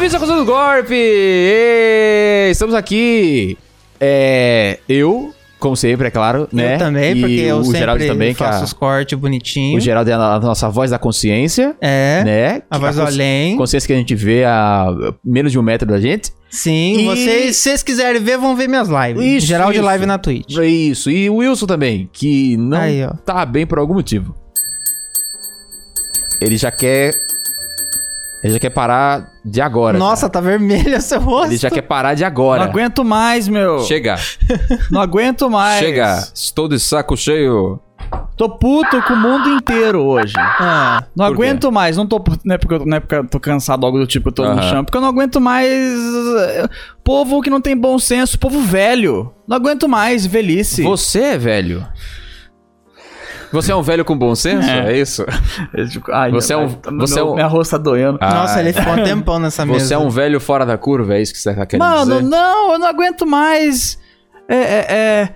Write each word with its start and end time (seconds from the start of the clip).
Bem-vindos 0.00 0.14
ao 0.14 0.20
Coisa 0.20 0.36
do 0.36 0.44
Golpe! 0.46 0.94
Estamos 2.50 2.74
aqui. 2.74 3.58
É. 4.00 4.78
Eu, 4.88 5.34
como 5.58 5.76
sempre, 5.76 6.06
é 6.08 6.10
claro, 6.10 6.48
né? 6.50 6.76
Eu 6.76 6.78
também, 6.78 7.12
E 7.16 7.20
porque 7.20 7.34
eu 7.34 7.58
o 7.58 7.64
sempre 7.64 7.78
Geraldo 7.80 8.06
também, 8.06 8.32
que 8.32 8.38
faço 8.38 8.60
a- 8.62 8.64
os 8.64 8.72
cortes 8.72 9.18
bonitinhos. 9.18 9.82
o 9.82 9.84
Geraldo 9.84 10.10
é 10.10 10.14
a 10.14 10.40
nossa 10.40 10.70
voz 10.70 10.90
da 10.90 10.98
consciência, 10.98 11.76
É, 11.82 12.22
né? 12.24 12.62
a 12.70 12.76
Que 12.76 12.80
voz 12.80 12.96
do 12.96 13.02
cons- 13.02 13.14
além. 13.14 13.56
Consciência 13.56 13.86
que 13.86 13.92
a 13.92 13.96
gente 13.96 14.14
vê 14.14 14.42
a 14.44 14.86
menos 15.22 15.52
de 15.52 15.58
um 15.58 15.62
metro 15.62 15.86
da 15.86 16.00
gente. 16.00 16.32
Sim, 16.48 17.00
E- 17.00 17.04
vocês, 17.04 17.56
se 17.56 17.62
vocês 17.64 17.82
quiserem 17.82 18.22
ver, 18.22 18.38
vão 18.38 18.56
ver 18.56 18.68
minhas 18.68 18.88
lives. 18.88 19.22
Isso, 19.22 19.46
Geral 19.46 19.68
de 19.70 19.76
isso. 19.78 19.84
live 19.84 20.06
na 20.06 20.16
Twitch. 20.16 20.56
Isso. 20.56 21.10
E 21.10 21.28
o 21.28 21.36
Wilson 21.36 21.66
também, 21.66 22.08
que 22.10 22.56
não 22.56 22.78
Aí, 22.80 23.06
tá 23.26 23.44
bem 23.44 23.66
por 23.66 23.78
algum 23.78 23.94
motivo. 23.94 24.34
Ele 26.40 26.56
já 26.56 26.70
quer. 26.70 27.14
Ele 28.42 28.52
já 28.54 28.58
quer 28.58 28.70
parar 28.70 29.28
de 29.44 29.60
agora. 29.60 29.98
Nossa, 29.98 30.22
cara. 30.22 30.32
tá 30.32 30.40
vermelho 30.40 31.00
seu 31.00 31.20
rosto. 31.20 31.48
Ele 31.50 31.56
já 31.58 31.70
quer 31.70 31.82
parar 31.82 32.14
de 32.14 32.22
Não 32.22 32.26
agora. 32.28 32.64
aguento 32.64 33.04
mais, 33.04 33.46
meu. 33.48 33.80
Chega, 33.80 34.16
Não 34.90 35.00
aguento 35.00 35.50
mais. 35.50 35.78
chega. 35.78 36.26
Estou 36.34 36.66
de 36.68 36.78
saco 36.78 37.16
cheio. 37.16 37.78
Tô 38.36 38.48
puto 38.48 39.00
com 39.02 39.12
o 39.12 39.16
mundo 39.16 39.48
inteiro 39.50 40.02
hoje. 40.02 40.32
Ah, 40.36 41.04
Não 41.14 41.26
Por 41.26 41.36
quê? 41.36 41.42
aguento 41.42 41.70
mais. 41.70 41.96
Não 41.98 42.06
tô 42.06 42.18
puto, 42.18 42.40
não 42.44 42.54
é 42.54 42.58
porque 42.58 42.74
eu, 42.74 42.86
não 42.86 42.96
é 42.96 43.00
porque 43.00 43.14
eu 43.14 43.26
tô 43.28 43.38
cansado 43.38 43.84
algo 43.84 43.98
do 43.98 44.06
tipo, 44.06 44.30
eu 44.30 44.32
tô 44.32 44.54
no 44.54 44.62
chão. 44.62 44.82
Porque 44.82 44.96
eu 44.96 45.02
não 45.02 45.08
aguento 45.08 45.38
mais. 45.40 45.68
eh, 45.70 46.66
Povo 47.04 47.42
que 47.42 47.50
não 47.50 47.60
tem 47.60 47.76
bom 47.76 47.98
senso, 47.98 48.38
povo 48.38 48.60
velho. 48.62 49.30
Não 49.46 49.56
aguento 49.58 49.86
mais, 49.86 50.24
velhice. 50.24 50.82
Você 50.82 51.20
é 51.20 51.38
velho. 51.38 51.86
Você 53.52 53.72
é 53.72 53.76
um 53.76 53.82
velho 53.82 54.04
com 54.04 54.16
bom 54.16 54.34
senso? 54.34 54.68
É, 54.68 54.92
É. 54.92 54.98
isso? 54.98 55.24
Ai, 56.12 56.30
Você 56.30 56.52
é 56.52 56.56
um- 56.56 56.68
meu- 56.90 57.06
você 57.06 57.18
é 57.20 57.22
um- 57.24 57.34
Minha 57.34 57.46
roça 57.46 57.78
tá 57.78 57.82
doendo. 57.82 58.18
Ah, 58.20 58.34
Nossa, 58.34 58.60
ele 58.60 58.72
ficou 58.72 58.92
um 58.94 59.02
tempão 59.04 59.38
nessa 59.38 59.64
mesa. 59.66 59.84
Você 59.86 59.94
é 59.94 59.98
um 59.98 60.08
velho 60.10 60.40
fora 60.40 60.64
da 60.64 60.78
curva, 60.78 61.14
é 61.14 61.22
isso 61.22 61.32
que 61.32 61.38
você 61.38 61.54
tá 61.54 61.66
querendo 61.66 61.86
Mano, 61.86 62.16
dizer? 62.18 62.28
não, 62.28 62.72
eu 62.72 62.78
não 62.78 62.86
aguento 62.86 63.26
mais. 63.26 63.98
É, 64.48 64.56
é, 64.56 64.86
é, 64.88 65.28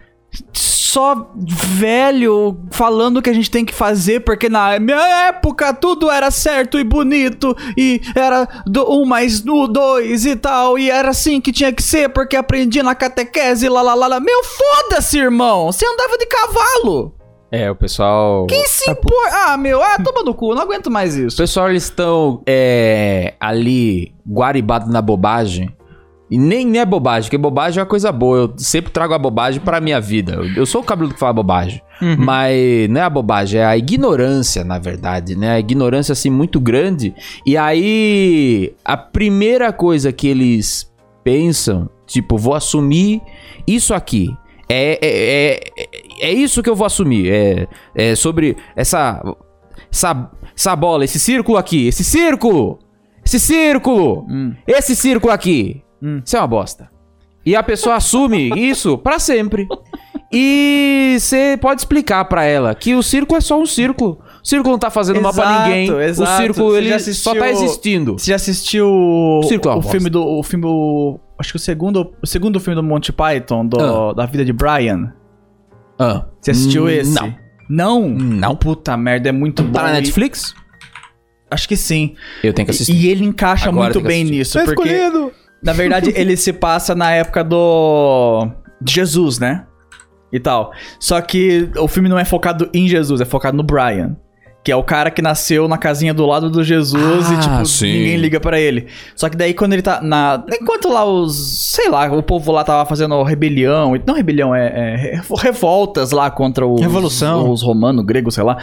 Só 0.53 1.31
velho 1.35 2.57
falando 2.71 3.17
o 3.19 3.23
que 3.23 3.29
a 3.31 3.33
gente 3.33 3.51
tem 3.51 3.65
que 3.65 3.75
fazer, 3.75 4.21
porque 4.21 4.49
na 4.49 4.79
minha 4.79 5.27
época 5.29 5.73
tudo 5.75 6.09
era 6.11 6.31
certo 6.31 6.79
e 6.79 6.85
bonito, 6.85 7.57
e 7.77 8.01
era 8.15 8.47
do 8.65 8.85
um 8.93 9.05
mais 9.05 9.43
no 9.45 9.67
dois 9.67 10.25
e 10.25 10.37
tal, 10.37 10.79
e 10.79 10.91
era 10.91 11.11
assim 11.11 11.41
que 11.41 11.51
tinha 11.53 11.73
que 11.73 11.83
ser, 11.83 12.09
porque 12.11 12.37
aprendi 12.37 12.81
na 12.83 12.95
catequese, 12.95 13.69
lá 13.69 13.83
lá 13.83 13.95
lá 13.95 14.07
lá. 14.07 14.21
Meu, 14.21 14.43
foda-se, 14.45 15.19
irmão! 15.19 15.71
Você 15.73 15.85
andava 15.85 16.17
de 16.17 16.27
cavalo! 16.27 17.13
É, 17.55 17.71
o 17.71 17.75
pessoal... 17.77 18.47
Quem 18.49 18.67
se 18.67 18.91
impor? 18.91 19.27
Ah, 19.33 19.57
meu, 19.57 19.81
ah, 19.81 19.97
toma 20.03 20.23
no 20.25 20.35
cu, 20.35 20.55
não 20.55 20.63
aguento 20.63 20.91
mais 20.91 21.17
O 21.17 21.27
isso. 21.27 21.37
pessoal, 21.37 21.71
eles 21.71 21.85
estão 21.85 22.43
é, 22.47 23.35
ali, 23.39 24.13
guaribado 24.27 24.91
na 24.91 25.01
bobagem. 25.01 25.71
E 26.31 26.39
nem, 26.39 26.79
é 26.79 26.85
bobagem, 26.85 27.29
porque 27.29 27.39
bobagem 27.39 27.79
é 27.79 27.83
uma 27.83 27.89
coisa 27.89 28.11
boa. 28.11 28.39
Eu 28.39 28.55
sempre 28.57 28.91
trago 28.91 29.15
a 29.15 29.19
bobagem 29.19 29.61
pra 29.61 29.81
minha 29.81 30.01
vida. 30.01 30.33
Eu, 30.57 30.67
sou 30.67 30.81
o 30.81 30.85
cabelo 30.85 31.13
que 31.13 31.19
fala 31.19 31.33
bobagem. 31.33 31.81
Uhum. 32.03 32.17
Mas 32.19 32.89
não 32.89 33.01
é 33.01 33.05
a 33.05 33.11
bobagem, 33.11 33.61
é 33.61 33.65
a 33.65 33.77
ignorância, 33.77 34.65
na 34.65 34.79
verdade, 34.79 35.37
né? 35.37 35.53
A 35.53 35.61
ignorância, 35.61 36.13
assim, 36.13 36.31
muito 36.31 36.59
grande. 36.59 37.15
E 37.47 37.57
aí, 37.57 38.75
a 38.85 38.97
primeira 38.97 39.73
coisa 39.73 40.13
que 40.13 40.27
eles 40.27 40.91
pensam, 41.23 41.89
tipo, 42.07 42.37
vou 42.37 42.55
assumir 42.55 43.23
isso 43.67 43.95
aqui. 43.95 44.35
É, 44.69 44.99
é, 45.03 45.61
é, 45.77 46.29
é 46.29 46.33
isso 46.33 46.63
que 46.63 46.71
eu 46.71 46.77
vou 46.77 46.87
assumir. 46.87 47.31
É, 47.33 47.67
é 47.95 48.15
sobre 48.15 48.57
essa, 48.75 49.23
essa, 49.91 50.31
essa 50.57 50.77
bola, 50.77 51.05
esse 51.05 51.19
círculo 51.21 51.59
aqui. 51.59 51.87
Esse 51.89 52.03
círculo! 52.05 52.79
Esse 53.25 53.39
círculo! 53.41 54.27
Hum. 54.29 54.55
Esse 54.67 54.95
círculo 54.97 55.33
aqui. 55.33 55.83
Hum. 56.03 56.21
Isso 56.25 56.37
é 56.37 56.41
uma 56.41 56.47
bosta. 56.47 56.91
E 57.45 57.55
a 57.55 57.63
pessoa 57.63 57.97
assume 57.97 58.51
isso 58.57 58.97
pra 58.99 59.19
sempre. 59.19 59.67
E 60.33 61.17
você 61.21 61.57
pode 61.61 61.81
explicar 61.83 62.25
pra 62.25 62.45
ela 62.45 62.75
que 62.75 62.95
o 62.95 63.03
círculo 63.03 63.39
é 63.39 63.41
só 63.41 63.61
um 63.61 63.67
círculo. 63.67 64.19
O 64.43 64.47
círculo 64.47 64.73
não 64.73 64.79
tá 64.79 64.91
fazendo 64.91 65.21
mal 65.21 65.33
pra 65.33 65.45
Exato, 65.45 65.69
ninguém. 65.69 65.91
exato. 66.03 66.31
O 66.33 66.37
círculo 66.37 66.71
Você 66.73 66.79
ele 66.79 66.89
já 66.89 66.99
só 66.99 67.35
tá 67.35 67.45
assistiu- 67.45 67.65
existindo. 67.67 68.13
Você 68.19 68.31
já 68.31 68.37
assistiu 68.37 68.87
o, 68.89 69.41
é 69.43 69.69
o 69.77 69.83
filme 69.83 70.11
do. 70.11 70.23
O 70.27 70.43
filme. 70.43 70.67
O, 70.67 71.19
acho 71.39 71.51
que 71.53 71.57
o 71.57 71.61
segundo, 71.61 72.15
o 72.23 72.27
segundo 72.27 72.59
filme 72.61 72.75
do 72.75 72.83
Monty 72.83 73.13
Python, 73.13 73.67
do, 73.67 74.13
da 74.13 74.27
vida 74.27 74.45
de 74.45 74.53
Brian. 74.53 75.13
Ah. 75.99 76.27
Você 76.41 76.51
assistiu 76.51 76.85
Hum, 76.85 76.89
esse? 76.91 77.15
Não. 77.15 77.35
Não? 77.69 78.09
Não. 78.09 78.57
Puta 78.57 78.97
merda, 78.97 79.29
é 79.29 79.33
muito 79.33 79.63
bom. 79.63 79.73
Tá 79.73 79.85
na 79.85 79.91
E- 79.91 79.95
Netflix? 79.95 80.55
Acho 81.51 81.69
que 81.69 81.77
sim. 81.77 82.15
Eu 82.43 82.53
tenho 82.53 82.67
que 82.67 82.71
assistir. 82.73 82.95
E 82.95 83.09
ele 83.09 83.25
encaixa 83.25 83.69
Agora 83.69 83.93
muito 83.95 84.01
bem 84.07 84.25
nisso. 84.25 84.59
Tá 84.59 84.65
porque, 84.65 84.89
escolhido. 84.89 85.33
na 85.63 85.73
verdade, 85.73 86.13
ele 86.17 86.37
se 86.37 86.53
passa 86.53 86.95
na 86.95 87.11
época 87.13 87.45
do. 87.45 88.49
de 88.81 88.93
Jesus, 88.93 89.39
né? 89.39 89.67
E 90.33 90.41
tal. 90.41 90.73
Só 90.99 91.21
que 91.21 91.71
o 91.79 91.87
filme 91.87 92.09
não 92.09 92.19
é 92.19 92.25
focado 92.25 92.69
em 92.75 92.89
Jesus, 92.89 93.21
é 93.21 93.25
focado 93.25 93.57
no 93.57 93.63
Brian. 93.63 94.17
Que 94.65 94.73
é 94.73 94.77
o 94.77 94.83
cara 94.83 95.11
que 95.11 95.21
nasceu 95.21 95.69
na 95.69 95.77
casinha 95.77 96.15
do 96.15 96.25
lado 96.25 96.49
do 96.49 96.65
Jesus 96.65 97.29
Ah, 97.31 97.35
e, 97.35 97.39
tipo, 97.39 97.67
sim. 97.67 97.93
ninguém 97.93 98.17
liga 98.17 98.41
pra 98.41 98.59
ele. 98.59 98.87
Só 99.15 99.29
que 99.29 99.37
daí 99.37 99.53
quando 99.53 99.75
ele 99.75 99.83
tá 99.83 100.01
na. 100.01 100.43
Enquanto 100.51 100.89
lá 100.89 101.05
os. 101.05 101.37
Sei 101.75 101.91
lá, 101.91 102.11
o 102.11 102.23
povo 102.23 102.51
lá 102.51 102.65
tava 102.65 102.87
fazendo 102.89 103.23
rebelião. 103.23 103.93
Não 104.07 104.15
rebelião, 104.15 104.55
é. 104.55 104.67
é 104.95 104.97
re- 104.97 105.21
revoltas 105.43 106.13
lá 106.13 106.31
contra 106.31 106.67
os. 106.67 106.81
Revolução. 106.81 107.51
Os 107.51 107.63
romanos, 107.63 108.07
gregos, 108.07 108.35
sei 108.35 108.43
lá. 108.43 108.57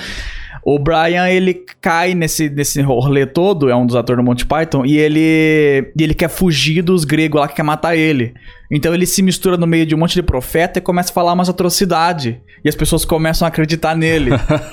O 0.63 0.77
Brian, 0.77 1.27
ele 1.27 1.65
cai 1.81 2.13
nesse, 2.13 2.49
nesse 2.49 2.81
rolê 2.81 3.25
todo, 3.25 3.69
é 3.69 3.75
um 3.75 3.85
dos 3.85 3.95
atores 3.95 4.23
do 4.23 4.25
Monty 4.25 4.45
Python, 4.45 4.85
e 4.85 4.97
ele, 4.97 5.91
ele 5.97 6.13
quer 6.13 6.29
fugir 6.29 6.83
dos 6.83 7.03
gregos 7.03 7.41
lá 7.41 7.47
que 7.47 7.55
quer 7.55 7.63
matar 7.63 7.95
ele. 7.95 8.33
Então 8.71 8.93
ele 8.93 9.05
se 9.05 9.21
mistura 9.21 9.57
no 9.57 9.67
meio 9.67 9.85
de 9.85 9.93
um 9.93 9.97
monte 9.97 10.13
de 10.13 10.23
profeta 10.23 10.79
e 10.79 10.81
começa 10.81 11.11
a 11.11 11.13
falar 11.13 11.33
umas 11.33 11.49
atrocidades. 11.49 12.35
E 12.63 12.69
as 12.69 12.75
pessoas 12.75 13.03
começam 13.03 13.45
a 13.45 13.49
acreditar 13.49 13.95
nele. 13.95 14.31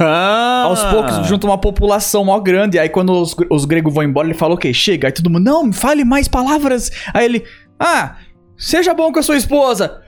Aos 0.64 0.84
poucos, 0.84 1.26
junta 1.26 1.46
uma 1.46 1.58
população 1.58 2.24
mó 2.24 2.38
grande. 2.38 2.78
Aí 2.78 2.88
quando 2.88 3.12
os, 3.12 3.34
os 3.50 3.64
gregos 3.64 3.92
vão 3.92 4.04
embora, 4.04 4.28
ele 4.28 4.34
fala, 4.38 4.54
ok, 4.54 4.72
chega. 4.72 5.08
Aí 5.08 5.12
todo 5.12 5.30
mundo, 5.30 5.44
não, 5.44 5.72
fale 5.72 6.04
mais 6.04 6.28
palavras. 6.28 6.92
Aí 7.12 7.24
ele, 7.24 7.44
ah, 7.80 8.16
seja 8.56 8.94
bom 8.94 9.10
com 9.10 9.18
a 9.18 9.22
sua 9.22 9.36
esposa. 9.36 10.00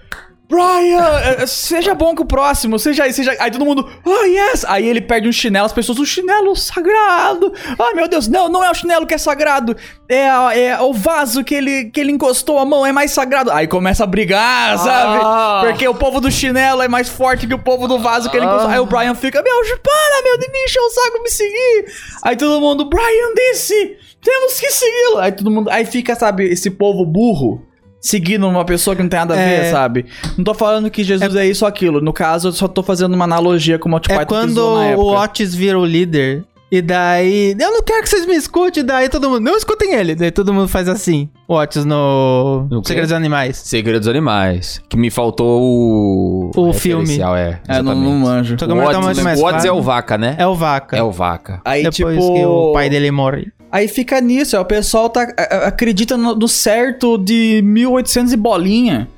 Brian, 0.51 1.21
eh, 1.23 1.47
seja 1.47 1.95
bom 1.95 2.13
com 2.13 2.25
o 2.25 2.27
próximo, 2.27 2.77
seja, 2.77 3.11
seja. 3.13 3.37
Aí 3.39 3.53
todo 3.53 3.65
mundo, 3.65 3.89
oh 4.05 4.25
yes! 4.25 4.65
Aí 4.67 4.85
ele 4.85 5.01
perde 5.01 5.29
um 5.29 5.33
chinelo, 5.33 5.65
as 5.65 5.73
pessoas, 5.73 6.01
o 6.01 6.05
chinelo 6.05 6.57
sagrado. 6.57 7.53
Ai 7.79 7.95
meu 7.95 8.09
Deus, 8.09 8.27
não, 8.27 8.49
não 8.49 8.65
é 8.65 8.69
o 8.69 8.75
chinelo 8.75 9.07
que 9.07 9.15
é 9.15 9.19
sagrado, 9.19 9.77
é, 10.09 10.25
é 10.25 10.81
o 10.81 10.93
vaso 10.93 11.45
que 11.45 11.55
ele, 11.55 11.85
que 11.85 12.01
ele 12.01 12.11
encostou 12.11 12.59
a 12.59 12.65
mão, 12.65 12.85
é 12.85 12.91
mais 12.91 13.13
sagrado. 13.13 13.53
Aí 13.53 13.69
começa 13.69 14.03
a 14.03 14.07
brigar, 14.09 14.77
sabe? 14.79 15.21
Ah. 15.23 15.63
Porque 15.65 15.87
o 15.87 15.95
povo 15.95 16.21
do 16.21 16.33
chinelo 16.33 16.83
é 16.83 16.89
mais 16.89 17.09
forte 17.09 17.47
que 17.47 17.55
o 17.55 17.59
povo 17.59 17.87
do 17.87 18.01
vaso 18.01 18.29
que 18.29 18.37
ele 18.37 18.45
encostou. 18.45 18.71
Aí 18.71 18.81
o 18.81 18.87
Brian 18.87 19.15
fica, 19.15 19.41
meu, 19.41 19.55
para, 19.81 20.23
meu, 20.25 20.37
de 20.37 20.51
me 20.51 20.65
encher 20.65 20.81
o 20.81 20.91
saco, 20.91 21.23
me 21.23 21.31
seguir. 21.31 21.85
Aí 22.25 22.35
todo 22.35 22.61
mundo, 22.61 22.87
Brian, 22.87 23.35
desce, 23.37 23.97
temos 24.21 24.59
que 24.59 24.69
segui-lo. 24.69 25.19
Aí 25.19 25.31
todo 25.31 25.49
mundo, 25.49 25.71
aí 25.71 25.87
fica, 25.87 26.17
sabe, 26.17 26.51
esse 26.51 26.73
povo 26.73 27.07
burro. 27.07 27.70
Seguindo 28.01 28.49
uma 28.49 28.65
pessoa 28.65 28.97
que 28.97 29.03
não 29.03 29.09
tem 29.09 29.19
nada 29.21 29.35
a 29.35 29.37
ver, 29.37 29.65
É. 29.67 29.71
sabe? 29.71 30.07
Não 30.37 30.45
tô 30.45 30.55
falando 30.55 30.91
que 30.91 31.05
Jesus 31.05 31.37
é, 31.37 31.47
isso 31.47 31.65
ou 31.65 31.69
aquilo. 31.69 32.01
No 32.01 32.13
caso, 32.13 32.49
eu 32.49 32.53
só 32.53 32.67
tô 32.67 32.83
fazendo 32.83 33.13
uma 33.15 33.25
analogia 33.25 33.79
com 33.79 33.89
o 33.89 33.93
Monty 33.93 34.11
É 34.11 34.17
Python 34.17 34.27
quando 34.27 34.51
usou 34.53 34.79
na 34.79 34.97
o. 34.97 35.23
Otis 35.23 35.55
vira 35.55 35.79
o 35.79 35.85
líder. 35.85 36.45
E 36.73 36.81
daí. 36.81 37.57
Eu 37.59 37.73
não 37.73 37.83
quero 37.83 38.03
que 38.05 38.09
vocês 38.09 38.25
me 38.25 38.35
escutem. 38.37 38.85
Daí 38.85 39.09
todo 39.09 39.29
mundo. 39.29 39.41
Não 39.41 39.57
escutem 39.57 39.93
ele. 39.93 40.15
Daí 40.15 40.31
todo 40.31 40.55
mundo 40.55 40.69
faz 40.69 40.89
assim. 40.89 41.29
O 41.49 41.55
Otis 41.55 41.85
no. 41.85 42.69
No? 42.71 42.85
Segredos 42.87 43.11
dos 43.11 43.17
Animais. 43.17 43.57
Segredo 43.57 43.99
dos 43.99 44.09
Animais. 44.09 44.81
Que 44.89 44.97
me 44.97 45.11
faltou 45.11 45.61
o... 45.61 46.51
O 46.57 46.73
filme. 46.73 47.03
referencial, 47.03 47.37
É, 47.37 47.61
É, 47.69 47.83
não, 47.83 47.95
não 47.95 48.13
manjo. 48.13 48.55
O 48.55 48.57
tá 48.57 48.67
Otis, 48.67 49.23
mais 49.23 49.41
o 49.41 49.45
Otis 49.45 49.65
é 49.65 49.73
o 49.73 49.83
Vaca, 49.83 50.17
né? 50.17 50.37
É 50.39 50.47
o 50.47 50.55
Vaca. 50.55 50.97
É 50.97 51.03
o 51.03 51.11
Vaca. 51.11 51.61
Aí, 51.65 51.83
Depois 51.83 52.17
tipo... 52.17 52.35
que 52.35 52.45
o 52.47 52.73
pai 52.73 52.89
dele 52.89 53.11
morre. 53.11 53.49
Aí 53.73 53.87
fica 53.89 54.21
nisso, 54.21 54.57
aí 54.57 54.63
o 54.63 54.67
pessoal 54.67 55.09
tá, 55.09 55.23
acredita 55.65 56.17
no, 56.17 56.35
no 56.35 56.49
certo 56.49 57.17
de 57.17 57.61
1800 57.65 58.33
e 58.33 58.37
bolinha. 58.37 59.09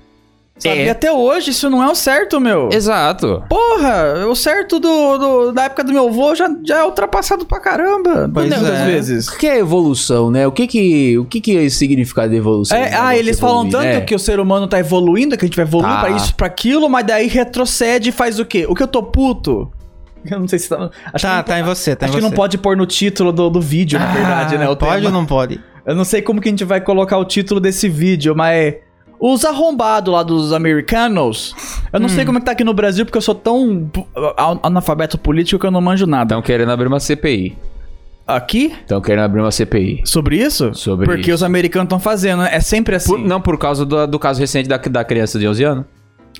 Sabe? 0.58 0.78
É. 0.80 0.86
E 0.86 0.90
até 0.90 1.10
hoje 1.10 1.50
isso 1.50 1.68
não 1.70 1.82
é 1.82 1.90
o 1.90 1.94
certo, 1.94 2.38
meu. 2.38 2.68
Exato. 2.70 3.42
Porra, 3.48 4.26
o 4.28 4.34
certo 4.36 4.78
do, 4.78 5.18
do- 5.18 5.52
da 5.52 5.64
época 5.64 5.82
do 5.82 5.92
meu 5.92 6.06
avô 6.06 6.34
já, 6.36 6.48
já 6.62 6.80
é 6.80 6.84
ultrapassado 6.84 7.44
pra 7.46 7.58
caramba. 7.58 8.28
Muitas 8.28 8.62
é. 8.62 8.84
vezes. 8.84 9.26
O 9.28 9.38
que 9.38 9.46
é 9.48 9.58
evolução, 9.58 10.30
né? 10.30 10.46
O 10.46 10.52
que 10.52 10.66
que, 10.68 11.18
o 11.18 11.24
que, 11.24 11.40
que 11.40 11.56
é 11.56 11.64
esse 11.64 11.78
significado 11.78 12.28
de 12.30 12.36
evolução? 12.36 12.76
É, 12.76 12.90
né? 12.90 12.96
ah, 13.00 13.16
eles 13.16 13.40
falam 13.40 13.66
evoluir, 13.66 13.72
tanto 13.72 14.00
né? 14.00 14.00
que 14.02 14.14
o 14.14 14.18
ser 14.18 14.38
humano 14.38 14.68
tá 14.68 14.78
evoluindo, 14.78 15.36
que 15.36 15.44
a 15.44 15.48
gente 15.48 15.56
vai 15.56 15.64
evoluir 15.64 15.90
Tá. 15.94 16.00
pra 16.00 16.10
isso, 16.10 16.34
pra 16.36 16.46
aquilo, 16.46 16.88
mas 16.88 17.06
daí 17.06 17.26
retrocede 17.26 18.10
e 18.10 18.12
faz 18.12 18.38
o 18.38 18.44
quê? 18.44 18.66
O 18.68 18.74
que 18.74 18.82
eu 18.82 18.88
tô 18.88 19.02
puto? 19.02 19.72
Eu 20.30 20.40
não 20.40 20.48
sei 20.48 20.58
se 20.58 20.68
tá. 20.68 20.90
Acho 21.12 21.26
Tá, 21.26 21.42
que 21.42 21.48
tá 21.50 21.58
em 21.58 21.62
você, 21.62 21.96
tá 21.96 22.06
acho 22.06 22.14
em 22.14 22.16
que 22.16 22.22
você. 22.22 22.28
não 22.28 22.34
pode 22.36 22.58
pôr 22.58 22.76
no 22.76 22.86
título 22.86 23.32
do, 23.32 23.50
do 23.50 23.60
vídeo, 23.60 23.98
na 23.98 24.06
verdade, 24.06 24.56
né? 24.58 24.68
O 24.68 24.76
pode 24.76 24.96
tema. 25.02 25.06
ou 25.06 25.12
não 25.12 25.26
pode? 25.26 25.60
Eu 25.84 25.94
não 25.94 26.04
sei 26.04 26.22
como 26.22 26.40
que 26.40 26.48
a 26.48 26.52
gente 26.52 26.64
vai 26.64 26.80
colocar 26.80 27.18
o 27.18 27.24
título 27.24 27.58
desse 27.60 27.88
vídeo, 27.88 28.34
mas 28.36 28.74
os 29.18 29.44
arrombados 29.44 30.12
lá 30.12 30.22
dos 30.22 30.52
americanos. 30.52 31.54
Eu 31.92 31.98
não 32.00 32.06
Hum. 32.06 32.08
sei 32.08 32.24
como 32.24 32.38
é 32.38 32.40
que 32.40 32.46
tá 32.46 32.52
aqui 32.52 32.64
no 32.64 32.72
Brasil, 32.74 33.04
porque 33.04 33.18
eu 33.18 33.22
sou 33.22 33.34
tão 33.34 33.90
analfabeto 34.62 35.18
político 35.18 35.60
que 35.60 35.66
eu 35.66 35.70
não 35.70 35.80
manjo 35.80 36.06
nada. 36.06 36.34
Estão 36.34 36.42
querendo 36.42 36.70
abrir 36.70 36.86
uma 36.86 37.00
CPI. 37.00 37.56
Aqui? 38.26 38.72
Estão 38.80 39.00
querendo 39.00 39.24
abrir 39.24 39.40
uma 39.40 39.50
CPI. 39.50 40.02
Sobre 40.04 40.36
isso? 40.36 40.72
Sobre 40.74 41.06
Porque 41.06 41.22
isso. 41.22 41.34
os 41.34 41.42
americanos 41.42 41.86
estão 41.86 41.98
fazendo. 42.00 42.42
É 42.44 42.60
sempre 42.60 42.94
assim. 42.94 43.10
Por- 43.10 43.18
não 43.18 43.40
por 43.40 43.58
causa 43.58 43.84
do, 43.84 44.06
do 44.06 44.18
caso 44.18 44.40
recente 44.40 44.68
da, 44.68 44.76
da 44.76 45.04
criança 45.04 45.38
de 45.38 45.46
11 45.48 45.64
anos. 45.64 45.84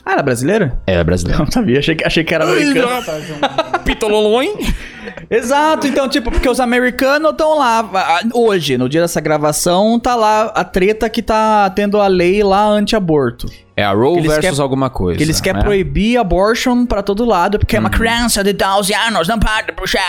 Ah, 0.04 0.12
era 0.12 0.22
brasileira? 0.22 0.78
É 0.86 1.02
brasileiro. 1.02 1.42
Não 1.44 1.50
sabia, 1.50 1.78
achei 1.78 1.94
que, 1.94 2.04
achei 2.04 2.24
que 2.24 2.34
era 2.34 2.44
americano. 2.44 3.02
Pitololoin? 3.84 4.52
Exato, 5.30 5.86
então, 5.86 6.08
tipo, 6.08 6.30
porque 6.30 6.48
os 6.48 6.60
americanos 6.60 7.30
estão 7.32 7.58
lá. 7.58 8.20
Hoje, 8.34 8.76
no 8.78 8.88
dia 8.88 9.00
dessa 9.00 9.20
gravação, 9.20 9.98
tá 9.98 10.14
lá 10.14 10.44
a 10.54 10.64
treta 10.64 11.08
que 11.08 11.22
tá 11.22 11.68
tendo 11.70 12.00
a 12.00 12.06
lei 12.06 12.42
lá 12.42 12.64
anti-aborto. 12.66 13.46
É 13.74 13.82
a 13.82 13.92
Roe 13.92 14.20
versus 14.20 14.38
quer- 14.56 14.60
alguma 14.62 14.90
coisa. 14.90 15.16
Que 15.16 15.24
eles 15.24 15.40
querem 15.40 15.60
né? 15.60 15.64
proibir 15.64 16.18
abortion 16.18 16.84
pra 16.84 17.02
todo 17.02 17.24
lado, 17.24 17.58
porque 17.58 17.74
é 17.74 17.80
uma 17.80 17.88
criança 17.88 18.44
de 18.44 18.52
12 18.52 18.92
anos, 18.94 19.26
não 19.26 19.38
pode 19.38 19.72
puxar. 19.72 20.02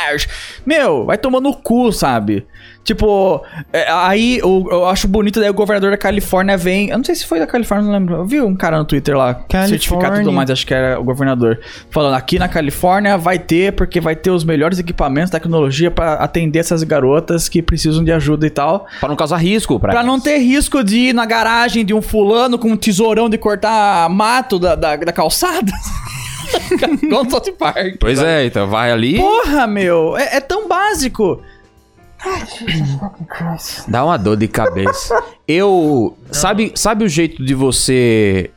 Meu, 0.65 1.05
vai 1.05 1.17
tomar 1.17 1.39
no 1.39 1.53
cu, 1.53 1.91
sabe? 1.93 2.45
Tipo, 2.83 3.41
é, 3.71 3.89
aí 3.89 4.39
eu, 4.39 4.67
eu 4.69 4.85
acho 4.89 5.07
bonito, 5.07 5.39
daí 5.39 5.49
o 5.49 5.53
governador 5.53 5.91
da 5.91 5.97
Califórnia 5.97 6.57
vem. 6.57 6.89
Eu 6.89 6.97
não 6.97 7.05
sei 7.05 7.15
se 7.15 7.25
foi 7.25 7.39
da 7.39 7.47
Califórnia, 7.47 7.85
não 7.85 7.93
lembro. 7.97 8.15
Eu 8.15 8.25
vi 8.25 8.41
um 8.41 8.53
cara 8.53 8.77
no 8.77 8.83
Twitter 8.83 9.15
lá, 9.15 9.33
Califórnia. 9.33 9.67
certificado 9.69 10.15
e 10.17 10.19
tudo 10.19 10.33
mais, 10.33 10.49
acho 10.49 10.67
que 10.67 10.73
era 10.73 10.99
o 10.99 11.03
governador. 11.03 11.61
Falando, 11.89 12.15
aqui 12.15 12.37
na 12.37 12.49
Califórnia 12.49 13.17
vai 13.17 13.39
ter, 13.39 13.71
porque 13.71 14.01
vai 14.01 14.17
ter 14.17 14.31
os 14.31 14.43
melhores 14.43 14.79
equipamentos, 14.79 15.02
tecnologia 15.29 15.89
pra 15.89 16.13
atender 16.13 16.59
essas 16.59 16.83
garotas 16.83 17.49
que 17.49 17.61
precisam 17.61 18.03
de 18.03 18.11
ajuda 18.11 18.45
e 18.45 18.49
tal. 18.49 18.85
Pra 18.99 19.09
não 19.09 19.15
causar 19.15 19.37
risco 19.37 19.79
pra, 19.79 19.91
Pra 19.91 20.03
não 20.03 20.19
ter 20.19 20.37
risco 20.37 20.83
de 20.83 21.09
ir 21.09 21.13
na 21.13 21.25
garagem 21.25 21.85
de 21.85 21.93
um 21.93 22.01
fulano 22.01 22.57
com 22.57 22.69
um 22.69 22.77
tesourão 22.77 23.29
de 23.29 23.37
cortar 23.37 24.09
mato 24.09 24.59
da, 24.59 24.75
da, 24.75 24.95
da 24.95 25.11
calçada. 25.11 25.71
Igual 27.01 27.29
South 27.29 27.53
Park. 27.57 27.97
Pois 27.99 28.19
é, 28.19 28.45
então 28.45 28.67
vai 28.67 28.91
ali, 28.91 29.17
Porra, 29.17 29.67
meu. 29.67 30.17
É, 30.17 30.37
é 30.37 30.39
tão 30.39 30.67
básico. 30.67 31.41
dá 33.87 34.05
uma 34.05 34.17
dor 34.17 34.37
de 34.37 34.47
cabeça. 34.47 35.21
Eu. 35.47 36.17
Sabe, 36.31 36.71
sabe 36.75 37.03
o 37.03 37.09
jeito 37.09 37.43
de 37.43 37.53
você 37.53 38.51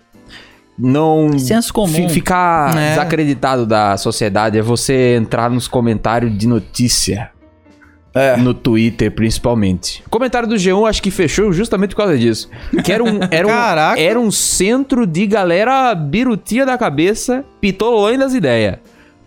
não 0.78 1.38
Senso 1.38 1.72
comum. 1.72 1.88
fi- 1.88 2.08
ficar 2.08 2.76
É. 2.76 2.90
desacreditado 2.90 3.64
da 3.66 3.96
sociedade? 3.96 4.58
É 4.58 4.62
você 4.62 5.16
entrar 5.16 5.50
nos 5.50 5.66
comentários 5.68 6.36
de 6.36 6.46
notícia. 6.46 7.30
É. 8.14 8.34
No 8.38 8.54
Twitter, 8.54 9.10
principalmente. 9.14 10.02
O 10.06 10.10
comentário 10.10 10.48
do 10.48 10.54
G1 10.54 10.88
acho 10.88 11.02
que 11.02 11.10
fechou 11.10 11.52
justamente 11.52 11.90
por 11.90 11.98
causa 11.98 12.16
disso. 12.16 12.48
Que 12.82 12.90
era 12.90 13.04
um, 13.04 13.20
era 13.30 13.46
um, 13.46 13.50
Caraca. 13.50 14.00
era 14.00 14.18
um 14.18 14.30
centro 14.30 15.06
de 15.06 15.26
galera 15.26 15.94
birutinha 15.94 16.64
da 16.64 16.78
cabeça, 16.78 17.44
pitolões 17.60 18.18
das 18.18 18.32
ideias. 18.32 18.76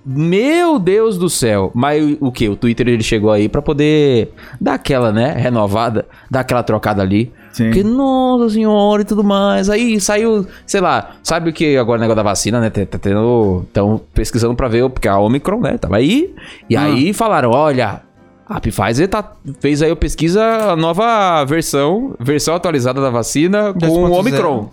Meu 0.03 0.79
Deus 0.79 1.19
do 1.19 1.29
céu. 1.29 1.71
Mas 1.75 2.17
o, 2.19 2.31
que? 2.31 2.49
O 2.49 2.55
Twitter 2.55 2.87
ele 2.87 3.03
chegou 3.03 3.31
aí 3.31 3.47
pra 3.47 3.61
poder 3.61 4.33
dar 4.59 4.73
aquela, 4.73 5.11
né? 5.11 5.33
Renovada, 5.37 6.07
dar 6.31 6.39
aquela 6.39 6.63
trocada 6.63 7.03
ali. 7.03 7.31
Sim. 7.51 7.65
Porque, 7.65 7.83
nossa 7.83 8.49
senhora 8.53 9.01
e 9.01 9.05
tudo 9.05 9.23
mais. 9.23 9.69
Aí 9.69 9.99
saiu, 9.99 10.45
sei 10.65 10.81
lá, 10.81 11.11
sabe 11.23 11.49
o 11.49 11.53
que 11.53 11.75
agora 11.77 11.97
o 11.97 12.01
negócio 12.01 12.15
da 12.17 12.23
vacina, 12.23 12.59
né? 12.61 12.69
Tá, 12.69 12.85
tá 12.85 12.97
tendo. 12.97 13.63
Estão 13.67 13.99
pesquisando 14.13 14.55
pra 14.55 14.67
ver, 14.67 14.89
porque 14.89 15.07
a 15.07 15.17
Omicron, 15.17 15.59
né? 15.59 15.77
Tava 15.77 15.97
aí. 15.97 16.33
E 16.69 16.75
Ah. 16.75 16.83
aí 16.83 17.13
falaram: 17.13 17.51
olha. 17.51 18.01
A 18.47 18.59
Pfizer 18.59 19.07
tá, 19.07 19.33
fez 19.59 19.79
aí 19.83 19.91
a 19.91 19.95
pesquisa, 19.95 20.43
a 20.71 20.75
nova 20.75 21.45
versão, 21.45 22.15
versão 22.19 22.55
atualizada 22.55 22.99
da 22.99 23.11
vacina 23.11 23.71
com 23.73 23.79
2.0. 23.79 24.09
o 24.09 24.11
Omicron. 24.13 24.69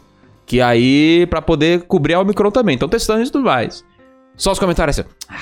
Que 0.46 0.62
aí, 0.62 1.26
pra 1.29 1.43
poder 1.43 1.82
cobrir 1.82 2.14
a 2.14 2.20
Omicron 2.20 2.50
também. 2.50 2.75
Então 2.75 2.88
testando 2.88 3.20
isso 3.20 3.29
e 3.29 3.32
tudo 3.32 3.44
mais. 3.44 3.84
Só 4.34 4.52
os 4.52 4.58
comentários 4.58 4.99
assim. 4.99 5.08
Ah, 5.29 5.34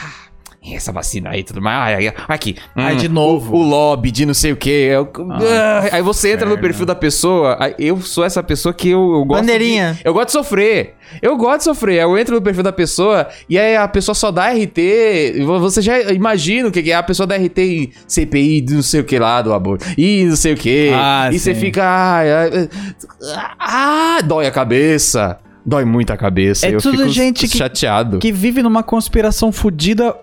essa 0.72 0.90
vacina 0.92 1.30
aí 1.30 1.40
e 1.40 1.44
tudo 1.44 1.60
mais. 1.60 1.96
Ai, 1.98 2.06
ai, 2.08 2.14
aqui. 2.28 2.56
Ai, 2.74 2.94
hum, 2.94 2.96
de 2.98 3.08
novo. 3.08 3.54
O, 3.54 3.58
o 3.58 3.62
lobby 3.62 4.10
de 4.10 4.24
não 4.24 4.32
sei 4.34 4.52
o 4.52 4.56
quê. 4.56 4.88
Eu- 4.92 5.10
Ah, 5.30 5.88
aí 5.92 6.00
você 6.02 6.32
entra 6.32 6.48
no 6.48 6.56
perfil 6.56 6.86
da 6.86 6.94
pessoa. 6.94 7.58
Eu 7.78 8.00
sou 8.00 8.24
essa 8.24 8.42
pessoa 8.42 8.72
que 8.72 8.88
eu, 8.90 9.12
eu 9.14 9.24
gosto. 9.24 9.40
Bandeirinha. 9.42 9.92
de- 9.94 10.00
eu 10.04 10.14
gosto 10.14 10.26
de 10.28 10.32
sofrer. 10.32 10.94
Eu 11.20 11.36
gosto 11.36 11.58
de 11.58 11.64
sofrer. 11.64 12.00
Eu 12.02 12.16
entro 12.16 12.34
no 12.34 12.40
perfil 12.42 12.62
da 12.62 12.72
pessoa 12.72 13.28
e 13.48 13.58
aí 13.58 13.76
a 13.76 13.86
pessoa 13.86 14.14
só 14.14 14.30
dá 14.30 14.50
RT. 14.52 15.42
vo- 15.44 15.60
Você 15.60 15.82
já 15.82 16.00
imagina 16.12 16.68
o 16.68 16.72
que 16.72 16.82
que 16.82 16.90
é. 16.92 16.94
A 16.94 17.02
pessoa 17.02 17.26
dá 17.26 17.36
RT 17.36 17.58
em 17.62 17.92
CPI 18.06 18.60
de 18.62 18.74
não 18.74 18.82
sei 18.82 19.00
o 19.00 19.04
que 19.04 19.18
lá 19.18 19.42
do 19.42 19.52
aborto. 19.52 19.84
E 19.98 20.24
não 20.24 20.36
sei 20.36 20.54
o 20.54 20.56
que. 20.56 20.90
Ah, 20.94 21.28
e 21.32 21.38
você 21.38 21.54
fica. 21.54 21.82
ai, 21.84 22.32
ai, 22.32 22.68
Ah, 23.58 24.18
dói 24.24 24.46
a 24.46 24.50
cabeça. 24.50 25.38
Dói 25.66 25.84
muito 25.84 26.12
a 26.12 26.16
cabeça. 26.16 26.66
É 26.66 26.74
eu 26.74 26.78
tudo 26.78 26.98
fico 26.98 27.08
gente 27.08 27.48
que- 27.48 27.56
chateado. 27.56 28.18
Que 28.18 28.30
vive 28.30 28.62
numa 28.62 28.82
conspiração 28.82 29.50
fudida 29.50 30.14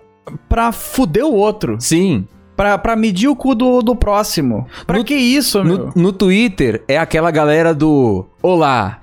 pra 0.48 0.72
fuder 0.72 1.24
o 1.26 1.34
outro. 1.34 1.76
Sim. 1.80 2.26
Pra, 2.56 2.76
pra 2.78 2.94
medir 2.94 3.28
o 3.28 3.34
cu 3.36 3.54
do, 3.54 3.80
do 3.82 3.96
próximo. 3.96 4.66
Pra 4.86 4.98
No- 4.98 5.04
que 5.04 5.14
isso, 5.14 5.64
meu? 5.64 5.78
No, 5.78 5.92
no 5.96 6.12
Twitter 6.12 6.84
é 6.86 6.98
aquela 6.98 7.30
galera 7.30 7.74
do 7.74 8.26
Olá, 8.42 9.00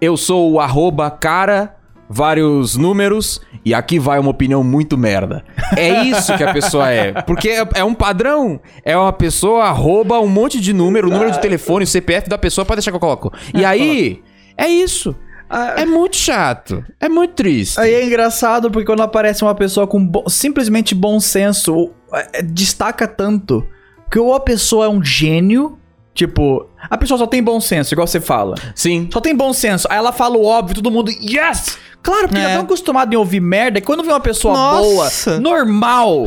eu 0.00 0.16
sou 0.16 0.50
o 0.52 0.58
arroba 0.60 1.10
cara, 1.10 1.76
vários 2.08 2.74
números, 2.76 3.40
e 3.64 3.74
aqui 3.74 3.98
vai 3.98 4.18
uma 4.18 4.30
opinião 4.30 4.64
muito 4.64 4.96
merda. 4.96 5.44
É 5.76 6.04
isso 6.04 6.34
que 6.36 6.42
a 6.42 6.52
pessoa 6.54 6.90
é. 6.90 7.12
Porque 7.22 7.50
é, 7.50 7.68
é 7.74 7.84
um 7.84 7.94
padrão. 7.94 8.58
É 8.84 8.96
uma 8.96 9.12
pessoa 9.12 9.64
arroba 9.64 10.18
um 10.20 10.28
monte 10.28 10.58
de 10.60 10.72
número, 10.72 11.08
o 11.08 11.12
número 11.12 11.30
de 11.30 11.40
telefone, 11.40 11.84
o 11.84 11.86
CPF 11.86 12.28
da 12.30 12.38
pessoa, 12.38 12.64
pode 12.64 12.78
deixar 12.78 12.90
que 12.92 12.96
eu 12.96 13.00
coloco. 13.00 13.30
E 13.54 13.64
aí, 13.64 14.22
é 14.56 14.66
isso. 14.68 15.14
Ah, 15.48 15.74
É 15.76 15.86
muito 15.86 16.16
chato. 16.16 16.84
É 17.00 17.08
muito 17.08 17.34
triste. 17.34 17.78
Aí 17.80 17.92
é 17.94 18.04
engraçado 18.04 18.70
porque 18.70 18.86
quando 18.86 19.02
aparece 19.02 19.42
uma 19.44 19.54
pessoa 19.54 19.86
com 19.86 20.04
bo- 20.04 20.28
simplesmente 20.28 20.94
bom 20.94 21.20
senso, 21.20 21.90
é, 22.32 22.42
destaca 22.42 23.06
tanto 23.06 23.66
que 24.10 24.18
ou 24.18 24.34
a 24.34 24.40
pessoa 24.40 24.86
é 24.86 24.88
um 24.88 25.02
gênio, 25.04 25.78
tipo, 26.14 26.68
a 26.90 26.96
pessoa 26.96 27.18
só 27.18 27.26
tem 27.26 27.42
bom 27.42 27.60
senso, 27.60 27.92
igual 27.94 28.06
você 28.06 28.20
fala. 28.20 28.54
Sim. 28.74 29.08
Só 29.12 29.20
tem 29.20 29.34
bom 29.34 29.52
senso. 29.52 29.86
Aí 29.90 29.98
ela 29.98 30.12
fala 30.12 30.36
o 30.36 30.44
óbvio, 30.44 30.76
todo 30.76 30.90
mundo, 30.90 31.10
yes! 31.10 31.78
Claro, 32.02 32.28
porque 32.28 32.40
É. 32.40 32.44
já 32.44 32.52
tão 32.54 32.62
acostumado 32.62 33.12
em 33.12 33.16
ouvir 33.16 33.40
merda, 33.40 33.80
que 33.80 33.86
quando 33.86 34.02
vê 34.04 34.10
uma 34.10 34.20
pessoa 34.20 34.54
Nossa. 34.54 35.30
boa, 35.32 35.40
normal, 35.40 36.26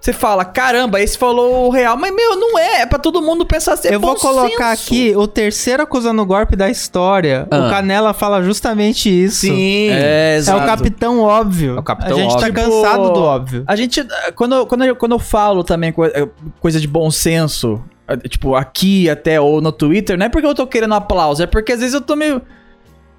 você 0.00 0.12
fala, 0.12 0.44
caramba, 0.44 1.00
esse 1.00 1.18
falou 1.18 1.66
o 1.66 1.70
real. 1.70 1.96
Mas, 1.96 2.14
meu, 2.14 2.36
não 2.36 2.56
é. 2.58 2.82
É 2.82 2.86
pra 2.86 2.98
todo 2.98 3.20
mundo 3.20 3.44
pensar 3.44 3.72
assim. 3.72 3.88
é 3.88 3.94
Eu 3.94 4.00
vou 4.00 4.14
colocar 4.14 4.76
senso. 4.76 4.88
aqui 4.90 5.12
o 5.16 5.26
terceiro 5.26 5.82
acusando 5.82 6.22
o 6.22 6.26
golpe 6.26 6.54
da 6.54 6.70
história. 6.70 7.48
Ah. 7.50 7.66
O 7.66 7.70
Canela 7.70 8.14
fala 8.14 8.40
justamente 8.42 9.08
isso. 9.08 9.46
Sim. 9.46 9.88
É, 9.90 10.34
É 10.34 10.36
exato. 10.36 10.62
o 10.62 10.66
capitão 10.66 11.20
óbvio. 11.20 11.76
É 11.76 11.80
o 11.80 11.82
capitão 11.82 12.16
a 12.16 12.20
gente 12.20 12.34
óbvio. 12.34 12.52
tá 12.54 12.60
cansado 12.62 13.12
do 13.12 13.20
óbvio. 13.20 13.64
A 13.66 13.74
gente, 13.74 14.06
quando, 14.36 14.54
eu- 14.54 14.66
quando, 14.66 14.84
eu, 14.84 14.94
quando 14.94 15.12
eu 15.12 15.18
falo 15.18 15.64
também 15.64 15.92
eh, 16.14 16.28
coisa 16.60 16.78
de 16.78 16.86
bom 16.86 17.10
senso, 17.10 17.82
eh, 18.06 18.16
tipo, 18.28 18.54
aqui 18.54 19.10
até 19.10 19.40
ou 19.40 19.60
no 19.60 19.72
Twitter, 19.72 20.16
não 20.16 20.26
é 20.26 20.28
porque 20.28 20.46
eu 20.46 20.54
tô 20.54 20.66
querendo 20.68 20.94
aplauso, 20.94 21.42
é 21.42 21.46
porque 21.46 21.72
às 21.72 21.80
vezes 21.80 21.94
eu 21.94 22.00
tô 22.00 22.14
meio. 22.14 22.40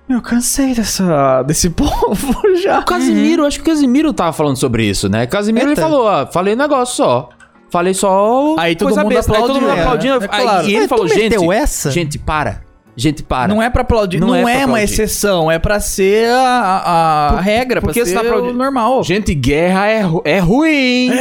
Meu, 0.08 0.22
cansei 0.22 0.74
dessa, 0.74 1.44
desse 1.44 1.70
povo 1.72 2.56
já. 2.62 2.80
O 2.80 2.86
Casimiro, 2.86 3.46
acho 3.46 3.58
que 3.62 3.70
o 3.70 3.74
Casimiro 3.74 4.14
tava 4.14 4.32
falando 4.34 4.56
sobre 4.56 4.86
isso, 4.86 5.10
né? 5.10 5.26
Casimiro, 5.28 5.70
Eita. 5.70 5.82
ele 5.82 5.90
falou, 5.90 6.06
ó, 6.06 6.26
falei 6.28 6.54
um 6.54 6.58
negócio 6.58 6.96
só. 6.96 7.30
Falei 7.70 7.94
só 7.94 8.56
Aí 8.58 8.76
todo 8.78 8.88
coisa 8.88 9.04
mundo 9.04 9.14
besta. 9.14 9.36
Aí 9.36 9.42
todo 9.42 9.60
mundo 9.60 9.72
aplaudindo. 9.72 10.14
é, 10.24 10.26
é 10.26 10.30
Aí- 10.32 10.42
claro. 10.44 10.68
E 10.68 10.72
ele 10.72 10.80
Mas 10.80 10.88
falou, 10.90 11.08
gente, 11.10 11.52
essa? 11.52 11.92
gente, 11.92 12.18
para. 12.18 12.62
Gente, 13.00 13.22
para. 13.22 13.48
Não 13.54 13.62
é 13.62 13.70
pra 13.70 13.84
aplaudir, 13.84 14.20
Não 14.20 14.30
não, 14.30 14.36
é 14.36 14.40
é, 14.40 14.44
pra 14.44 14.52
uma 14.54 14.64
aplaudir. 14.64 14.84
exceção, 14.86 15.52
é 15.52 15.60
pra 15.60 15.80
ser 15.80 16.28
a, 16.32 17.28
a- 17.30 17.34
Por- 17.34 17.42
regra, 17.44 17.80
por 17.80 17.86
pra 17.88 17.94
que 17.94 18.00
ser 18.04 18.10
você 18.10 18.16
tá 18.16 18.22
aplaudindo? 18.22 18.54
normal. 18.58 19.04
Gente, 19.04 19.36
guerra 19.36 19.88
é, 19.88 20.02
é 20.26 20.40
ruim. 20.40 21.12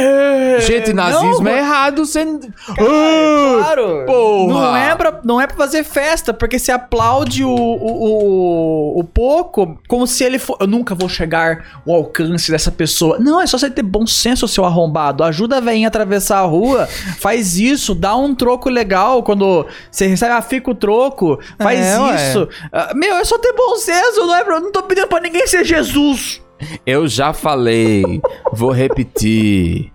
gente, 0.61 0.91
nazismo 0.91 1.41
não, 1.43 1.51
é 1.51 1.59
errado. 1.59 2.03
Sendo... 2.05 2.47
Ah, 2.69 2.73
Claro! 2.75 4.03
Porra! 4.05 4.53
Não 4.53 4.75
é, 4.75 4.95
pra, 4.95 5.19
não 5.23 5.41
é 5.41 5.45
pra 5.47 5.55
fazer 5.55 5.83
festa, 5.83 6.33
porque 6.33 6.57
você 6.57 6.71
aplaude 6.71 7.43
o, 7.43 7.49
o, 7.49 8.95
o, 8.95 8.99
o 8.99 9.03
pouco 9.03 9.77
como 9.87 10.07
se 10.07 10.23
ele 10.23 10.39
for. 10.39 10.57
Eu 10.59 10.67
nunca 10.67 10.95
vou 10.95 11.07
chegar 11.07 11.63
ao 11.87 11.93
alcance 11.95 12.51
dessa 12.51 12.71
pessoa. 12.71 13.17
Não, 13.19 13.39
é 13.39 13.45
só 13.47 13.57
você 13.57 13.69
ter 13.69 13.83
bom 13.83 14.05
senso, 14.07 14.47
seu 14.47 14.65
arrombado. 14.65 15.23
Ajuda 15.23 15.57
a 15.57 15.61
veinha 15.61 15.87
a 15.87 15.89
atravessar 15.89 16.39
a 16.39 16.45
rua, 16.45 16.87
faz 17.19 17.57
isso, 17.57 17.93
dá 17.93 18.15
um 18.15 18.33
troco 18.33 18.69
legal 18.69 19.21
quando 19.23 19.65
você 19.91 20.07
recebe, 20.07 20.31
ah, 20.33 20.41
fica 20.41 20.71
o 20.71 20.75
troco, 20.75 21.39
faz 21.67 21.79
É, 21.85 21.99
ué. 21.99 22.15
isso. 22.29 22.49
Ah, 22.71 22.91
meu, 22.95 23.15
é 23.15 23.23
só 23.25 23.37
ter 23.37 23.53
bom 23.53 23.75
senso, 23.77 24.25
não 24.25 24.35
é 24.35 24.43
pra, 24.43 24.59
não 24.59 24.71
tô 24.71 24.83
pedindo 24.83 25.07
pra 25.07 25.19
ninguém 25.19 25.45
ser 25.47 25.63
Jesus. 25.63 26.41
Eu 26.85 27.07
já 27.07 27.33
falei, 27.33 28.03
vou 28.51 28.71
repetir. 28.71 29.91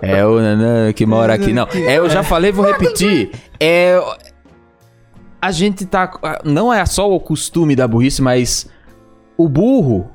É 0.00 0.24
o 0.24 0.40
Nanã 0.40 0.92
que 0.92 1.04
mora 1.04 1.34
aqui. 1.34 1.52
Não, 1.52 1.66
é, 1.74 1.98
eu 1.98 2.08
já 2.08 2.22
falei, 2.22 2.50
vou 2.52 2.64
repetir. 2.64 3.30
É. 3.60 4.00
A 5.42 5.50
gente 5.50 5.84
tá. 5.86 6.10
Não 6.44 6.72
é 6.72 6.84
só 6.86 7.10
o 7.12 7.20
costume 7.20 7.76
da 7.76 7.86
burrice, 7.86 8.22
mas 8.22 8.68
o 9.36 9.48
burro. 9.48 10.10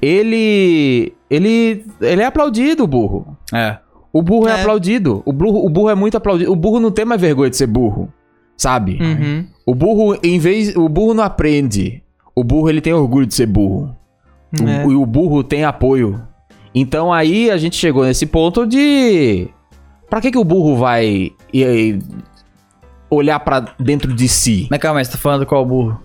Ele. 0.00 1.12
Ele. 1.28 1.84
Ele 2.00 2.22
é 2.22 2.26
aplaudido, 2.26 2.84
o 2.84 2.86
burro. 2.86 3.36
É. 3.52 3.78
O 4.12 4.22
burro 4.22 4.48
é, 4.48 4.52
É. 4.52 4.60
aplaudido. 4.60 5.22
O 5.24 5.32
burro, 5.32 5.64
o 5.64 5.68
burro 5.68 5.90
é 5.90 5.94
muito 5.94 6.16
aplaudido. 6.16 6.50
O 6.52 6.56
burro 6.56 6.80
não 6.80 6.90
tem 6.90 7.04
mais 7.04 7.20
vergonha 7.20 7.50
de 7.50 7.56
ser 7.56 7.66
burro. 7.66 8.12
Sabe? 8.60 8.98
Uhum. 9.00 9.46
O 9.64 9.74
burro, 9.74 10.18
em 10.22 10.38
vez. 10.38 10.76
O 10.76 10.86
burro 10.86 11.14
não 11.14 11.24
aprende. 11.24 12.02
O 12.34 12.44
burro, 12.44 12.68
ele 12.68 12.82
tem 12.82 12.92
orgulho 12.92 13.24
de 13.24 13.32
ser 13.34 13.46
burro. 13.46 13.96
O, 14.60 14.68
É. 14.68 14.84
o- 14.84 15.00
o 15.00 15.06
burro 15.06 15.42
tem 15.42 15.64
apoio. 15.64 16.20
Então 16.74 17.10
aí 17.10 17.50
a 17.50 17.56
gente 17.56 17.76
chegou 17.76 18.04
nesse 18.04 18.26
ponto 18.26 18.66
de. 18.66 19.48
Pra 20.10 20.20
que, 20.20 20.30
que 20.30 20.36
o 20.36 20.44
burro 20.44 20.76
vai 20.76 21.06
e- 21.06 21.32
e 21.54 21.98
olhar 23.08 23.40
pra 23.40 23.60
dentro 23.78 24.12
de 24.12 24.28
si? 24.28 24.66
Mas 24.70 24.78
calma 24.78 25.02
você 25.02 25.12
tá 25.12 25.16
falando 25.16 25.46
qual 25.46 25.64
burro? 25.64 25.98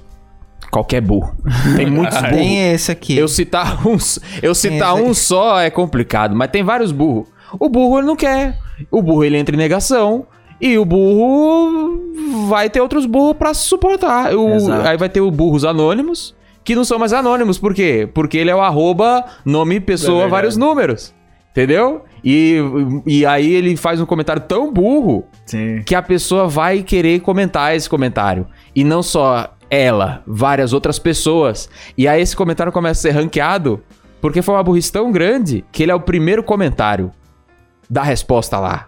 Qualquer 0.72 1.02
burro. 1.02 1.36
Tem 1.76 1.86
muitos 1.90 2.18
burros. 2.22 2.36
Tem 2.38 2.72
esse 2.72 2.90
aqui. 2.90 3.18
Eu 3.18 3.28
citar 3.28 3.86
uns, 3.86 4.18
eu 4.42 4.56
citar 4.56 4.96
um 4.96 5.14
só 5.14 5.60
é 5.60 5.70
complicado, 5.70 6.34
mas 6.34 6.50
tem 6.52 6.64
vários 6.64 6.94
burros. 6.94 7.28
O 7.60 7.68
burro 7.68 7.98
ele 8.00 8.08
não 8.08 8.16
quer. 8.16 8.58
O 8.90 9.02
burro 9.02 9.26
ele 9.26 9.38
entra 9.38 9.54
em 9.54 9.58
negação 9.60 10.26
e 10.60 10.78
o 10.78 10.86
burro 10.86 12.00
vai 12.48 12.70
ter 12.70 12.82
outros 12.82 13.06
burros 13.06 13.36
pra 13.38 13.54
suportar. 13.54 14.34
O- 14.36 14.72
aí 14.88 14.98
vai 14.98 15.10
ter 15.10 15.22
o 15.22 15.30
burros 15.32 15.66
anônimos 15.66 16.36
que 16.64 16.76
não 16.76 16.84
são 16.84 16.98
mais 16.98 17.14
anônimos. 17.14 17.58
Por 17.60 17.74
quê? 17.74 18.10
Porque 18.14 18.38
ele 18.38 18.50
é 18.50 18.56
o 18.56 18.62
arroba 18.62 19.24
nome 19.46 19.78
É 19.78 19.80
pessoa 19.80 20.14
verdade. 20.22 20.32
vários 20.32 20.58
números. 20.58 21.14
Entendeu? 21.52 22.04
E, 22.24 22.58
e 23.06 23.26
aí 23.26 23.54
ele 23.54 23.78
faz 23.78 24.02
um 24.02 24.06
comentário 24.06 24.42
tão 24.42 24.74
burro 24.74 25.26
Sim. 25.46 25.82
que 25.86 25.96
a 25.96 26.02
pessoa 26.02 26.48
vai 26.48 26.84
querer 26.84 27.22
comentar 27.22 27.74
esse 27.76 27.90
comentário. 27.90 28.46
E 28.76 28.84
não 28.84 29.02
só 29.02 29.54
ela, 29.70 30.22
várias 30.28 30.74
outras 30.74 31.00
pessoas. 31.00 31.70
E 31.98 32.08
aí 32.10 32.22
esse 32.22 32.36
comentário 32.36 32.74
começa 32.74 33.00
a 33.00 33.02
ser 33.14 33.18
ranqueado 33.18 33.82
porque 34.20 34.42
foi 34.42 34.56
uma 34.56 34.64
burrice 34.64 34.92
tão 34.92 35.12
grande 35.12 35.64
que 35.72 35.84
ele 35.84 35.92
é 35.92 35.96
o 35.96 36.00
primeiro 36.00 36.44
comentário 36.44 37.10
da 37.90 38.02
resposta 38.04 38.60
lá. 38.60 38.88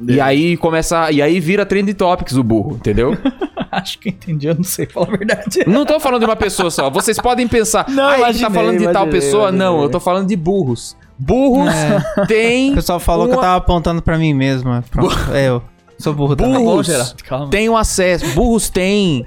E 0.00 0.20
aí 0.20 0.56
começa. 0.56 1.10
E 1.10 1.22
aí 1.22 1.40
vira 1.40 1.64
trend 1.64 1.92
topics 1.94 2.34
o 2.36 2.42
burro, 2.42 2.76
entendeu? 2.76 3.16
Acho 3.70 3.98
que 3.98 4.08
entendi, 4.10 4.46
eu 4.46 4.54
não 4.54 4.62
sei 4.64 4.86
falar 4.86 5.08
a 5.08 5.16
verdade. 5.16 5.64
não 5.66 5.84
tô 5.84 5.98
falando 6.00 6.20
de 6.20 6.26
uma 6.26 6.36
pessoa 6.36 6.70
só. 6.70 6.88
Vocês 6.88 7.18
podem 7.18 7.46
pensar, 7.46 7.86
Não, 7.88 8.04
ah, 8.04 8.12
ele 8.14 8.22
tá 8.22 8.28
imaginei, 8.30 8.50
falando 8.50 8.78
de 8.78 8.84
tal 8.84 8.92
imaginei, 9.02 9.20
pessoa. 9.20 9.42
imaginei. 9.48 9.66
Não, 9.66 9.82
eu 9.82 9.88
tô 9.90 10.00
falando 10.00 10.28
de 10.28 10.36
burros. 10.36 10.96
Burros 11.18 11.70
têm. 12.28 12.72
O 12.72 12.74
pessoal 12.76 13.00
falou 13.00 13.26
que 13.26 13.32
eu 13.32 13.36
uma- 13.36 13.42
tava 13.42 13.56
apontando 13.56 14.00
pra 14.02 14.16
mim 14.18 14.32
mesmo. 14.34 14.70
Pronto, 14.90 15.14
é 15.32 15.48
eu. 15.48 15.62
Sou 15.98 16.12
burro 16.14 16.36
também. 16.36 16.62
Burros 16.62 17.14
Calma. 17.26 17.48
têm 17.50 17.68
um 17.68 17.76
acesso. 17.76 18.26
Burros 18.34 18.68
têm 18.70 19.24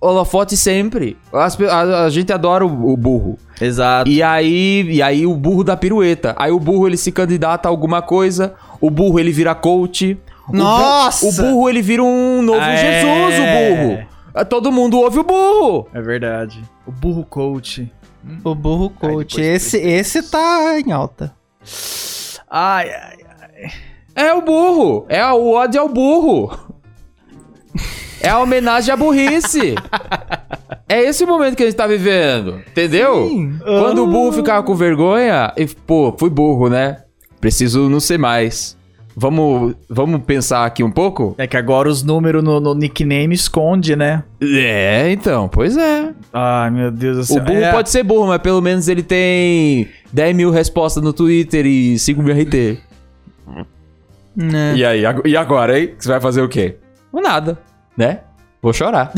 holofote 0.00 0.56
sempre. 0.56 1.16
As 1.32 1.60
a, 1.60 2.04
a 2.04 2.10
gente 2.10 2.32
adora 2.32 2.64
o, 2.66 2.92
o 2.92 2.96
burro. 2.96 3.36
Exato. 3.60 4.08
E 4.10 4.22
aí, 4.22 4.82
e 4.90 5.02
aí 5.02 5.26
o 5.26 5.34
burro 5.34 5.64
dá 5.64 5.76
pirueta. 5.76 6.34
Aí 6.38 6.50
o 6.52 6.58
burro 6.60 6.86
ele 6.86 6.96
se 6.96 7.10
candidata 7.12 7.68
a 7.68 7.70
alguma 7.70 8.02
coisa. 8.02 8.54
O 8.80 8.90
burro 8.90 9.18
ele 9.18 9.32
vira 9.32 9.54
coach. 9.54 10.18
O 10.48 10.56
Nossa! 10.56 11.26
O 11.26 11.32
burro 11.50 11.68
ele 11.68 11.82
vira 11.82 12.02
um 12.02 12.40
novo 12.42 12.60
Ah, 12.60 12.76
Jesus, 12.76 13.34
é. 13.34 13.72
o 13.72 13.76
burro. 13.76 14.06
Ah, 14.34 14.44
Todo 14.44 14.70
mundo 14.72 14.98
ouve 14.98 15.18
o 15.18 15.24
burro. 15.24 15.88
É 15.92 16.00
verdade. 16.00 16.62
O 16.86 16.92
burro 16.92 17.24
coach. 17.24 17.90
O 18.44 18.54
burro 18.54 18.90
coach. 18.90 19.40
Esse, 19.40 19.78
esse 19.78 20.22
tá 20.30 20.78
em 20.84 20.92
alta. 20.92 21.34
Ai, 22.50 22.88
ai, 22.90 23.16
ai. 23.40 23.70
É 24.14 24.32
o 24.34 24.42
burro. 24.42 25.06
É 25.08 25.20
a- 25.20 25.34
o 25.34 25.52
ódio 25.52 25.80
ao 25.80 25.88
burro. 25.88 26.50
É 28.20 28.28
a 28.30 28.38
homenagem 28.40 28.92
à 28.92 28.96
burrice. 28.96 29.74
É 30.90 31.02
esse 31.02 31.22
o 31.22 31.26
momento 31.26 31.54
que 31.54 31.62
a 31.62 31.66
gente 31.66 31.76
tá 31.76 31.86
vivendo. 31.86 32.62
Entendeu? 32.66 33.28
Sim. 33.28 33.58
Quando 33.62 34.04
o 34.04 34.06
burro 34.06 34.32
ficava 34.32 34.62
com 34.62 34.74
vergonha, 34.74 35.52
e, 35.54 35.66
pô, 35.66 36.14
fui 36.18 36.30
burro, 36.30 36.70
né? 36.70 37.02
Preciso 37.40 37.88
não 37.88 38.00
ser 38.00 38.18
mais. 38.18 38.76
Vamos, 39.20 39.74
vamos 39.90 40.22
pensar 40.22 40.64
aqui 40.64 40.84
um 40.84 40.90
pouco? 40.92 41.34
É 41.38 41.46
que 41.46 41.56
agora 41.56 41.88
os 41.88 42.04
números 42.04 42.42
no, 42.42 42.60
no 42.60 42.72
nickname 42.74 43.34
esconde, 43.34 43.96
né? 43.96 44.22
É, 44.40 45.10
então, 45.10 45.48
pois 45.48 45.76
é. 45.76 46.10
Ai, 46.32 46.70
meu 46.70 46.90
Deus 46.92 47.16
do 47.16 47.22
O 47.22 47.26
céu. 47.26 47.42
burro 47.42 47.58
É, 47.58 47.72
pode 47.72 47.90
ser 47.90 48.04
burro, 48.04 48.28
mas 48.28 48.38
pelo 48.40 48.60
menos 48.62 48.86
ele 48.88 49.02
tem 49.02 49.88
10 50.12 50.36
mil 50.36 50.50
respostas 50.52 51.02
no 51.02 51.12
Twitter 51.12 51.66
e 51.66 51.98
5 51.98 52.22
mil 52.22 52.32
RT. 52.32 52.78
Né? 54.36 54.74
E 54.76 54.84
aí, 54.84 55.02
e 55.24 55.36
agora, 55.36 55.78
hein? 55.80 55.94
Você 55.98 56.08
vai 56.08 56.20
fazer 56.20 56.42
o 56.42 56.48
quê? 56.48 56.76
Nada, 57.12 57.58
né? 57.96 58.20
Vou 58.62 58.72
chorar. 58.72 59.10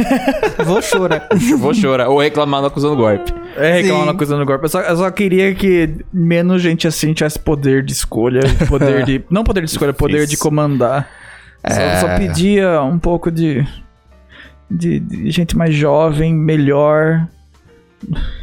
Vou 0.64 0.80
chorar. 0.80 1.28
Vou 1.58 1.74
chorar. 1.74 2.08
Ou 2.08 2.18
reclamar 2.20 2.64
acusando 2.64 2.96
golpe. 2.96 3.32
É 3.56 3.72
reclamando 3.80 4.10
Sim. 4.10 4.16
acusando 4.16 4.42
o 4.42 4.46
golpe. 4.46 4.64
Eu 4.64 4.68
só, 4.68 4.80
eu 4.80 4.96
só 4.96 5.10
queria 5.10 5.54
que 5.54 5.90
menos 6.12 6.62
gente 6.62 6.86
assim 6.86 7.12
tivesse 7.12 7.38
poder 7.38 7.82
de 7.84 7.92
escolha. 7.92 8.40
Poder 8.68 9.04
de. 9.04 9.22
Não 9.30 9.44
poder 9.44 9.64
de 9.64 9.70
escolha, 9.70 9.92
poder 9.92 10.26
de 10.26 10.36
comandar. 10.36 11.08
Só, 11.68 11.80
É. 11.80 12.00
só 12.00 12.16
pedia 12.18 12.82
um 12.82 12.98
pouco 12.98 13.30
de, 13.30 13.66
de. 14.70 14.98
de 15.00 15.30
gente 15.30 15.56
mais 15.56 15.74
jovem, 15.74 16.34
melhor. 16.34 17.26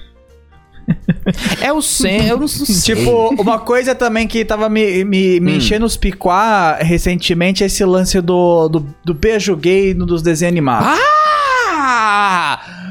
É 1.62 1.72
o 1.72 1.84
sen, 1.84 2.28
eu 2.28 2.38
não 2.40 2.48
sei. 2.48 2.96
Tipo, 2.96 3.30
uma 3.40 3.60
coisa 3.60 3.94
também 3.94 4.28
que 4.28 4.44
tava 4.44 4.68
me, 4.70 5.04
me, 5.06 5.40
me 5.40 5.52
Hum. 5.54 5.56
enchendo 5.58 5.86
os 5.86 5.96
picuá 5.96 6.78
recentemente 6.82 7.62
é 7.64 7.68
esse 7.68 7.86
lance 7.86 8.20
do, 8.22 8.68
do, 8.68 8.86
do 9.06 9.14
beijo 9.14 9.56
gay 9.56 9.94
no, 9.94 10.04
dos 10.08 10.24
desenhos 10.24 10.52
animados. 10.52 10.88
Ah! 10.88 10.96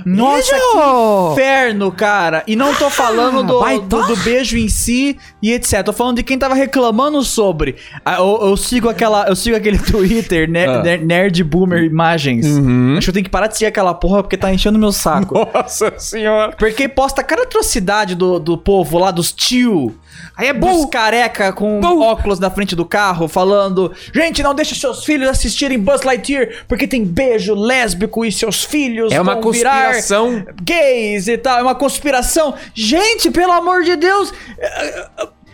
Nossa, 0.04 0.52
Beijo! 0.52 0.72
que 0.72 1.32
inferno, 1.32 1.92
cara. 1.92 2.42
E 2.46 2.56
não 2.56 2.74
tô 2.74 2.88
falando 2.88 3.42
do, 3.42 3.60
vai 3.60 3.78
do, 3.78 4.06
do 4.06 4.16
beijo 4.16 4.56
em 4.56 4.68
si 4.68 5.18
e 5.42 5.52
etc. 5.52 5.82
Tô 5.84 5.92
falando 5.92 6.16
de 6.16 6.22
quem 6.22 6.38
tava 6.38 6.54
reclamando 6.54 7.22
sobre. 7.22 7.76
Ah, 8.04 8.16
Eu, 8.16 8.38
eu 8.48 8.56
sigo 8.56 8.88
aquela, 8.88 9.26
eu 9.28 9.36
sigo 9.36 9.56
aquele 9.56 9.78
Twitter, 9.82 10.50
né, 10.50 10.66
Ah. 10.66 10.82
Ner- 10.82 11.04
Nerd 11.04 11.44
Boomer 11.44 11.82
Imagens. 11.84 12.46
Uhum. 12.46 12.94
Acho 12.98 13.06
que 13.06 13.10
eu 13.10 13.14
tenho 13.14 13.24
que 13.24 13.30
parar 13.30 13.46
de 13.46 13.54
seguir 13.56 13.66
aquela 13.66 13.94
porra 13.94 14.22
porque 14.22 14.36
tá 14.36 14.52
enchendo 14.52 14.78
meu 14.78 14.92
saco. 14.92 15.34
Nossa 15.54 15.92
senhora. 15.98 16.52
Porque 16.58 16.88
posta 16.88 17.22
cada 17.22 17.42
atrocidade 17.42 18.14
do, 18.14 18.38
do 18.38 18.58
povo 18.58 18.98
lá, 18.98 19.10
dos 19.10 19.32
tio. 19.32 19.94
Aí 20.36 20.48
é 20.48 20.52
burro. 20.52 20.88
careca 20.88 21.52
com 21.52 21.80
Burro. 21.80 22.00
óculos 22.02 22.40
na 22.40 22.50
frente 22.50 22.74
do 22.74 22.84
carro, 22.84 23.28
falando: 23.28 23.92
Gente, 24.12 24.42
não 24.42 24.54
deixe 24.54 24.74
seus 24.74 25.04
filhos 25.04 25.28
assistirem 25.28 25.78
Buzz 25.78 26.02
Lightyear, 26.02 26.64
porque 26.66 26.86
tem 26.88 27.04
beijo 27.04 27.54
lésbico 27.54 28.24
e 28.24 28.32
seus 28.32 28.64
filhos 28.64 29.12
É 29.12 29.20
uma 29.20 29.36
conspiração. 29.36 30.44
gays 30.62 31.28
e 31.28 31.38
tal. 31.38 31.58
É 31.58 31.62
uma 31.62 31.74
conspiração. 31.74 32.54
Gente, 32.74 33.30
pelo 33.30 33.52
amor 33.52 33.82
de 33.84 33.94
Deus. 33.96 34.32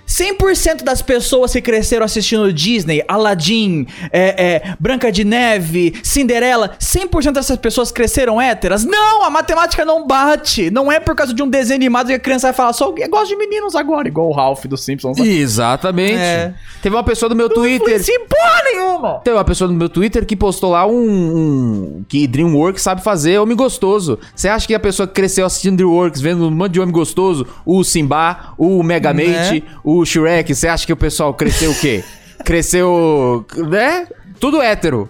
Eh, 0.06 0.28
eh, 0.28 0.34
100% 0.34 0.82
das 0.82 1.02
pessoas 1.02 1.52
que 1.52 1.60
cresceram 1.60 2.04
assistindo 2.04 2.52
Disney, 2.52 3.02
Aladdin, 3.08 3.86
é, 4.12 4.54
é, 4.54 4.74
Branca 4.78 5.10
de 5.10 5.24
Neve, 5.24 5.94
Cinderela, 6.02 6.76
100% 6.78 7.32
dessas 7.32 7.56
pessoas 7.56 7.90
cresceram 7.90 8.40
héteras? 8.40 8.84
Não, 8.84 9.24
a 9.24 9.30
matemática 9.30 9.84
não 9.84 10.06
bate. 10.06 10.70
Não 10.70 10.90
é 10.90 11.00
por 11.00 11.14
causa 11.14 11.32
de 11.32 11.42
um 11.42 11.48
desenho 11.48 11.76
animado 11.76 12.08
que 12.08 12.14
a 12.14 12.18
criança 12.18 12.48
vai 12.48 12.54
falar 12.54 12.72
só 12.72 12.92
eu 12.96 13.08
gosto 13.08 13.28
de 13.28 13.36
meninos 13.36 13.74
agora, 13.74 14.06
igual 14.08 14.28
o 14.28 14.32
Ralph 14.32 14.64
dos 14.66 14.84
Simpsons. 14.84 15.18
Exatamente. 15.18 16.14
É. 16.14 16.54
Teve 16.82 16.94
uma 16.94 17.02
pessoa 17.02 17.28
do 17.28 17.34
meu 17.36 17.48
Twitter. 17.48 18.02
Sem 18.02 18.20
porra 18.26 18.62
nenhuma! 18.64 19.20
Tem 19.24 19.32
uma 19.32 19.44
pessoa 19.44 19.68
no 19.68 19.74
meu 19.74 19.88
Twitter 19.88 20.24
que 20.26 20.36
postou 20.36 20.70
lá 20.70 20.86
um, 20.86 20.92
um- 20.92 22.04
que 22.08 22.26
DreamWorks 22.26 22.82
sabe 22.82 23.02
fazer 23.02 23.38
homem 23.38 23.56
gostoso. 23.56 24.18
Você 24.34 24.48
acha 24.48 24.66
que 24.66 24.74
a 24.74 24.80
pessoa 24.80 25.06
que 25.06 25.14
cresceu 25.14 25.46
assistindo 25.46 25.76
DreamWorks, 25.76 26.20
vendo 26.20 26.46
um 26.46 26.50
monte 26.50 26.72
de 26.72 26.80
homem 26.80 26.92
gostoso, 26.92 27.46
o 27.64 27.82
Simba, 27.82 28.54
o 28.58 28.82
Megamate, 28.82 29.64
o 29.82 29.93
Shrek, 30.04 30.54
você 30.54 30.66
acha 30.66 30.86
que 30.86 30.92
o 30.92 30.96
pessoal 30.96 31.34
cresceu 31.34 31.70
o 31.72 31.74
quê? 31.74 32.02
cresceu, 32.44 33.44
né? 33.68 34.06
Tudo 34.40 34.62
hétero. 34.62 35.06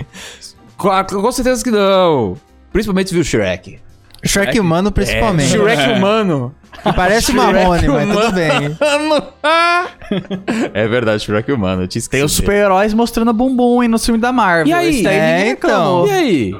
Com, 0.77 0.91
com 1.05 1.33
certeza 1.33 1.63
que 1.63 1.71
não. 1.71 2.37
Principalmente 2.73 3.15
viu 3.15 3.23
Shrek. 3.23 3.79
Shrek 4.25 4.59
humano, 4.59 4.91
principalmente. 4.91 5.51
Shrek 5.51 5.93
humano. 5.93 6.55
Que 6.83 6.93
parece 6.93 7.33
Marrone, 7.33 7.87
mas 7.89 8.11
tudo 8.11 8.33
bem. 8.33 8.77
é 10.75 10.89
verdade, 10.89 11.23
Shrek 11.23 11.53
humano. 11.53 11.87
Tem 12.11 12.23
os 12.25 12.33
super-heróis 12.33 12.93
mostrando 12.93 13.33
bumbum 13.33 13.81
aí 13.81 13.89
no 13.89 13.99
filme 13.99 14.21
da 14.21 14.33
Marvel. 14.33 14.67
E 14.67 14.73
aí? 14.73 14.91
Esse 14.91 15.03
daí 15.03 15.17
É, 15.17 15.51
então. 15.51 16.07
E 16.07 16.11
aí? 16.11 16.55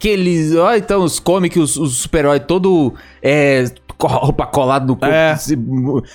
Que 0.00 0.08
eles. 0.08 0.56
Ó, 0.56 0.74
então, 0.74 1.04
os 1.04 1.20
comics, 1.20 1.56
os, 1.56 1.76
os 1.76 1.96
super-heróis 1.98 2.42
todo. 2.48 2.94
É, 3.22 3.64
roupa 4.02 4.46
colada 4.46 4.86
no 4.86 4.96
corpo. 4.96 5.14
É. 5.14 5.36
se- 5.36 5.58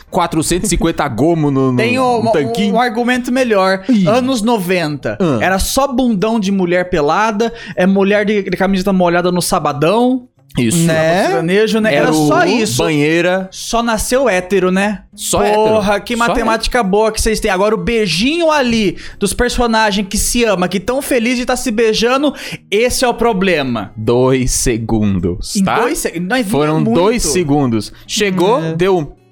450 0.10 1.08
gomo 1.10 1.52
no, 1.52 1.72
no, 1.72 1.78
Tem 1.78 1.96
no 1.96 2.04
um, 2.04 2.20
um, 2.28 2.32
tanquinho. 2.32 2.76
um 2.76 2.80
argumento 2.82 3.32
melhor. 3.32 3.84
Ih. 3.88 4.08
Anos 4.08 4.42
90. 4.42 5.18
Ah. 5.20 5.38
Era 5.42 5.60
só 5.60 5.88
bundão 5.88 6.40
de 6.40 6.52
mulher 6.52 6.90
pelada, 6.90 7.54
é 7.76 7.86
mulher 7.86 8.26
de, 8.26 8.42
de 8.44 8.58
camiseta 8.58 8.92
molhada 8.92 9.32
no 9.32 9.42
sabadão. 9.42 10.28
Isso. 10.58 10.78
Né? 10.86 11.24
Sertanejo, 11.26 11.80
né? 11.80 11.94
Era, 11.96 12.12
o 12.12 12.28
só 12.28 12.46
isso. 12.46 12.84
Banheira. 12.84 13.48
Só 13.52 13.84
nasceu 13.84 14.30
hétero, 14.30 14.72
né? 14.72 15.04
Só 15.14 15.40
Porra, 15.40 15.92
hétero. 15.94 16.04
que 16.06 16.18
Só 16.18 16.28
matemática 16.28 16.82
boa 16.84 17.12
que 17.12 17.22
vocês 17.22 17.40
têm. 17.40 17.52
Agora, 17.52 17.76
o 17.76 17.78
beijinho 17.78 18.50
ali 18.52 18.98
dos 19.20 19.34
personagens 19.34 20.08
que 20.10 20.18
se 20.18 20.44
ama, 20.44 20.68
que 20.68 20.80
tão 20.80 21.02
feliz 21.02 21.36
de 21.36 21.42
estar 21.42 21.56
se 21.58 21.72
beijando, 21.72 22.34
esse 22.72 23.04
é 23.04 23.08
o 23.08 23.14
problema. 23.14 23.92
Dois 23.98 24.52
segundos. 24.52 25.56
Em 25.56 25.64
tá? 25.64 25.80
dois 25.82 25.98
se- 26.00 26.20
nós 26.20 26.48
Foram 26.48 26.84
dois 26.84 27.22
segundos. 27.24 27.92
Chegou, 28.08 28.64
É. 28.64 28.74
deu 28.76 28.98
um. 28.98 29.25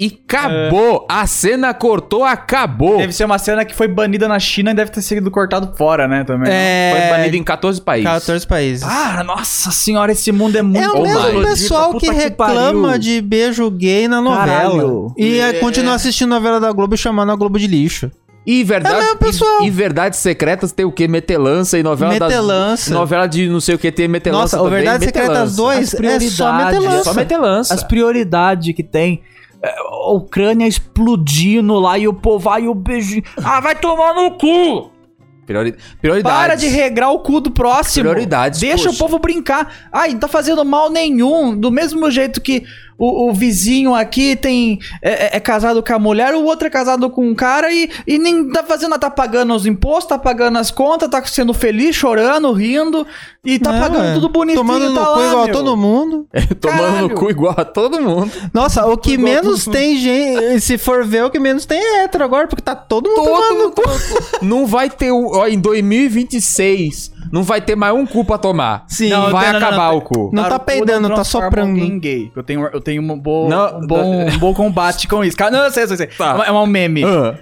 E 0.00 0.18
acabou. 0.26 1.06
A 1.10 1.26
cena 1.26 1.74
cortou, 1.74 2.24
acabou. 2.24 2.96
Deve 2.96 3.12
ser 3.12 3.24
uma 3.26 3.38
cena 3.38 3.66
que 3.66 3.74
foi 3.74 3.86
banida 3.86 4.26
na 4.26 4.38
China 4.38 4.70
e 4.70 4.74
deve 4.74 4.90
ter 4.90 5.02
sido 5.02 5.30
cortado 5.30 5.76
fora, 5.76 6.08
né? 6.08 6.24
Também. 6.24 6.50
É. 6.50 6.92
Foi 7.10 7.18
banido 7.18 7.36
em 7.36 7.42
14 7.44 7.82
países. 7.82 8.10
14 8.10 8.46
países. 8.46 8.82
Ah, 8.82 9.22
nossa 9.22 9.70
senhora, 9.70 10.12
esse 10.12 10.32
mundo 10.32 10.56
é 10.56 10.62
muito 10.62 10.82
É 10.82 10.88
o 10.88 11.02
mesmo 11.02 11.42
pessoal 11.42 11.92
que 11.98 12.06
pariu. 12.06 12.18
reclama 12.58 12.98
de 12.98 13.20
beijo 13.20 13.70
gay 13.70 14.08
na 14.08 14.22
novela. 14.22 14.46
Caralho. 14.46 15.14
E 15.18 15.38
É. 15.38 15.50
é, 15.50 15.52
continua 15.54 15.94
assistindo 15.94 16.30
novela 16.30 16.58
da 16.58 16.72
Globo 16.72 16.94
e 16.94 16.98
chamando 16.98 17.30
a 17.32 17.36
Globo 17.36 17.58
de 17.58 17.66
lixo. 17.66 18.10
E 18.46 18.64
verdade, 18.64 18.96
É 18.96 19.00
mesmo, 19.00 19.16
pessoal. 19.18 19.62
E, 19.62 19.66
e 19.66 19.70
verdades 19.70 20.18
secretas 20.18 20.72
tem 20.72 20.86
o 20.86 20.90
quê? 20.90 21.06
Metelança 21.06 21.78
e 21.78 21.82
novela 21.82 22.18
das- 22.18 22.28
Metelança. 22.30 22.94
novela 22.94 23.26
de 23.26 23.46
não 23.50 23.60
sei 23.60 23.74
o 23.74 23.78
que 23.78 23.92
tem 23.92 24.08
metelança 24.08 24.56
Nossa, 24.56 24.64
também, 24.70 24.82
Verdades 24.82 25.04
Secretas 25.04 25.28
metelança. 25.30 25.56
2 25.56 25.78
As 25.78 25.84
é 25.84 25.90
só 25.90 25.96
prioridades, 25.98 26.64
metelança. 26.80 27.04
Só 27.04 27.14
metelança. 27.14 27.74
As 27.74 27.84
prioridades 27.84 28.74
que 28.74 28.82
tem. 28.82 29.20
É, 29.62 29.74
A 29.78 30.10
Ucrânia 30.12 30.66
explodindo 30.66 31.74
lá 31.78 31.98
e 31.98 32.06
o 32.08 32.14
povo 32.14 32.38
vai 32.50 32.66
o 32.68 32.74
beijinho. 32.74 33.22
Ah, 33.42 33.60
vai 33.60 33.74
tomar 33.74 34.14
no 34.14 34.32
cu! 34.32 34.90
Priori- 35.46 35.74
Prioridades. 36.00 36.38
Para 36.38 36.54
de 36.54 36.68
regrar 36.68 37.10
o 37.10 37.18
cu 37.18 37.40
do 37.40 37.50
próximo. 37.50 38.04
Prioridades, 38.08 38.60
Deixa 38.60 38.84
poxa. 38.84 38.90
o 38.90 38.96
povo 38.98 39.18
brincar. 39.18 39.88
Ai, 39.92 40.12
não 40.12 40.20
tá 40.20 40.28
fazendo 40.28 40.64
mal 40.64 40.88
nenhum. 40.88 41.56
Do 41.58 41.72
mesmo 41.72 42.08
jeito 42.10 42.40
que 42.40 42.62
o, 43.00 43.30
o 43.30 43.32
vizinho 43.34 43.94
aqui 43.94 44.36
tem 44.36 44.78
é, 45.02 45.10
é- 45.10 45.36
é 45.36 45.40
casado 45.40 45.82
com 45.82 45.92
a 45.94 45.98
mulher, 45.98 46.34
o 46.34 46.44
outro 46.44 46.66
é 46.66 46.70
casado 46.70 47.08
com 47.10 47.26
um 47.26 47.34
cara 47.34 47.72
e, 47.72 47.88
e 48.06 48.18
nem 48.18 48.48
tá 48.50 48.62
fazendo, 48.62 48.98
tá 48.98 49.10
pagando 49.10 49.54
os 49.54 49.64
impostos, 49.66 50.10
tá 50.10 50.18
pagando 50.18 50.58
as 50.58 50.70
contas, 50.70 51.08
tá 51.08 51.24
sendo 51.24 51.54
feliz, 51.54 51.96
chorando, 51.96 52.52
rindo 52.52 53.06
e 53.44 53.58
tá 53.58 53.74
É, 53.74 53.80
pagando 53.80 54.04
ué. 54.04 54.14
tudo 54.14 54.28
bonitinho. 54.28 54.64
Tomando 54.64 54.94
tá 54.94 55.00
no 55.00 55.06
cu 55.06 55.18
lá, 55.18 55.26
igual 55.28 55.44
meu. 55.46 55.54
todo 55.54 55.76
mundo. 55.76 56.26
Tomando 56.60 56.78
Caralho. 56.80 57.08
no 57.08 57.14
cu 57.14 57.30
igual 57.30 57.54
a 57.56 57.64
todo 57.64 58.00
mundo. 58.02 58.30
Nossa, 58.52 58.86
o 58.86 58.96
que 58.98 59.16
menos 59.16 59.64
todo 59.64 59.72
tem 59.72 59.96
gente. 59.96 60.60
Se 60.60 60.76
for 60.76 61.04
ver, 61.06 61.24
o 61.24 61.30
que 61.30 61.38
menos 61.38 61.64
tem 61.64 61.78
é 61.80 62.04
hétero 62.04 62.22
agora, 62.24 62.46
porque 62.46 62.62
tá 62.62 62.74
todo 62.74 63.08
mundo 63.08 63.24
tomando 63.24 63.64
no 63.64 63.70
cu. 63.72 63.82
Não 64.42 64.66
vai 64.66 64.90
ter, 64.90 65.10
o- 65.10 65.30
ó, 65.38 65.46
em 65.48 65.58
2026, 65.58 67.12
não 67.32 67.42
vai 67.42 67.60
ter 67.60 67.76
mais 67.76 67.94
um 67.94 68.06
cu 68.06 68.24
pra 68.24 68.38
tomar. 68.38 68.84
Sim. 68.88 69.08
Não, 69.08 69.30
vai 69.30 69.46
não, 69.46 69.52
não, 69.52 69.60
não, 69.60 69.66
acabar 69.68 69.90
não. 69.90 69.98
o 69.98 70.00
cu. 70.02 70.30
Não 70.32 70.48
tá 70.48 70.58
peidando, 70.58 71.08
tá 71.14 71.24
soprando. 71.24 72.00
gay. 72.00 72.30
Eu 72.34 72.42
tenho, 72.42 72.66
eu 72.72 72.80
tenho 72.80 73.02
um 73.02 73.18
bom, 73.18 73.48
Não, 73.48 73.78
um 73.78 73.86
bom, 73.86 74.26
um 74.26 74.38
bom 74.38 74.54
combate 74.54 75.06
com 75.06 75.24
isso. 75.24 75.36
Cara, 75.36 75.50
não, 75.50 75.64
eu 75.64 75.70
sei, 75.70 75.84
eu 75.84 75.88
sei, 75.88 75.96
sei. 75.96 76.06
Tá. 76.06 76.44
É 76.46 76.52
um 76.52 76.66
meme. 76.66 77.04
Ah. 77.04 77.34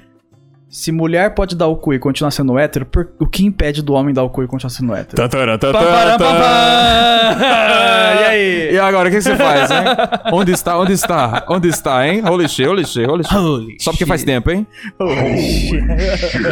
Se 0.70 0.92
mulher 0.92 1.34
pode 1.34 1.56
dar 1.56 1.66
o 1.66 1.76
cu 1.76 1.94
e 1.94 1.98
continuar 1.98 2.30
sendo 2.30 2.58
hétero, 2.58 2.84
por- 2.84 3.08
o 3.18 3.26
que 3.26 3.42
impede 3.42 3.80
do 3.82 3.94
homem 3.94 4.12
dar 4.12 4.22
o 4.22 4.28
cu 4.28 4.42
e 4.42 4.46
continuar 4.46 4.68
sendo 4.70 4.94
hétero? 4.94 5.16
Tatara, 5.16 5.56
tatara, 5.58 6.18
pam. 6.18 7.40
E 8.20 8.24
aí? 8.24 8.74
E 8.74 8.78
agora, 8.78 9.08
o 9.08 9.12
que 9.12 9.18
você 9.20 9.34
faz, 9.34 9.70
hein? 9.70 9.78
Onde 10.30 10.52
está, 10.52 10.78
onde 10.78 10.92
está? 10.92 11.46
Onde 11.48 11.68
está, 11.68 12.06
hein? 12.06 12.22
Holy 12.22 12.46
shit, 12.48 12.66
holy 12.68 12.84
shit, 12.84 13.06
holy 13.08 13.24
shit. 13.24 13.82
Só 13.82 13.92
porque 13.92 14.04
faz 14.04 14.22
tempo, 14.24 14.50
hein? 14.50 14.66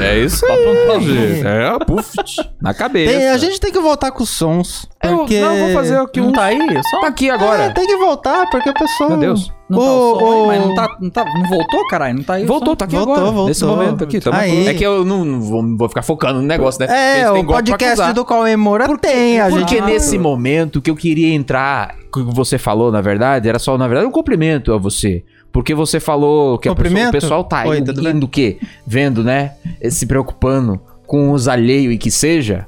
É 0.01 0.19
isso 0.19 0.47
aí, 0.47 1.01
gente. 1.03 1.47
É, 1.47 1.79
puf, 1.85 2.15
na 2.61 2.73
cabeça. 2.73 3.13
Tem- 3.19 3.29
a 3.29 3.37
gente 3.37 3.61
tem 3.61 3.71
que 3.71 3.81
voltar 3.81 4.11
com 4.13 4.23
os 4.23 4.31
sons. 4.31 4.89
Eu- 5.03 5.19
Porque... 5.19 5.41
não, 5.41 5.57
vou 5.59 5.73
fazer 5.73 5.97
aqui 5.99 6.21
Não 6.21 6.29
um... 6.29 6.33
tá 6.33 6.45
aí? 6.45 6.59
Só 6.91 7.01
Tá 7.01 7.07
aqui 7.09 7.29
É, 7.29 7.33
agora. 7.33 7.71
tem 7.71 7.87
que 7.87 7.97
voltar, 7.97 8.49
porque 8.51 8.69
a 8.71 8.73
pessoa. 8.73 9.11
Meu 9.11 9.19
Deus. 9.19 9.53
Não 9.69 9.79
tá 9.79 9.85
o 9.85 9.89
O- 10.17 10.19
som 10.19 10.25
o- 10.25 10.47
mas 10.47 10.61
não, 10.67 10.75
tá, 10.75 10.97
não, 11.01 11.11
tá, 11.11 11.25
não 11.25 11.49
voltou, 11.49 11.87
caralho? 11.89 12.15
Não 12.17 12.23
tá 12.23 12.35
aí 12.35 12.45
o 12.45 12.47
Voltou, 12.47 12.69
som? 12.71 12.77
tá 12.77 12.85
aqui 12.87 12.95
Voltou, 12.97 13.15
agora. 13.15 13.31
voltou. 13.31 13.49
Nesse 13.49 13.65
momento 13.65 14.05
aqui. 14.05 14.21
Tamo 14.21 14.37
Aí. 14.37 14.67
É 14.69 14.75
que 14.75 14.85
eu 14.85 15.05
não, 15.05 15.25
não 15.25 15.41
vou, 15.41 15.63
não 15.63 15.77
vou 15.77 15.89
ficar 15.89 16.03
focando 16.03 16.41
no 16.41 16.47
negócio, 16.47 16.81
né? 16.81 16.87
Porque 16.87 16.99
É, 16.99 17.31
o 17.31 17.45
podcast 17.45 18.13
do 18.15 18.25
Cauê 18.25 18.57
Moura 18.57 18.87
tem, 18.99 19.41
a 19.41 19.49
Porque 19.49 19.77
gente. 19.77 19.85
nesse 19.85 20.19
momento 20.19 20.81
que 20.81 20.91
eu 20.91 20.97
queria 20.97 21.35
entrar, 21.35 21.95
que 22.13 22.23
você 22.23 22.57
falou, 22.59 22.91
na 22.91 23.01
verdade, 23.01 23.49
era 23.49 23.59
só, 23.59 23.77
na 23.77 23.87
verdade, 23.87 24.09
um 24.09 24.13
cumprimento 24.13 24.73
a 24.73 24.79
você. 24.79 25.23
Porque 25.53 25.75
você 25.75 26.01
falou 26.01 26.59
que 26.59 26.69
a 26.69 26.75
pessoa- 26.75 27.09
o 27.09 27.13
pessoal 27.13 27.45
tá 27.45 27.65
Oi, 27.67 27.79
indo, 27.79 28.09
indo 28.09 28.25
o 28.25 28.29
quê? 28.29 28.59
Vendo, 28.87 29.23
né? 29.23 29.53
Se 29.91 30.07
preocupando 30.07 30.81
com 31.07 31.31
os 31.33 31.49
alheios 31.49 31.93
e 31.95 31.99
que 31.99 32.11
seja. 32.11 32.67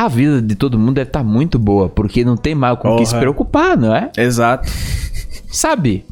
A 0.00 0.08
vida 0.08 0.40
de 0.40 0.54
todo 0.54 0.78
mundo 0.78 0.94
deve 0.94 1.10
estar 1.10 1.22
muito 1.22 1.58
boa, 1.58 1.86
porque 1.86 2.24
não 2.24 2.34
tem 2.34 2.54
mais 2.54 2.78
com 2.78 2.94
o 2.94 2.96
que 2.96 3.04
se 3.04 3.14
preocupar, 3.14 3.76
não 3.76 3.94
é? 3.94 4.10
Exato. 4.16 4.66
Sabe? 5.52 6.06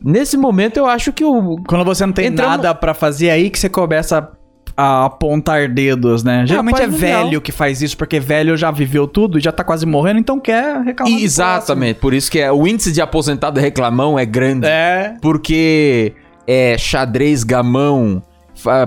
Nesse 0.00 0.36
momento 0.36 0.76
eu 0.76 0.86
acho 0.86 1.12
que 1.12 1.24
o. 1.24 1.56
Quando 1.66 1.84
você 1.84 2.06
não 2.06 2.12
tem 2.12 2.26
Entramos- 2.26 2.58
nada 2.58 2.72
pra 2.72 2.94
fazer, 2.94 3.26
é 3.26 3.32
aí 3.32 3.50
que 3.50 3.58
você 3.58 3.68
começa 3.68 4.30
a 4.76 5.06
apontar 5.06 5.68
dedos, 5.68 6.22
né? 6.22 6.46
Geralmente 6.46 6.82
é 6.82 6.86
não. 6.86 6.96
velho 6.96 7.40
que 7.40 7.50
faz 7.50 7.82
isso, 7.82 7.96
porque 7.96 8.20
velho 8.20 8.56
já 8.56 8.70
viveu 8.70 9.08
tudo 9.08 9.38
e 9.38 9.40
já 9.40 9.50
tá 9.50 9.64
quase 9.64 9.84
morrendo, 9.84 10.20
então 10.20 10.38
quer 10.38 10.80
reclamar. 10.80 11.20
Exatamente, 11.20 11.98
por 11.98 12.14
isso 12.14 12.30
que 12.30 12.38
é, 12.38 12.52
o 12.52 12.64
índice 12.64 12.92
de 12.92 13.02
aposentado 13.02 13.58
reclamão 13.58 14.16
é 14.16 14.24
grande. 14.24 14.68
É. 14.68 15.16
Porque 15.20 16.12
é 16.46 16.78
xadrez, 16.78 17.42
gamão, 17.42 18.22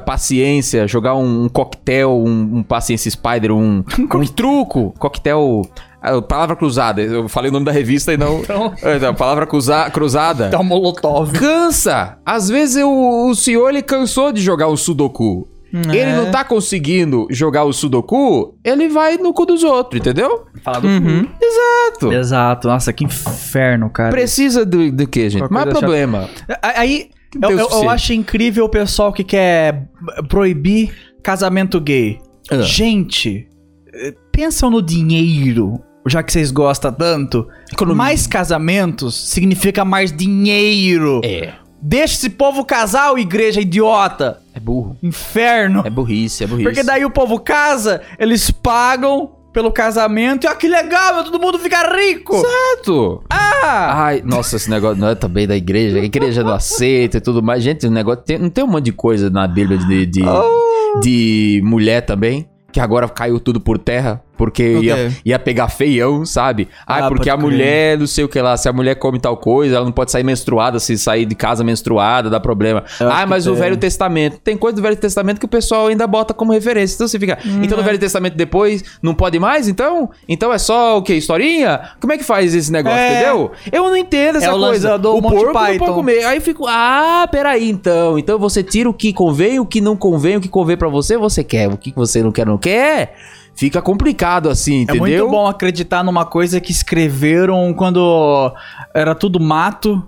paciência, 0.06 0.88
jogar 0.88 1.16
um, 1.16 1.46
um 1.46 1.50
coquetel, 1.50 2.12
um, 2.26 2.58
um 2.58 2.64
paciência 2.64 3.10
spider, 3.10 3.52
um, 3.52 3.84
um 4.14 4.26
truco, 4.26 4.94
coquetel. 5.00 5.62
ah, 6.02 6.22
Palavra 6.22 6.56
cruzada, 6.56 7.02
eu 7.02 7.28
falei 7.28 7.50
o 7.50 7.54
nome 7.54 7.66
da 7.66 7.72
revista 7.72 8.14
e 8.14 8.18
não. 8.18 8.40
Então, 8.42 8.74
É, 8.84 9.12
palavra 9.14 9.46
cruza- 9.46 9.90
cruzada. 9.90 10.50
dá 10.50 10.60
um 10.60 10.64
molotov. 10.64 11.32
Cansa! 11.34 12.18
Às 12.26 12.50
vezes 12.50 12.76
eu- 12.78 12.92
o 12.92 13.34
senhor 13.36 13.70
ele 13.70 13.82
cansou 13.82 14.32
de 14.32 14.42
jogar 14.42 14.68
o 14.68 14.78
Sudoku. 14.78 15.48
É. 15.92 15.96
Ele 15.98 16.14
não 16.14 16.30
tá 16.30 16.44
conseguindo 16.44 17.26
jogar 17.32 17.64
o 17.64 17.74
Sudoku, 17.74 18.54
ele 18.64 18.88
vai 18.90 19.18
no 19.18 19.34
cu 19.34 19.44
dos 19.44 19.64
outros, 19.64 20.00
entendeu? 20.00 20.46
Fala 20.64 20.80
do 20.80 20.88
Uhum. 20.88 21.28
Exato. 21.42 22.14
Exato. 22.14 22.68
Nossa, 22.68 22.94
que 22.94 23.04
inferno, 23.04 23.90
cara. 23.90 24.12
Precisa 24.12 24.64
do, 24.68 24.92
do 24.92 25.08
que, 25.08 25.28
gente? 25.32 25.50
Não 25.50 25.62
é 25.62 25.66
problema. 25.66 26.30
Aí, 26.62 27.10
eu, 27.42 27.52
eu- 27.52 27.70
eu 27.70 27.90
acho 27.90 28.14
incrível 28.14 28.66
o 28.66 28.70
pessoal 28.70 29.12
que 29.14 29.24
quer 29.24 29.88
proibir 30.28 30.92
casamento 31.22 31.80
gay. 31.80 32.20
Ah. 32.52 32.62
Gente, 32.62 33.48
eh, 33.94 34.14
pensam 34.32 34.70
no 34.70 34.82
dinheiro, 34.82 35.80
já 36.08 36.22
que 36.22 36.32
vocês 36.34 36.52
gostam 36.52 36.92
tanto. 36.92 37.48
Economia. 37.72 37.98
Mais 37.98 38.28
casamentos 38.28 39.16
significa 39.16 39.86
mais 39.86 40.12
dinheiro. 40.12 41.22
É. 41.24 41.54
Deixa 41.82 42.14
esse 42.16 42.30
povo 42.30 42.64
casar, 42.64 43.12
ô 43.12 43.18
igreja 43.18 43.60
idiota. 43.62 44.40
É 44.54 44.60
burro. 44.60 44.96
Inferno. 45.04 45.82
É 45.86 45.90
burrice, 45.90 46.44
é 46.44 46.48
burrice. 46.48 46.64
Porque 46.70 46.84
daí 46.84 47.04
o 47.04 47.10
povo 47.12 47.40
casa, 47.40 48.02
eles 48.18 48.50
pagam 48.52 49.32
pelo 49.54 49.72
casamento 49.72 50.46
e 50.46 50.48
ó, 50.50 50.56
que 50.56 50.68
legal, 50.68 51.16
meu, 51.16 51.24
todo 51.24 51.40
mundo 51.40 51.60
fica 51.60 51.96
rico. 51.96 52.36
Exato. 52.36 53.24
Ah! 53.30 54.04
Ai, 54.06 54.22
nossa, 54.26 54.56
esse 54.58 54.70
negócio 54.70 55.00
não 55.00 55.10
é 55.10 55.16
também 55.16 55.48
da 55.48 55.56
igreja. 55.56 56.00
A 56.00 56.04
igreja 56.04 56.44
não 56.44 56.54
aceita 56.54 57.18
e 57.18 57.22
tudo 57.22 57.42
mais. 57.42 57.64
Gente, 57.64 57.88
o 57.88 57.92
negócio 57.92 58.24
tem- 58.24 58.38
não 58.38 58.50
tem 58.50 58.64
um 58.64 58.68
monte 58.68 58.86
de 58.86 58.92
coisa 58.92 59.30
na 59.30 59.48
Bíblia 59.48 59.78
de, 59.78 60.06
de, 60.06 60.24
Oh. 60.28 61.00
de 61.00 61.62
mulher 61.64 62.02
também. 62.02 62.50
Que 62.72 62.80
agora 62.80 63.08
caiu 63.08 63.40
tudo 63.40 63.62
por 63.62 63.78
terra. 63.78 64.22
Porque 64.44 64.76
Ok. 64.76 64.84
ia, 64.88 65.12
ia 65.24 65.40
pegar 65.40 65.70
feião, 65.70 66.26
sabe? 66.26 66.68
Ai, 66.86 67.02
Ah, 67.04 67.08
porque 67.08 67.30
a 67.30 67.38
crer. 67.38 67.42
mulher, 67.46 67.98
não 67.98 68.06
sei 68.06 68.26
o 68.26 68.28
que 68.28 68.42
lá, 68.42 68.58
se 68.58 68.68
a 68.68 68.74
mulher 68.74 68.96
come 68.96 69.18
tal 69.20 69.38
coisa, 69.38 69.78
ela 69.78 69.86
não 69.86 69.92
pode 69.92 70.12
sair 70.12 70.24
menstruada, 70.24 70.80
se 70.80 70.98
sair 70.98 71.26
de 71.26 71.34
casa 71.34 71.64
menstruada, 71.64 72.30
dá 72.30 72.40
problema. 72.42 72.84
Eu 73.00 73.10
Ah, 73.10 73.22
que 73.22 73.26
mas 73.30 73.48
o. 73.48 73.56
Velho 73.56 73.78
Testamento. 73.78 74.38
Tem 74.44 74.58
coisa 74.58 74.76
do 74.76 74.82
Velho 74.82 74.96
Testamento 74.98 75.40
que 75.40 75.46
o 75.46 75.50
pessoal 75.50 75.88
ainda 75.88 76.06
bota 76.06 76.34
como 76.34 76.52
referência. 76.52 76.96
Então 76.96 77.08
você 77.08 77.18
fica. 77.18 77.38
Então 77.64 77.78
no 77.78 77.84
Velho 77.84 77.98
Testamento 77.98 78.36
depois 78.36 78.84
não 79.02 79.14
pode 79.16 79.40
mais? 79.40 79.68
Então? 79.70 80.10
Então 80.28 80.52
é 80.52 80.58
só 80.58 80.98
o 80.98 81.02
quê? 81.02 81.16
Historinha? 81.16 81.80
Como 82.02 82.12
é 82.12 82.18
que 82.18 82.24
faz 82.24 82.54
esse 82.54 82.70
negócio, 82.72 82.98
É. 83.00 83.14
entendeu? 83.14 83.52
Eu 83.72 83.84
não 83.86 83.96
entendo 83.96 84.38
essa 84.40 84.48
É 84.48 84.52
coisa. 84.52 84.98
do 85.00 85.16
o 85.16 85.22
Monty 85.22 85.36
porco 85.36 85.54
não 85.54 85.54
Python. 85.54 85.80
pode 85.86 85.94
comer. 85.94 86.26
Aí 86.26 86.38
eu 86.38 86.42
fico. 86.42 86.66
Ah, 86.68 87.28
peraí, 87.32 87.70
então. 87.70 88.20
Então 88.20 88.38
você 88.38 88.62
tira 88.62 88.90
o 88.90 88.94
que 88.94 89.14
convém, 89.14 89.60
o 89.60 89.66
que 89.66 89.80
não 89.80 89.96
convém, 89.96 90.36
o 90.38 90.42
que 90.42 90.50
convém 90.50 90.76
pra 90.76 90.90
você, 90.90 91.18
você 91.18 91.44
quer. 91.44 91.70
O 91.70 91.78
que 91.78 91.94
você 91.96 92.22
não 92.22 92.32
quer, 92.32 92.46
não 92.46 92.58
quer. 92.58 93.16
Fica 93.56 93.82
complicado 93.82 94.50
assim, 94.50 94.80
É 94.80 94.82
entendeu? 94.84 95.00
muito 95.02 95.30
bom 95.30 95.46
acreditar 95.48 96.04
numa 96.04 96.26
coisa 96.26 96.60
que 96.60 96.72
escreveram 96.72 97.74
quando 97.74 98.52
era 98.94 99.14
tudo 99.14 99.40
mato. 99.40 100.04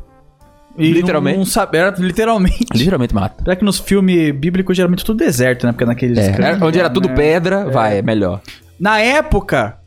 E 0.77 0.91
Literalmente. 0.91 1.37
Não, 1.37 1.45
não 1.45 1.49
sabe, 1.49 1.77
era 1.77 1.93
literalmente. 1.97 2.65
Literalmente 2.73 3.13
mata. 3.15 3.35
Apesar 3.39 3.55
que 3.55 3.63
nos 3.63 3.79
filmes 3.79 4.33
bíblicos 4.35 4.75
geralmente 4.75 5.03
é 5.03 5.05
tudo 5.05 5.17
deserto, 5.23 5.65
né? 5.65 5.71
Porque 5.71 5.85
naqueles. 5.85 6.17
É, 6.17 6.31
escrevem- 6.31 6.63
onde 6.63 6.79
era 6.79 6.89
tudo 6.89 7.07
né? 7.07 7.15
pedra, 7.15 7.69
vai, 7.69 7.99
é 7.99 8.01
melhor. 8.01 8.41
Na 8.77 8.99
época, 8.99 9.77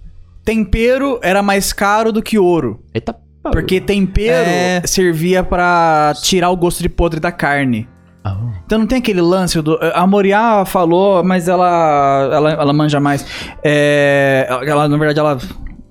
tempero 0.44 1.18
era 1.22 1.42
mais 1.42 1.72
caro 1.74 2.10
do 2.10 2.22
que 2.22 2.38
ouro. 2.38 2.82
Eita, 2.94 3.14
Porque 3.42 3.80
tempero 3.80 4.32
É. 4.48 4.82
servia 4.86 5.42
pra 5.42 6.14
tirar 6.22 6.48
o 6.50 6.56
gosto 6.56 6.82
de 6.82 6.88
podre 6.88 7.20
da 7.20 7.30
carne. 7.32 7.86
Ah. 8.28 8.60
Então 8.66 8.78
não 8.78 8.86
tem 8.86 8.98
aquele 8.98 9.20
lance 9.20 9.60
do. 9.62 9.78
A 9.94 10.06
Moriá 10.06 10.64
falou, 10.66 11.22
mas 11.24 11.48
ela. 11.48 12.30
Ela, 12.32 12.50
ela 12.52 12.72
manja 12.72 13.00
mais. 13.00 13.24
É, 13.64 14.46
ela, 14.66 14.88
na 14.88 14.96
verdade, 14.96 15.18
ela. 15.20 15.38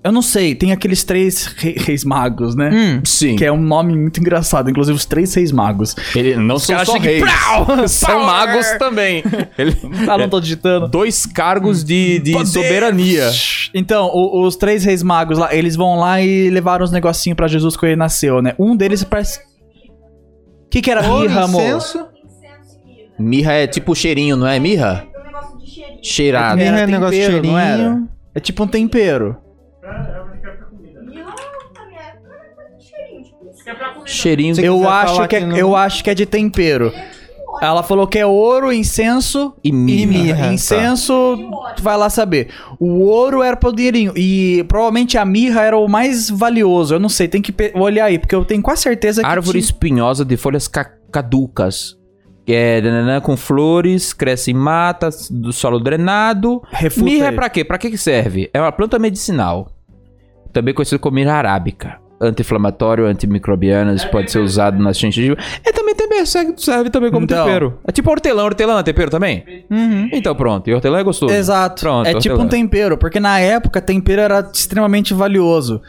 Eu 0.03 0.11
não 0.11 0.21
sei, 0.21 0.55
tem 0.55 0.71
aqueles 0.71 1.03
três 1.03 1.47
re- 1.57 1.75
reis 1.77 2.05
magos, 2.05 2.55
né? 2.55 2.69
Hum. 2.71 3.01
Sim. 3.03 3.35
Que 3.35 3.43
é 3.43 3.51
um 3.51 3.59
nome 3.59 3.93
muito 3.93 4.21
engraçado, 4.21 4.69
inclusive 4.69 4.95
os 4.95 5.05
três 5.05 5.33
reis 5.33 5.51
magos. 5.51 5.95
Ele 6.15 6.37
não 6.37 6.57
são 6.59 6.85
só 6.85 6.93
reis. 6.97 7.21
prau! 7.21 7.65
São 7.89 8.23
magos 8.23 8.65
também. 8.79 9.21
Ele... 9.57 9.75
Ah, 10.07 10.15
não 10.19 10.29
tô 10.29 10.39
digitando. 10.39 10.87
Dois 10.87 11.25
cargos 11.25 11.83
de, 11.83 12.19
de 12.19 12.45
soberania. 12.45 13.29
Então, 13.73 14.05
o- 14.13 14.45
os 14.45 14.55
três 14.55 14.85
reis 14.85 15.03
magos 15.03 15.37
lá, 15.39 15.53
eles 15.53 15.75
vão 15.75 15.99
lá 15.99 16.21
e 16.21 16.49
levaram 16.51 16.85
os 16.85 16.91
negocinhos 16.91 17.35
pra 17.35 17.47
Jesus 17.49 17.75
quando 17.75 17.89
ele 17.89 17.99
nasceu, 17.99 18.41
né? 18.41 18.53
Um 18.57 18.77
deles 18.77 19.03
parece. 19.03 19.39
O 19.39 20.69
que, 20.69 20.81
que 20.81 20.91
era 20.91 21.01
mirra, 21.01 21.43
amor? 21.43 21.61
incenso. 21.61 22.05
Mirra. 23.19 23.29
Mirra 23.29 23.53
é 23.53 23.67
tipo 23.67 23.95
cheirinho, 23.95 24.35
não 24.35 24.47
é 24.47 24.59
mirra? 24.59 25.05
É 25.13 25.19
um 25.19 25.23
negócio 25.23 25.57
de 25.59 25.65
cheirinho. 25.69 25.99
Cheirado. 26.03 26.57
Mirra 26.57 26.77
é 26.77 26.81
Era 26.81 26.91
negócio 26.91 27.19
de 27.19 27.25
cheirinho. 27.25 28.09
É 28.35 28.39
tipo 28.39 28.63
um 28.63 28.67
tempero. 28.67 29.37
Mirra, 31.03 31.35
cheirinho. 34.05 34.53
Tipo, 34.55 34.65
Eu 34.65 34.89
acho, 34.89 35.27
que 35.27 35.35
é, 35.35 35.41
eu 35.61 35.75
acho 35.75 36.03
que 36.03 36.09
é 36.09 36.13
de 36.13 36.25
tempero. 36.25 36.87
É 36.87 36.89
tipo 36.91 37.17
Ela 37.61 37.81
falou 37.81 38.05
que 38.05 38.19
é 38.19 38.25
ouro, 38.25 38.71
incenso 38.71 39.53
E 39.63 39.69
e 39.69 39.71
mirra. 39.71 40.07
mirra. 40.23 40.53
Incenso, 40.53 41.37
tu 41.75 41.81
vai 41.81 41.97
lá 41.97 42.09
saber. 42.09 42.49
O 42.79 42.99
ouro 43.05 43.41
era 43.41 43.57
pro 43.57 43.73
dinheirinho. 43.73 44.13
E 44.15 44.63
provavelmente 44.67 45.17
a 45.17 45.25
mirra 45.25 45.63
era 45.63 45.77
o 45.77 45.87
mais 45.87 46.29
valioso. 46.29 46.93
Eu 46.93 46.99
não 46.99 47.09
sei, 47.09 47.27
tem 47.27 47.41
que 47.41 47.53
olhar 47.73 48.05
aí, 48.05 48.19
porque 48.19 48.35
eu 48.35 48.45
tenho 48.45 48.61
quase 48.61 48.83
certeza 48.83 49.21
que. 49.21 49.27
Árvore 49.27 49.53
tinha- 49.59 49.65
espinhosa 49.65 50.23
de 50.23 50.37
folhas 50.37 50.67
ca- 50.67 50.91
caducas. 51.11 51.97
É 52.47 52.81
nananã, 52.81 53.19
com 53.19 53.35
flores, 53.35 54.13
cresce 54.13 54.51
em 54.51 54.53
matas, 54.53 55.29
do 55.29 55.51
solo 55.51 55.79
drenado. 55.79 56.61
Refuta 56.71 57.03
mirra 57.05 57.25
é 57.25 57.29
aí. 57.29 57.35
pra 57.35 57.49
quê? 57.49 57.63
Pra 57.63 57.77
que 57.77 57.89
que 57.89 57.97
serve? 57.97 58.49
É 58.53 58.61
uma 58.61 58.71
planta 58.71 58.97
medicinal. 58.97 59.69
Também 60.53 60.73
conhecida 60.73 60.97
como 60.99 61.15
mirra 61.15 61.33
arábica. 61.33 61.99
Anti-inflamatório, 62.19 63.05
antimicrobiano, 63.05 63.93
isso 63.93 64.09
pode 64.09 64.31
ser 64.31 64.39
usado 64.39 64.81
nas 64.81 64.97
gengivas. 64.97 65.37
É 65.63 65.71
também 65.71 65.93
também 65.93 66.25
serve, 66.25 66.53
serve 66.57 66.89
também 66.89 67.11
como 67.11 67.25
Então. 67.25 67.45
tempero. 67.45 67.79
É 67.87 67.91
tipo 67.91 68.09
hortelã, 68.09 68.43
hortelã 68.43 68.79
é 68.79 68.83
tempero 68.83 69.11
também? 69.11 69.65
Uhum. 69.69 70.09
Então 70.11 70.33
pronto, 70.33 70.67
e 70.67 70.73
hortelã 70.73 70.99
é 70.99 71.03
gostoso. 71.03 71.31
Exato. 71.31 71.81
Pronto, 71.81 72.07
é 72.07 72.13
tipo 72.15 72.33
hortelã. 72.33 72.45
um 72.45 72.47
tempero, 72.47 72.97
porque 72.97 73.19
na 73.19 73.39
época 73.39 73.79
tempero 73.81 74.21
era 74.21 74.49
extremamente 74.51 75.13
valioso. 75.13 75.79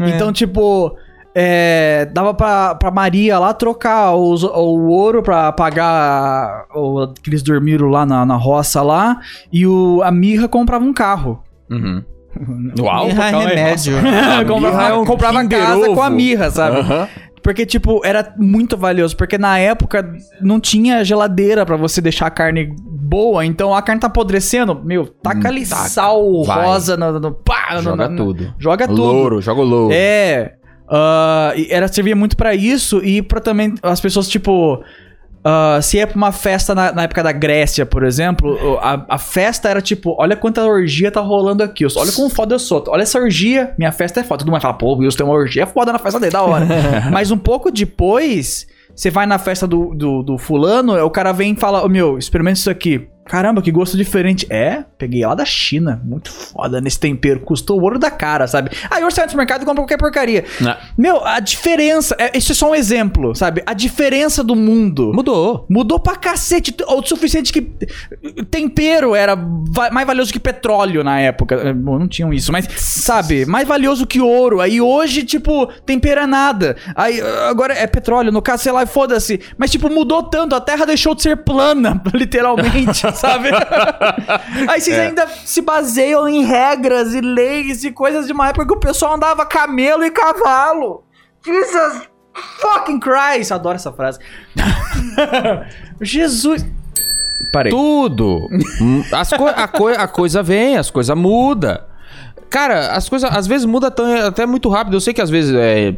É. 0.00 0.10
Então, 0.10 0.32
tipo, 0.32 0.96
é, 1.38 2.08
dava 2.14 2.32
pra, 2.32 2.74
pra 2.76 2.90
Maria 2.90 3.38
lá 3.38 3.52
trocar 3.52 4.14
os- 4.14 4.42
o 4.42 4.86
ouro 4.88 5.22
pra 5.22 5.52
pagar 5.52 6.64
o 6.74 7.08
que 7.22 7.28
eles 7.28 7.42
dormiram 7.42 7.88
lá 7.88 8.06
na, 8.06 8.24
na 8.24 8.36
roça 8.36 8.80
lá, 8.80 9.18
e 9.52 9.66
o, 9.66 10.00
a 10.02 10.10
mirra 10.10 10.48
comprava 10.48 10.82
um 10.84 10.94
carro. 10.94 11.42
Uhum. 11.70 12.02
Uau, 12.80 13.06
Mirra 13.06 13.26
é 13.28 13.30
remédio. 13.48 13.94
comprava 14.48 14.60
mirra 14.76 14.88
é 14.88 14.94
um 14.94 15.04
comprava 15.04 15.40
Kinder 15.42 15.58
casa 15.60 15.88
com 15.94 16.02
a 16.02 16.08
mirra, 16.10 16.50
sabe? 16.50 16.78
Aham. 16.78 17.08
Porque, 17.42 17.64
tipo, 17.64 18.00
era 18.04 18.34
muito 18.36 18.76
valioso. 18.76 19.16
Porque 19.16 19.38
na 19.38 19.56
época 19.56 20.04
não 20.40 20.58
tinha 20.58 21.04
geladeira 21.04 21.64
pra 21.64 21.76
você 21.76 22.00
deixar 22.00 22.26
a 22.26 22.30
carne 22.30 22.74
boa. 22.82 23.46
Então 23.46 23.72
a 23.72 23.80
carne 23.80 24.00
tá 24.00 24.08
apodrecendo. 24.08 24.82
Meu, 24.84 25.06
taca 25.06 25.38
Hum, 25.38 25.46
ali 25.46 25.64
taca. 25.64 25.82
sal 25.88 26.42
Vai. 26.42 26.66
rosa 26.66 26.96
no, 26.96 27.20
no, 27.20 27.30
pá, 27.32 27.74
no- 27.76 27.82
Joga 27.82 28.08
no- 28.08 28.16
tudo. 28.16 28.54
Joga 28.58 28.88
tudo. 28.88 29.00
Louro, 29.00 29.40
joga 29.40 29.60
o 29.60 29.64
louro. 29.64 29.94
É. 29.94 30.54
e 31.56 31.68
era 31.70 31.88
servia 31.88 32.14
muito 32.14 32.36
pra 32.36 32.54
isso 32.54 33.04
e 33.04 33.20
pra 33.22 33.40
também 33.40 33.74
as 33.82 34.00
pessoas, 34.00 34.28
tipo. 34.28 34.82
ah, 35.44 35.80
se 35.82 35.98
é 35.98 36.06
pra 36.06 36.16
uma 36.16 36.32
festa 36.32 36.74
na, 36.74 36.92
na 36.92 37.02
época 37.04 37.22
da 37.22 37.32
Grécia, 37.32 37.84
por 37.84 38.04
exemplo, 38.04 38.78
a, 38.80 39.04
a 39.08 39.18
festa 39.18 39.68
era 39.68 39.80
tipo: 39.80 40.14
olha 40.18 40.36
quanta 40.36 40.64
orgia 40.64 41.10
tá 41.10 41.20
rolando 41.20 41.62
aqui. 41.62 41.84
eu 41.84 41.90
Olha 41.96 42.12
como 42.12 42.28
foda 42.30 42.54
eu 42.54 42.58
sou. 42.58 42.84
Olha 42.88 43.02
essa 43.02 43.18
orgia, 43.18 43.74
minha 43.78 43.92
festa 43.92 44.20
é 44.20 44.24
foda. 44.24 44.40
Todo 44.40 44.50
mundo 44.50 44.60
fala: 44.60 44.74
pô, 44.74 44.94
o 44.94 44.98
Wilson 44.98 45.18
tem 45.18 45.26
uma 45.26 45.34
orgia 45.34 45.66
foda 45.66 45.92
na 45.92 45.98
festa 45.98 46.20
dele, 46.20 46.32
da 46.32 46.42
hora. 46.42 46.66
Mas 47.10 47.30
um 47.30 47.38
pouco 47.38 47.70
depois, 47.70 48.66
você 48.94 49.10
vai 49.10 49.26
na 49.26 49.38
festa 49.38 49.66
do, 49.66 49.94
do, 49.94 50.22
do 50.22 50.38
fulano, 50.38 50.96
o 51.04 51.10
cara 51.10 51.32
vem 51.32 51.52
e 51.52 51.56
fala: 51.56 51.84
Ô 51.84 51.88
meu, 51.88 52.16
experimenta 52.18 52.58
isso 52.58 52.70
aqui. 52.70 53.08
Caramba, 53.28 53.60
que 53.62 53.70
gosto 53.72 53.96
diferente. 53.96 54.46
É, 54.50 54.84
peguei 54.96 55.24
lá 55.26 55.34
da 55.34 55.44
China. 55.44 56.00
Muito 56.04 56.30
foda 56.30 56.80
nesse 56.80 56.98
tempero. 57.00 57.40
Custou 57.40 57.78
o 57.80 57.82
ouro 57.82 57.98
da 57.98 58.10
cara, 58.10 58.46
sabe? 58.46 58.70
Aí 58.90 59.02
hoje 59.04 59.14
você 59.16 59.20
vai 59.22 59.30
no 59.30 59.36
mercado 59.36 59.62
e 59.62 59.64
compra 59.64 59.82
qualquer 59.82 59.98
porcaria. 59.98 60.44
Não. 60.60 60.76
Meu, 60.96 61.24
a 61.24 61.40
diferença. 61.40 62.14
é- 62.18 62.36
Isso 62.38 62.52
é 62.52 62.54
só 62.54 62.70
um 62.70 62.74
exemplo, 62.74 63.34
sabe? 63.34 63.62
A 63.66 63.72
diferença 63.74 64.42
do 64.44 64.54
mundo. 64.54 65.12
Mudou. 65.14 65.66
Mudou 65.68 65.98
pra 65.98 66.16
cacete. 66.16 66.74
O 66.88 67.02
suficiente 67.04 67.52
que. 67.52 67.60
Tempero 68.50 69.14
era 69.14 69.36
mais 69.36 70.06
valioso 70.06 70.32
que 70.32 70.38
petróleo 70.40 71.02
na 71.02 71.18
época. 71.20 71.54
É, 71.56 71.72
Bom, 71.72 71.98
não 71.98 72.08
tinham 72.08 72.32
isso, 72.32 72.50
mas, 72.52 72.66
sabe? 72.76 73.44
Mais 73.46 73.66
valioso 73.66 74.06
que 74.06 74.20
ouro. 74.20 74.60
Aí 74.60 74.80
hoje, 74.80 75.22
tipo, 75.24 75.66
tempero 75.84 76.20
é 76.20 76.26
nada. 76.26 76.76
Aí 76.94 77.20
agora 77.48 77.74
é 77.74 77.86
petróleo, 77.86 78.32
no 78.32 78.42
caso, 78.42 78.62
sei 78.62 78.72
lá, 78.72 78.86
foda-se. 78.86 79.40
Mas, 79.58 79.70
tipo, 79.70 79.88
mudou 79.90 80.22
tanto. 80.22 80.54
A 80.54 80.60
terra 80.60 80.84
deixou 80.84 81.14
de 81.14 81.22
ser 81.22 81.36
plana, 81.38 82.00
literalmente, 82.14 83.06
sabe? 83.16 83.48
Aí 84.68 84.80
vocês 84.80 84.98
ainda 84.98 85.26
se 85.44 85.60
baseiam 85.60 86.28
em 86.28 86.44
regras 86.44 87.14
e 87.14 87.20
leis 87.20 87.82
e 87.84 87.90
coisas 87.90 88.26
de 88.26 88.32
uma 88.32 88.48
época 88.48 88.66
que 88.66 88.74
o 88.74 88.78
pessoal 88.80 89.14
andava 89.14 89.44
camelo 89.44 90.04
e 90.04 90.10
cavalo. 90.10 91.02
Jesus 91.44 92.02
fucking 92.60 93.00
Christ! 93.00 93.50
Adoro 93.52 93.76
essa 93.76 93.92
frase. 93.92 94.18
Jesus. 96.00 96.64
Parei. 97.52 97.70
Tudo. 97.70 98.48
Hum, 98.80 99.04
As 99.12 99.30
co- 99.30 99.46
a, 99.48 99.68
coi- 99.68 99.96
a 99.96 100.06
coisa 100.08 100.42
vem, 100.42 100.76
as 100.76 100.90
coisas 100.90 101.16
mudam. 101.16 101.78
Cara, 102.48 102.92
as 102.92 103.08
coisas 103.08 103.28
às 103.34 103.46
vezes 103.46 103.64
mudam 103.66 103.90
tão- 103.90 104.26
até 104.26 104.46
muito 104.46 104.68
rápido. 104.68 104.94
Eu 104.96 105.00
sei 105.00 105.12
que 105.12 105.20
às 105.20 105.28
vezes 105.30 105.54
é, 105.54 105.88
é, 105.88 105.92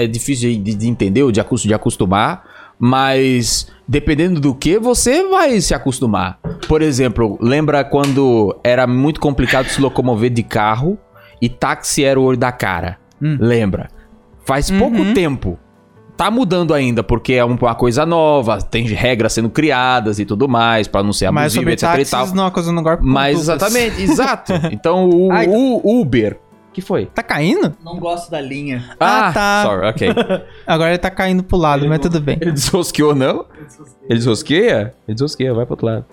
é- 0.00 0.04
é 0.04 0.06
difícil 0.06 0.50
de, 0.62 0.74
de 0.74 0.88
entender 0.88 1.22
ou 1.22 1.32
de 1.32 1.40
acostumar, 1.74 2.44
mas 2.78 3.66
dependendo 3.86 4.40
do 4.40 4.54
que, 4.54 4.78
você 4.78 5.26
vai 5.28 5.60
se 5.60 5.74
acostumar. 5.74 6.38
Por 6.68 6.82
exemplo, 6.82 7.38
lembra 7.40 7.82
quando 7.84 8.56
era 8.62 8.86
muito 8.86 9.18
complicado 9.20 9.66
se 9.68 9.80
locomover 9.80 10.30
de 10.30 10.42
carro 10.42 10.98
e 11.40 11.48
táxi 11.48 12.04
era 12.04 12.18
o 12.20 12.22
olho 12.22 12.36
da 12.38 12.52
cara? 12.52 12.98
Lembra? 13.20 13.88
Faz 14.44 14.70
pouco 14.70 15.12
tempo. 15.14 15.58
Tá 16.16 16.30
mudando 16.32 16.74
ainda, 16.74 17.02
porque 17.04 17.34
é 17.34 17.44
um- 17.44 17.54
uma 17.56 17.74
coisa 17.76 18.04
nova, 18.04 18.60
tem 18.60 18.84
regras 18.86 19.32
sendo 19.34 19.48
criadas 19.48 20.18
e 20.18 20.24
tudo 20.24 20.48
mais, 20.48 20.88
pra 20.88 21.00
não 21.02 21.12
ser 21.12 21.30
Mas 21.30 21.52
abusivo, 21.56 21.60
sobre 21.60 21.72
etc 21.74 21.82
e 21.84 22.10
tal. 22.10 22.20
táxis 22.20 22.32
não 22.34 22.46
acusando 22.46 22.80
agora 22.80 22.98
Mas 23.00 23.38
exatamente, 23.38 24.02
exato. 24.02 24.52
Então 24.72 25.08
o, 25.08 25.30
Ai. 25.32 25.46
o 25.48 26.00
Uber. 26.00 26.38
Que 26.78 26.86
foi? 26.86 27.06
Tá 27.06 27.24
caindo? 27.24 27.74
Não 27.84 27.98
gosto 27.98 28.30
da 28.30 28.40
linha. 28.40 28.84
Ah, 29.00 29.32
tá. 29.34 29.62
Sorry, 29.66 29.86
ok. 29.88 30.08
Agora 30.64 30.90
ele 30.90 30.98
tá 30.98 31.10
caindo 31.10 31.42
pro 31.42 31.56
lado, 31.58 31.88
mas 31.88 31.98
tudo 31.98 32.20
bem. 32.20 32.38
Ele 32.40 32.52
desrosqueou, 32.52 33.14
não? 33.16 33.44
Ele 34.08 34.18
desrosqueia? 34.18 34.94
Ele 35.06 35.14
desrosqueia, 35.14 35.52
vai 35.52 35.66
pro 35.66 35.72
outro 35.72 35.86
lado. 35.86 36.04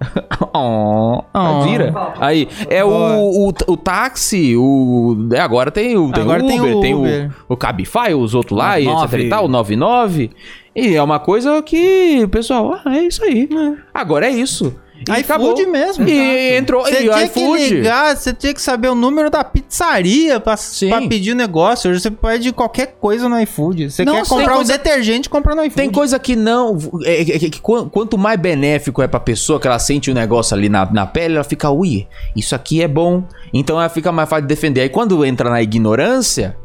Oh, 0.54 1.22
Oh. 1.34 1.62
Vira. 1.62 1.92
Aí, 2.18 2.48
é 2.68 2.82
o, 2.84 2.88
o, 2.88 3.48
o 3.48 3.76
táxi, 3.76 4.56
o. 4.56 5.28
é, 5.32 5.38
agora 5.40 5.70
tem 5.70 5.96
o, 5.96 6.10
tem 6.10 6.22
Agora 6.22 6.42
o 6.42 6.46
tem 6.46 6.58
Uber, 6.60 6.76
o 6.76 6.80
tem 6.80 6.94
o, 6.94 6.98
Uber. 7.00 7.30
o 7.48 7.56
Cabify, 7.56 8.14
os 8.14 8.34
outros 8.34 8.58
lá, 8.58 8.80
e 8.80 8.84
etc 8.88 8.94
99. 8.94 9.26
e 9.26 9.28
tal, 9.28 9.44
o 9.44 9.48
99. 9.48 10.30
E 10.74 10.94
é 10.96 11.02
uma 11.02 11.18
coisa 11.20 11.62
que 11.62 12.22
o 12.24 12.28
pessoal, 12.28 12.80
ah, 12.84 12.96
é 12.96 13.02
isso 13.02 13.22
aí. 13.22 13.48
Agora 13.92 14.26
é 14.26 14.30
isso. 14.30 14.74
E 15.08 15.12
acabou. 15.12 15.52
iFood 15.54 15.66
mesmo. 15.70 16.08
E 16.08 16.56
entrou. 16.56 16.82
Você 16.82 17.02
e 17.04 17.08
o 17.08 17.12
tinha 17.12 17.28
que 17.28 17.40
iFood. 17.40 17.74
ligar, 17.74 18.16
você 18.16 18.32
tinha 18.34 18.52
que 18.54 18.60
saber 18.60 18.88
o 18.88 18.94
número 18.94 19.30
da 19.30 19.42
pizzaria 19.42 20.38
pra, 20.40 20.54
pra 20.88 21.08
pedir 21.08 21.32
o 21.32 21.34
negócio. 21.36 21.90
Hoje 21.90 22.00
você 22.00 22.10
pede 22.10 22.52
qualquer 22.52 22.96
coisa 23.00 23.28
no 23.28 23.40
iFood. 23.40 23.90
Você 23.90 24.04
Não, 24.04 24.14
quer 24.14 24.26
comprar 24.28 24.54
coisa- 24.54 24.72
um 24.72 24.76
detergente, 24.76 25.28
compra 25.30 25.54
no 25.54 25.62
iFood. 25.64 25.76
Tem 25.76 25.90
coisa 25.90 26.18
que 26.18 26.36
não. 26.36 26.76
é- 27.04 27.22
é- 27.22 27.36
é 27.36 27.38
que 27.50 27.60
quan- 27.60 27.88
quanto 27.88 28.18
mais 28.18 28.38
benéfico 28.38 29.00
é 29.02 29.08
pra 29.08 29.20
pessoa, 29.20 29.58
que 29.58 29.66
ela 29.66 29.78
sente 29.78 30.10
o 30.10 30.14
negócio 30.14 30.56
ali 30.56 30.68
na, 30.68 30.84
na 30.92 31.06
pele, 31.06 31.34
ela 31.34 31.44
fica, 31.44 31.70
ui, 31.70 32.06
isso 32.36 32.54
aqui 32.54 32.82
é 32.82 32.88
bom. 32.88 33.22
Então 33.52 33.78
ela 33.80 33.88
fica 33.88 34.12
mais 34.12 34.28
fácil 34.28 34.42
de 34.42 34.48
defender. 34.48 34.82
Aí 34.82 34.88
quando 34.88 35.24
entra 35.24 35.48
na 35.50 35.62
ignorância, 35.62 36.56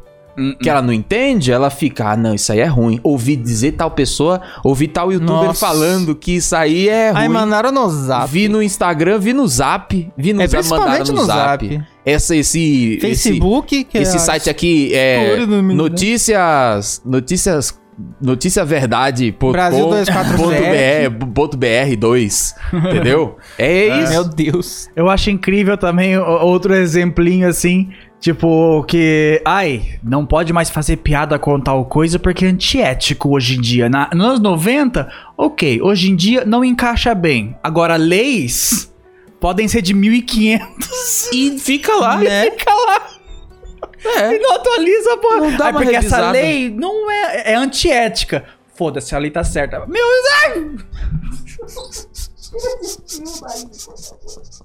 que 0.62 0.70
ela 0.70 0.82
não 0.82 0.92
entende, 0.92 1.52
ela 1.52 1.70
fica, 1.70 2.12
ah, 2.12 2.18
não, 2.18 2.34
isso 2.34 2.52
aí 2.52 2.60
é 2.60 2.66
ruim. 2.66 3.00
Ouvi 3.04 3.36
dizer 3.36 3.74
tal 3.74 3.92
pessoa, 3.92 4.42
ouvi 4.64 4.88
tal 4.88 5.12
youtuber 5.12 5.46
Nossa. 5.46 5.66
falando 5.66 6.16
que 6.16 6.34
isso 6.36 6.56
aí 6.56 6.90
é 6.90 7.12
ruim. 7.12 7.22
Aí 7.22 7.30
mandaram 7.30 7.72
no 7.72 7.90
zap. 7.90 8.32
Vi 8.32 8.48
no 8.48 8.62
Instagram, 8.62 9.20
vi 9.20 9.34
no 9.34 9.48
Zap, 9.48 10.12
vi 10.18 10.34
no 10.34 10.42
É 10.42 10.48
Zap, 10.48 10.68
mandaram 10.68 11.06
no, 11.06 11.14
no 11.14 11.26
Zap. 11.26 11.68
Zap. 11.68 11.86
Essa, 12.06 12.36
esse, 12.36 13.00
Facebook, 13.02 13.84
que 13.86 13.98
esse 13.98 14.18
é 14.18 14.20
site 14.20 14.50
aqui 14.50 14.94
é 14.94 15.38
notícias, 15.74 17.02
notícias, 17.04 17.80
notícia 18.22 18.64
verdade. 18.64 19.36
Brasil 19.52 19.88
247. 19.88 21.26
Ponto 21.34 21.58
BR 21.58 21.96
2, 21.98 22.56
entendeu? 22.74 23.38
É 23.58 24.04
isso. 24.04 24.12
Meu 24.12 24.24
Deus. 24.24 24.90
Eu 24.96 25.10
acho 25.10 25.32
incrível 25.32 25.78
também 25.78 26.16
outro 26.16 26.76
exemplinho 26.76 27.48
assim, 27.48 27.90
tipo 28.26 28.84
que, 28.86 29.40
ai, 29.46 30.00
não 30.02 30.26
pode 30.26 30.52
mais 30.52 30.72
fazer 30.72 30.98
piada 30.98 31.38
com 31.38 31.60
tal 31.60 31.86
coisa 31.86 32.18
porque 32.18 32.44
é 32.44 32.48
antiético 32.48 33.30
hoje 33.36 33.56
em 33.56 33.62
dia. 33.62 33.88
Na, 33.88 34.10
nos 34.16 34.26
anos 34.26 34.40
90, 34.40 35.08
ok, 35.38 35.80
hoje 35.80 36.10
em 36.10 36.16
dia 36.16 36.44
não 36.44 36.66
encaixa 36.66 37.14
bem. 37.14 37.56
Agora, 37.62 37.96
leis 37.98 38.92
podem 39.40 39.68
ser 39.68 39.84
de 39.84 39.94
1500 39.94 41.32
E 41.32 41.60
fica 41.60 41.94
lá. 41.94 42.18
Né? 42.26 42.50
Fica 42.50 42.74
lá. 42.74 43.10
É. 44.04 44.34
E 44.34 44.40
não 44.40 44.56
atualiza, 44.56 45.18
pô. 45.18 45.36
Não 45.38 45.58
dá 45.58 45.66
Ai, 45.66 45.72
uma 45.72 45.82
porque 45.82 45.96
essa 45.96 46.16
revisada. 46.16 46.32
lei 46.32 46.70
não 46.72 47.12
é, 47.12 47.52
é 47.52 47.56
antiética. 47.56 48.44
Foda-se, 48.74 49.14
a 49.16 49.20
lei 49.20 49.30
tá 49.30 49.44
certa. 49.44 49.86
Meu, 49.86 50.04
ai, 50.46 50.72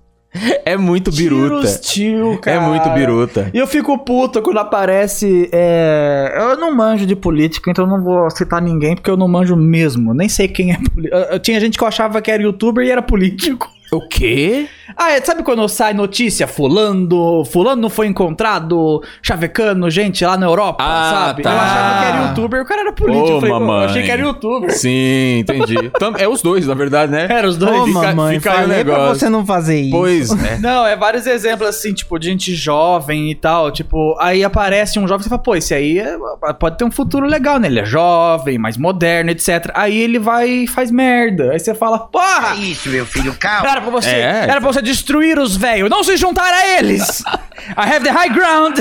É 0.65 0.77
muito 0.77 1.11
biruta. 1.11 1.67
Tio, 1.81 2.35
É 2.35 2.37
cara. 2.39 2.61
muito 2.61 2.89
biruta. 2.91 3.51
E 3.53 3.59
eu 3.59 3.67
fico 3.67 3.99
puto 3.99 4.41
quando 4.41 4.59
aparece. 4.59 5.49
é, 5.53 6.33
Eu 6.37 6.57
não 6.57 6.75
manjo 6.75 7.05
de 7.05 7.17
política, 7.17 7.71
então 7.71 7.85
eu 7.85 7.91
não 7.91 8.03
vou 8.03 8.31
citar 8.31 8.63
ninguém, 8.63 8.95
porque 8.95 9.11
eu 9.11 9.17
não 9.17 9.27
manjo 9.27 9.57
mesmo. 9.57 10.15
Nem 10.15 10.29
sei 10.29 10.47
quem 10.47 10.71
é 10.73 10.77
político. 10.79 11.39
Tinha 11.43 11.59
gente 11.61 11.77
que 11.77 11.83
eu 11.83 11.89
achava 11.89 12.23
que 12.23 12.31
era 12.31 12.43
youtuber 12.43 12.85
e 12.87 12.91
era 12.91 13.03
político. 13.03 13.69
O 13.93 14.01
quê? 14.09 14.69
Ah, 14.97 15.13
é, 15.13 15.21
sabe 15.21 15.43
quando 15.43 15.67
sai 15.69 15.93
notícia? 15.93 16.47
Fulano, 16.47 17.45
fulano 17.45 17.89
foi 17.89 18.07
encontrado 18.07 19.03
chavecando 19.23 19.89
gente 19.91 20.25
lá 20.25 20.37
na 20.37 20.47
Europa, 20.47 20.83
Ah, 20.85 21.11
sabe? 21.27 21.43
tá. 21.43 21.51
Eu 21.53 21.59
achava 21.59 21.99
que 22.01 22.05
era 22.07 22.29
youtuber, 22.29 22.63
o 22.63 22.65
cara 22.65 22.81
era 22.83 22.93
político. 22.93 23.27
Ô, 23.27 23.31
eu, 23.37 23.41
falei, 23.41 23.51
pô, 23.55 23.61
eu 23.61 23.67
mamãe. 23.67 23.85
achei 23.87 24.03
que 24.03 24.11
era 24.11 24.23
youtuber. 24.23 24.71
Sim, 24.73 25.39
entendi. 25.41 25.77
É 26.19 26.29
os 26.29 26.43
dois, 26.43 26.67
na 26.67 26.75
verdade, 26.75 27.11
né? 27.13 27.27
Era 27.31 27.47
os 27.49 27.57
dois. 27.57 27.73
Ô, 27.81 27.87
fica- 27.87 28.01
mamãe, 28.01 28.39
fica 28.39 28.53
falei 28.53 28.85
pra 28.85 28.95
negócio. 28.95 29.15
você 29.21 29.29
não 29.29 29.47
fazer 29.47 29.81
isso. 29.81 29.91
Pois 29.97 30.31
é. 30.45 30.59
Não, 30.61 30.87
é 30.87 30.97
vários 30.97 31.27
exemplos 31.27 31.69
assim, 31.69 31.93
tipo, 31.95 32.19
de 32.19 32.27
gente 32.29 32.55
jovem 32.55 33.31
e 33.31 33.35
tal. 33.35 33.71
Tipo, 33.71 34.17
aí 34.21 34.43
aparece 34.45 34.99
um 34.99 35.07
jovem 35.07 35.21
e 35.21 35.23
você 35.25 35.29
fala, 35.29 35.43
pô, 35.43 35.55
esse 35.55 35.73
aí 35.75 35.99
é- 35.99 36.17
pode 36.59 36.77
ter 36.79 36.85
um 36.85 36.91
futuro 36.91 37.27
legal, 37.27 37.59
né? 37.59 37.69
Ele 37.69 37.81
é 37.81 37.85
jovem, 37.85 38.59
mais 38.59 38.77
moderno, 38.77 39.31
etc. 39.31 39.71
Aí 39.75 39.97
ele 39.99 40.19
vai 40.19 40.49
e 40.49 40.67
faz 40.67 40.91
merda. 40.91 41.53
Aí 41.53 41.59
você 41.61 41.75
fala, 41.75 41.99
porra! 42.01 42.55
Isso, 42.57 42.89
meu 42.89 43.07
filho, 43.07 43.35
calma. 43.39 43.80
Era 43.81 43.91
pra 43.91 43.91
você, 44.01 44.11
É. 44.11 44.45
era 44.49 44.61
pra 44.61 44.73
você 44.73 44.83
destruir 44.83 45.39
os 45.39 45.57
velhos, 45.57 45.89
não 45.91 46.05
se 46.05 46.17
juntar 46.17 46.53
a 46.53 46.79
eles! 46.79 47.21
I 47.21 47.95
have 47.97 48.01
the 48.05 48.11
high 48.11 48.29
ground! 48.31 48.79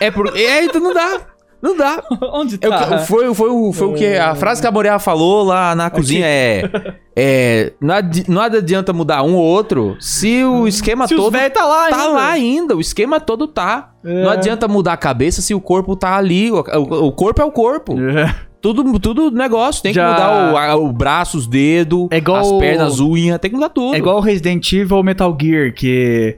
É, 0.00 0.10
por... 0.10 0.36
é, 0.36 0.64
então 0.64 0.80
não 0.80 0.94
dá. 0.94 1.20
Não 1.62 1.76
dá. 1.76 2.02
Onde 2.32 2.54
É 2.54 2.68
tá? 2.68 2.86
que- 3.00 3.06
foi, 3.06 3.34
foi, 3.34 3.50
o, 3.50 3.70
foi 3.72 3.86
o 3.88 3.92
que 3.94 4.16
a 4.16 4.34
frase 4.34 4.62
que 4.62 4.66
a 4.66 4.70
Boreal 4.70 4.98
falou 4.98 5.44
lá 5.44 5.74
na 5.74 5.90
cozinha 5.90 6.24
é, 6.26 6.62
é 7.14 7.72
nada 8.26 8.56
adianta 8.58 8.94
mudar 8.94 9.22
um 9.22 9.34
ou 9.34 9.42
outro 9.44 9.94
se 10.00 10.42
o 10.42 10.66
esquema 10.66 11.06
Se 11.06 11.14
todo 11.14 11.36
tá 11.50 11.66
lá 11.66 11.90
tá 11.90 11.96
ainda. 11.96 12.08
lá 12.08 12.30
ainda, 12.30 12.76
o 12.76 12.80
esquema 12.80 13.20
todo 13.20 13.46
tá. 13.46 13.90
É. 14.02 14.22
Não 14.24 14.30
adianta 14.30 14.66
mudar 14.66 14.94
a 14.94 14.96
cabeça 14.96 15.42
se 15.42 15.52
o 15.54 15.60
corpo 15.60 15.94
tá 15.94 16.16
ali, 16.16 16.50
o, 16.50 16.60
o- 16.60 17.06
o 17.08 17.12
corpo 17.12 17.42
é 17.42 17.44
o 17.44 17.52
corpo. 17.52 17.94
É. 18.00 18.34
Tudo, 18.60 18.98
tudo 18.98 19.30
negócio, 19.30 19.82
tem 19.82 19.92
Já- 19.92 20.04
que 20.06 20.12
mudar 20.12 20.52
o, 20.52 20.56
a- 20.56 20.76
o 20.76 20.92
braço, 20.92 21.38
os 21.38 21.46
dedos, 21.46 22.08
É 22.10 22.18
igual 22.18 22.36
as 22.38 22.52
pernas, 22.60 22.92
as 22.94 23.00
unhas, 23.00 23.38
tem 23.38 23.50
que 23.50 23.56
mudar 23.56 23.70
tudo. 23.70 23.94
É 23.94 23.98
igual 23.98 24.18
o 24.18 24.20
Resident 24.20 24.70
Evil 24.72 24.96
ou 24.98 25.02
Metal 25.02 25.34
Gear, 25.40 25.72
que, 25.72 26.36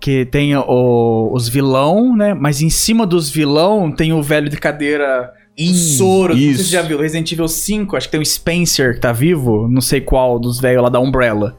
que 0.00 0.26
tem 0.26 0.54
o- 0.56 1.30
os 1.32 1.48
vilão, 1.48 2.14
né? 2.14 2.34
Mas 2.34 2.60
em 2.60 2.68
cima 2.68 3.06
dos 3.06 3.30
vilão 3.30 3.90
tem 3.90 4.12
o 4.12 4.22
velho 4.22 4.50
de 4.50 4.58
cadeira 4.58 5.32
Isso, 5.56 5.98
Soro. 5.98 6.34
Não 6.34 6.38
sei 6.40 6.48
se 6.48 6.54
isso. 6.60 6.64
você 6.64 6.70
já 6.72 6.82
viu. 6.82 6.98
Resident 6.98 7.30
Evil 7.32 7.48
5, 7.48 7.96
acho 7.96 8.08
que 8.08 8.12
tem 8.12 8.20
o 8.20 8.26
Spencer 8.26 8.94
que 8.94 9.00
tá 9.00 9.12
vivo. 9.12 9.66
Não 9.68 9.80
sei 9.80 10.00
qual 10.00 10.38
dos 10.38 10.60
velhos 10.60 10.82
lá 10.82 10.88
da 10.90 10.98
Umbrella. 11.00 11.56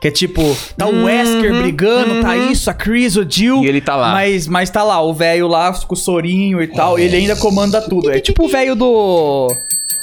Que 0.00 0.08
é 0.08 0.10
tipo, 0.10 0.56
tá 0.78 0.86
o 0.86 1.04
Wesker 1.04 1.60
brigando, 1.60 2.22
tá 2.22 2.30
uhum. 2.30 2.50
isso, 2.50 2.70
a 2.70 2.74
Chris, 2.74 3.16
o 3.16 3.26
Jill. 3.28 3.62
E 3.62 3.66
ele 3.66 3.82
tá 3.82 3.94
lá. 3.96 4.12
Mas, 4.12 4.48
mas 4.48 4.70
tá 4.70 4.82
lá, 4.82 5.02
o 5.02 5.12
velho 5.12 5.46
lá 5.46 5.70
com 5.74 5.94
o 5.94 5.96
sorinho 5.96 6.62
e 6.62 6.66
tal, 6.66 6.98
ele 6.98 7.16
ainda 7.16 7.36
comanda 7.36 7.82
tudo. 7.82 8.10
É 8.10 8.18
tipo 8.18 8.46
o 8.46 8.48
velho 8.48 8.74
do. 8.74 9.54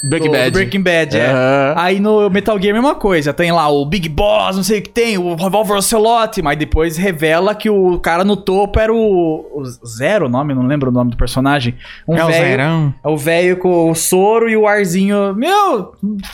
Breaking 0.04 0.32
Bad. 0.32 0.52
Breaking 0.52 0.82
Bad, 0.82 1.18
é. 1.18 1.28
Aham. 1.28 1.74
Aí 1.78 2.00
no 2.00 2.30
Metal 2.30 2.60
Gear 2.60 2.76
é 2.76 2.80
a 2.80 2.82
mesma 2.82 2.96
coisa. 2.96 3.34
Tem 3.34 3.52
lá 3.52 3.68
o 3.70 3.86
Big 3.86 4.08
Boss, 4.10 4.56
não 4.56 4.64
sei 4.64 4.80
o 4.80 4.82
que 4.82 4.90
tem, 4.90 5.18
o 5.18 5.36
Revolver 5.36 5.78
Ocelot, 5.78 6.42
mas 6.42 6.58
depois 6.58 6.98
revela 6.98 7.56
que 7.56 7.70
o 7.70 8.00
cara 8.00 8.24
no 8.24 8.38
topo 8.38 8.80
era 8.80 8.94
o. 8.94 9.50
o 9.54 9.64
Zero 9.86 10.28
o 10.28 10.30
nome, 10.30 10.54
não 10.54 10.64
lembro 10.64 10.90
o 10.90 10.94
nome 10.94 11.12
do 11.12 11.18
personagem. 11.18 11.76
Um 12.08 12.16
é 12.16 12.24
o 12.24 12.28
velho. 12.28 12.46
Zerão. 12.46 12.94
É 13.04 13.08
o 13.08 13.18
velho 13.18 13.58
com 13.58 13.90
o 13.90 13.96
soro 13.96 14.50
e 14.50 14.56
o 14.56 14.68
arzinho. 14.68 15.34
Meu, 15.36 15.94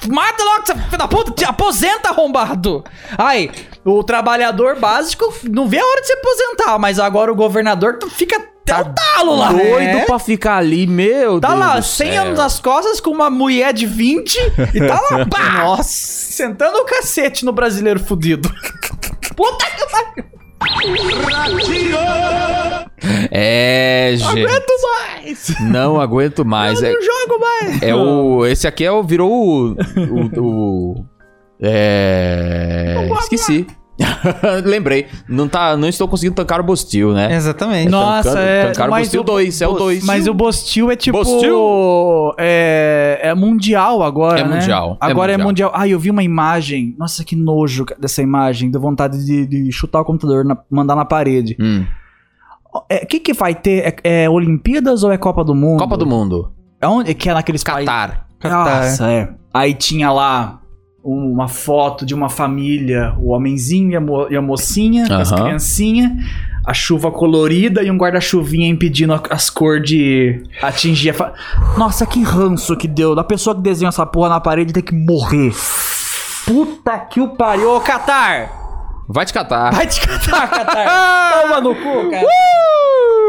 mata 0.10 0.44
logo 0.44 0.64
essa 0.64 0.76
filha 0.76 0.98
da 0.98 1.08
puta, 1.08 1.32
te 1.32 1.46
aposenta, 1.46 2.10
arrombado. 2.10 2.84
Aí, 3.18 3.50
o 3.86 4.04
trabalhador 4.04 4.80
básico 4.80 5.34
não 5.50 5.68
vê 5.68 5.80
a 5.80 5.86
hora 5.86 6.02
de 6.02 6.08
se 6.08 6.14
aposentar, 6.14 6.80
mas 6.80 7.00
agora 7.00 7.32
o 7.32 7.36
governador 7.36 7.98
fica 8.10 8.53
até 8.68 8.82
o 8.90 8.94
talo 8.94 9.36
lá. 9.36 9.52
Doido 9.52 9.98
É. 9.98 10.06
pra 10.06 10.20
ficar 10.20 10.58
ali, 10.58 10.88
meu 10.88 11.40
Tá 11.40 11.50
Deus 11.50 11.60
lá, 11.60 11.80
do 11.80 11.84
100 11.84 12.12
céu. 12.12 12.22
anos 12.24 12.38
nas 12.38 12.60
costas 12.60 13.00
com 13.00 13.12
uma 13.12 13.30
mulher 13.30 13.74
de 13.74 13.86
20 13.86 14.36
e 14.74 14.80
tá 14.80 15.00
lá, 15.12 15.26
pá! 15.30 15.64
Nossa! 15.66 15.84
Sentando 15.84 16.78
o 16.80 16.86
cacete 16.86 17.46
no 17.46 17.52
brasileiro 17.52 18.00
fudido. 18.00 18.50
Puta 19.36 19.66
que 19.66 19.86
pariu! 19.92 20.24
É, 23.32 24.14
gente. 24.16 24.46
Aguento 24.46 24.72
mais! 24.82 25.56
Não 25.62 26.00
aguento 26.00 26.46
mais. 26.46 26.82
Eu 26.82 26.90
É, 26.90 26.94
não 26.94 27.02
jogo 27.02 27.40
mais! 27.40 27.82
é 27.82 27.96
o. 27.96 28.46
Esse 28.46 28.68
aqui 28.68 28.86
é 28.86 28.92
o. 28.92 29.04
Virou 29.04 29.32
o. 29.32 29.72
o, 29.74 30.42
o- 30.42 31.06
é. 31.62 33.08
Esqueci. 33.20 33.68
Lembrei. 34.66 35.08
Não, 35.30 35.48
tá, 35.48 35.78
não 35.78 35.88
estou 35.88 36.08
conseguindo 36.08 36.36
tancar 36.36 36.60
o 36.60 36.64
Bostil, 36.64 37.14
né? 37.14 37.36
Exatamente. 37.36 37.90
Nossa, 37.90 38.30
Tancando- 38.30 38.48
é. 38.48 38.66
tancaram 38.72 38.94
o 38.94 38.98
Bostil 38.98 39.24
2, 39.24 39.62
é 39.62 39.68
o 39.68 39.74
2. 39.74 40.06
Mas 40.06 40.28
o 40.28 40.34
Bostil 40.34 40.92
é 40.92 40.96
tipo. 40.96 41.18
Bostil? 41.18 42.34
É, 42.38 43.20
é 43.22 43.34
mundial 43.36 44.02
agora. 44.02 44.40
É 44.40 44.44
né? 44.44 44.56
mundial, 44.56 44.98
é 45.02 45.06
Agora 45.06 45.32
é 45.32 45.38
mundial. 45.38 45.48
mundial. 45.48 45.72
Ai, 45.76 45.90
eu 45.94 46.00
vi 46.00 46.10
uma 46.10 46.24
imagem. 46.24 46.96
Nossa, 46.98 47.24
que 47.24 47.36
nojo 47.36 47.86
dessa 48.00 48.22
imagem. 48.22 48.72
Deu 48.72 48.82
vontade 48.82 49.24
de, 49.26 49.46
de 49.46 49.72
chutar 49.72 50.02
o 50.02 50.06
computador, 50.06 50.44
na- 50.44 50.58
mandar 50.70 50.96
na 50.96 51.06
parede. 51.06 51.56
Hum. 51.60 51.86
O 52.74 52.82
é, 52.90 53.06
que, 53.06 53.20
que 53.20 53.34
vai 53.34 53.54
ter? 53.54 53.96
É, 54.04 54.24
é 54.24 54.30
Olimpíadas 54.30 55.04
ou 55.04 55.12
é 55.12 55.18
Copa 55.18 55.44
do 55.44 55.54
Mundo? 55.54 55.80
Copa 55.80 55.96
do 55.96 56.08
Mundo. 56.08 56.52
É 56.82 56.88
onde 56.88 57.14
que 57.14 57.30
é 57.30 57.34
naqueles 57.34 57.64
países? 57.64 57.86
Catar. 57.86 58.28
Nossa, 58.44 59.10
é. 59.12 59.30
Aí 59.54 59.74
tinha 59.76 60.12
lá 60.12 60.60
uma 61.04 61.48
foto 61.48 62.06
de 62.06 62.14
uma 62.16 62.30
família, 62.30 63.14
o 63.20 63.32
homenzinho 63.32 63.92
e 63.92 63.96
a, 63.96 64.02
mo- 64.02 64.28
e 64.30 64.36
a 64.38 64.42
mocinha, 64.42 65.08
com 65.08 65.14
as 65.16 65.32
criancinhas, 65.32 66.12
a 66.66 66.74
chuva 66.74 67.12
colorida 67.12 67.84
e 67.84 67.92
um 67.92 67.98
guarda-chuvinha 67.98 68.68
impedindo 68.70 69.14
as 69.30 69.50
cores 69.50 69.88
de 69.90 70.42
atingir 70.62 71.10
a 71.10 71.14
fa... 71.14 71.34
Nossa, 71.78 72.06
que 72.06 72.24
ranço 72.24 72.78
que 72.78 72.88
deu. 72.88 73.14
Da 73.14 73.24
pessoa 73.24 73.54
que 73.54 73.62
desenha 73.62 73.90
essa 73.90 74.06
porra 74.06 74.30
na 74.30 74.40
parede 74.40 74.72
tem 74.72 74.82
que 74.82 74.96
morrer. 74.96 75.52
Puta 76.46 76.98
que 77.00 77.20
o 77.20 77.30
pariu. 77.36 77.76
Ô, 77.76 77.82
Qatar! 77.82 78.50
Vai 79.10 79.26
te 79.26 79.34
catar. 79.34 79.74
Vai 79.74 79.86
te 79.88 80.00
catar, 80.00 80.48
Qatar! 80.50 81.34
Toma 81.44 81.60
no 81.62 81.76
cu, 81.76 82.10
cara! 82.12 82.28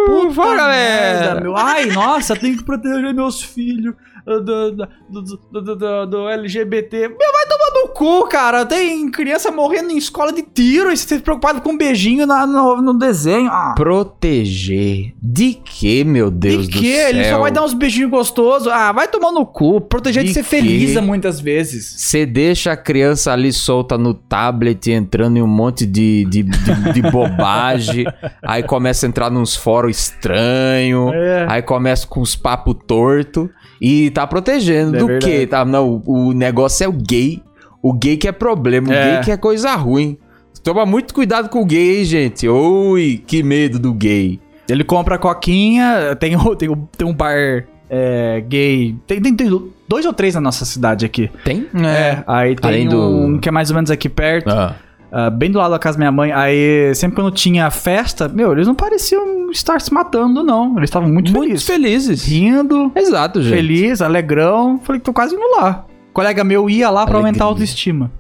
Puta 0.07 0.31
Vai, 0.35 0.57
galera. 0.57 1.25
merda, 1.31 1.41
meu. 1.41 1.57
Ai, 1.57 1.87
nossa, 1.87 2.37
tenho 2.37 2.57
que 2.57 2.63
proteger 2.65 3.13
meus 3.15 3.43
filhos 3.43 3.95
uh, 4.27 4.41
do, 4.41 4.71
do, 5.11 5.75
do, 5.75 6.07
do- 6.07 6.29
LGBT. 6.29 7.09
Meu, 7.09 7.33
vai 7.33 7.47
no 7.75 7.89
cu, 7.89 8.27
cara. 8.29 8.65
Tem 8.65 9.11
criança 9.11 9.51
morrendo 9.51 9.91
em 9.91 9.97
escola 9.99 10.33
de 10.33 10.43
tiro 10.43 10.91
e 10.93 10.97
você 10.97 11.17
tá 11.17 11.23
preocupado 11.23 11.61
com 11.61 11.71
um 11.71 11.77
beijinho 11.77 12.27
na- 12.27 12.47
no, 12.47 12.81
no 12.81 12.95
desenho. 12.99 13.49
Ah, 13.51 13.75
Proteger. 13.77 15.13
De 15.23 15.55
que, 15.55 16.05
meu 16.05 16.31
Deus 16.31 16.67
de 16.69 16.73
do 16.75 16.79
que? 16.81 16.95
céu? 16.97 17.09
Ele 17.09 17.25
só 17.25 17.39
vai 17.39 17.51
dar 17.51 17.65
uns 17.65 17.75
beijinhos 17.75 18.11
gostosos. 18.11 18.69
Ah, 18.69 18.93
vai 18.93 19.09
tomar 19.09 19.33
no 19.33 19.45
cu. 19.45 19.81
Proteger 19.81 20.23
de, 20.23 20.29
De 20.29 20.35
ser 20.35 20.43
feliz 20.43 20.95
muitas 21.01 21.41
vezes. 21.41 21.95
Você 21.99 22.25
deixa 22.25 22.73
a 22.73 22.77
criança 22.77 23.33
ali 23.33 23.53
solta 23.53 23.99
no 23.99 24.15
tablet, 24.15 24.91
entrando 24.91 25.37
em 25.37 25.43
um 25.43 25.47
monte 25.47 25.85
de, 25.87 26.25
de, 26.27 26.43
de, 26.43 26.93
de 26.93 27.03
bobagem. 27.11 28.05
aí 28.43 28.63
começa 28.63 29.07
a 29.07 29.09
entrar 29.09 29.31
nos 29.31 29.55
fóruns 29.57 29.99
estranhos. 29.99 31.13
É. 31.15 31.47
Aí 31.49 31.63
começa 31.63 32.07
com 32.07 32.21
os 32.21 32.35
papos 32.37 32.77
torto 32.87 33.51
E 33.81 34.11
tá 34.11 34.27
protegendo 34.27 34.97
É 34.97 34.99
do 35.01 35.07
verdade. 35.07 35.33
quê? 35.33 35.47
Tá, 35.47 35.65
não, 35.65 36.03
o 36.07 36.33
negócio 36.33 36.85
é 36.85 36.89
o 36.89 36.93
gay. 36.93 37.43
O 37.85 37.93
gay 37.93 38.17
que 38.17 38.27
é 38.27 38.33
problema. 38.33 38.89
O 38.89 38.93
É. 38.93 39.13
gay 39.17 39.21
que 39.25 39.31
é 39.31 39.37
coisa 39.37 39.75
ruim. 39.77 40.17
Toma 40.63 40.87
muito 40.87 41.13
cuidado 41.13 41.51
com 41.51 41.61
o 41.61 41.67
gay, 41.67 41.99
hein, 41.99 42.05
gente. 42.05 42.49
Oi, 42.49 43.23
que 43.27 43.43
medo 43.43 43.79
do 43.79 43.93
gay. 43.93 44.41
Ele 44.67 44.83
compra 44.83 45.19
coquinha, 45.19 46.17
tem, 46.19 46.35
tem, 46.57 46.71
tem 46.97 47.07
um 47.07 47.13
bar 47.13 47.67
é, 47.91 48.43
gay. 48.49 48.97
Tem, 49.07 49.21
tem- 49.21 49.35
tem 49.37 49.49
dois 49.87 50.07
ou 50.07 50.13
três 50.15 50.35
na 50.35 50.41
nossa 50.41 50.65
cidade 50.65 51.05
aqui. 51.05 51.31
Tem? 51.45 51.67
É, 51.85 52.25
aí 52.27 52.57
tem 52.57 52.71
Além 52.71 52.89
do- 52.89 52.99
um 52.99 53.39
que 53.39 53.49
é 53.51 53.53
mais 53.53 53.69
ou 53.69 53.75
menos 53.75 53.91
aqui 53.91 54.09
perto, 54.09 54.49
Ah. 54.49 54.75
ah, 55.13 55.29
bem 55.29 55.51
do 55.51 55.59
lado 55.59 55.73
da 55.73 55.79
casa 55.79 55.99
da 55.99 56.01
minha 56.01 56.11
mãe. 56.13 56.33
Aí, 56.33 56.95
sempre 56.95 57.17
quando 57.17 57.31
tinha 57.31 57.71
festa, 57.71 58.27
meu, 58.27 58.53
eles 58.53 58.67
não 58.67 58.75
pareciam 58.75 59.51
estar 59.51 59.79
se 59.83 59.93
matando, 59.93 60.43
não. 60.43 60.79
Eles 60.79 60.89
estavam 60.89 61.11
muito, 61.13 61.31
Muito 61.31 61.45
felizes. 61.63 61.67
felizes. 61.67 62.25
Rindo, 62.27 62.91
Exato, 62.97 63.43
gente. 63.43 63.55
feliz, 63.55 64.01
alegrão. 64.01 64.81
Falei, 64.83 64.99
tô 65.03 65.13
quase 65.13 65.35
indo 65.35 65.45
lá. 65.61 65.85
Colega 66.15 66.43
meu 66.43 66.71
ia 66.71 66.89
lá 66.89 67.05
pra 67.07 67.19
aumentar 67.19 67.45
a 67.45 67.49
autoestima. 67.49 68.11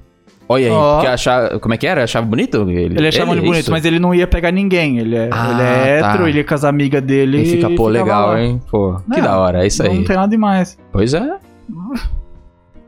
Olha 0.47 0.67
aí, 0.67 0.71
porque 0.95 1.07
achava, 1.07 1.59
como 1.59 1.73
é 1.73 1.79
que 1.79 1.87
era? 1.87 2.05
Achava 2.05 2.27
bonito? 2.27 2.69
Ele, 2.69 2.95
Ele 2.99 3.09
achava 3.09 3.31
ele 3.31 3.41
é 3.41 3.43
bonito, 3.45 3.61
isso? 3.63 3.71
mas 3.71 3.83
ele 3.87 3.99
não 3.99 4.15
ia 4.15 4.27
pegar 4.27 4.51
ninguém. 4.51 4.99
Ele 4.99 5.17
é, 5.17 5.31
Ah, 5.33 5.51
ele 5.53 5.63
é 5.63 5.99
hétero, 5.99 6.23
tá. 6.25 6.29
ele 6.29 6.39
ia 6.39 6.45
com 6.45 6.55
as 6.55 6.65
amigas 6.65 7.01
dele. 7.03 7.39
Ele 7.39 7.47
fica, 7.51 7.71
pô, 7.71 7.89
legal, 7.89 8.29
lá. 8.33 8.43
hein? 8.43 8.61
Pô, 8.71 8.97
que 9.11 9.17
Não, 9.21 9.23
da 9.23 9.39
hora, 9.39 9.65
é 9.65 9.67
isso 9.69 9.83
aí. 9.83 9.97
Não 9.97 10.05
tem 10.05 10.17
nada 10.17 10.29
demais. 10.29 10.77
Pois 10.93 11.15
é. 11.15 11.37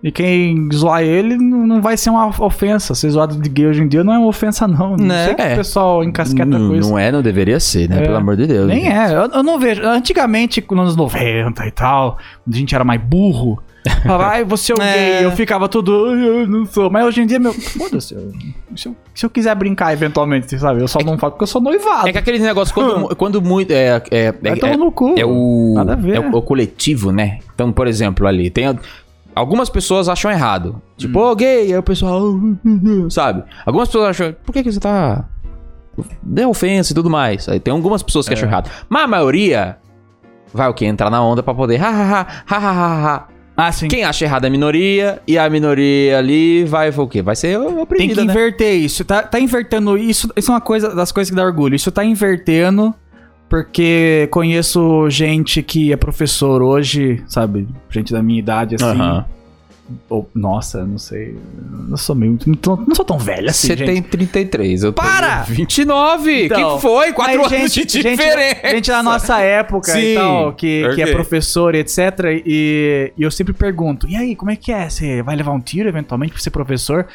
E 0.03 0.13
quem 0.13 0.69
zoar 0.73 1.03
ele 1.03 1.37
não 1.37 1.67
não 1.67 1.81
vai 1.83 1.97
ser 1.97 2.11
uma 2.11 2.29
ofensa. 2.45 2.95
Ser 2.95 3.11
zoado 3.11 3.41
de 3.41 3.49
gay 3.49 3.67
hoje 3.67 3.83
em 3.83 3.89
dia 3.89 4.05
não 4.05 4.13
é 4.13 4.19
uma 4.19 4.29
ofensa, 4.29 4.69
não. 4.69 4.91
Não 4.97 5.07
Né? 5.07 5.25
sei 5.27 5.35
que 5.35 5.43
É. 5.43 5.53
o 5.55 5.57
pessoal 5.57 6.05
encasqueta 6.05 6.45
não, 6.47 6.69
com 6.69 6.77
isso. 6.77 6.91
não 6.91 6.99
é, 6.99 7.11
não 7.11 7.23
deveria 7.23 7.59
ser, 7.59 7.89
né? 7.89 7.99
É. 7.99 8.03
Pelo 8.03 8.17
amor 8.17 8.37
de 8.37 8.47
Deus. 8.47 8.69
Nem 8.69 8.87
é. 8.93 9.09
Eu, 9.15 9.31
eu 9.33 9.43
não 9.43 9.59
vejo. 9.59 9.83
Antigamente, 9.83 10.65
nos 10.71 10.79
anos 10.81 10.97
90 10.97 11.67
e 11.67 11.71
tal, 11.71 12.19
quando 12.45 12.55
a 12.55 12.59
gente 12.59 12.75
era 12.75 12.85
mais 12.85 13.01
burro, 13.01 13.59
falava, 14.03 14.27
ai, 14.27 14.45
você 14.45 14.73
é 14.73 14.75
o 14.75 14.83
É. 14.83 14.93
gay. 15.19 15.25
Eu 15.27 15.33
ficava 15.33 15.69
tudo, 15.69 16.07
"Ai, 16.11 16.29
eu 16.43 16.47
não 16.47 16.65
sou. 16.67 16.91
Mas 16.91 17.05
hoje 17.07 17.23
em 17.23 17.27
dia, 17.27 17.39
meu, 17.39 17.53
foda-se. 17.53 18.15
eu- 18.15 18.33
Se 18.77 18.89
eu, 18.89 18.97
se 19.15 19.25
eu 19.25 19.31
quiser 19.31 19.55
brincar 19.55 19.93
eventualmente, 19.95 20.59
sabe? 20.59 20.83
Eu 20.83 20.89
só 20.89 20.99
não 21.01 21.17
falo 21.17 21.33
porque 21.33 21.45
eu 21.45 21.47
sou 21.47 21.63
noivado. 21.63 22.09
É 22.09 22.13
que 22.13 22.19
aquele 22.19 22.39
negócio, 22.39 22.75
quando, 22.75 23.17
quando 23.17 23.41
muito. 23.41 23.71
É, 23.71 24.03
é, 24.11 24.35
é, 24.45 24.57
tomar 24.57 24.77
no 24.77 24.93
cu. 24.93 25.15
é 25.17 25.25
o, 25.25 25.73
Nada 25.75 25.95
a 25.95 25.97
ver. 25.97 26.17
é 26.17 26.21
o, 26.21 26.37
o 26.37 26.43
coletivo, 26.43 27.11
né? 27.11 27.39
Então, 27.55 27.73
por 27.73 27.87
exemplo, 27.87 28.27
ali, 28.27 28.51
tem. 28.51 28.79
algumas 29.35 29.71
pessoas 29.71 30.09
acham 30.11 30.31
errado. 30.31 30.81
Tipo, 30.99 31.21
ô 31.21 31.35
gay, 31.35 31.73
aí 31.73 31.79
o 31.79 31.83
pessoal. 31.83 32.35
Sabe? 33.09 33.45
Algumas 33.65 33.89
pessoas 33.89 34.11
acham. 34.11 34.35
Por 34.45 34.53
que, 34.53 34.63
que 34.63 34.71
você 34.73 34.81
tá. 34.81 35.25
Deu 36.23 36.51
ofensa 36.51 36.93
e 36.93 36.95
tudo 36.95 37.09
mais. 37.09 37.49
Aí 37.49 37.59
tem 37.59 37.73
algumas 37.73 38.03
pessoas 38.03 38.29
que 38.29 38.35
acham 38.35 38.47
errado. 38.49 38.71
Mas 38.91 39.05
a 39.05 39.07
maioria 39.07 39.79
vai 40.53 40.69
o 40.69 40.75
quê? 40.75 40.85
Entrar 40.85 41.09
na 41.11 41.23
onda 41.23 41.43
pra 41.43 41.55
poder. 41.55 41.83
Ha, 41.83 41.89
ha, 41.89 42.21
ha, 42.21 42.27
ha, 42.47 42.57
ha, 42.59 42.71
ha, 42.71 43.15
ha. 43.17 43.29
Ah, 43.57 43.73
sim. 43.73 43.89
Quem 43.89 44.05
acha 44.05 44.25
errado 44.25 44.45
é 44.45 44.49
a 44.49 44.51
minoria, 44.51 45.23
e 45.27 45.39
a 45.39 45.49
minoria 45.49 46.19
ali 46.19 46.65
vai 46.65 46.91
o 46.91 47.09
quê? 47.09 47.23
Vai 47.23 47.35
ser 47.35 47.59
Tem 47.59 47.79
oprimida, 47.79 48.15
que 48.21 48.27
né? 48.27 48.33
inverter 48.33 48.75
isso. 48.75 49.05
Tá, 49.05 49.23
tá 49.23 49.41
invertendo 49.41 49.97
isso. 49.97 50.31
Isso 50.37 50.51
é 50.51 50.55
uma 50.55 50.61
coisa 50.61 50.95
das 50.95 51.11
coisas 51.11 51.31
que 51.31 51.37
dá 51.37 51.45
orgulho. 51.45 51.75
Isso 51.75 51.91
tá 51.91 52.05
invertendo 52.05 52.95
porque 53.49 54.29
conheço 54.31 55.09
gente 55.09 55.63
que 55.63 55.93
é 55.93 55.97
professor 55.97 56.63
hoje, 56.63 57.23
sabe? 57.29 57.69
Gente 57.89 58.13
da 58.13 58.23
minha 58.23 58.39
idade, 58.39 58.75
assim. 58.75 58.99
Ou- 60.09 60.29
nossa, 60.35 60.85
não 60.85 60.99
sei. 60.99 61.39
Não 61.89 61.97
sou 61.97 62.15
meio. 62.17 62.39
Não, 62.47 62.77
não 62.77 62.95
sou 62.95 63.05
tão 63.05 63.19
velho 63.19 63.49
assim. 63.49 63.69
Você 63.69 63.77
tem 63.77 64.03
33, 64.03 64.85
eu 64.85 64.93
Para! 64.93 65.43
tenho 65.45 65.57
29. 65.57 66.45
Então, 66.47 66.77
que 66.77 66.83
foi? 66.83 67.13
Quatro 67.13 67.47
anos 67.47 67.51
de 67.73 67.81
gente, 67.81 68.03
gente, 68.03 68.11
diferença. 68.11 68.69
gente 68.71 68.91
da 68.91 69.03
nossa 69.03 69.39
época 69.41 69.93
Sim, 69.93 69.99
e 70.01 70.15
tal, 70.15 70.53
que, 70.55 70.89
que 70.95 71.03
é 71.03 71.13
professor 71.13 71.75
e 71.75 71.79
etc. 71.79 71.99
E, 72.45 73.13
e 73.17 73.23
eu 73.23 73.31
sempre 73.31 73.53
pergunto: 73.53 74.09
e 74.09 74.17
aí, 74.17 74.35
como 74.35 74.51
é 74.51 74.57
que 74.57 74.73
é? 74.73 74.89
Você 74.89 75.23
vai 75.23 75.37
levar 75.37 75.53
um 75.53 75.61
tiro 75.61 75.89
eventualmente 75.89 76.33
pra 76.33 76.41
ser 76.43 76.51
professor? 76.51 77.07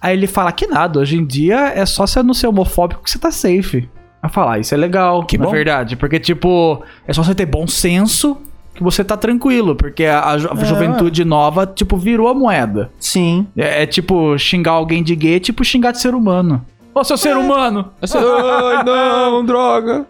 Aí 0.00 0.16
ele 0.16 0.26
fala 0.26 0.50
que 0.52 0.66
nada, 0.66 0.98
hoje 1.00 1.16
em 1.16 1.24
dia 1.24 1.68
é 1.74 1.86
só 1.86 2.06
você 2.06 2.22
não 2.22 2.34
ser 2.34 2.46
homofóbico 2.48 3.02
que 3.02 3.10
você 3.10 3.18
tá 3.18 3.30
safe. 3.30 3.88
A 4.20 4.28
falar, 4.28 4.60
isso 4.60 4.72
é 4.72 4.76
legal, 4.76 5.24
Que 5.26 5.36
na 5.36 5.46
bom. 5.46 5.50
verdade. 5.50 5.96
Porque, 5.96 6.20
tipo, 6.20 6.80
é 7.08 7.12
só 7.12 7.24
você 7.24 7.34
ter 7.34 7.46
bom 7.46 7.66
senso 7.66 8.36
que 8.74 8.82
você 8.82 9.02
tá 9.04 9.16
tranquilo. 9.16 9.74
Porque 9.76 10.04
a, 10.04 10.24
a 10.30 10.38
ju- 10.38 10.48
a 10.50 10.60
É, 10.60 10.64
juventude 10.64 11.24
nova, 11.24 11.66
tipo, 11.66 11.96
virou 11.96 12.28
a 12.28 12.34
moeda. 12.34 12.90
Sim. 12.98 13.46
É, 13.56 13.82
é 13.82 13.86
tipo, 13.86 14.36
xingar 14.38 14.72
alguém 14.72 15.02
de 15.02 15.14
gay 15.14 15.36
é 15.36 15.40
tipo 15.40 15.64
xingar 15.64 15.92
de 15.92 16.00
ser 16.00 16.14
humano. 16.14 16.64
Ô, 16.94 17.02
seu 17.02 17.16
ser 17.16 17.36
humano! 17.36 17.88
Assim, 18.02 18.18
Ai, 18.18 18.84
não, 18.84 19.44
droga. 19.44 20.04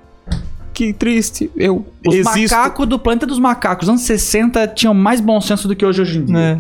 Que 0.75 0.93
triste. 0.93 1.51
Eu 1.57 1.87
Os 2.07 2.15
existo. 2.15 2.57
macacos 2.57 2.87
do 2.89 2.99
planeta 2.99 3.27
dos 3.27 3.39
macacos, 3.39 3.89
anos 3.89 4.01
60, 4.03 4.67
tinham 4.69 4.93
mais 4.95 5.21
bom 5.21 5.41
senso 5.41 5.69
do 5.69 5.77
que 5.77 5.85
hoje 5.85 6.01
hoje 6.03 6.19
em 6.19 6.25
dia. 6.25 6.35
Né? 6.35 6.59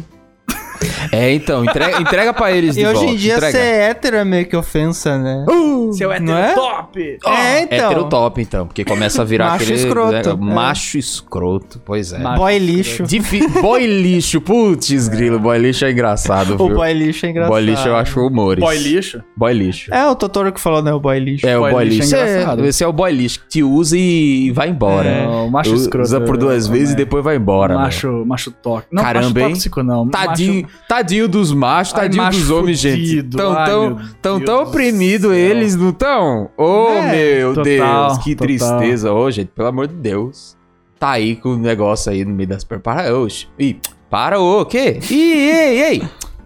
É, 1.11 1.33
então, 1.33 1.64
entrega, 1.64 1.99
entrega 2.01 2.33
pra 2.33 2.53
eles 2.53 2.75
de 2.75 2.81
E 2.83 2.87
hoje 2.87 2.95
volta. 2.97 3.12
em 3.12 3.16
dia 3.16 3.35
entrega. 3.37 3.53
ser 3.59 3.64
hétero 3.90 4.16
é 4.16 4.25
meio 4.25 4.47
que 4.47 4.57
ofensa, 4.57 5.18
né? 5.18 5.45
Seu 5.92 6.11
hétero 6.12 6.27
Não 6.31 6.38
é? 6.38 6.55
top! 6.55 7.01
é, 7.27 7.62
então. 7.62 7.77
Hétero 7.90 8.05
top, 8.09 8.40
então, 8.42 8.66
porque 8.66 8.85
começa 8.85 9.23
a 9.23 9.25
virar 9.25 9.51
Macho 9.51 9.64
aquele... 9.64 9.79
escroto, 9.79 10.12
né, 10.12 10.23
é. 10.27 10.55
Macho 10.55 10.99
escroto, 10.99 11.81
pois 11.85 12.12
é. 12.12 12.18
Macho 12.18 12.38
Boy 12.38 12.59
lixo. 12.59 13.03
Difi- 13.05 13.47
boy 13.61 13.87
lixo, 13.87 14.40
putz, 14.40 15.09
grilo, 15.09 15.38
boy 15.38 15.59
lixo 15.59 15.85
é 15.85 15.90
engraçado, 15.92 16.55
O 16.55 16.66
viu? 16.68 16.77
boy 16.77 16.92
lixo 16.92 17.27
é 17.27 17.31
engraçado. 17.31 17.53
Boy 17.53 17.62
lixo 17.62 17.88
eu 17.88 17.97
acho 17.97 18.21
humores. 18.27 18.83
lixo? 18.83 19.23
Boy 19.37 19.53
lixo. 19.53 19.92
É 19.92 20.07
o 20.07 20.14
Totoro 20.14 20.53
que 20.53 20.61
falou, 20.61 20.83
né? 20.83 20.92
O 20.92 21.01
boy 21.01 21.18
lixo. 21.18 21.47
É, 21.47 21.57
o 21.57 21.61
Boy 21.62 21.73
boy 21.73 21.85
lixo 21.85 22.03
é 22.03 22.05
lixo. 22.05 22.16
é 22.16 22.31
engraçado. 22.33 22.64
esse 22.66 22.85
é 22.85 22.87
o 22.87 22.92
boy 22.92 23.12
lixo 23.12 23.40
que 23.40 23.49
te 23.49 23.62
usa 23.62 23.97
e 23.97 24.51
vai 24.53 24.68
embora. 24.68 25.09
É, 25.09 25.27
o 25.27 25.51
macho 25.51 25.73
Usa 25.73 25.85
escroto. 25.85 26.25
por 26.27 26.37
duas 26.37 26.68
é, 26.68 26.73
vezes 26.73 26.90
e 26.90 26.92
é. 26.92 26.97
depois 26.97 27.23
vai 27.25 27.37
embora. 27.37 27.75
Macho, 27.75 28.25
macho 28.27 28.51
tóxico. 28.51 28.95
Não, 28.95 29.03
Caramba, 29.03 29.29
macho 29.29 29.38
hein? 29.40 29.49
tóxico 29.55 29.83
não. 29.83 30.09
Tadinho, 30.09 30.66
tadinho 30.89 31.29
dos 31.29 31.53
machos, 31.53 31.95
Ai, 31.95 32.01
tadinho 32.03 32.23
macho 32.23 32.39
dos 32.41 32.51
homens, 32.51 32.79
gente. 32.79 32.99
fudido. 33.01 33.37
Tão 33.37 33.53
Ai, 33.53 33.67
tão, 33.67 34.01
tão, 34.21 34.41
tão 34.41 34.65
do 34.65 34.69
oprimidos 34.69 35.31
céu. 35.31 35.35
eles, 35.35 35.77
não 35.77 35.93
tão? 35.93 36.51
Oh, 36.57 36.89
É, 36.89 37.13
meu 37.39 37.55
total, 37.55 37.65
Deus, 37.65 38.19
que 38.25 38.35
total. 38.37 38.47
tristeza. 38.79 39.13
Ô, 39.13 39.31
gente, 39.31 39.49
pelo 39.49 39.69
amor 39.69 39.87
de 39.89 39.95
Deus. 39.95 40.57
Tá 40.99 41.11
aí 41.11 41.35
com 41.35 41.51
o 41.51 41.57
negócio 41.57 42.13
aí 42.13 42.25
no 42.25 42.33
meio 42.33 42.49
das 42.49 42.63
pernas. 42.63 42.83
Para, 42.85 43.19
oxe. 43.19 43.49
Ih, 43.59 43.77
para, 44.09 44.39
o 44.39 44.65
quê? 44.65 45.01
Ih, 45.11 45.15
ei, 45.51 45.83
ei. 45.83 46.03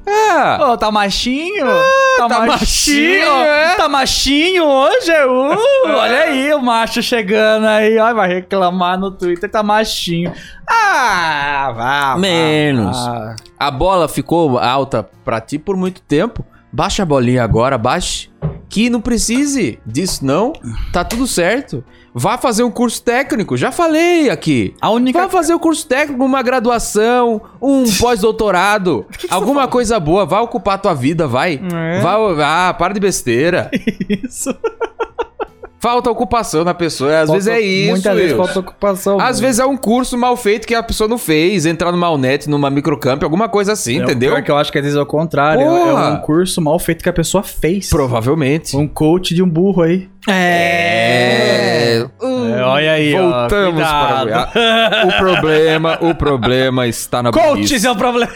Ah, 0.08 0.58
Ô, 0.72 0.76
tá 0.76 0.90
machinho? 0.92 1.66
tá, 2.16 2.28
tá 2.28 2.40
machinho? 2.46 2.46
machinho, 2.46 3.42
é? 3.42 3.74
Tá 3.76 3.88
machinho 3.88 4.64
hoje? 4.64 5.10
Uh, 5.24 5.88
olha 5.88 6.18
aí 6.20 6.54
o 6.54 6.60
macho 6.62 7.02
chegando 7.02 7.66
aí. 7.66 7.98
Ó, 7.98 8.14
vai 8.14 8.28
reclamar 8.28 8.98
no 8.98 9.10
Twitter, 9.10 9.50
tá 9.50 9.62
machinho. 9.64 10.32
Ah, 10.68 11.72
vá. 11.74 12.12
vá, 12.12 12.16
Menos. 12.18 12.96
vá. 12.96 13.36
a 13.58 13.70
bola 13.70 14.06
ficou 14.08 14.58
alta 14.58 15.08
pra 15.24 15.40
ti 15.40 15.58
por 15.58 15.76
muito 15.76 16.00
tempo. 16.02 16.44
Baixa 16.76 17.04
a 17.04 17.06
bolinha 17.06 17.42
agora, 17.42 17.78
baixe. 17.78 18.28
Que 18.68 18.90
não 18.90 19.00
precise 19.00 19.78
disso, 19.86 20.22
não. 20.22 20.52
Tá 20.92 21.02
tudo 21.02 21.26
certo. 21.26 21.82
Vá 22.12 22.36
fazer 22.36 22.64
um 22.64 22.70
curso 22.70 23.02
técnico. 23.02 23.56
Já 23.56 23.72
falei 23.72 24.28
aqui. 24.28 24.74
A 24.78 24.90
única 24.90 25.22
Vá 25.22 25.28
fazer 25.30 25.54
um 25.54 25.58
curso 25.58 25.86
técnico, 25.86 26.22
uma 26.22 26.42
graduação, 26.42 27.40
um 27.62 27.84
pós-doutorado, 27.98 29.06
alguma 29.30 29.66
coisa 29.66 29.98
boa. 29.98 30.26
Vai 30.26 30.40
ocupar 30.42 30.74
a 30.74 30.78
tua 30.78 30.94
vida, 30.94 31.26
vai. 31.26 31.54
É. 31.54 32.00
Vai, 32.00 32.14
ah, 32.44 32.74
para 32.78 32.92
de 32.92 33.00
besteira. 33.00 33.70
isso. 34.22 34.54
Falta 35.78 36.10
ocupação 36.10 36.64
na 36.64 36.72
pessoa. 36.74 37.10
Às 37.20 37.28
Falta- 37.28 37.32
vezes 37.34 37.48
é 37.48 37.60
isso. 37.60 37.90
Muitas 37.90 38.16
vezes 38.16 38.36
falta 38.36 38.58
ocupação. 38.60 39.20
Às 39.20 39.38
vezes 39.38 39.58
é 39.60 39.64
um 39.66 39.76
curso 39.76 40.16
mal 40.16 40.36
feito 40.36 40.66
que 40.66 40.74
a 40.74 40.82
pessoa 40.82 41.06
não 41.06 41.18
fez, 41.18 41.66
entrar 41.66 41.92
numa 41.92 42.10
Unet, 42.10 42.48
numa 42.48 42.70
microcamp, 42.70 43.22
alguma 43.22 43.48
coisa 43.48 43.72
assim, 43.72 44.00
É, 44.00 44.02
entendeu? 44.02 44.32
Pior 44.32 44.42
que 44.42 44.50
eu 44.50 44.56
acho 44.56 44.72
que 44.72 44.78
às 44.78 44.84
vezes 44.84 44.98
é 44.98 45.02
o 45.02 45.06
contrário. 45.06 45.64
Porra. 45.64 46.06
É 46.08 46.10
um 46.12 46.16
curso 46.22 46.60
mal 46.62 46.78
feito 46.78 47.02
que 47.02 47.08
a 47.08 47.12
pessoa 47.12 47.42
fez. 47.42 47.90
Provavelmente. 47.90 48.76
Um 48.76 48.88
coach 48.88 49.34
de 49.34 49.42
um 49.42 49.48
burro 49.48 49.82
aí. 49.82 50.08
É. 50.28 52.06
Uh, 52.20 52.54
É, 52.56 52.62
olha 52.64 52.92
aí, 52.92 53.14
ó, 53.14 53.40
Voltamos 53.40 53.74
cuidado. 53.74 54.50
para 54.52 55.06
o 55.08 55.12
problema. 55.18 55.98
O 56.00 56.14
problema 56.14 56.86
está 56.86 57.22
na 57.22 57.30
Coaches 57.30 57.52
burrice. 57.70 57.86
é 57.86 57.90
o 57.90 57.96
problema. 57.96 58.32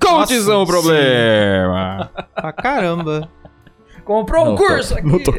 Coaches 0.00 0.42
são 0.44 0.56
o 0.56 0.58
Nossa, 0.60 0.72
problema. 0.72 2.10
Pra 2.34 2.52
caramba. 2.52 3.28
Comprou 4.04 4.42
um 4.42 4.48
Não, 4.50 4.56
curso 4.56 4.94
tô- 4.94 4.98
aqui. 5.00 5.06
não 5.06 5.18
tô 5.22 5.32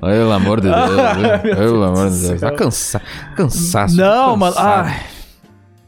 Pelo 0.00 0.32
amor 0.32 0.60
de 0.60 0.68
Deus. 0.68 0.76
Ai, 0.98 1.38
Pelo 1.40 1.82
amor 1.84 2.10
de 2.10 2.28
Deus. 2.28 2.40
Tá 2.40 2.50
cansa... 2.52 3.02
cansaço. 3.36 3.96
Não, 3.96 4.36
mano. 4.36 4.54
Ai. 4.58 5.00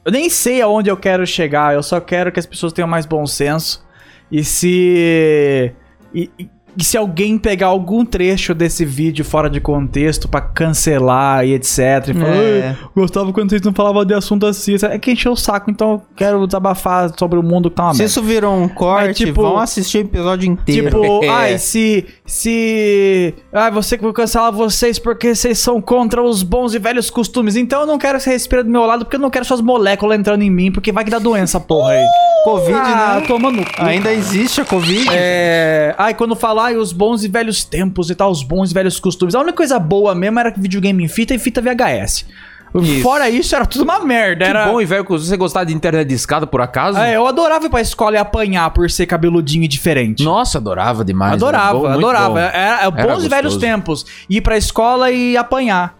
Eu 0.04 0.12
nem 0.12 0.28
sei 0.30 0.62
aonde 0.62 0.90
eu 0.90 0.96
quero 0.96 1.26
chegar. 1.26 1.74
Eu 1.74 1.82
só 1.82 2.00
quero 2.00 2.32
que 2.32 2.40
as 2.40 2.46
pessoas 2.46 2.72
tenham 2.72 2.88
mais 2.88 3.06
bom 3.06 3.26
senso. 3.26 3.84
E 4.30 4.42
se. 4.44 5.72
E, 6.14 6.30
e- 6.38 6.48
e 6.76 6.84
se 6.84 6.96
alguém 6.96 7.38
pegar 7.38 7.68
algum 7.68 8.04
trecho 8.04 8.54
desse 8.54 8.84
vídeo 8.84 9.24
fora 9.24 9.48
de 9.50 9.60
contexto 9.60 10.28
pra 10.28 10.40
cancelar 10.40 11.44
e 11.46 11.54
etc. 11.54 11.78
E 12.08 12.14
falar, 12.14 12.34
É. 12.34 12.68
"Ai, 12.68 12.76
gostava 12.94 13.32
quando 13.32 13.50
vocês 13.50 13.62
não 13.62 13.72
falavam 13.72 14.04
de 14.04 14.14
assunto 14.14 14.46
assim. 14.46 14.74
É 14.82 14.98
que 14.98 15.12
encheu 15.12 15.32
o 15.32 15.36
saco, 15.36 15.70
então 15.70 15.92
eu 15.92 16.02
quero 16.16 16.46
desabafar 16.46 17.10
sobre 17.18 17.38
o 17.38 17.42
mundo 17.42 17.70
que 17.70 17.76
tá 17.76 17.84
uma 17.84 17.94
Se 17.94 18.04
isso 18.04 18.22
virou 18.22 18.54
um 18.54 18.68
corte, 18.68 19.24
tipo- 19.26 19.42
vão 19.42 19.58
assistir 19.58 19.98
o 19.98 20.00
episódio 20.02 20.50
inteiro. 20.50 21.00
Tipo, 21.00 21.24
É. 21.24 21.28
ai, 21.28 21.58
se. 21.58 22.06
Se. 22.26 23.34
Ai, 23.52 23.70
você 23.70 23.96
que 23.96 24.02
vou 24.02 24.12
cancelar 24.12 24.52
vocês 24.52 24.98
porque 24.98 25.34
vocês 25.34 25.58
são 25.58 25.80
contra 25.80 26.22
os 26.22 26.42
bons 26.42 26.74
e 26.74 26.78
velhos 26.78 27.10
costumes. 27.10 27.56
Então 27.56 27.82
eu 27.82 27.86
não 27.86 27.98
quero 27.98 28.18
que 28.18 28.24
você 28.24 28.30
respire 28.30 28.62
do 28.62 28.70
meu 28.70 28.84
lado 28.84 29.04
porque 29.04 29.16
eu 29.16 29.20
não 29.20 29.30
quero 29.30 29.44
suas 29.44 29.60
moléculas 29.60 30.18
entrando 30.18 30.42
em 30.42 30.50
mim, 30.50 30.70
porque 30.72 30.90
vai 30.92 31.04
que 31.04 31.10
dá 31.10 31.18
doença, 31.18 31.58
porra 31.60 31.92
aí. 31.92 32.04
Covid, 32.44 32.72
ah, 32.74 33.18
né? 33.20 33.26
toma 33.26 33.50
no 33.50 33.64
cu. 33.64 33.70
Ainda 33.78 34.12
existe 34.12 34.60
a 34.60 34.64
Covid. 34.64 35.08
É. 35.12 35.94
Ai, 35.98 36.14
quando 36.14 36.34
falar 36.34 36.69
ai, 36.70 36.76
os 36.76 36.92
bons 36.92 37.24
e 37.24 37.28
velhos 37.28 37.64
tempos 37.64 38.10
e 38.10 38.14
tal, 38.14 38.30
os 38.30 38.42
bons 38.42 38.70
e 38.70 38.74
velhos 38.74 38.98
costumes. 39.00 39.34
A 39.34 39.40
única 39.40 39.56
coisa 39.56 39.78
boa 39.78 40.14
mesmo 40.14 40.38
era 40.40 40.52
videogame 40.56 41.04
em 41.04 41.08
fita 41.08 41.34
e 41.34 41.38
fita 41.38 41.60
VHS. 41.60 42.26
Isso. 42.72 43.02
Fora 43.02 43.28
isso, 43.28 43.54
era 43.56 43.66
tudo 43.66 43.82
uma 43.82 43.98
merda. 44.04 44.44
Que 44.44 44.50
Era. 44.50 44.66
bom, 44.66 44.80
e 44.80 44.84
velho, 44.84 45.04
você 45.04 45.36
gostar 45.36 45.64
de 45.64 45.74
internet 45.74 46.06
de 46.06 46.14
escada, 46.14 46.46
por 46.46 46.60
acaso? 46.60 46.98
É, 46.98 47.16
eu 47.16 47.26
adorava 47.26 47.66
ir 47.66 47.68
pra 47.68 47.80
escola 47.80 48.14
e 48.14 48.18
apanhar 48.18 48.70
por 48.70 48.88
ser 48.88 49.06
cabeludinho 49.06 49.64
e 49.64 49.68
diferente. 49.68 50.22
Nossa, 50.22 50.58
adorava 50.58 51.04
demais. 51.04 51.32
Adorava, 51.32 51.78
Era 51.78 51.78
bom, 51.78 51.86
adorava. 51.88 52.28
bom. 52.34 52.38
Era, 52.38 52.52
era 52.82 52.90
bons 52.92 53.02
gostoso. 53.02 53.26
e 53.26 53.28
velhos 53.28 53.56
tempos. 53.56 54.06
Ir 54.30 54.40
pra 54.40 54.56
escola 54.56 55.10
e 55.10 55.36
apanhar. 55.36 55.96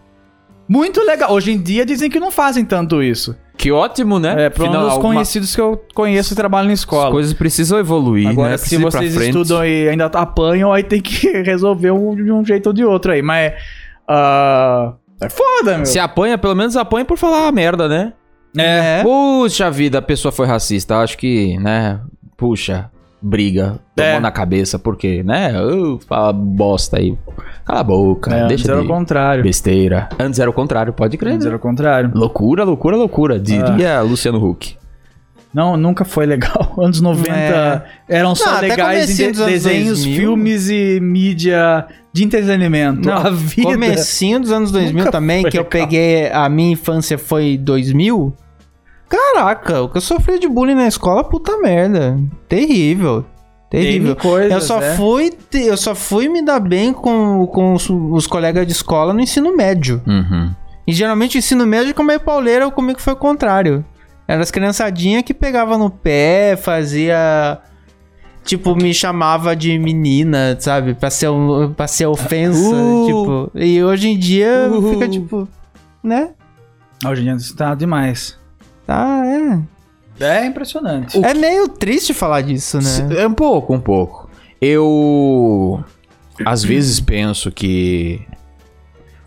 Muito 0.67 1.03
legal. 1.03 1.33
Hoje 1.33 1.51
em 1.51 1.61
dia 1.61 1.85
dizem 1.85 2.09
que 2.09 2.21
não 2.21 2.31
fazem 2.31 2.63
tanto 2.63 3.03
isso. 3.03 3.35
Que 3.57 3.71
ótimo, 3.71 4.17
né? 4.19 4.45
É, 4.45 4.49
pelo 4.49 4.69
menos 4.71 4.87
os 4.87 4.91
alguma- 4.93 5.13
conhecidos 5.15 5.53
que 5.55 5.61
eu 5.61 5.83
conheço 5.93 6.33
e 6.33 6.35
trabalham 6.35 6.67
na 6.67 6.73
As 6.73 6.79
escola. 6.79 7.11
coisas 7.11 7.33
precisam 7.33 7.77
evoluir, 7.77 8.27
Agora, 8.29 8.51
né? 8.51 8.57
se 8.57 8.63
Precisa 8.63 8.81
ir 8.81 8.89
pra 8.89 8.99
vocês 8.99 9.13
frente. 9.13 9.27
estudam 9.29 9.65
e 9.65 9.89
ainda 9.89 10.05
apanham, 10.07 10.73
aí 10.73 10.83
tem 10.83 10.99
que 11.01 11.27
resolver 11.43 11.91
um, 11.91 12.15
de 12.15 12.31
um 12.31 12.43
jeito 12.43 12.67
ou 12.67 12.73
de 12.73 12.83
outro 12.83 13.11
aí. 13.11 13.21
Mas. 13.21 13.53
ah, 14.07 14.93
é 15.21 15.29
foda, 15.29 15.77
meu. 15.77 15.85
Se 15.85 15.99
apanha, 15.99 16.37
pelo 16.37 16.55
menos 16.55 16.75
apanha 16.75 17.05
por 17.05 17.17
falar 17.17 17.47
a 17.47 17.51
merda, 17.51 17.87
né? 17.87 18.13
É. 18.57 19.01
Puxa 19.03 19.69
vida, 19.69 19.99
a 19.99 20.01
pessoa 20.01 20.31
foi 20.31 20.47
racista. 20.47 20.97
Acho 20.97 21.17
que, 21.17 21.57
né? 21.59 21.99
Puxa, 22.35 22.89
briga. 23.21 23.79
Tomou 23.95 24.11
É. 24.11 24.19
na 24.19 24.31
cabeça, 24.31 24.79
porque, 24.79 25.21
né? 25.23 25.53
Uh, 25.61 25.99
fala 26.07 26.33
bosta 26.33 26.97
aí. 26.97 27.15
Cala 27.65 27.79
a 27.79 27.83
boca, 27.83 28.31
É, 28.33 28.47
deixa 28.47 28.63
antes 28.63 28.69
era 28.69 28.81
o 28.81 28.87
contrário. 28.87 29.43
besteira. 29.43 30.09
Antes 30.19 30.39
era 30.39 30.49
o 30.49 30.53
contrário, 30.53 30.91
pode 30.93 31.17
crer. 31.17 31.33
Antes 31.33 31.45
né? 31.45 31.49
era 31.49 31.57
o 31.57 31.59
contrário. 31.59 32.11
Loucura, 32.13 32.63
loucura, 32.63 32.97
loucura. 32.97 33.39
Diria 33.39 34.01
Luciano 34.01 34.43
Huck. 34.43 34.75
Não, 35.53 35.75
nunca 35.75 36.05
foi 36.05 36.25
legal. 36.25 36.73
Anos 36.79 37.01
90 37.01 37.29
É. 37.29 37.83
eram 38.07 38.33
só 38.35 38.53
Não, 38.53 38.61
legais 38.61 39.19
em 39.19 39.31
de- 39.31 39.45
desenhos, 39.45 39.99
2000. 39.99 40.15
filmes 40.15 40.69
e 40.69 40.99
mídia 41.01 41.85
de 42.13 42.23
entretenimento. 42.23 43.07
Não, 43.07 43.17
a 43.17 43.29
vida. 43.29 43.69
Comecinho 43.69 44.39
dos 44.39 44.51
anos 44.51 44.71
2000 44.71 44.97
Nunca 44.99 45.11
também, 45.11 45.43
que 45.43 45.57
eu 45.57 45.63
legal. 45.63 45.69
peguei, 45.69 46.31
a 46.31 46.47
minha 46.49 46.71
infância 46.71 47.17
foi 47.17 47.57
2000. 47.57 48.33
Caraca, 49.09 49.81
o 49.81 49.89
que 49.89 49.97
eu 49.97 50.01
sofri 50.01 50.39
de 50.39 50.47
bullying 50.47 50.73
na 50.75 50.87
escola, 50.87 51.21
puta 51.23 51.57
merda. 51.57 52.17
Terrível. 52.47 53.25
Terrível. 53.71 54.17
coisas, 54.17 54.51
eu 54.51 54.59
só 54.59 54.81
é. 54.81 54.95
fui 54.95 55.31
eu 55.53 55.77
só 55.77 55.95
fui 55.95 56.27
me 56.27 56.43
dar 56.43 56.59
bem 56.59 56.91
com, 56.91 57.47
com 57.47 57.73
os, 57.73 57.89
os 57.89 58.27
colegas 58.27 58.67
de 58.67 58.73
escola 58.73 59.13
no 59.13 59.21
ensino 59.21 59.55
médio. 59.55 60.01
Uhum. 60.05 60.51
E 60.85 60.91
geralmente 60.91 61.37
o 61.37 61.39
ensino 61.39 61.65
médio, 61.65 61.95
como 61.95 62.11
é 62.11 62.19
pauleira, 62.19 62.69
comigo 62.69 62.99
foi 62.99 63.13
o 63.13 63.15
contrário. 63.15 63.85
Eram 64.27 64.41
as 64.41 64.51
criançadinhas 64.51 65.23
que 65.23 65.33
pegavam 65.33 65.77
no 65.77 65.89
pé, 65.89 66.57
fazia. 66.57 67.59
Tipo, 68.43 68.75
me 68.75 68.93
chamava 68.93 69.55
de 69.55 69.77
menina, 69.79 70.57
sabe? 70.59 70.93
Pra 70.93 71.09
ser, 71.09 71.29
pra 71.77 71.87
ser 71.87 72.07
ofensa. 72.07 72.75
Uh. 72.75 73.05
Tipo. 73.05 73.51
E 73.55 73.81
hoje 73.81 74.09
em 74.09 74.17
dia 74.17 74.69
Uh. 74.69 74.93
fica 74.93 75.07
tipo. 75.07 75.47
Né? 76.03 76.31
Hoje 77.05 77.21
em 77.21 77.25
dia 77.25 77.35
isso 77.35 77.55
tá 77.55 77.73
demais. 77.73 78.37
Tá, 78.85 79.21
é. 79.25 79.59
É 80.21 80.45
impressionante. 80.45 81.17
É 81.23 81.33
meio 81.33 81.67
triste 81.67 82.13
falar 82.13 82.41
disso, 82.41 82.77
né? 82.77 83.21
É 83.21 83.27
um 83.27 83.33
pouco, 83.33 83.73
um 83.73 83.79
pouco. 83.79 84.29
Eu 84.59 85.83
às 86.45 86.63
vezes 86.63 86.99
penso 86.99 87.51
que 87.51 88.21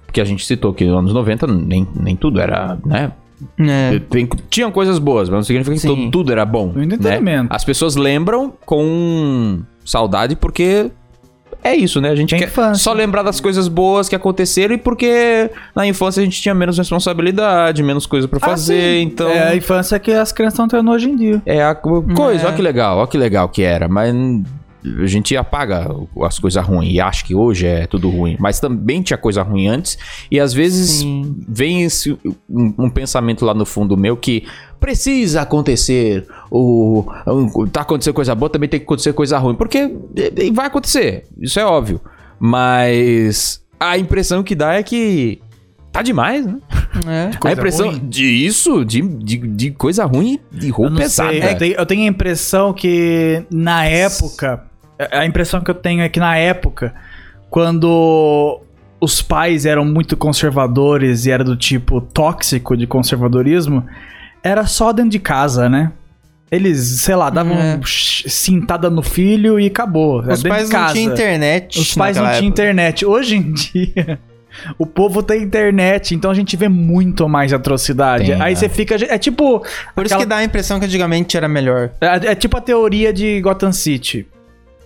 porque 0.06 0.20
a 0.20 0.24
gente 0.24 0.46
citou 0.46 0.72
que 0.72 0.84
nos 0.84 0.96
anos 0.96 1.12
90 1.12 1.46
nem, 1.48 1.88
nem 1.94 2.14
tudo 2.14 2.40
era, 2.40 2.78
né? 2.86 3.12
É. 3.58 3.98
Tem- 3.98 4.28
tinham 4.48 4.70
coisas 4.70 4.98
boas, 4.98 5.28
mas 5.28 5.36
não 5.38 5.42
significa 5.42 5.74
que 5.74 5.80
Sim. 5.82 5.88
tudo, 5.88 6.10
tudo 6.10 6.32
era 6.32 6.44
bom. 6.44 6.66
Muito 6.66 6.88
né? 6.88 6.94
entretenimento. 6.94 7.52
As 7.52 7.64
pessoas 7.64 7.96
lembram 7.96 8.52
com 8.64 9.60
saudade 9.84 10.36
porque 10.36 10.90
é 11.64 11.74
isso, 11.74 12.00
né? 12.00 12.10
A 12.10 12.14
gente 12.14 12.34
É 12.34 12.38
quer 12.38 12.74
só 12.76 12.92
lembrar 12.92 13.22
das 13.22 13.40
coisas 13.40 13.66
boas 13.68 14.08
que 14.08 14.14
aconteceram 14.14 14.74
e 14.74 14.78
porque 14.78 15.50
na 15.74 15.86
infância 15.86 16.20
a 16.20 16.24
gente 16.24 16.40
tinha 16.40 16.54
menos 16.54 16.76
responsabilidade, 16.78 17.82
menos 17.82 18.06
coisa 18.06 18.28
pra 18.28 18.38
fazer, 18.38 19.00
então 19.00 19.28
É 19.30 19.48
a 19.48 19.56
infância 19.56 19.98
que 19.98 20.12
as 20.12 20.30
crianças 20.30 20.54
estão 20.54 20.68
tendo 20.68 20.90
hoje 20.90 21.08
em 21.10 21.16
dia. 21.16 21.42
é 21.46 21.64
a 21.64 21.74
co- 21.74 22.02
coisa, 22.14 22.44
É. 22.44 22.46
olha 22.46 22.54
que 22.56 22.62
legal, 22.62 22.98
olha 22.98 23.06
que 23.08 23.16
legal 23.18 23.48
que 23.48 23.62
era, 23.62 23.88
mas 23.88 24.14
a 25.02 25.06
gente 25.06 25.34
apaga 25.34 25.86
as 26.22 26.38
coisas 26.38 26.62
ruins 26.62 26.92
e 26.92 27.00
acha 27.00 27.24
que 27.24 27.34
hoje 27.34 27.66
é 27.66 27.86
tudo 27.86 28.10
ruim, 28.10 28.36
mas 28.38 28.60
também 28.60 29.00
tinha 29.00 29.16
coisa 29.16 29.42
ruim 29.42 29.66
antes 29.66 29.96
e 30.30 30.38
às 30.38 30.52
vezes 30.52 30.98
Sim. 30.98 31.34
vem 31.48 31.84
esse, 31.84 32.12
um, 32.48 32.74
um 32.78 32.90
pensamento 32.90 33.46
lá 33.46 33.54
no 33.54 33.64
fundo 33.64 33.96
meu 33.96 34.14
que 34.14 34.44
precisa 34.78 35.40
acontecer 35.40 36.26
o 36.56 37.04
um, 37.26 37.66
tá 37.66 37.80
acontecendo 37.80 38.14
coisa 38.14 38.34
boa, 38.34 38.48
também 38.48 38.68
tem 38.68 38.78
que 38.78 38.84
acontecer 38.84 39.12
coisa 39.12 39.36
ruim, 39.38 39.54
porque 39.56 39.78
e- 40.16 40.44
e 40.46 40.50
vai 40.52 40.66
acontecer, 40.66 41.24
isso 41.40 41.58
é 41.58 41.64
óbvio, 41.64 42.00
mas 42.38 43.60
a 43.80 43.98
impressão 43.98 44.42
que 44.42 44.54
dá 44.54 44.74
é 44.74 44.82
que 44.82 45.40
tá 45.90 46.00
demais, 46.02 46.46
né? 46.46 46.56
É. 47.06 47.34
a 47.34 47.38
Coisa 47.38 47.56
impressão 47.56 47.86
ruim? 47.90 48.08
disso, 48.08 48.84
de, 48.84 49.00
de, 49.02 49.36
de 49.38 49.70
coisa 49.72 50.04
ruim 50.04 50.38
e 50.52 50.68
Eu 50.68 50.74
roupa 50.74 50.96
pesada. 50.96 51.30
sei, 51.32 51.42
eu, 51.42 51.58
tenho, 51.58 51.74
eu 51.74 51.86
tenho 51.86 52.02
a 52.02 52.06
impressão 52.06 52.72
que 52.72 53.42
na 53.50 53.84
época. 53.86 54.64
A 55.10 55.26
impressão 55.26 55.60
que 55.60 55.70
eu 55.70 55.74
tenho 55.74 56.02
é 56.02 56.08
que 56.08 56.20
na 56.20 56.36
época, 56.36 56.94
quando 57.50 58.60
os 59.00 59.20
pais 59.20 59.66
eram 59.66 59.84
muito 59.84 60.16
conservadores 60.16 61.26
e 61.26 61.30
era 61.32 61.42
do 61.42 61.56
tipo 61.56 62.00
tóxico 62.00 62.76
de 62.76 62.86
conservadorismo, 62.86 63.84
era 64.42 64.66
só 64.66 64.92
dentro 64.92 65.10
de 65.10 65.18
casa, 65.18 65.68
né? 65.68 65.90
Eles, 66.50 67.00
sei 67.00 67.16
lá, 67.16 67.30
davam 67.30 67.56
É. 67.56 67.80
cintada 67.84 68.88
no 68.90 69.02
filho 69.02 69.58
e 69.58 69.66
acabou. 69.66 70.22
Era 70.22 70.34
Os 70.34 70.42
pais 70.42 70.68
de 70.68 70.74
não 70.76 70.92
tinham 70.92 71.12
internet. 71.12 71.78
Os 71.80 71.94
pais 71.94 72.16
não 72.16 72.30
tinham 72.32 72.44
internet. 72.48 73.04
Hoje 73.04 73.36
em 73.36 73.52
dia, 73.52 74.18
o 74.78 74.86
povo 74.86 75.22
tem 75.22 75.42
internet, 75.42 76.14
então 76.14 76.30
a 76.30 76.34
gente 76.34 76.56
vê 76.56 76.68
muito 76.68 77.28
mais 77.28 77.52
atrocidade. 77.52 78.26
Tem, 78.26 78.40
Aí 78.40 78.52
é. 78.52 78.56
você 78.56 78.68
fica. 78.68 78.94
É 78.94 79.18
tipo. 79.18 79.60
Por 79.94 80.04
isso 80.04 80.14
aquela- 80.14 80.20
que 80.20 80.26
dá 80.26 80.36
a 80.36 80.44
impressão 80.44 80.78
que 80.78 80.86
antigamente 80.86 81.36
era 81.36 81.48
melhor. 81.48 81.90
É, 82.00 82.06
é 82.32 82.34
tipo 82.34 82.56
a 82.56 82.60
teoria 82.60 83.12
de 83.12 83.40
Gotham 83.40 83.72
City. 83.72 84.26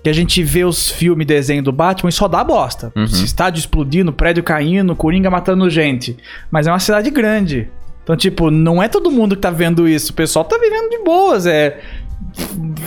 Que 0.02 0.08
a 0.08 0.12
gente 0.12 0.42
vê 0.44 0.64
os 0.64 0.88
filmes 0.88 1.26
desenho 1.26 1.60
do 1.62 1.72
Batman 1.72 2.08
e 2.08 2.12
só 2.12 2.28
dá 2.28 2.42
bosta. 2.44 2.92
Uhum. 2.94 3.04
Estádio 3.04 3.58
explodindo, 3.58 4.12
prédio 4.12 4.44
caindo, 4.44 4.94
Coringa 4.94 5.28
matando 5.28 5.68
gente. 5.68 6.16
Mas 6.52 6.68
é 6.68 6.70
uma 6.72 6.78
cidade 6.78 7.10
grande. 7.10 7.68
Então, 8.08 8.16
tipo, 8.16 8.50
não 8.50 8.82
é 8.82 8.88
todo 8.88 9.10
mundo 9.10 9.36
que 9.36 9.42
tá 9.42 9.50
vendo 9.50 9.86
isso. 9.86 10.12
O 10.12 10.14
pessoal 10.14 10.42
tá 10.42 10.56
vivendo 10.56 10.88
de 10.88 11.04
boas. 11.04 11.44
É. 11.44 11.78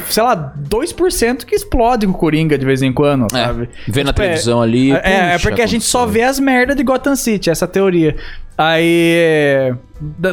Sei 0.10 0.24
lá, 0.24 0.52
2% 0.68 1.46
que 1.46 1.54
explode 1.54 2.08
com 2.08 2.12
o 2.14 2.16
Coringa 2.16 2.58
de 2.58 2.66
vez 2.66 2.82
em 2.82 2.92
quando, 2.92 3.26
É, 3.36 3.46
sabe? 3.46 3.70
Vê 3.88 4.04
na 4.04 4.10
Tipo, 4.12 4.22
é- 4.24 4.26
televisão 4.26 4.60
ali. 4.64 4.92
É, 4.94 5.36
é 5.36 5.38
porque 5.38 5.62
a 5.62 5.68
gente 5.68 5.84
só 5.86 6.08
vê 6.08 6.24
as 6.24 6.40
merdas 6.40 6.76
de 6.76 6.82
Gotham 6.84 7.16
City, 7.16 7.52
essa 7.52 7.68
teoria. 7.68 8.16
Aí. 8.58 9.14
é, 9.16 9.76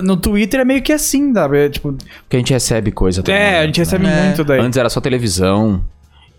No 0.03 0.17
Twitter 0.17 0.61
é 0.61 0.65
meio 0.65 0.81
que 0.81 0.93
assim, 0.95 1.35
sabe? 1.35 1.59
É, 1.67 1.69
Tipo, 1.69 1.93
Porque 2.23 2.37
a 2.37 2.39
gente 2.39 2.53
recebe 2.55 2.91
coisa 2.91 3.23
também. 3.23 3.39
é, 3.39 3.59
a 3.59 3.67
gente 3.67 3.79
recebe 3.81 4.07
É. 4.07 4.23
muito 4.25 4.43
daí. 4.43 4.59
Antes 4.59 4.79
era 4.79 4.89
só 4.89 5.03
televisão 5.03 5.85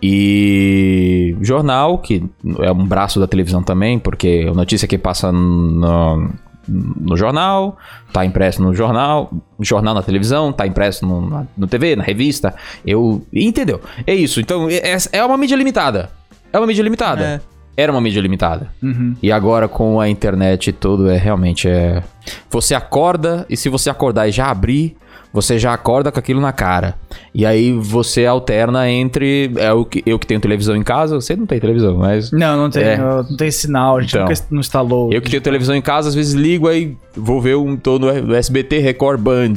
e 0.02 1.36
jornal, 1.42 2.00
que 2.00 2.24
é 2.62 2.72
um 2.72 2.86
braço 2.86 3.20
da 3.20 3.28
televisão 3.28 3.62
também, 3.62 4.00
porque 4.00 4.48
a 4.50 4.54
notícia 4.56 4.88
que 4.88 4.98
passa 4.98 5.32
no, 5.32 6.30
no 6.70 7.18
jornal, 7.18 7.78
tá 8.14 8.26
impresso 8.26 8.62
no 8.62 8.74
jornal, 8.74 9.32
jornal 9.60 9.94
na 9.94 10.04
televisão, 10.04 10.54
tá 10.54 10.68
impresso 10.68 11.06
no, 11.06 11.30
na, 11.30 11.48
no 11.58 11.68
TV, 11.68 11.96
na 11.96 12.04
revista. 12.04 12.54
Eu. 12.86 13.26
Entendeu? 13.34 13.82
É 14.06 14.14
isso. 14.14 14.40
Então, 14.40 14.70
é, 14.70 14.96
é 15.12 15.24
uma 15.24 15.38
mídia 15.38 15.56
limitada. 15.56 16.10
É 16.52 16.58
uma 16.58 16.68
mídia 16.68 16.84
limitada. 16.84 17.24
É. 17.24 17.59
Era 17.80 17.92
uma 17.92 18.02
mídia 18.02 18.20
limitada. 18.22 18.68
Uhum. 18.84 19.16
E 19.22 19.32
agora 19.32 19.68
com 19.68 20.00
a 20.02 20.10
internet 20.10 20.68
e 20.70 20.74
tudo, 20.74 21.10
é 21.10 21.18
realmente 21.18 21.68
é. 21.70 22.04
Você 22.50 22.76
acorda 22.76 23.46
e 23.50 23.56
se 23.56 23.70
você 23.70 23.90
acordar 23.90 24.28
e 24.28 24.32
já 24.32 24.50
abrir, 24.50 24.98
você 25.32 25.60
já 25.60 25.74
acorda 25.74 26.12
com 26.12 26.18
aquilo 26.20 26.42
na 26.42 26.52
cara. 26.52 26.96
E 27.34 27.46
aí 27.46 27.72
você 27.72 28.26
alterna 28.26 28.90
entre. 28.90 29.52
É 29.58 29.72
o 29.72 29.86
que, 29.86 30.02
eu 30.06 30.18
que 30.18 30.26
tenho 30.26 30.40
televisão 30.42 30.76
em 30.76 30.82
casa, 30.84 31.16
você 31.16 31.36
não 31.36 31.46
tem 31.46 31.60
televisão, 31.60 31.98
mas. 31.98 32.32
Não, 32.32 32.58
não 32.58 32.70
tem, 32.70 32.84
É. 32.84 32.98
não 32.98 33.38
tem 33.38 33.52
sinal, 33.52 33.98
a 33.98 34.02
gente 34.02 34.16
Então. 34.16 34.28
nunca 34.28 34.42
não 34.52 34.60
instalou. 34.60 35.14
Eu 35.14 35.22
que 35.22 35.30
tenho 35.30 35.42
televisão 35.42 35.76
em 35.76 35.82
casa, 35.82 36.10
às 36.10 36.16
vezes 36.16 36.34
ligo 36.34 36.68
aí, 36.68 36.98
vou 37.16 37.40
ver 37.40 37.56
um. 37.56 37.78
tô 37.78 38.00
no 38.00 38.34
SBT, 38.36 38.80
Record 38.80 39.22
Band, 39.22 39.54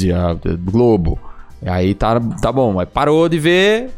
Globo. 0.63 1.19
Aí 1.65 1.95
tá, 1.95 2.21
tá 2.41 2.53
bom, 2.53 2.73
mas 2.75 2.89
parou 2.89 3.29
de 3.29 3.39
ver. 3.39 3.89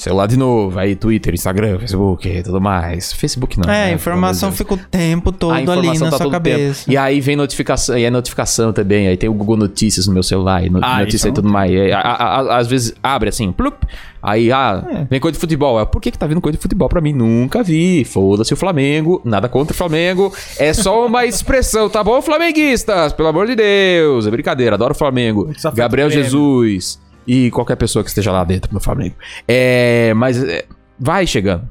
Celular 0.00 0.26
de 0.26 0.36
novo, 0.36 0.78
aí 0.78 0.96
Twitter, 0.96 1.34
Instagram, 1.34 1.78
Facebook 1.78 2.26
e 2.28 2.42
tudo 2.42 2.60
mais. 2.60 3.12
Facebook 3.12 3.58
não. 3.58 3.64
é, 3.64 3.86
né? 3.86 3.90
a 3.90 3.92
informação 3.92 4.50
fica 4.50 4.72
o 4.72 4.76
tempo 4.76 5.30
todo 5.30 5.52
A 5.52 5.56
ali 5.56 5.62
informação 5.64 6.04
na 6.06 6.10
tá 6.10 6.16
sua 6.16 6.30
cabeça. 6.30 6.80
tempo. 6.86 6.90
E 6.92 6.96
aí 6.96 7.20
vem 7.20 7.36
notificação, 7.36 7.98
e 7.98 8.04
é 8.04 8.10
notificação 8.10 8.72
também. 8.72 9.08
Aí 9.08 9.16
tem 9.16 9.28
o 9.28 9.34
Google 9.34 9.56
Notícias 9.58 10.06
no 10.06 10.14
meu 10.14 10.22
celular, 10.22 10.64
e 10.64 10.70
no- 10.70 10.80
Ah, 10.82 11.00
notícia 11.00 11.16
isso 11.16 11.28
e 11.28 11.32
tudo 11.32 11.48
mais. 11.50 11.70
E 11.70 11.78
aí, 11.78 11.92
a- 11.92 12.00
a- 12.00 12.40
a- 12.40 12.56
às 12.58 12.66
vezes 12.66 12.94
abre 13.02 13.28
assim, 13.28 13.52
plup, 13.52 13.74
aí, 14.22 14.50
ah, 14.50 14.82
É. 14.90 15.04
vem 15.10 15.20
coisa 15.20 15.34
de 15.34 15.38
futebol. 15.38 15.78
Eu, 15.78 15.86
Por 15.86 16.00
que 16.00 16.10
que 16.10 16.18
tá 16.18 16.26
vindo 16.26 16.40
coisa 16.40 16.56
de 16.56 16.62
futebol 16.62 16.88
pra 16.88 17.00
mim? 17.02 17.12
Nunca 17.12 17.62
vi. 17.62 18.04
Foda-se 18.04 18.54
o 18.54 18.56
Flamengo, 18.56 19.20
nada 19.24 19.48
contra 19.50 19.74
o 19.74 19.76
Flamengo. 19.76 20.32
É 20.58 20.72
só 20.72 21.04
uma 21.06 21.24
expressão, 21.26 21.90
tá 21.90 22.02
bom, 22.02 22.22
flamenguistas? 22.22 23.12
Pelo 23.12 23.28
amor 23.28 23.46
de 23.46 23.54
Deus. 23.54 24.26
É 24.26 24.30
brincadeira, 24.30 24.76
adoro 24.76 24.92
o 24.92 24.96
Flamengo. 24.96 25.50
Gabriel 25.74 26.08
Grêmio. 26.08 26.24
Jesus 26.24 26.98
e 27.26 27.50
qualquer 27.50 27.76
pessoa 27.76 28.02
que 28.02 28.08
esteja 28.08 28.32
lá 28.32 28.44
dentro 28.44 28.72
no 28.72 28.80
Flamengo. 28.80 29.14
É, 29.46 30.12
mas 30.14 30.42
é, 30.42 30.64
vai 30.98 31.26
chegando. 31.26 31.68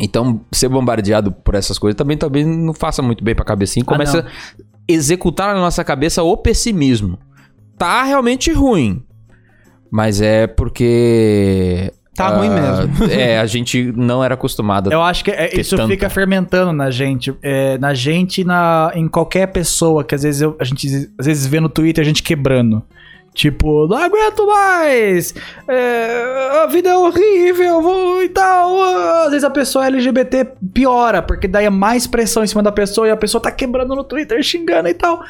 Então, 0.00 0.40
ser 0.50 0.68
bombardeado 0.68 1.30
por 1.30 1.54
essas 1.54 1.78
coisas 1.78 1.96
também, 1.96 2.16
também 2.16 2.44
não 2.44 2.74
faça 2.74 3.00
muito 3.00 3.22
bem 3.22 3.34
pra 3.34 3.44
cabecinha. 3.44 3.84
Ah, 3.86 3.92
Começa 3.92 4.22
não. 4.22 4.28
a 4.28 4.32
executar 4.88 5.54
na 5.54 5.60
nossa 5.60 5.84
cabeça 5.84 6.22
o 6.22 6.36
pessimismo. 6.36 7.18
Tá 7.78 8.02
realmente 8.02 8.52
ruim. 8.52 9.02
Mas 9.90 10.20
é 10.20 10.46
porque. 10.46 11.92
Tá 12.16 12.26
ah, 12.26 12.38
ruim 12.38 12.48
mesmo. 12.48 13.06
É, 13.10 13.38
a 13.38 13.46
gente 13.46 13.92
não 13.96 14.22
era 14.22 14.34
acostumado. 14.34 14.92
Eu 14.92 15.02
acho 15.02 15.24
que 15.24 15.30
é- 15.30 15.58
isso 15.58 15.76
tanta. 15.76 15.88
fica 15.88 16.10
fermentando 16.10 16.72
na 16.72 16.90
gente. 16.90 17.32
é, 17.42 17.78
na 17.78 17.94
gente 17.94 18.40
e 18.40 18.44
na, 18.44 18.90
em 18.94 19.06
qualquer 19.08 19.46
pessoa 19.48 20.02
que 20.04 20.14
às 20.14 20.22
vezes 20.22 20.40
eu- 20.42 20.56
a 20.60 20.64
gente 20.64 21.10
às 21.18 21.26
vezes 21.26 21.46
vê 21.46 21.60
no 21.60 21.68
Twitter 21.68 22.02
a 22.02 22.06
gente 22.06 22.22
quebrando. 22.22 22.82
Tipo, 23.34 23.88
não 23.88 23.96
aguento 23.96 24.46
mais! 24.46 25.34
é, 25.66 26.60
a 26.62 26.66
vida 26.66 26.90
é 26.90 26.96
horrível 26.96 27.82
vou, 27.82 28.22
e 28.22 28.28
tal. 28.28 28.80
ah." 28.80 29.22
Às 29.24 29.30
vezes 29.30 29.44
a 29.44 29.50
pessoa 29.50 29.86
LGBT 29.86 30.46
piora, 30.72 31.20
porque 31.20 31.48
daí 31.48 31.64
é 31.66 31.70
mais 31.70 32.06
pressão 32.06 32.44
em 32.44 32.46
cima 32.46 32.62
da 32.62 32.70
pessoa 32.70 33.08
e 33.08 33.10
a 33.10 33.16
pessoa 33.16 33.42
tá 33.42 33.50
quebrando 33.50 33.94
no 33.96 34.04
Twitter, 34.04 34.40
xingando 34.42 34.88
e 34.88 34.94
tal. 34.94 35.20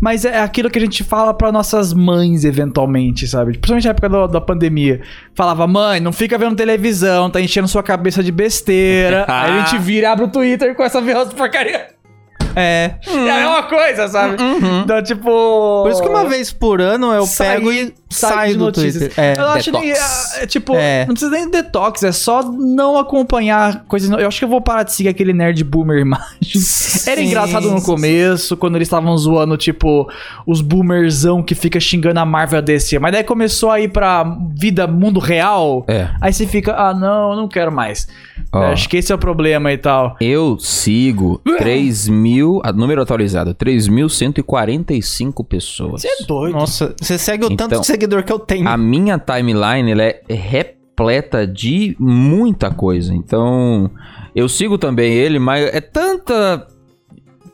Mas 0.00 0.24
é 0.24 0.40
aquilo 0.40 0.70
que 0.70 0.78
a 0.78 0.80
gente 0.80 1.04
fala 1.04 1.34
pra 1.34 1.52
nossas 1.52 1.92
mães, 1.92 2.46
eventualmente, 2.46 3.28
sabe? 3.28 3.52
Principalmente 3.52 3.84
na 3.84 3.90
época 3.90 4.08
do- 4.08 4.26
da 4.28 4.40
pandemia. 4.40 5.02
Falava, 5.34 5.66
mãe, 5.66 6.00
não 6.00 6.12
fica 6.12 6.38
vendo 6.38 6.56
televisão, 6.56 7.28
tá 7.28 7.38
enchendo 7.38 7.68
sua 7.68 7.82
cabeça 7.82 8.22
de 8.22 8.32
besteira. 8.32 9.26
Aí 9.28 9.58
a 9.58 9.64
gente 9.66 9.76
vira 9.78 10.06
e 10.06 10.10
abre 10.10 10.24
o 10.24 10.28
Twitter 10.28 10.74
com 10.74 10.82
essa 10.82 11.02
porcaria. 11.36 11.88
É. 12.56 12.94
É 13.06 13.30
a 13.30 13.36
mesma 13.36 13.62
coisa, 13.64 14.08
sabe? 14.08 14.36
Então, 14.84 15.02
tipo. 15.02 15.82
Por 15.82 15.90
isso 15.90 16.02
que 16.02 16.08
uma 16.08 16.24
vez 16.24 16.52
por 16.52 16.80
ano 16.80 17.12
eu 17.12 17.26
pego 17.26 17.72
e 17.72 17.92
site 18.10 18.34
Sai 18.34 18.48
de 18.48 18.54
do 18.56 18.64
notícias. 18.64 18.94
Twitter. 19.14 19.24
É. 19.24 19.34
Eu 19.38 19.46
acho 19.50 19.70
Detox. 19.70 19.84
que, 19.84 19.92
é, 19.92 20.42
é, 20.42 20.46
tipo, 20.46 20.74
É. 20.74 21.06
não 21.06 21.14
precisa 21.14 21.30
nem 21.30 21.44
de 21.44 21.52
detox, 21.62 22.02
é 22.02 22.10
só 22.10 22.42
não 22.42 22.98
acompanhar 22.98 23.84
coisas. 23.86 24.10
Eu 24.10 24.26
acho 24.26 24.38
que 24.38 24.44
eu 24.44 24.48
vou 24.48 24.60
parar 24.60 24.82
de 24.82 24.92
seguir 24.92 25.08
aquele 25.10 25.32
nerd 25.32 25.62
boomer 25.62 25.98
imagens. 26.00 27.06
Era 27.06 27.20
engraçado 27.22 27.70
no 27.70 27.80
começo, 27.82 28.56
quando 28.56 28.74
eles 28.76 28.86
estavam 28.86 29.16
zoando, 29.16 29.56
tipo, 29.56 30.10
os 30.46 30.60
boomerzão 30.60 31.40
que 31.42 31.54
fica 31.54 31.78
xingando 31.78 32.18
a 32.18 32.26
Marvel 32.26 32.58
a 32.58 32.62
DC. 32.62 32.98
Mas 32.98 33.12
daí 33.12 33.22
começou 33.22 33.70
a 33.70 33.80
ir 33.80 33.88
pra 33.88 34.24
vida, 34.56 34.86
mundo 34.88 35.20
real. 35.20 35.84
É. 35.86 36.08
Aí 36.20 36.32
você 36.32 36.46
fica, 36.46 36.74
ah, 36.74 36.92
não, 36.92 37.30
eu 37.30 37.36
não 37.36 37.48
quero 37.48 37.70
mais. 37.70 38.08
Ó. 38.52 38.64
Acho 38.64 38.88
que 38.88 38.96
esse 38.96 39.12
é 39.12 39.14
o 39.14 39.18
problema 39.18 39.72
e 39.72 39.78
tal. 39.78 40.16
Eu 40.20 40.58
sigo 40.58 41.40
3 41.58 42.08
mil. 42.08 42.39
Número 42.74 43.02
atualizado: 43.02 43.54
3.145 43.54 45.46
pessoas. 45.46 46.02
Você 46.02 46.08
é 46.08 46.26
doido. 46.26 46.54
Nossa, 46.54 46.94
você 47.00 47.18
segue 47.18 47.44
o 47.44 47.48
tanto 47.48 47.64
Então, 47.64 47.80
de 47.80 47.86
seguidor 47.86 48.22
que 48.24 48.32
eu 48.32 48.38
tenho. 48.38 48.68
A 48.68 48.76
minha 48.76 49.18
timeline 49.18 49.90
ela 49.90 50.02
é 50.02 50.22
repleta 50.28 51.46
de 51.46 51.96
muita 51.98 52.70
coisa. 52.70 53.14
Então, 53.14 53.90
eu 54.34 54.48
sigo 54.48 54.78
também 54.78 55.12
ele, 55.12 55.38
mas 55.38 55.64
é 55.74 55.80
tanta 55.80 56.66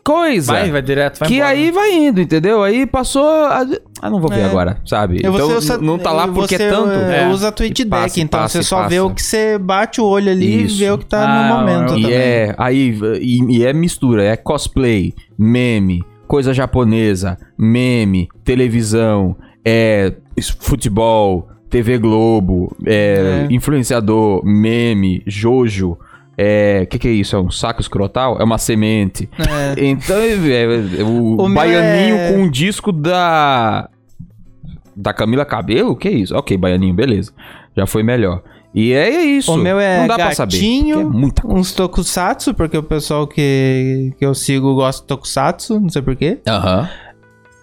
coisa 0.07 0.52
Vai, 0.52 0.70
vai 0.70 0.82
direto, 0.82 1.18
vai 1.18 1.28
que 1.28 1.34
embora. 1.36 1.50
aí 1.50 1.70
vai 1.72 1.92
indo, 1.94 2.20
entendeu? 2.20 2.62
Aí 2.62 2.86
passou. 2.86 3.26
a- 3.26 3.66
Ah, 4.00 4.09
não 4.11 4.20
vou 4.20 4.30
ver 4.30 4.40
É. 4.40 4.44
agora, 4.44 4.78
sabe? 4.86 5.20
Eu 5.22 5.34
então 5.34 5.57
usa- 5.57 5.78
não 5.78 5.98
tá 5.98 6.12
lá 6.12 6.28
porque 6.28 6.57
você, 6.57 6.62
é 6.62 6.70
tanto. 6.70 6.90
é, 6.92 7.22
É. 7.24 7.28
usa 7.28 7.50
Tweet 7.50 7.84
Deck, 7.84 7.90
passa, 7.90 8.20
então 8.20 8.40
passa, 8.40 8.62
você 8.62 8.68
só 8.68 8.82
vê 8.88 8.96
passa. 8.96 9.04
o 9.04 9.14
que 9.14 9.22
você 9.22 9.59
bate 9.59 10.00
o 10.00 10.04
olho 10.04 10.30
ali 10.30 10.64
Isso. 10.64 10.76
e 10.76 10.78
vê 10.84 10.90
o 10.92 10.98
que 10.98 11.07
tá 11.07 11.24
Ah, 11.26 11.48
no 11.48 11.57
momento 11.57 11.98
E 11.98 12.02
também. 12.02 12.12
é, 12.16 12.54
aí, 12.57 12.98
e, 13.20 13.57
e 13.59 13.64
é 13.66 13.72
mistura, 13.72 14.22
é 14.22 14.36
cosplay, 14.36 15.12
meme, 15.38 16.04
coisa 16.28 16.52
japonesa, 16.54 17.36
meme, 17.59 18.28
televisão, 18.44 19.34
é 19.64 20.12
futebol, 20.61 21.48
TV 21.68 21.98
Globo, 21.98 22.74
é, 22.86 23.46
É. 23.50 23.54
influenciador, 23.54 24.44
meme, 24.44 25.22
jojo, 25.26 25.98
é, 26.37 26.87
que 26.87 26.99
que 26.99 27.09
é 27.09 27.12
isso? 27.12 27.34
É 27.37 27.41
um 27.41 27.51
saco 27.51 27.80
escrotal? 27.80 28.39
É 28.41 28.45
uma 28.45 28.59
semente. 28.59 29.28
É. 29.39 29.84
Então, 29.87 30.16
é, 30.16 31.01
é, 31.01 31.03
o, 31.03 31.37
O 31.37 31.49
meu 31.49 31.55
baianinho 31.55 32.16
é- 32.16 32.32
com 32.32 32.39
um 32.43 32.51
disco 32.51 32.93
da 32.93 33.89
da 34.95 35.12
Camila 35.12 35.45
Cabelo? 35.45 35.95
Que 35.97 36.09
isso? 36.09 36.34
Ok, 36.34 36.57
baianinho, 36.57 36.95
beleza. 36.95 37.32
Já 37.76 37.87
foi 37.87 38.03
melhor. 38.03 38.43
E 38.74 38.93
é, 38.93 39.09
é 39.09 39.24
isso. 39.24 39.53
O 39.53 39.57
meu 39.57 39.78
é 39.80 40.01
Não 40.01 40.07
dá 40.09 40.14
pra 40.16 40.34
saber. 40.34 40.53
gatinho, 40.53 41.01
É 41.01 41.05
muita 41.05 41.47
Uns 41.47 41.72
tokusatsu, 41.72 42.53
porque 42.55 42.76
o 42.76 42.82
pessoal 42.82 43.26
que, 43.26 44.12
que 44.18 44.24
eu 44.24 44.34
sigo 44.34 44.74
gosta 44.74 45.01
de 45.03 45.09
tokusatsu, 45.09 45.80
não 45.80 45.89
sei 45.89 46.03
porquê. 46.03 46.39
Aham. 46.47 46.89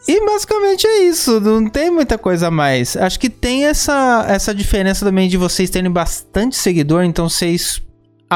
E 0.07 0.25
basicamente 0.25 0.85
é 0.85 1.03
isso, 1.05 1.39
não 1.39 1.69
tem 1.69 1.89
muita 1.89 2.17
coisa 2.17 2.47
a 2.47 2.51
mais. 2.51 2.97
Acho 2.97 3.19
que 3.19 3.29
tem 3.29 3.65
essa, 3.65 4.25
essa 4.27 4.53
diferença 4.53 5.05
também 5.05 5.29
de 5.29 5.37
vocês 5.37 5.69
terem 5.69 5.89
bastante 5.89 6.55
seguidor, 6.57 7.03
então 7.03 7.29
vocês 7.29 7.81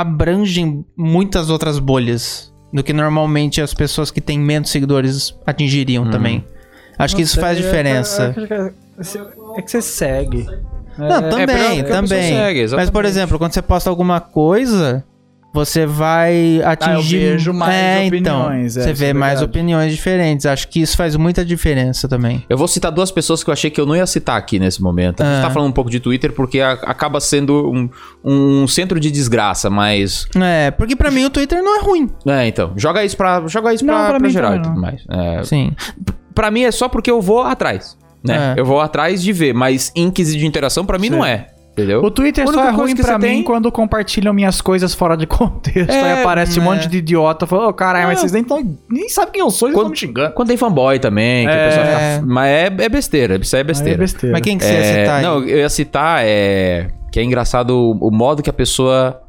abrangem 0.02 0.86
muitas 0.96 1.50
outras 1.50 1.80
bolhas 1.80 2.54
do 2.72 2.84
que 2.84 2.94
normalmente 2.94 3.62
as 3.62 3.74
pessoas 3.74 4.12
que 4.12 4.20
têm 4.22 4.40
menos 4.40 4.70
seguidores 4.70 5.34
atingiriam 5.46 6.04
Uhum. 6.06 6.12
também. 6.12 6.46
Acho 6.98 7.16
que 7.16 7.22
isso 7.22 7.40
faz 7.40 7.58
diferença. 7.58 8.34
É 9.56 9.62
que 9.62 9.72
você 9.72 9.82
segue. 9.82 10.46
Não, 10.98 11.06
É, 11.18 11.30
também, 11.30 11.80
é 11.80 11.84
também. 11.84 12.34
segue, 12.36 12.76
Mas, 12.76 12.90
por 12.90 13.06
exemplo, 13.06 13.38
quando 13.38 13.54
você 13.54 13.62
posta 13.62 13.90
alguma 13.90 14.20
coisa, 14.20 15.04
você 15.66 15.86
vai 15.86 16.62
atingir. 16.64 17.18
vejo 17.18 17.54
mais 17.54 17.74
é, 17.74 18.08
opiniões, 18.08 18.76
Então, 18.78 18.84
é, 18.84 18.88
você 18.88 18.94
vê 18.94 19.06
é 19.08 19.14
mais 19.14 19.42
opiniões 19.42 19.92
diferentes. 19.92 20.46
Acho 20.46 20.68
que 20.68 20.82
isso 20.82 20.96
faz 20.96 21.16
muita 21.16 21.44
diferença 21.44 22.08
também. 22.08 22.44
Eu 22.50 22.58
vou 22.58 22.68
citar 22.68 22.92
duas 22.92 23.10
pessoas 23.12 23.44
que 23.44 23.50
eu 23.50 23.54
achei 23.54 23.70
que 23.72 23.80
eu 23.82 23.86
não 23.86 23.96
ia 23.96 24.06
citar 24.06 24.38
aqui 24.38 24.60
nesse 24.60 24.82
momento. 24.82 25.22
A 25.22 25.26
gente 25.26 25.40
Ah. 25.40 25.48
tá 25.48 25.50
falando 25.50 25.70
um 25.70 25.74
pouco 25.74 25.90
de 25.90 26.00
Twitter 26.00 26.32
porque 26.32 26.60
a- 26.60 26.74
acaba 26.74 27.20
sendo 27.20 27.72
um, 27.72 27.90
um 28.24 28.68
centro 28.68 29.00
de 29.00 29.10
desgraça, 29.12 29.70
mas. 29.70 30.28
É, 30.36 30.72
porque 30.72 30.96
pra 30.96 31.10
mim 31.12 31.26
o 31.26 31.30
Twitter 31.30 31.62
não 31.64 31.80
é 31.80 31.84
ruim. 31.84 32.10
É, 32.28 32.48
então. 32.48 32.74
Joga 32.76 33.04
isso 33.04 33.18
pra, 33.18 33.44
joga 33.48 33.74
isso 33.74 33.86
Não, 33.86 33.94
pra, 33.94 34.10
pra 34.10 34.20
pra 34.20 34.30
geral 34.30 34.56
e 34.58 34.62
tudo 34.62 34.80
mais. 34.80 35.02
É, 35.10 35.44
Sim. 35.44 35.72
pra 36.36 36.52
mim 36.52 36.64
é 36.64 36.72
só 36.72 36.88
porque 36.88 37.10
eu 37.10 37.22
vou 37.22 37.42
atrás. 37.42 37.98
Né? 38.24 38.56
É. 38.56 38.60
Eu 38.60 38.66
vou 38.66 38.82
atrás 38.82 39.22
de 39.24 39.32
ver, 39.32 39.54
mas 39.54 39.92
em 39.96 40.10
quesito 40.12 40.40
de 40.40 40.46
interação, 40.46 40.86
pra 40.86 40.98
mim 40.98 41.08
Sim. 41.08 41.14
não 41.16 41.26
é. 41.26 41.48
Entendeu? 41.78 42.02
O 42.02 42.10
Twitter 42.10 42.48
só 42.48 42.66
é 42.66 42.72
ruim 42.72 42.96
pra 42.96 43.20
mim 43.20 43.26
tem- 43.28 43.44
quando 43.44 43.72
compartilham 43.72 44.34
minhas 44.34 44.62
coisas 44.62 44.96
fora 44.96 45.16
de 45.16 45.28
contexto. 45.28 45.92
É, 45.92 46.14
aí 46.14 46.22
aparece 46.22 46.60
um 46.60 46.64
é. 46.64 46.66
monte 46.66 46.88
de 46.88 46.98
idiota 46.98 47.46
falando, 47.46 47.70
ô 47.70 47.74
caralho, 47.74 48.08
mas 48.08 48.18
É. 48.18 48.22
vocês 48.22 48.32
nem, 48.32 48.44
tão, 48.44 48.78
nem 48.90 49.08
sabem 49.10 49.34
quem 49.34 49.42
eu 49.42 49.52
sou 49.52 49.70
e 49.70 49.72
vocês 49.72 49.84
Quando- 49.84 49.94
estão 49.94 50.08
me 50.10 50.14
xingando. 50.14 50.34
Quando 50.34 50.48
tem 50.48 50.58
fanboy 50.58 50.98
também, 50.98 51.46
que 51.46 51.54
É. 51.54 51.56
o 51.56 51.70
pessoal 51.70 51.86
fica. 51.86 52.26
Mas 52.26 52.48
é, 52.50 52.66
é 52.66 52.90
besteira, 52.90 53.36
isso 53.38 53.56
aí 53.56 53.60
é 53.62 53.64
besteira. 53.64 53.92
Aí 53.92 53.96
é 53.96 53.98
besteira. 54.00 54.34
Mas 54.34 54.42
quem 54.42 54.58
que 54.58 54.64
você 54.66 54.72
ia 54.74 54.80
É, 54.80 55.00
citar 55.02 55.18
aí? 55.18 55.24
não, 55.24 55.44
eu 55.44 55.58
ia 55.60 55.70
citar 55.70 56.22
é, 56.26 56.88
que 57.12 57.20
é 57.20 57.24
engraçado 57.24 57.70
o, 57.78 58.08
o 58.08 58.12
modo 58.12 58.42
que 58.42 58.50
a 58.50 58.54
pessoa 58.54 59.22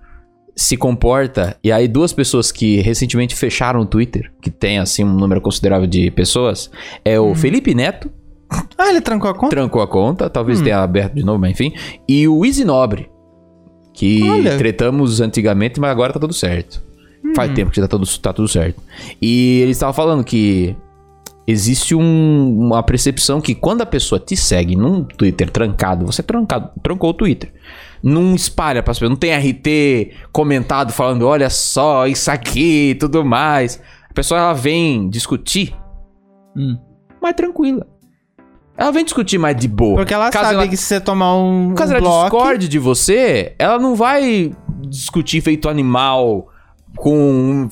se 0.57 0.77
comporta. 0.77 1.55
E 1.63 1.71
aí, 1.71 1.87
duas 1.87 2.13
pessoas 2.13 2.51
que 2.51 2.81
recentemente 2.81 3.35
fecharam 3.37 3.81
o 3.81 3.87
Twitter, 3.87 4.33
que 4.43 4.51
tem 4.51 4.79
assim 4.79 5.05
um 5.05 5.13
número 5.13 5.41
considerável 5.41 5.87
de 5.87 6.11
pessoas, 6.11 6.71
é 7.05 7.21
Hum. 7.21 7.31
o 7.31 7.35
Felipe 7.35 7.75
Neto, 7.75 8.11
Ah, 8.79 8.89
ele 8.89 9.01
trancou 9.01 9.31
a 9.31 9.35
conta? 9.35 9.51
trancou 9.55 9.83
a 9.83 9.87
conta, 9.87 10.27
Hum. 10.27 10.31
talvez 10.31 10.61
tenha 10.63 10.79
aberto 10.83 11.15
de 11.15 11.23
novo, 11.25 11.39
mas 11.39 11.51
enfim, 11.51 11.73
e 12.09 12.27
o 12.29 12.45
Easy 12.45 12.65
Nobre, 12.65 13.11
que 13.93 14.23
Olha. 14.29 14.57
tretamos 14.57 15.21
antigamente, 15.21 15.79
mas 15.81 15.91
agora 15.91 16.13
tá 16.13 16.21
tudo 16.21 16.33
certo. 16.33 16.83
Hum. 17.25 17.33
Faz 17.35 17.53
tempo 17.53 17.71
que 17.71 17.77
já 17.81 17.83
tá 17.87 17.97
tudo, 17.99 18.07
tá 18.19 18.33
tudo 18.33 18.49
certo. 18.49 18.81
E 19.21 19.61
ele 19.61 19.73
estava 19.73 19.93
falando 19.93 20.23
que 20.25 20.75
existe 21.47 21.95
um- 21.95 22.59
uma 22.59 22.83
percepção 22.83 23.41
que 23.41 23.55
quando 23.55 23.83
a 23.83 23.87
pessoa 23.87 24.19
te 24.21 24.37
segue 24.37 24.77
num 24.77 25.03
Twitter 25.03 25.51
trancado, 25.51 26.07
você 26.07 26.21
é 26.21 26.25
trancado, 26.25 26.71
trancou 26.83 27.11
o 27.11 27.15
Twitter. 27.15 27.53
Não 28.03 28.35
espalha 28.35 28.83
para 28.83 28.93
as 28.93 28.99
pessoas, 28.99 29.11
não 29.11 29.17
tem 29.17 29.33
RT 29.33 30.13
comentado 30.31 30.93
falando, 30.93 31.27
olha 31.27 31.51
só, 31.51 32.07
isso 32.07 32.31
aqui 32.31 32.91
e 32.91 32.95
tudo 32.95 33.25
mais. 33.25 33.83
A 34.09 34.15
pessoa 34.15 34.39
ela 34.41 34.53
vem 34.53 35.09
discutir 35.11 35.75
Hum. 36.57 36.79
mais 37.21 37.35
tranquila. 37.35 37.85
Ela 38.79 38.93
vem 38.93 39.05
discutir 39.05 39.39
mais 39.39 39.57
de 39.57 39.67
boa. 39.67 39.97
Porque 39.97 40.15
ela 40.15 40.31
Caso 40.31 40.45
sabe 40.45 40.55
ela- 40.55 40.69
que 40.69 40.77
se 40.77 40.85
você 40.85 41.01
tomar 41.01 41.35
um, 41.37 41.75
Caso 41.75 41.93
um 41.93 41.97
ela 41.97 42.01
bloco... 42.07 42.37
discorde 42.37 42.69
de 42.69 42.79
você, 42.79 43.53
ela 43.59 43.77
não 43.79 43.97
vai 43.97 44.53
discutir 44.87 45.41
feito 45.41 45.69
animal 45.69 46.47
com. 46.97 47.69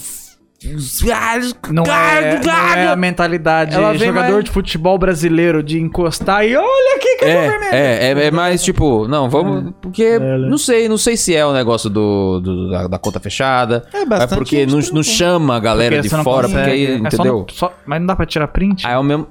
Não 1.70 1.84
é, 1.84 2.40
não 2.42 2.52
é 2.74 2.88
a 2.88 2.96
mentalidade 2.96 3.74
Ela 3.74 3.92
vem 3.92 4.08
jogador 4.08 4.32
mais- 4.32 4.44
de 4.46 4.50
futebol 4.50 4.98
brasileiro 4.98 5.62
de 5.62 5.78
encostar 5.78 6.44
e 6.44 6.56
olha 6.56 6.96
aqui 6.96 7.16
que 7.18 7.24
É, 7.24 7.48
vermelho. 7.48 7.74
é, 7.74 8.04
é, 8.24 8.26
é 8.26 8.30
mais 8.32 8.64
tipo, 8.64 9.06
não, 9.06 9.28
vamos. 9.30 9.72
Porque 9.80 10.18
né? 10.18 10.38
não 10.38 10.58
sei, 10.58 10.88
não 10.88 10.96
sei 10.98 11.16
se 11.16 11.36
é 11.36 11.44
o 11.46 11.52
negócio 11.52 11.88
do, 11.90 12.40
do- 12.40 12.70
da, 12.70 12.88
da 12.88 12.98
conta 12.98 13.20
fechada. 13.20 13.86
É 13.92 14.00
É 14.00 14.06
bastante 14.06 14.38
porque 14.38 14.66
gente 14.66 14.88
não, 14.88 14.94
não 14.96 15.02
chama 15.04 15.56
a 15.56 15.60
galera 15.60 15.96
Porque 15.96 16.08
de 16.08 16.22
fora, 16.24 16.48
consegue. 16.48 16.62
porque 16.64 16.70
aí, 16.72 16.84
É 16.84 16.98
só 16.98 17.16
entendeu? 17.16 17.38
no- 17.38 17.46
só- 17.54 17.72
mas 17.86 18.00
não 18.00 18.06
dá 18.06 18.16
pra 18.16 18.26
tirar 18.26 18.48
print? 18.48 18.84
Aí 18.86 18.94
é 18.94 18.98
o 18.98 19.04
mesmo. 19.04 19.28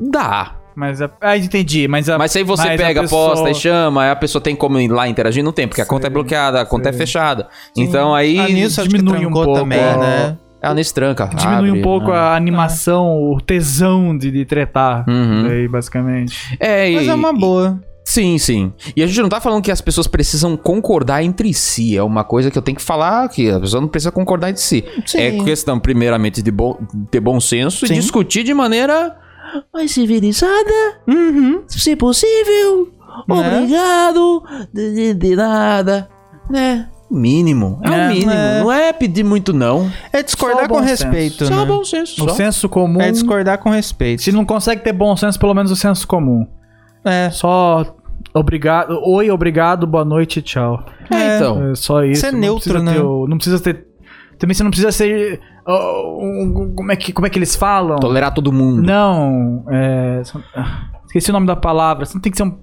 Dá. 0.00 0.52
Mas 0.76 1.00
é, 1.00 1.08
ah, 1.22 1.36
entendi. 1.38 1.88
Mas, 1.88 2.08
a, 2.08 2.18
Mas 2.18 2.30
se 2.32 2.38
aí 2.38 2.44
você 2.44 2.68
mas 2.68 2.80
a 2.80 2.84
pega, 2.84 3.00
pessoa- 3.00 3.30
posta 3.30 3.50
e 3.50 3.54
chama, 3.54 4.02
aí 4.04 4.10
a 4.10 4.16
pessoa 4.16 4.42
tem 4.42 4.54
como 4.54 4.78
ir 4.78 4.88
lá 4.88 5.08
interagir, 5.08 5.42
não 5.42 5.52
tem, 5.52 5.66
porque 5.66 5.80
a 5.80 5.86
conta 5.86 6.06
é 6.06 6.10
bloqueada, 6.10 6.60
a 6.60 6.66
conta 6.66 6.90
é 6.90 6.92
fechada. 6.92 7.48
Então 7.76 8.14
aí. 8.14 8.38
A 8.38 8.46
nisso 8.48 8.86
diminui 8.86 9.24
um 9.26 9.32
pouco, 9.32 9.54
também, 9.54 9.78
né? 9.78 10.36
Ela 10.60 10.74
nesse 10.74 10.92
tranca. 10.92 11.26
Diminui 11.34 11.68
abre, 11.70 11.80
um 11.80 11.82
pouco 11.82 12.08
né? 12.10 12.16
a 12.16 12.34
animação, 12.36 13.06
o 13.32 13.40
tesão 13.40 14.16
de, 14.16 14.30
de 14.30 14.44
tretar. 14.44 15.04
Uhum. 15.08 15.46
Aí, 15.48 15.68
basicamente. 15.68 16.56
É, 16.60 16.90
Mas 16.90 17.06
e- 17.06 17.08
é 17.10 17.14
uma 17.14 17.32
boa. 17.32 17.80
Sim, 18.04 18.38
sim. 18.38 18.72
E 18.94 19.02
a 19.02 19.06
gente 19.06 19.20
não 19.20 19.28
tá 19.28 19.40
falando 19.40 19.62
que 19.62 19.70
as 19.70 19.80
pessoas 19.80 20.06
precisam 20.06 20.56
concordar 20.56 21.22
entre 21.24 21.52
si. 21.52 21.96
É 21.96 22.02
uma 22.02 22.22
coisa 22.22 22.50
que 22.52 22.56
eu 22.58 22.62
tenho 22.62 22.76
que 22.76 22.82
falar 22.82 23.28
que 23.28 23.50
a 23.50 23.58
pessoa 23.58 23.80
não 23.80 23.88
precisa 23.88 24.12
concordar 24.12 24.50
entre 24.50 24.62
si. 24.62 24.84
Sim. 25.04 25.18
É 25.18 25.30
questão, 25.44 25.78
primeiramente, 25.80 26.40
de 26.40 26.50
bom, 26.50 26.78
ter 27.10 27.18
bom 27.20 27.40
senso 27.40 27.84
Sim. 27.86 27.94
e 27.94 27.96
discutir 27.96 28.44
de 28.44 28.54
maneira 28.54 29.16
mais 29.72 29.90
civilizada, 29.92 31.00
Uhum. 31.06 31.62
se 31.68 31.94
possível. 31.96 32.88
Né? 33.28 33.56
Obrigado. 33.56 34.42
De, 34.72 34.94
de- 34.94 35.14
de 35.14 35.36
nada. 35.36 36.08
Né? 36.50 36.88
Mínimo. 37.10 37.80
É, 37.84 37.88
É, 37.88 38.06
o 38.06 38.08
mínimo. 38.12 38.30
é. 38.32 38.60
Não 38.60 38.72
é 38.72 38.92
pedir 38.92 39.24
muito, 39.24 39.52
não. 39.52 39.90
É 40.12 40.18
Só 40.18 40.22
discordar 40.24 40.68
com 40.68 40.78
senso. 40.80 41.04
respeito, 41.04 41.46
Só 41.46 41.56
né? 41.60 41.64
bom 41.64 41.84
senso. 41.84 42.24
O 42.24 42.28
só. 42.28 42.34
senso 42.34 42.68
comum. 42.68 43.00
É 43.00 43.10
discordar 43.12 43.58
com 43.58 43.70
respeito. 43.70 44.22
Se 44.22 44.32
não 44.32 44.44
consegue 44.44 44.82
ter 44.82 44.92
bom 44.92 45.16
senso, 45.16 45.38
pelo 45.38 45.54
menos 45.54 45.70
o 45.70 45.76
senso 45.76 46.06
comum. 46.06 46.46
É. 47.04 47.30
Só 47.30 47.94
obrigado. 48.34 48.98
Oi, 49.04 49.30
obrigado, 49.30 49.86
boa 49.86 50.04
noite, 50.04 50.42
tchau. 50.42 50.84
É, 51.10 51.36
então. 51.36 51.70
É 51.70 51.74
só 51.76 52.04
isso. 52.04 52.20
Ser 52.22 52.32
não 52.32 52.40
neutro, 52.40 52.82
né? 52.82 52.94
ter 52.94 52.98
não 53.00 53.36
precisa 53.36 53.60
ter. 53.60 53.86
Também 54.38 54.54
você 54.54 54.62
não 54.64 54.70
precisa 54.70 54.90
ser. 54.92 55.40
Um- 55.74 56.74
como, 56.76 56.92
é 56.92 56.96
que, 56.96 57.12
como 57.12 57.26
é 57.26 57.30
que 57.30 57.38
eles 57.38 57.56
falam? 57.56 57.96
Tolerar 57.98 58.32
todo 58.32 58.52
mundo. 58.52 58.82
Não. 58.82 59.64
é, 59.70 60.22
ah, 60.54 60.88
esqueci 61.06 61.30
o 61.30 61.32
nome 61.32 61.46
da 61.46 61.56
palavra. 61.56 62.04
Você 62.04 62.14
não 62.14 62.20
tem 62.22 62.30
que 62.30 62.36
ser 62.38 62.44
um, 62.44 62.56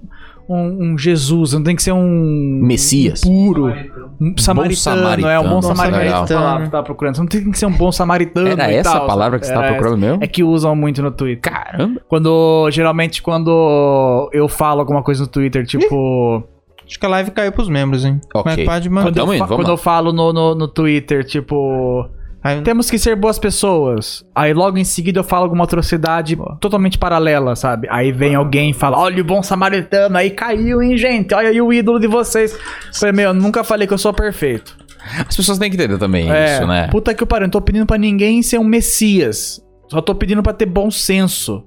um- 0.48 0.92
um 0.92 0.98
Jesus, 0.98 1.50
você 1.50 1.56
não 1.56 1.64
tem 1.64 1.76
que 1.76 1.82
ser 1.82 1.92
um. 1.92 2.60
Messias. 2.62 3.20
Puro. 3.22 3.72
Um 4.20 4.34
samaritano, 4.38 4.76
samaritano. 5.00 5.28
é 5.32 5.40
um 5.40 5.42
bom 5.42 5.54
Nossa, 5.56 5.74
samaritano. 5.74 6.64
eu 6.64 6.70
tava 6.70 6.82
procurando. 6.84 7.14
Você 7.16 7.20
não 7.20 7.28
tem 7.28 7.50
que 7.50 7.58
ser 7.58 7.66
um 7.66 7.72
bom 7.72 7.90
samaritano. 7.92 8.48
Era 8.48 8.70
e 8.72 8.76
essa 8.76 8.92
tal, 8.92 9.04
a 9.04 9.06
palavra 9.06 9.38
que 9.38 9.46
você 9.46 9.52
tava 9.52 9.66
procurando 9.68 9.98
mesmo? 9.98 10.22
É 10.22 10.26
que 10.26 10.42
usam 10.44 10.74
muito 10.76 11.02
no 11.02 11.10
Twitter. 11.10 11.52
Caramba. 11.52 12.00
Quando, 12.08 12.68
geralmente, 12.70 13.20
quando 13.22 14.30
eu 14.32 14.48
falo 14.48 14.80
alguma 14.80 15.02
coisa 15.02 15.22
no 15.22 15.28
Twitter, 15.28 15.66
tipo... 15.66 16.42
Acho 16.86 17.00
que 17.00 17.06
a 17.06 17.08
live 17.08 17.30
caiu 17.30 17.50
pros 17.50 17.68
membros, 17.68 18.04
hein? 18.04 18.20
Ok. 18.34 18.44
Mas 18.44 18.64
pode 18.66 18.88
Quando, 18.90 18.94
mandar. 19.06 19.12
Tamo 19.20 19.32
eu, 19.32 19.36
indo, 19.36 19.40
fa- 19.40 19.46
vamos 19.46 19.64
quando 19.64 19.70
eu 19.72 19.76
falo 19.78 20.12
no, 20.12 20.32
no, 20.34 20.54
no 20.54 20.68
Twitter, 20.68 21.24
tipo... 21.24 22.06
Aí- 22.44 22.60
Temos 22.60 22.90
que 22.90 22.98
ser 22.98 23.16
boas 23.16 23.38
pessoas. 23.38 24.22
Aí 24.34 24.52
logo 24.52 24.76
em 24.76 24.84
seguida 24.84 25.20
eu 25.20 25.24
falo 25.24 25.44
alguma 25.44 25.64
atrocidade 25.64 26.36
totalmente 26.60 26.98
paralela, 26.98 27.56
sabe? 27.56 27.88
Aí 27.90 28.12
vem 28.12 28.34
alguém 28.34 28.70
e 28.70 28.74
fala: 28.74 28.98
Olha 28.98 29.22
o 29.22 29.24
bom 29.24 29.42
samaritano, 29.42 30.18
aí 30.18 30.28
caiu, 30.30 30.82
hein, 30.82 30.98
gente? 30.98 31.32
Olha 31.34 31.48
aí 31.48 31.60
o 31.62 31.72
ídolo 31.72 31.98
de 31.98 32.06
vocês. 32.06 32.54
Falei, 32.92 33.14
meu, 33.14 33.28
eu 33.30 33.34
nunca 33.34 33.64
falei 33.64 33.88
que 33.88 33.94
eu 33.94 33.98
sou 33.98 34.12
perfeito. 34.12 34.76
As 35.26 35.34
pessoas 35.34 35.58
têm 35.58 35.70
que 35.70 35.76
entender 35.76 35.96
também 35.98 36.30
É, 36.30 36.56
isso, 36.56 36.66
né? 36.66 36.88
Puta 36.88 37.14
que 37.14 37.22
eu 37.22 37.26
pariu, 37.26 37.46
não 37.46 37.50
tô 37.50 37.60
pedindo 37.62 37.86
pra 37.86 37.96
ninguém 37.96 38.42
ser 38.42 38.58
um 38.58 38.64
messias. 38.64 39.62
Só 39.88 40.02
tô 40.02 40.14
pedindo 40.14 40.42
pra 40.42 40.52
ter 40.52 40.66
bom 40.66 40.90
senso. 40.90 41.64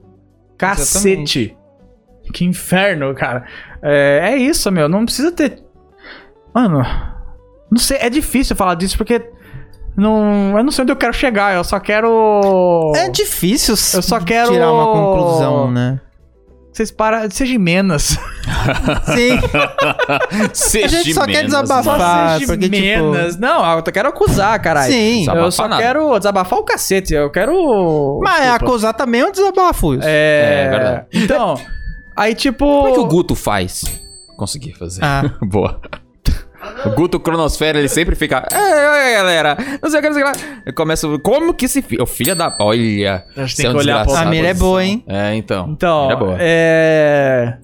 Cacete. 0.58 1.58
Que 2.34 2.46
inferno, 2.46 3.14
cara. 3.16 3.46
É, 3.82 4.32
é 4.34 4.38
isso, 4.38 4.72
meu. 4.72 4.88
Não 4.90 5.06
precisa 5.06 5.32
ter. 5.32 5.64
Mano. 6.54 6.84
Não 7.72 7.78
sei, 7.80 7.98
é 7.98 8.10
difícil 8.10 8.56
falar 8.56 8.76
disso 8.76 8.98
porque. 8.98 9.22
Não, 9.98 10.56
eu 10.58 10.64
não 10.64 10.72
sei 10.72 10.84
onde 10.84 10.92
eu 10.92 10.96
quero 10.96 11.14
chegar, 11.14 11.56
eu 11.56 11.64
só 11.64 11.80
quero. 11.80 12.92
É 12.96 13.10
difícil 13.10 13.74
Eu 13.96 14.02
só 14.04 14.20
quero- 14.20 14.52
tirar 14.52 14.72
uma 14.72 14.86
conclusão, 14.94 15.72
né? 15.72 16.00
Vocês 16.72 16.92
param. 16.92 17.28
Seja 17.32 17.58
menos. 17.58 18.10
Sim. 19.16 19.40
Seja 20.54 20.86
A 20.86 21.02
gente 21.02 21.14
só 21.16 21.26
quer 21.26 21.44
menos, 21.44 21.52
desabafar. 21.54 21.98
mano. 21.98 22.04
Ah, 22.04 22.34
seja 22.38 22.46
porque, 22.54 22.70
tipo- 22.70 22.80
menos. 23.12 23.36
Não, 23.38 23.78
eu 23.78 23.82
quero 23.84 24.10
acusar, 24.10 24.62
caralho. 24.62 24.92
Sim. 24.94 25.20
Desabafar 25.22 25.46
Eu 25.46 25.52
só 25.52 25.68
nada. 25.68 25.82
quero 25.82 26.18
desabafar 26.20 26.60
o 26.60 26.64
cacete. 26.64 27.16
Eu 27.16 27.32
quero. 27.32 28.20
Mas 28.24 28.42
Desculpa. 28.42 28.66
acusar 28.66 28.94
também 28.94 29.22
é 29.22 29.26
um 29.26 29.32
desabafo. 29.32 29.96
isso. 29.96 30.04
É, 30.08 30.66
É 30.66 30.70
verdade. 30.70 31.06
Então, 31.14 31.60
aí 32.16 32.36
tipo. 32.36 32.64
Como 32.66 32.88
é 32.90 32.92
que 32.94 33.00
o 33.00 33.06
Guto 33.08 33.34
faz? 33.34 33.84
Consegui 34.38 34.72
fazer. 34.74 35.04
Ah. 35.04 35.24
Boa. 35.42 35.82
O 36.86 36.90
Guto 36.92 37.20
Cronosfera, 37.20 37.80
ele 37.80 37.88
sempre 37.90 38.16
fica. 38.16 38.46
É, 38.52 39.12
é, 39.12 39.16
galera. 39.16 39.58
Não 39.82 39.90
sei 39.90 40.00
o 40.00 40.04
que, 40.04 40.10
não 40.10 40.14
sei 40.16 40.24
o 40.24 40.32
que 40.32 40.40
lá. 40.46 40.62
Eu 40.66 40.74
começo. 40.74 41.20
Como 41.20 41.54
que 41.54 41.66
esse 41.66 41.82
filho. 41.82 42.04
O 42.04 42.06
filho 42.06 42.36
da. 42.36 42.56
Olha. 42.60 43.26
A 43.36 43.42
gente 43.42 43.56
você 43.56 43.62
tem 43.64 43.72
é 43.72 43.74
que 43.74 43.78
olhar 43.80 43.94
pra 43.96 44.04
desgraçado. 44.06 44.28
A 44.28 44.32
mira 44.32 44.48
é 44.48 44.54
boa, 44.54 44.84
hein? 44.84 45.04
É, 45.08 45.36
então. 45.36 45.68
Então, 45.70 46.12
é 46.12 46.16
boa. 46.16 46.36
é. 46.40 47.58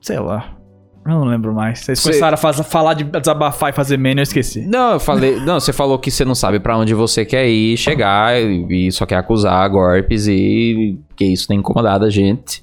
Sei 0.00 0.18
lá. 0.18 0.56
Eu 1.04 1.12
não 1.12 1.24
lembro 1.24 1.52
mais. 1.52 1.80
Vocês 1.80 1.98
Cê- 1.98 2.10
começaram 2.10 2.34
a 2.34 2.36
faz- 2.36 2.60
falar 2.60 2.94
de 2.94 3.02
desabafar 3.02 3.70
e 3.70 3.72
fazer 3.72 3.96
meme, 3.96 4.20
eu 4.20 4.22
esqueci. 4.22 4.60
Não, 4.66 4.92
eu 4.92 5.00
falei. 5.00 5.36
Não, 5.40 5.58
você 5.58 5.72
falou 5.72 5.98
que 5.98 6.10
você 6.12 6.24
não 6.24 6.34
sabe 6.34 6.60
pra 6.60 6.76
onde 6.78 6.94
você 6.94 7.24
quer 7.24 7.48
ir, 7.48 7.76
chegar 7.76 8.40
e, 8.40 8.86
e 8.88 8.92
só 8.92 9.04
quer 9.04 9.16
acusar 9.16 9.68
golpes 9.68 10.28
e 10.28 10.96
que 11.16 11.24
isso 11.24 11.48
tem 11.48 11.58
incomodado 11.58 12.04
a 12.04 12.10
gente. 12.10 12.62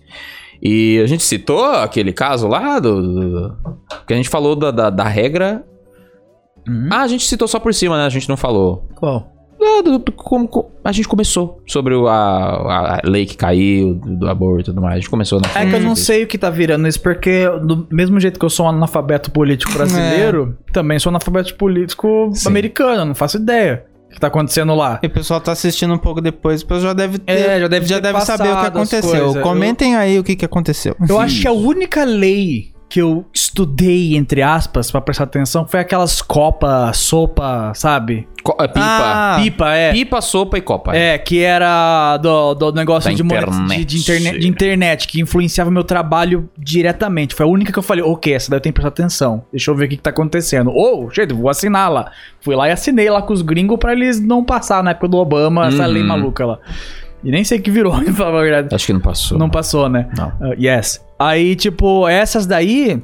E 0.62 1.00
a 1.04 1.08
gente 1.08 1.24
citou 1.24 1.64
aquele 1.66 2.12
caso 2.12 2.48
lá 2.48 2.80
do. 2.80 3.02
do- 3.02 3.58
que 4.06 4.14
a 4.14 4.16
gente 4.16 4.30
falou 4.30 4.56
da, 4.56 4.72
da, 4.72 4.90
da 4.90 5.04
regra. 5.06 5.64
Ah, 6.92 7.02
a 7.02 7.08
gente 7.08 7.26
citou 7.26 7.48
só 7.48 7.60
por 7.60 7.74
cima, 7.74 7.98
né? 7.98 8.06
A 8.06 8.10
gente 8.10 8.28
não 8.30 8.38
falou. 8.38 8.88
Qual? 8.96 9.32
Ah, 9.62 9.82
do- 9.82 9.98
do- 10.00 10.12
como, 10.12 10.48
como- 10.48 10.70
a 10.84 10.92
gente 10.92 11.08
começou 11.08 11.62
sobre 11.68 11.94
o- 11.96 12.08
a, 12.08 12.98
a 12.98 13.02
lei 13.04 13.26
que 13.26 13.36
caiu, 13.36 13.94
do, 13.96 14.18
do 14.18 14.30
aborto 14.30 14.62
e 14.62 14.64
tudo 14.66 14.82
mais. 14.82 14.96
A 14.96 15.00
gente 15.00 15.10
começou 15.10 15.40
na 15.42 15.48
É 15.60 15.66
que 15.70 15.76
eu 15.76 15.80
não 15.82 15.96
sei 15.96 16.24
o 16.24 16.28
que 16.28 16.38
tá 16.38 16.50
virando 16.50 16.88
isso, 16.88 17.02
porque 17.02 17.46
do 17.64 17.88
mesmo 17.92 18.20
jeito 18.20 18.40
que 18.40 18.46
eu 18.46 18.50
sou 18.50 18.66
um 18.66 18.70
analfabeto 18.70 19.32
político 19.32 19.72
brasileiro, 19.74 20.58
também 20.72 21.00
sou 21.00 21.10
analfabeto 21.10 21.56
político 21.56 22.30
Sim. 22.34 22.48
americano, 22.50 23.06
não 23.06 23.16
faço 23.16 23.38
ideia 23.38 23.86
que 24.12 24.20
tá 24.20 24.28
acontecendo 24.28 24.76
lá. 24.76 25.00
E 25.04 25.08
o 25.08 25.10
pessoal 25.10 25.40
tá 25.40 25.52
assistindo 25.52 25.94
um 25.94 25.98
pouco 25.98 26.22
depois, 26.22 26.62
o 26.62 26.66
pessoal 26.66 26.82
já 26.82 26.94
deve 26.94 27.20
ter, 27.20 27.32
É, 27.32 27.60
já 27.60 27.68
deve 27.68 27.86
ter 27.88 28.22
saber 28.22 28.50
o 28.50 28.60
que 28.60 28.68
aconteceu. 28.68 29.42
Comentem 29.42 29.96
aí 29.96 30.20
o 30.20 30.24
que, 30.24 30.36
que 30.36 30.46
aconteceu. 30.46 30.96
Eu 31.08 31.20
acho 31.20 31.42
que 31.42 31.48
a 31.48 31.52
única 31.52 32.04
lei 32.04 32.74
que 32.90 33.00
eu 33.00 33.24
estudei, 33.32 34.16
entre 34.18 34.42
aspas, 34.42 34.90
pra 34.90 35.00
prestar 35.00 35.26
atenção, 35.26 35.64
foi 35.68 35.80
aquelas 35.80 36.24
copa, 36.24 36.92
sopa, 36.92 37.72
sabe? 37.76 38.28
Co- 38.44 38.58
é, 38.60 38.68
pipa. 38.68 38.80
Ah, 38.82 39.38
Pipa, 39.40 39.70
é. 39.76 39.92
Pipa, 39.92 40.22
sopa 40.22 40.58
e 40.58 40.62
copa. 40.62 40.96
É, 40.96 41.18
que 41.20 41.40
era 41.44 42.18
do, 42.18 42.56
do 42.56 42.72
negócio 42.72 43.14
de, 43.14 43.22
internet. 43.22 43.78
de, 43.78 43.86
de 43.86 43.98
internet, 44.00 44.40
de 44.40 44.48
internet, 44.48 45.08
que 45.08 45.22
influenciava 45.22 45.70
meu 45.70 45.84
trabalho 45.84 46.50
diretamente. 46.58 47.36
Foi 47.36 47.46
a 47.46 47.50
única 47.50 47.72
que 47.72 47.78
eu 47.78 47.84
falei, 47.84 48.04
ok, 48.04 48.34
essa 48.34 48.50
daí 48.50 48.58
eu 48.58 48.62
tenho 48.62 48.74
que 48.74 48.82
prestar 48.82 48.90
atenção. 49.04 49.44
Deixa 49.52 49.70
eu 49.70 49.76
ver 49.76 49.86
o 49.86 49.90
que, 49.90 49.98
que 49.98 50.02
tá 50.02 50.10
acontecendo. 50.10 50.72
Ou, 50.74 51.12
gente, 51.12 51.32
vou 51.34 51.50
assinar 51.50 51.92
lá. 51.92 52.12
Fui 52.42 52.56
lá 52.56 52.68
e 52.70 52.72
assinei 52.72 53.10
lá 53.10 53.22
com 53.22 53.34
os 53.34 53.42
gringos 53.44 53.78
pra 53.78 53.92
eles 53.94 54.20
não 54.20 54.44
passar 54.44 54.82
na 54.82 54.92
época 54.92 55.10
do 55.10 55.18
Obama 55.18 55.68
essa 55.68 55.84
Uhum. 55.86 55.94
lei 55.94 56.04
maluca 56.04 56.46
lá. 56.46 56.58
E 57.24 57.32
nem 57.32 57.44
sei 57.44 57.60
o 57.60 57.62
que 57.62 57.72
virou, 57.72 57.94
pra 58.02 58.14
falar 58.14 58.40
a 58.40 58.42
verdade. 58.42 58.76
Acho 58.76 58.86
que 58.86 58.94
não 58.94 59.00
passou. 59.00 59.38
Não 59.38 59.50
passou, 59.50 59.90
né? 59.90 60.10
Não. 60.18 60.30
Uh, 60.30 60.54
yes. 60.58 61.04
Aí, 61.18 61.56
tipo, 61.56 62.08
essas 62.08 62.46
daí. 62.46 63.02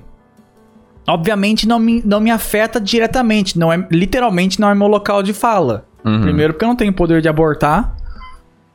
Obviamente 1.07 1.67
não 1.67 1.77
me, 1.77 2.01
não 2.03 2.19
me 2.19 2.31
afeta 2.31 2.81
diretamente. 2.81 3.59
Não 3.59 3.71
é, 3.71 3.87
literalmente 3.91 4.59
não 4.59 4.69
é 4.69 4.73
meu 4.73 4.87
local 4.87 5.21
de 5.21 5.33
fala. 5.33 5.85
Uhum. 6.03 6.21
Primeiro, 6.21 6.53
porque 6.53 6.65
eu 6.65 6.69
não 6.69 6.75
tenho 6.75 6.91
poder 6.91 7.21
de 7.21 7.29
abortar. 7.29 7.95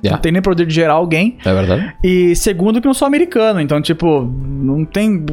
Yeah. 0.02 0.16
Não 0.16 0.18
tenho 0.18 0.32
nem 0.34 0.42
poder 0.42 0.64
de 0.64 0.72
gerar 0.72 0.94
alguém. 0.94 1.38
É 1.44 1.52
verdade? 1.52 1.94
E 2.02 2.34
segundo, 2.36 2.80
que 2.80 2.86
eu 2.86 2.90
não 2.90 2.94
sou 2.94 3.06
americano. 3.06 3.60
Então, 3.60 3.80
tipo, 3.82 4.22
não 4.22 4.84
tem 4.84 5.26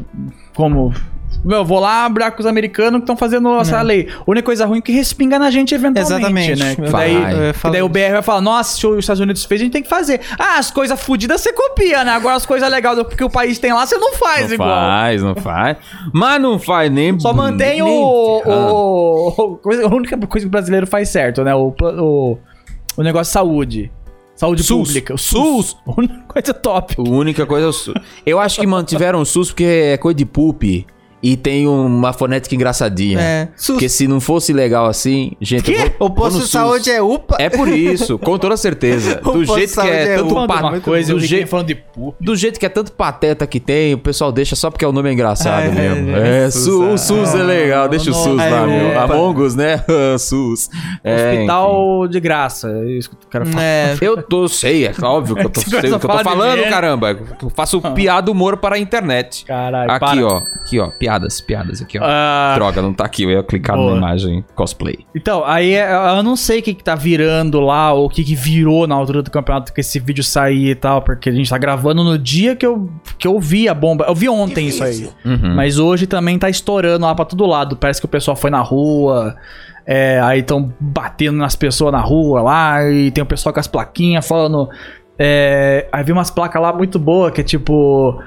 como. 0.56 0.94
Eu 1.50 1.64
vou 1.64 1.80
lá 1.80 2.06
abrir 2.06 2.30
com 2.32 2.40
os 2.40 2.46
americanos 2.46 2.94
que 3.00 3.04
estão 3.04 3.16
fazendo 3.16 3.58
essa 3.60 3.82
lei. 3.82 4.08
A 4.20 4.24
única 4.30 4.46
coisa 4.46 4.66
ruim 4.66 4.80
é 4.80 4.82
que 4.82 4.92
respinga 4.92 5.40
na 5.40 5.50
gente 5.50 5.74
eventualmente, 5.74 6.52
Exatamente. 6.52 6.60
né? 6.60 6.76
Que 6.76 6.92
daí, 6.92 7.16
que 7.54 7.60
falar 7.60 7.72
daí 7.74 7.82
o. 7.82 7.90
BR 7.90 8.12
vai 8.14 8.22
falar, 8.22 8.42
nossa, 8.42 8.78
se 8.78 8.86
os 8.86 8.98
Estados 9.00 9.20
Unidos 9.22 9.46
fez, 9.46 9.62
a 9.62 9.64
gente 9.64 9.74
tem 9.74 9.82
que 9.84 9.90
fazer. 9.90 10.20
Ah, 10.38 10.58
as 10.58 10.70
coisas 10.72 11.00
fodidas 11.02 11.40
você 11.42 11.54
copia, 11.54 12.04
né? 12.04 12.12
Agora 12.12 12.36
as 12.36 12.46
coisas 12.46 12.70
legais 12.70 13.00
que 13.16 13.24
o 13.24 13.30
país 13.30 13.58
tem 13.60 13.72
lá, 13.74 13.86
você 13.86 13.98
não 13.98 14.14
faz 14.16 14.48
não 14.48 14.54
igual. 14.56 14.70
faz, 14.70 15.24
não 15.24 15.36
faz. 15.36 15.78
Mas 16.14 16.42
não 16.42 16.60
faz 16.60 16.92
nem. 16.92 17.20
Só 17.20 17.34
mantém 17.34 17.82
nem- 17.82 17.82
o, 17.84 18.42
Ah. 18.46 18.74
o, 18.74 19.60
A 19.86 19.96
única 19.96 20.18
coisa 20.28 20.46
que 20.46 20.48
o 20.48 20.52
brasileiro 20.52 20.86
faz 20.88 21.10
certo, 21.10 21.44
né? 21.44 21.54
O, 21.56 21.74
o, 21.82 22.38
o 22.98 23.04
negócio 23.04 23.30
de 23.30 23.34
saúde. 23.34 23.92
Saúde 24.36 24.62
SUS. 24.64 24.88
pública. 24.90 25.14
O 25.16 25.18
SUS. 25.18 25.78
A 25.88 25.94
única 26.00 26.20
coisa 26.28 26.54
top. 26.54 26.96
A 26.98 27.02
única 27.10 27.46
coisa 27.46 27.66
é 27.66 27.70
o 27.70 27.74
SUS. 27.74 27.96
Eu 28.26 28.40
acho 28.40 28.60
que 28.60 28.68
mantiveram 28.68 29.20
o 29.22 29.26
SUS 29.26 29.50
porque 29.50 29.64
é 29.64 29.98
coisa 29.98 30.16
de 30.18 30.26
poop. 30.26 30.86
E 31.22 31.36
tem 31.36 31.68
uma 31.68 32.14
fonética 32.14 32.54
engraçadinha. 32.54 33.20
É. 33.20 33.48
SUS. 33.56 33.76
Porque 33.76 33.90
se 33.90 34.08
não 34.08 34.20
fosse 34.22 34.54
legal 34.54 34.86
assim, 34.86 35.32
gente. 35.42 35.72
eu 35.72 35.78
vou- 35.98 36.08
O 36.08 36.10
posto 36.12 36.36
de 36.38 36.42
SUS. 36.44 36.52
saúde 36.52 36.92
é 36.92 37.02
UPA. 37.02 37.38
É 37.40 37.50
por 37.50 37.68
isso, 37.68 38.20
com 38.20 38.38
toda 38.38 38.56
certeza. 38.56 39.16
Do 39.26 39.44
jeito 39.44 39.74
que 39.82 39.88
é 39.88 40.04
é 40.14 40.16
tanto 40.18 40.36
uma 40.36 40.48
pa- 40.48 40.80
coisa, 40.80 41.14
do, 41.14 41.20
eu 41.26 41.48
falando 41.48 41.68
de 41.68 41.78
do 42.22 42.36
jeito 42.36 42.60
que 42.60 42.66
é 42.66 42.70
tanto 42.70 42.92
pateta 42.92 43.48
que 43.48 43.60
tem, 43.60 43.94
o 43.94 43.98
pessoal 43.98 44.32
deixa 44.32 44.56
só 44.56 44.70
porque 44.70 44.86
o 44.86 44.92
nome 44.92 45.10
é 45.10 45.14
engraçado 45.14 45.64
É, 45.66 45.70
mesmo. 45.72 46.16
é, 46.16 46.46
É, 46.46 46.52
SUS, 46.52 46.68
o 46.68 46.98
SUS 46.98 47.34
é 47.36 47.44
legal, 47.44 47.90
deixa 47.90 48.12
o 48.12 48.14
SUS 48.14 48.40
é, 48.42 48.50
lá, 48.50 48.68
meu. 48.68 48.90
opa. 48.90 49.04
Among 49.16 49.42
Us, 49.42 49.56
né? 49.56 49.84
SUS. 50.20 50.70
É, 51.04 51.16
enfim. 51.16 51.36
Hospital 51.40 52.08
de 52.08 52.20
graça. 52.20 52.70
É 52.70 52.86
isso 52.92 53.10
que 53.10 53.16
o 53.16 53.28
cara 53.28 53.46
fala. 53.46 53.64
É. 53.64 53.98
Eu 54.02 54.22
tô, 54.22 54.48
sei, 54.48 54.86
é 54.86 54.94
óbvio 55.04 55.36
que 55.36 55.46
eu 55.46 55.50
tô, 55.50 55.62
sei 55.68 55.80
o 55.80 55.82
que 55.82 55.88
eu 55.88 56.00
tô 56.00 56.20
falando, 56.20 56.62
caramba. 56.70 57.18
Eu 57.42 57.50
faço 57.50 57.82
piada 57.94 58.32
humor 58.32 58.58
para 58.58 58.76
a 58.76 58.80
internet. 58.80 59.46
Caralho, 59.46 59.92
Aqui, 59.92 60.24
ó. 60.24 60.38
Aqui, 60.38 60.80
ó. 60.80 60.90
Piadas, 61.18 61.42
piadas 61.42 61.82
aqui, 61.82 61.98
ó. 61.98 62.04
Ah, 62.04 62.54
Droga, 62.56 62.82
não 62.82 62.94
tá 62.94 63.06
aqui. 63.06 63.24
Eu 63.24 63.32
ia 63.32 63.44
clicar 63.44 63.76
Boa. 63.76 63.92
na 63.92 63.98
imagem 63.98 64.46
cosplay. 64.56 65.00
Então, 65.16 65.44
aí 65.46 65.74
é, 65.74 65.92
eu 66.18 66.22
não 66.22 66.36
sei 66.36 66.60
o 66.60 66.64
que, 66.64 66.74
que 66.74 66.84
tá 66.84 66.96
virando 66.96 67.60
lá, 67.60 67.92
ou 67.92 68.06
o 68.06 68.10
que, 68.10 68.24
que 68.24 68.36
virou 68.36 68.86
na 68.86 68.96
altura 68.96 69.24
do 69.24 69.32
campeonato 69.32 69.74
que 69.74 69.82
esse 69.82 70.00
vídeo 70.00 70.24
sair 70.24 70.70
e 70.70 70.76
tal, 70.76 71.02
porque 71.02 71.30
a 71.30 71.34
gente 71.34 71.50
tá 71.50 71.58
gravando 71.58 72.04
no 72.04 72.18
dia 72.18 72.56
que 72.56 72.66
eu, 72.66 72.90
que 73.18 73.28
eu 73.28 73.40
vi 73.40 73.68
a 73.68 73.74
bomba. 73.74 74.06
Eu 74.08 74.16
vi 74.16 74.30
ontem 74.30 74.68
isso 74.68 74.84
aí. 74.84 75.10
Uhum. 75.26 75.56
Mas 75.56 75.80
hoje 75.80 76.06
também 76.06 76.38
tá 76.38 76.50
estourando 76.50 77.06
lá 77.06 77.16
pra 77.16 77.26
todo 77.26 77.46
lado. 77.46 77.76
Parece 77.76 78.00
que 78.00 78.06
o 78.06 78.10
pessoal 78.10 78.36
foi 78.36 78.50
na 78.52 78.62
rua. 78.62 79.36
é, 79.86 80.20
aí 80.22 80.42
estão 80.42 80.72
batendo 80.80 81.38
nas 81.38 81.56
pessoas 81.56 81.92
na 81.92 82.02
rua 82.02 82.42
lá. 82.42 82.90
E 82.90 83.10
tem 83.12 83.24
o 83.24 83.28
pessoal 83.28 83.54
com 83.54 83.60
as 83.60 83.68
plaquinhas 83.68 84.28
falando. 84.28 84.70
é, 85.18 85.88
aí 85.92 86.04
vi 86.04 86.12
umas 86.12 86.30
placas 86.30 86.62
lá 86.62 86.72
muito 86.72 87.00
boas 87.00 87.32
que 87.32 87.42
é 87.42 87.44
tipo. 87.44 88.22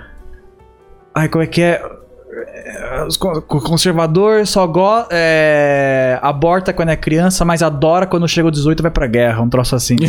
Ai, 1.15 1.29
como 1.29 1.43
é 1.43 1.47
que 1.47 1.61
é? 1.61 2.00
É, 2.33 3.07
O 3.49 3.61
conservador 3.61 4.47
só 4.47 4.67
go 4.67 5.05
é, 5.11 6.19
aborta 6.23 6.73
quando 6.73 6.91
é 6.91 6.97
criança, 6.97 7.45
mas 7.45 7.63
adora 7.63 8.07
quando 8.07 8.29
chega 8.29 8.47
o 8.49 8.51
18 8.51 8.79
e 8.79 8.83
vai 8.83 8.91
pra 8.91 9.07
guerra. 9.07 9.43
Um 9.43 9.49
troço 9.49 9.75
assim. 9.75 9.97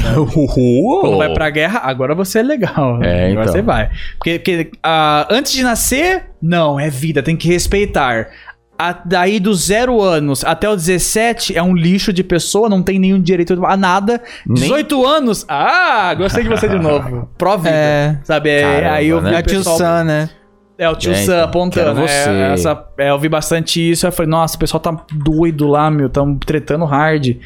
Quando 1.01 1.17
vai 1.17 1.33
pra 1.33 1.49
guerra, 1.49 1.81
agora 1.83 2.13
você 2.13 2.39
é 2.39 2.43
legal. 2.43 3.01
É, 3.01 3.31
agora 3.31 3.41
então. 3.41 3.53
você 3.53 3.61
vai. 3.61 3.89
Porque, 4.17 4.39
porque, 4.39 4.71
ah, 4.83 5.27
antes 5.29 5.51
de 5.51 5.63
nascer, 5.63 6.25
não, 6.41 6.79
é 6.79 6.89
vida, 6.89 7.23
tem 7.23 7.35
que 7.35 7.47
respeitar. 7.47 8.27
A- 8.77 8.99
daí 9.05 9.39
dos 9.39 9.67
zero 9.67 10.01
anos 10.01 10.43
até 10.43 10.67
os 10.67 10.85
17 10.85 11.55
é 11.55 11.61
um 11.61 11.75
lixo 11.75 12.11
de 12.11 12.23
pessoa, 12.23 12.67
não 12.67 12.81
tem 12.81 12.97
nenhum 12.99 13.21
direito 13.21 13.63
a 13.65 13.77
nada. 13.77 14.21
Nem- 14.45 14.63
18 14.63 15.05
anos, 15.05 15.45
ah, 15.47 16.13
gostei 16.15 16.43
de 16.43 16.49
você 16.49 16.67
de 16.67 16.79
novo. 16.79 17.29
Pró 17.37 17.57
vida. 17.57 17.69
É. 17.75 18.17
Sabe? 18.23 18.49
É, 18.49 18.61
Caramba, 18.61 18.91
aí 18.95 19.07
eu 19.07 19.19
vi 19.21 19.29
né? 19.29 19.37
A 19.37 19.39
o 19.39 19.43
tio 19.43 19.57
pessoal... 19.59 19.77
Sam, 19.77 20.03
né? 20.03 20.29
É, 20.81 20.89
o 20.89 20.95
tio 20.95 21.11
É, 21.11 21.15
Sam 21.15 21.33
então, 21.33 21.43
apontando. 21.43 22.01
você. 22.01 22.11
É, 22.29 22.53
essa- 22.53 22.87
é, 22.97 23.11
eu 23.11 23.19
vi 23.19 23.29
bastante 23.29 23.91
isso. 23.91 24.07
Eu 24.07 24.11
falei, 24.11 24.29
nossa, 24.31 24.55
o 24.55 24.59
pessoal 24.59 24.81
tá 24.81 25.05
doido 25.13 25.67
lá, 25.67 25.91
meu. 25.91 26.09
Tão 26.09 26.35
tretando 26.35 26.85
hard. 26.85 27.37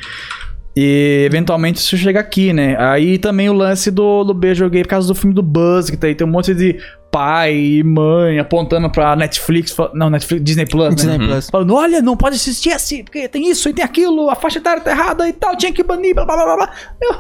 E 0.77 1.23
eventualmente 1.25 1.79
isso 1.79 1.97
chega 1.97 2.19
aqui, 2.19 2.51
né? 2.53 2.75
Aí 2.79 3.17
também 3.17 3.49
o 3.49 3.53
lance 3.53 3.89
do, 3.91 4.23
do 4.23 4.33
beijo 4.33 4.69
gay 4.69 4.83
por 4.83 4.89
causa 4.89 5.07
do 5.07 5.15
filme 5.15 5.33
do 5.33 5.41
Buzz, 5.41 5.89
que 5.89 5.95
tá 5.97 6.07
aí 6.07 6.15
tem 6.15 6.27
um 6.27 6.29
monte 6.31 6.53
de 6.53 6.77
pai 7.11 7.55
e 7.55 7.83
mãe 7.83 8.39
apontando 8.39 8.89
pra 8.89 9.15
Netflix, 9.15 9.75
não, 9.93 10.09
Netflix, 10.09 10.43
Disney 10.43 10.65
Plus, 10.65 10.89
né? 10.89 10.95
Disney 10.95 11.17
Plus. 11.27 11.49
Falando, 11.49 11.73
olha, 11.75 12.01
não 12.01 12.17
pode 12.17 12.35
assistir 12.35 12.71
assim, 12.73 13.05
porque 13.05 13.27
tem 13.29 13.49
isso 13.49 13.69
e 13.69 13.73
tem 13.73 13.85
aquilo, 13.85 14.29
a 14.29 14.35
faixa 14.35 14.59
etária 14.59 14.81
tá 14.81 14.91
errada 14.91 15.27
e 15.29 15.31
tal, 15.31 15.55
tinha 15.55 15.71
que 15.71 15.81
banir, 15.81 16.13
blá 16.13 16.25
blá 16.25 16.35
blá 16.43 16.55
blá. 16.57 16.71
Eu, 17.01 17.13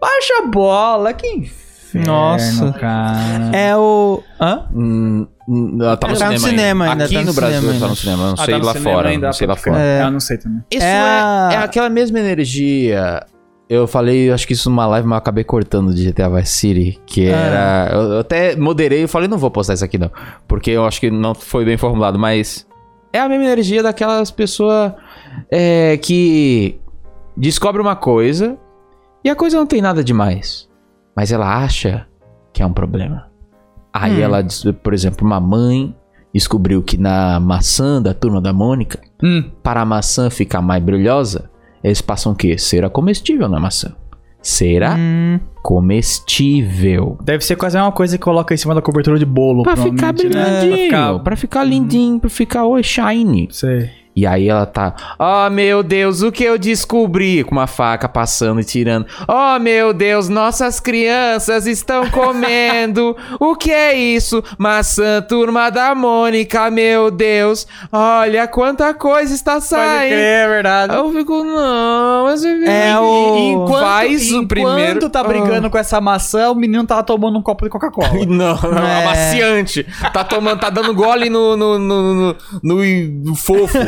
baixa 0.00 0.34
a 0.44 0.46
bola, 0.46 1.12
que 1.12 1.50
inferno, 1.98 2.12
Nossa. 2.12 2.72
cara. 2.72 3.50
É 3.56 3.76
o. 3.76 4.22
Hã? 4.40 4.66
Hum, 4.74 5.26
hum, 5.48 5.78
ela 5.80 5.96
tá 5.96 6.08
no 6.08 6.16
Tá 6.18 6.30
no 6.30 6.38
cinema, 6.38 6.48
cinema 6.48 6.84
ainda. 6.90 7.04
Aqui 7.04 7.14
tá 7.14 7.20
no 7.20 7.26
no 7.26 7.32
Brasil 7.34 7.60
cinema 7.60 7.80
tá 7.80 7.88
no 7.88 7.96
cinema, 7.96 8.26
não 8.26 8.32
Ah, 8.34 8.36
sei 8.44 8.58
tá 8.58 8.64
lá 8.66 8.72
cinema 8.72 8.90
fora, 8.96 9.08
ainda, 9.08 9.26
não 9.26 9.32
sei 9.32 9.46
lá 9.46 9.56
fora. 9.56 9.78
É. 9.80 10.02
Eu 10.02 10.10
não 10.10 10.20
sei 10.20 10.38
também. 10.38 10.60
Isso 10.70 10.84
É 10.84 10.88
é, 10.90 11.00
a- 11.00 11.48
é 11.52 11.56
aquela 11.58 11.88
mesma 11.88 12.18
energia. 12.20 13.24
Eu 13.68 13.86
falei, 13.86 14.30
acho 14.30 14.46
que 14.46 14.52
isso 14.52 14.68
numa 14.68 14.86
live, 14.86 15.08
mas 15.08 15.16
eu 15.16 15.18
acabei 15.18 15.42
cortando 15.42 15.94
de 15.94 16.04
GTA 16.04 16.28
Vice 16.28 16.52
City, 16.52 17.00
que 17.06 17.30
Ah. 17.30 17.36
era... 17.36 17.90
Eu, 17.94 18.02
eu 18.12 18.18
até 18.20 18.54
moderei 18.56 19.04
e 19.04 19.06
falei, 19.06 19.26
não 19.26 19.38
vou 19.38 19.50
postar 19.50 19.72
isso 19.72 19.84
aqui 19.84 19.96
não, 19.96 20.10
porque 20.46 20.70
eu 20.70 20.84
acho 20.84 21.00
que 21.00 21.10
não 21.10 21.34
foi 21.34 21.64
bem 21.64 21.76
formulado, 21.78 22.18
mas... 22.18 22.66
É 23.10 23.18
a 23.20 23.28
mesma 23.28 23.44
energia 23.44 23.82
daquelas 23.82 24.30
pessoas 24.30 24.92
é, 25.50 25.96
que 25.96 26.78
descobre 27.36 27.80
uma 27.80 27.96
coisa 27.96 28.58
e 29.24 29.30
a 29.30 29.34
coisa 29.34 29.56
não 29.56 29.66
tem 29.66 29.80
nada 29.80 30.04
demais, 30.04 30.68
mas 31.16 31.32
ela 31.32 31.62
acha 31.64 32.06
que 32.52 32.62
é 32.62 32.66
um 32.66 32.72
problema. 32.72 33.26
Aí 33.92 34.18
Hum. 34.18 34.20
ela, 34.20 34.46
por 34.82 34.92
exemplo, 34.94 35.26
uma 35.26 35.40
mãe 35.40 35.94
descobriu 36.32 36.82
que 36.82 36.96
na 36.96 37.38
maçã 37.38 38.02
da 38.02 38.12
turma 38.12 38.40
da 38.40 38.52
Mônica, 38.52 39.00
Hum. 39.22 39.50
para 39.62 39.80
a 39.82 39.84
maçã 39.84 40.28
ficar 40.30 40.60
mais 40.60 40.82
brilhosa, 40.82 41.48
eles 41.82 42.00
passam 42.00 42.32
o 42.32 42.34
quê? 42.34 42.58
Cera 42.58 42.90
comestível 42.90 43.48
na 43.48 43.60
maçã. 43.60 43.94
Cera 44.42 44.94
Hum, 44.98 45.38
comestível. 45.62 47.16
Deve 47.22 47.44
ser 47.44 47.56
quase 47.56 47.76
a 47.76 47.80
mesma 47.80 47.92
coisa 47.92 48.18
que 48.18 48.22
coloca 48.24 48.52
em 48.52 48.56
cima 48.56 48.74
da 48.74 48.82
cobertura 48.82 49.18
de 49.18 49.24
bolo. 49.24 49.62
Pra 49.62 49.76
ficar 49.76 50.06
né? 50.08 50.12
brilhadinho, 50.12 50.70
Pra 50.70 50.78
ficar- 50.84 51.18
pra 51.20 51.36
ficar 51.36 51.64
lindinho, 51.64 52.20
pra 52.20 52.30
ficar 52.30 52.64
oi 52.66 52.82
shine. 52.82 53.48
Sei. 53.50 53.90
E 54.16 54.26
aí 54.26 54.48
ela 54.48 54.64
tá, 54.64 54.94
oh 55.18 55.50
meu 55.50 55.82
Deus, 55.82 56.22
o 56.22 56.30
que 56.30 56.44
eu 56.44 56.56
descobri? 56.56 57.42
Com 57.42 57.52
uma 57.52 57.66
faca 57.66 58.08
passando 58.08 58.60
e 58.60 58.64
tirando. 58.64 59.06
Oh 59.26 59.58
meu 59.58 59.92
Deus, 59.92 60.28
nossas 60.28 60.78
crianças 60.78 61.66
estão 61.66 62.08
comendo. 62.10 63.16
o 63.40 63.56
que 63.56 63.72
é 63.72 63.94
isso? 63.96 64.42
Maçã 64.58 65.20
turma 65.20 65.68
da 65.70 65.94
Mônica, 65.94 66.70
meu 66.70 67.10
Deus. 67.10 67.66
Olha 67.90 68.46
quanta 68.46 68.94
coisa 68.94 69.34
está 69.34 69.54
Pode 69.54 69.64
saindo. 69.66 70.12
crer, 70.12 70.44
é 70.44 70.48
verdade. 70.48 70.94
Eu 70.94 71.12
fico, 71.12 71.42
não, 71.44 72.24
mas 72.24 72.44
É 72.44 72.98
o- 72.98 73.36
Enquanto, 73.64 73.80
Faz 73.84 74.22
o 74.30 74.34
enquanto 74.36 74.48
primeiro- 74.48 75.10
tá 75.10 75.24
brigando 75.24 75.68
com 75.70 75.78
essa 75.78 76.00
maçã, 76.00 76.50
o 76.50 76.54
menino 76.54 76.86
tava 76.86 77.02
tomando 77.02 77.38
um 77.38 77.42
copo 77.42 77.64
de 77.64 77.70
Coca-Cola. 77.70 78.10
Não, 78.26 78.54
não, 78.60 78.78
É. 78.86 79.02
amaciante. 79.02 79.86
Tá 80.12 80.22
tomando, 80.24 80.60
tá 80.60 80.70
dando 80.70 80.94
gole 80.94 81.28
no, 81.28 81.56
no, 81.56 81.78
no- 81.78 82.36
no- 82.62 82.76
no 83.24 83.34
fofo. 83.36 83.78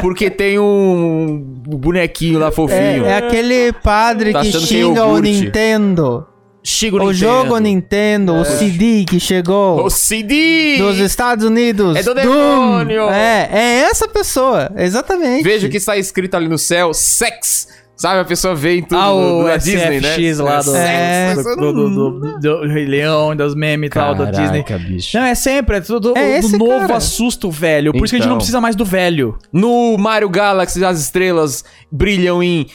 Porque 0.00 0.30
tem 0.30 0.58
um 0.58 1.38
bonequinho 1.66 2.38
lá 2.38 2.48
é, 2.48 2.52
fofinho. 2.52 3.04
é 3.04 3.16
aquele 3.16 3.72
padre 3.72 4.32
Tá 4.32 4.40
que 4.42 4.48
é 4.48 4.60
xinga 4.60 5.04
o. 5.06 5.18
Nintendo. 5.18 6.26
Chico 6.64 6.96
O 7.02 7.12
jogo 7.12 7.58
Nintendo, 7.58 8.34
o 8.36 8.44
CD 8.44 9.04
que 9.04 9.18
chegou 9.18 9.84
O 9.84 9.90
CD! 9.90 10.76
dos 10.78 10.96
Estados 10.98 11.44
Unidos. 11.44 11.96
É 11.96 12.02
do 12.04 12.14
Doom. 12.14 12.22
demônio. 12.22 13.10
É, 13.10 13.48
é 13.52 13.78
essa 13.90 14.06
pessoa, 14.06 14.70
exatamente. 14.76 15.42
Veja 15.42 15.66
o 15.66 15.70
que 15.70 15.78
está 15.78 15.96
escrito 15.96 16.36
ali 16.36 16.46
no 16.46 16.56
céu, 16.58 16.94
sex. 16.94 17.66
Sabe, 18.02 18.18
a 18.20 18.24
pessoa 18.24 18.52
vê 18.52 18.78
em 18.78 18.82
tudo 18.82 19.00
Ah, 19.00 19.06
do- 19.10 19.38
o 19.38 19.44
da 19.44 19.56
Disney, 19.58 20.00
né? 20.00 20.08
SFX 20.16 20.38
lá 20.40 20.60
do, 20.60 20.74
É. 20.74 21.34
do, 21.36 21.42
do, 21.54 21.72
do, 21.72 22.20
do- 22.20 22.38
do 22.40 22.66
Rei 22.66 22.84
Leão, 22.84 23.36
das 23.36 23.54
memes 23.54 23.86
e 23.86 23.90
tal, 23.90 24.12
da 24.16 24.24
Disney. 24.24 24.64
Bicho. 24.88 25.16
Não, 25.16 25.24
é 25.24 25.36
sempre, 25.36 25.76
é 25.76 25.80
tudo 25.80 26.12
É 26.18 26.20
o 26.20 26.26
esse 26.38 26.58
novo 26.58 26.80
cara. 26.80 26.96
assusta 26.96 27.46
o 27.46 27.50
velho. 27.52 27.92
Por 27.92 28.04
isso 28.04 28.10
que 28.10 28.16
a 28.16 28.18
gente 28.18 28.24
Então. 28.24 28.30
não 28.32 28.38
precisa 28.38 28.60
mais 28.60 28.74
do 28.74 28.84
velho. 28.84 29.38
No 29.52 29.96
Mario 29.96 30.28
Galaxy, 30.28 30.84
as 30.84 30.98
estrelas 31.00 31.64
brilham 31.92 32.42
em 32.42 32.66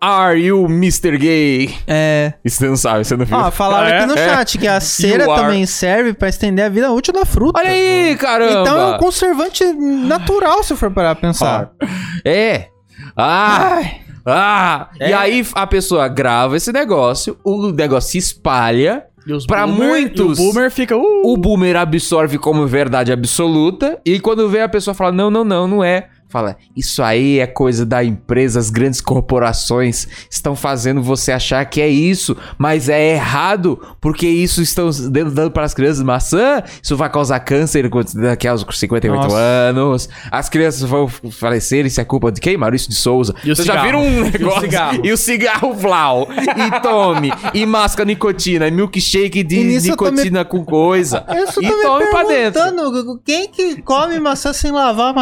Are 0.00 0.40
You 0.40 0.66
Mr. 0.66 1.18
Gay? 1.18 1.74
É. 1.84 2.34
Isso 2.44 2.58
você 2.58 2.68
não 2.68 2.76
sabe, 2.76 3.04
você 3.04 3.16
não 3.16 3.26
viu. 3.26 3.36
Ó, 3.36 3.50
falaram 3.50 3.88
Ah, 3.88 3.90
é? 3.90 3.98
aqui 3.98 4.06
no 4.06 4.14
É. 4.16 4.28
chat 4.28 4.58
que 4.58 4.68
a 4.68 4.78
cera 4.78 5.24
You 5.24 5.32
are- 5.32 5.42
também 5.42 5.66
serve 5.66 6.12
pra 6.14 6.28
estender 6.28 6.64
a 6.64 6.68
vida 6.68 6.92
útil 6.92 7.12
da 7.12 7.24
fruta. 7.24 7.58
Olha 7.58 7.68
aí, 7.70 8.14
caramba! 8.16 8.60
Então 8.60 8.78
é 8.78 8.94
um 8.94 8.98
conservante 8.98 9.64
natural, 9.64 10.62
se 10.62 10.76
for 10.76 10.88
parar 10.92 11.16
pra 11.16 11.28
pensar. 11.28 11.70
É. 12.24 12.66
Ah! 14.30 14.88
Ah! 15.00 15.08
E 15.08 15.12
aí 15.12 15.46
a 15.54 15.66
pessoa 15.66 16.06
grava 16.08 16.56
esse 16.56 16.72
negócio, 16.72 17.38
o 17.44 17.70
negócio 17.72 18.10
se 18.12 18.18
espalha, 18.18 19.04
boomer- 19.66 19.88
muitos- 19.88 20.38
O 20.38 20.42
boomer 20.52 20.70
fica. 20.70 20.96
Uh, 20.96 21.32
o 21.32 21.36
boomer 21.36 21.76
absorve 21.76 22.38
como 22.38 22.66
verdade 22.66 23.12
absoluta, 23.12 23.98
e 24.04 24.18
quando 24.20 24.48
vê 24.48 24.60
a 24.62 24.68
pessoa 24.68 24.94
fala: 24.94 25.12
não, 25.12 25.30
não, 25.30 25.44
não, 25.44 25.66
não 25.68 25.84
é. 25.84 26.08
Fala, 26.28 26.56
isso 26.76 27.02
aí 27.02 27.38
é 27.38 27.46
coisa 27.46 27.86
da 27.86 28.04
empresa, 28.04 28.58
as 28.60 28.68
grandes 28.68 29.00
corporações 29.00 30.06
estão 30.30 30.54
fazendo 30.54 31.02
você 31.02 31.32
achar 31.32 31.64
que 31.64 31.80
é 31.80 31.88
isso, 31.88 32.36
mas 32.58 32.88
é 32.90 33.14
errado, 33.14 33.80
porque 34.00 34.26
isso 34.28 34.60
estão 34.60 34.90
dando, 35.10 35.50
para 35.50 35.64
as 35.64 35.72
crianças 35.72 36.02
maçã, 36.02 36.62
isso 36.82 36.96
vai 36.98 37.08
causar 37.10 37.40
câncer 37.40 37.88
daqui 38.14 38.46
aos 38.46 38.62
58 38.70 39.22
Nossa. 39.22 39.36
anos, 39.36 40.08
as 40.30 40.48
crianças 40.50 40.82
vão 40.82 41.08
falecer, 41.08 41.86
isso 41.86 42.00
é 42.00 42.04
culpa 42.04 42.30
de 42.30 42.40
quem? 42.42 42.56
Maurício 42.58 42.90
de 42.90 42.96
Souza. 42.96 43.34
E 43.44 43.50
o 43.50 43.56
Vocês 43.56 43.66
já 43.66 43.72
cigarro? 43.82 43.86
viram 43.86 44.02
um 44.02 44.18
E 44.28 44.28
o 44.28 44.30
negócio? 44.32 44.60
cigarro? 44.60 45.00
E 45.06 45.12
o 45.12 45.16
cigarro 45.16 45.72
Vlau, 45.72 46.28
e 46.30 46.80
tome, 46.82 47.32
e 47.54 47.64
masca 47.64 48.04
nicotina, 48.04 48.68
e 48.68 48.70
milkshake 48.70 49.42
de 49.42 49.60
E 49.60 49.64
me- 49.64 49.80
nicotina 49.80 50.44
com 50.44 50.62
coisa, 50.64 51.24
só 51.52 51.60
e 51.62 51.70
tome 51.82 52.06
pra 52.10 52.22
dentro. 52.24 52.62
perguntando, 52.62 53.20
quem 53.24 53.48
que 53.48 53.80
come 53.80 54.18
maçã 54.20 54.52
sem 54.52 54.70
lavar 54.70 55.08
a 55.08 55.12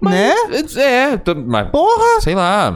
maçã? 0.00 0.16
né? 0.16 0.34
É, 0.76 1.16
tô- 1.16 1.34
mas 1.34 1.70
Porra! 1.70 2.20
sei 2.20 2.34
lá. 2.34 2.74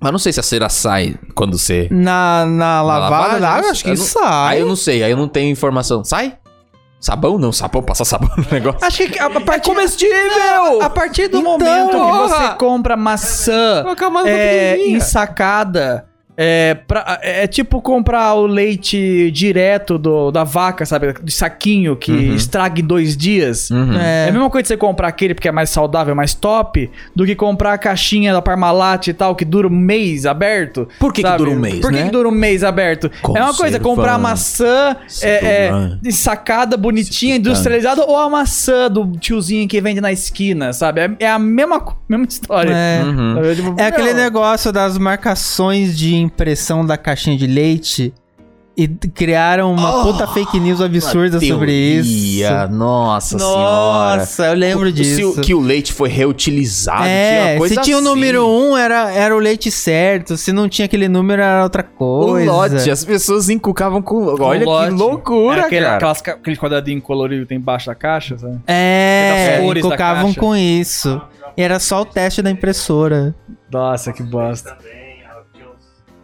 Mas 0.00 0.12
não 0.12 0.18
sei 0.18 0.32
se 0.32 0.38
a 0.40 0.42
cera 0.42 0.68
sai 0.68 1.16
quando 1.34 1.56
você. 1.58 1.88
Na, 1.90 2.44
na 2.46 2.82
lavada 2.82 3.10
lavagem, 3.16 3.40
da 3.40 3.48
água, 3.50 3.62
não 3.62 3.70
acho 3.70 3.82
que 3.84 3.90
não- 3.90 3.96
sai. 3.96 4.54
Aí 4.56 4.60
eu 4.60 4.66
não 4.66 4.76
sei, 4.76 5.02
aí 5.02 5.10
eu 5.10 5.16
não 5.16 5.26
tenho 5.28 5.50
informação. 5.50 6.04
Sai? 6.04 6.36
Sabão? 7.00 7.38
Não, 7.38 7.52
sabão, 7.52 7.82
passar 7.82 8.04
sabão 8.04 8.30
no 8.36 8.44
negócio. 8.50 8.80
Acho 8.82 9.06
que 9.08 9.18
a, 9.18 9.26
a 9.26 9.40
partir, 9.40 9.68
comestível! 9.70 10.82
a 10.82 10.90
partir 10.90 11.28
do 11.28 11.38
Então, 11.38 11.52
momento 11.52 11.90
que 11.90 11.96
você 12.28 12.48
compra 12.58 12.96
maçã 12.96 13.84
é, 14.26 14.72
pequenininha. 14.72 14.96
ensacada. 14.98 16.06
É, 16.36 16.74
pra- 16.74 17.18
é 17.22 17.46
tipo 17.46 17.80
comprar 17.80 18.34
o 18.34 18.46
leite 18.46 19.30
direto 19.30 19.96
do, 19.98 20.30
da 20.30 20.44
vaca, 20.44 20.84
sabe? 20.84 21.14
De 21.22 21.32
saquinho 21.32 21.96
que 21.96 22.12
Uhum. 22.12 22.34
estraga 22.34 22.80
em 22.80 22.84
dois 22.84 23.16
dias. 23.16 23.70
Uhum. 23.70 23.96
É. 23.98 24.26
É, 24.26 24.28
a 24.28 24.32
mesma 24.32 24.50
coisa 24.50 24.62
de 24.64 24.68
você 24.68 24.76
comprar 24.76 25.08
aquele 25.08 25.34
porque 25.34 25.48
é 25.48 25.52
mais 25.52 25.70
saudável, 25.70 26.14
mais 26.14 26.34
top, 26.34 26.90
do 27.14 27.24
que 27.24 27.34
comprar 27.34 27.72
a 27.72 27.78
caixinha 27.78 28.32
da 28.32 28.42
Parmalat 28.42 29.08
e 29.08 29.12
tal, 29.14 29.34
que 29.34 29.44
dura 29.44 29.66
um 29.66 29.70
mês 29.70 30.26
aberto. 30.26 30.88
Por 30.98 31.12
que 31.12 31.22
que 31.22 31.36
dura 31.36 31.50
um 31.50 31.56
mês, 31.58 31.80
Por 31.80 31.90
que, 31.90 31.96
né? 31.98 32.04
que 32.04 32.10
dura 32.10 32.28
um 32.28 32.32
mês 32.32 32.62
aberto? 32.62 33.10
É 33.34 33.42
uma 33.42 33.54
coisa, 33.54 33.80
comprar 33.80 34.18
maçã 34.18 34.96
é, 35.22 35.30
é, 35.30 35.66
Segurando. 35.68 36.12
sacada, 36.12 36.76
bonitinha, 36.76 37.36
industrializada, 37.36 38.04
ou 38.04 38.16
a 38.18 38.28
maçã 38.28 38.90
do 38.90 39.06
tiozinho 39.18 39.66
que 39.68 39.80
vende 39.80 40.00
na 40.00 40.12
esquina, 40.12 40.72
sabe? 40.72 41.00
É, 41.00 41.10
é 41.20 41.30
a 41.30 41.38
mesma, 41.38 41.82
mesma 42.08 42.26
história. 42.26 42.72
é. 42.74 43.02
Uhum. 43.04 43.54
Tipo, 43.54 43.74
É 43.80 43.86
aquele 43.86 44.12
negócio 44.12 44.70
das 44.72 44.98
marcações 44.98 45.96
de 45.96 46.25
impressão 46.26 46.84
da 46.84 46.96
caixinha 46.96 47.36
de 47.36 47.46
leite 47.46 48.12
e 48.78 48.86
criaram 48.86 49.72
uma 49.72 50.00
Oh, 50.00 50.12
puta 50.12 50.26
fake 50.26 50.60
news 50.60 50.82
absurda 50.82 51.40
sobre 51.40 51.72
isso. 51.72 52.40
Teoria, 52.42 52.68
Nossa, 52.68 53.38
senhora. 53.38 54.16
Nossa, 54.18 54.46
eu 54.48 54.52
lembro 54.54 54.84
Se 54.88 54.92
o- 54.92 54.94
disso. 55.32 55.40
que 55.40 55.54
o 55.54 55.60
leite 55.60 55.94
foi 55.94 56.10
reutilizado. 56.10 57.04
tinha 57.04 57.08
É, 57.10 57.56
coisa 57.56 57.74
se 57.76 57.80
tinha 57.80 57.96
o 57.96 58.00
assim. 58.00 58.08
número 58.10 58.46
1, 58.46 58.72
um, 58.72 58.76
era, 58.76 59.10
era 59.10 59.34
o 59.34 59.38
leite 59.38 59.70
certo. 59.70 60.36
Se 60.36 60.52
não 60.52 60.68
tinha 60.68 60.84
aquele 60.84 61.08
número, 61.08 61.40
era 61.40 61.62
outra 61.62 61.82
O 61.82 61.96
coisa. 61.98 62.52
lote, 62.52 62.90
as 62.90 63.02
pessoas 63.02 63.48
encucavam 63.48 64.02
com. 64.02 64.36
Olha 64.42 64.66
lote. 64.66 64.90
que 64.92 64.94
loucura, 65.00 65.62
é 65.62 65.64
aquele, 65.64 65.86
cara. 65.86 66.10
aquelas 66.10 66.58
quadradinhos 66.58 67.02
coloridos 67.02 67.44
que 67.44 67.48
tem 67.48 67.56
embaixo 67.56 67.86
da 67.86 67.94
caixa, 67.94 68.36
sabe? 68.36 68.58
É, 68.66 69.58
caixa. 69.96 70.38
com 70.38 70.54
isso. 70.54 71.18
E 71.56 71.62
era 71.62 71.78
só 71.80 72.02
o 72.02 72.04
teste 72.04 72.42
da 72.42 72.50
impressora. 72.50 73.34
Nossa, 73.72 74.12
que 74.12 74.22
bosta. 74.22 74.76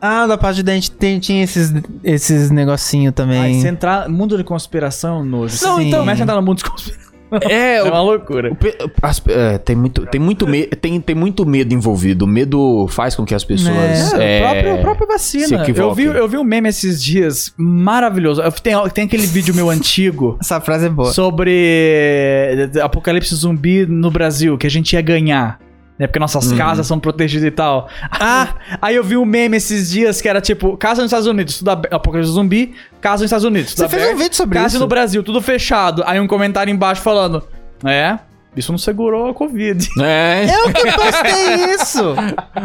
Ah, 0.04 0.26
da 0.26 0.36
parte 0.36 0.56
de 0.56 0.62
dente 0.64 0.90
tem- 0.90 1.20
tinha 1.20 1.44
esses, 1.44 1.72
esses 2.02 2.50
negocinhos 2.50 3.14
também. 3.14 3.60
se 3.60 3.68
entrar 3.68 4.08
mundo 4.08 4.36
de 4.36 4.42
conspiração, 4.42 5.24
nojo. 5.24 5.56
Não, 5.64 5.76
Sim. 5.78 5.86
então- 5.88 6.00
Começa 6.00 6.22
a 6.22 6.24
entrar 6.24 6.34
no 6.36 6.42
mundo 6.42 6.58
de 6.58 6.64
conspiração. 6.64 7.12
É, 7.48 7.76
É 7.78 7.82
o- 7.84 7.86
uma 7.86 8.02
loucura. 8.02 8.52
o 8.52 8.56
as- 9.00 9.22
é, 9.28 9.56
tem, 9.58 9.74
muito, 9.74 10.04
tem, 10.04 10.20
muito 10.20 10.46
me, 10.46 10.66
tem, 10.66 11.00
tem 11.00 11.14
muito 11.16 11.46
medo 11.46 11.72
envolvido. 11.72 12.24
O 12.26 12.28
medo 12.28 12.86
faz 12.88 13.14
com 13.14 13.24
que 13.24 13.34
as 13.34 13.42
pessoas. 13.44 14.12
É, 14.14 14.38
é, 14.40 14.44
a 14.44 14.50
própria, 14.50 14.74
a 14.74 14.78
própria 14.78 15.06
vacina. 15.06 15.64
Eu 15.74 15.94
vi, 15.94 16.02
eu 16.04 16.28
vi 16.28 16.36
um 16.36 16.44
meme 16.44 16.68
esses 16.68 17.02
dias 17.02 17.54
maravilhoso. 17.56 18.42
Tem, 18.62 18.74
tem 18.90 19.04
aquele 19.04 19.26
vídeo 19.26 19.54
meu 19.54 19.70
antigo 19.70 20.36
Essa 20.42 20.60
frase 20.60 20.86
é 20.86 20.90
boa. 20.90 21.10
sobre 21.12 22.68
apocalipse 22.82 23.34
zumbi 23.34 23.86
no 23.86 24.10
Brasil, 24.10 24.58
que 24.58 24.66
a 24.66 24.70
gente 24.70 24.92
ia 24.94 25.00
ganhar. 25.00 25.58
Né, 25.98 26.06
porque 26.06 26.18
nossas 26.18 26.50
Uhum. 26.50 26.56
casas 26.56 26.86
são 26.86 26.98
protegidas 26.98 27.46
e 27.46 27.50
tal. 27.50 27.88
Ah, 28.10 28.54
aí 28.80 28.96
eu 28.96 29.04
vi 29.04 29.16
um 29.16 29.24
meme 29.26 29.58
esses 29.58 29.90
dias 29.90 30.20
que 30.22 30.28
era 30.28 30.40
tipo, 30.40 30.76
casa 30.76 31.02
nos 31.02 31.10
Estados 31.10 31.26
Unidos, 31.26 31.58
tudo 31.58 31.70
abe- 31.70 31.88
apocalipse 31.92 32.32
zumbi, 32.32 32.74
casa 33.00 33.16
nos 33.22 33.24
Estados 33.28 33.44
Unidos. 33.44 33.74
tudo 33.74 33.84
Você 33.84 33.88
fez 33.90 34.02
aberto, 34.02 34.16
um 34.16 34.22
vídeo 34.22 34.34
sobre 34.36 34.58
casa 34.58 34.68
isso. 34.68 34.78
no 34.80 34.86
Brasil, 34.88 35.22
tudo 35.22 35.40
fechado. 35.42 36.02
Aí 36.06 36.18
um 36.18 36.26
comentário 36.26 36.72
embaixo 36.72 37.02
falando, 37.02 37.44
é, 37.84 38.18
isso 38.56 38.70
não 38.72 38.78
segurou 38.78 39.28
a 39.30 39.34
Covid. 39.34 39.88
É. 40.02 40.44
Eu 40.46 40.72
que 40.72 40.92
postei 40.92 41.74
isso! 41.74 42.14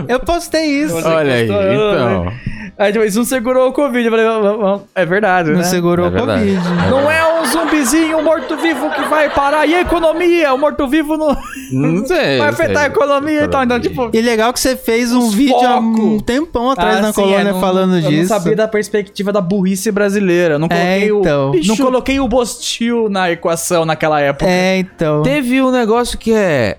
Eu 0.08 0.20
postei 0.20 0.66
isso. 0.84 0.96
Olha 1.08 1.34
aí, 1.34 1.48
postou, 1.48 1.72
então. 1.74 2.34
Aí 2.80 2.92
tipo, 2.94 3.04
isso 3.06 3.18
não 3.18 3.26
segurou 3.26 3.70
a 3.70 3.74
Covid. 3.74 4.06
Eu 4.06 4.12
falei, 4.12 4.26
"Vamos- 4.26 4.58
vamos." 4.60 4.82
é 4.94 5.06
verdade, 5.06 5.50
Não 5.50 5.58
né? 5.58 5.64
segurou 5.64 6.06
É 6.06 6.10
o 6.10 6.12
verdade. 6.12 6.56
Covid. 6.56 6.90
Não 6.92 7.10
é 7.10 7.40
um 7.42 7.46
zumbizinho, 7.46 8.18
um 8.20 8.24
morto-vivo 8.24 8.90
que 8.92 9.02
vai 9.10 9.30
parar. 9.32 9.66
E 9.66 9.74
a 9.74 9.82
economia? 9.82 10.54
O 10.54 10.60
morto-vivo 10.60 11.18
não 11.18 11.36
Não 11.72 12.06
sei. 12.06 12.38
vai 12.38 12.50
afetar 12.50 12.84
a 12.84 12.88
economia 12.88 13.46
e 13.46 13.48
tal. 13.48 13.64
Então, 13.64 13.80
tipo, 13.80 14.10
E 14.14 14.22
legal 14.22 14.54
que 14.54 14.60
você 14.60 14.76
fez 14.78 15.12
um 15.12 15.30
vídeo 15.30 15.56
há 15.66 15.80
um 15.80 16.20
tempão 16.20 16.70
atrás 16.70 16.98
Ah, 16.98 17.02
na 17.02 17.08
sim, 17.14 17.22
colônia 17.22 17.50
é, 17.50 17.54
não- 17.54 17.60
falando 17.60 17.96
eu 17.96 18.02
disso. 18.10 18.32
não 18.34 18.40
sabia 18.40 18.56
da 18.56 18.68
perspectiva 18.68 19.34
da 19.34 19.42
burrice 19.42 19.92
brasileira. 19.92 20.60
Não 20.60 20.68
É, 20.70 21.00
coloquei, 21.08 21.10
então. 21.20 21.48
o, 21.48 21.52
Bicho. 21.54 21.70
não 21.70 21.78
coloquei 21.78 22.20
o 22.20 22.28
Bostil 22.28 23.10
na 23.10 23.32
equação 23.32 23.86
naquela 23.86 24.20
época. 24.22 24.46
É, 24.48 24.78
então. 24.78 25.24
Teve 25.24 25.60
um 25.64 25.72
negócio 25.78 26.18
que 26.18 26.34
é. 26.34 26.78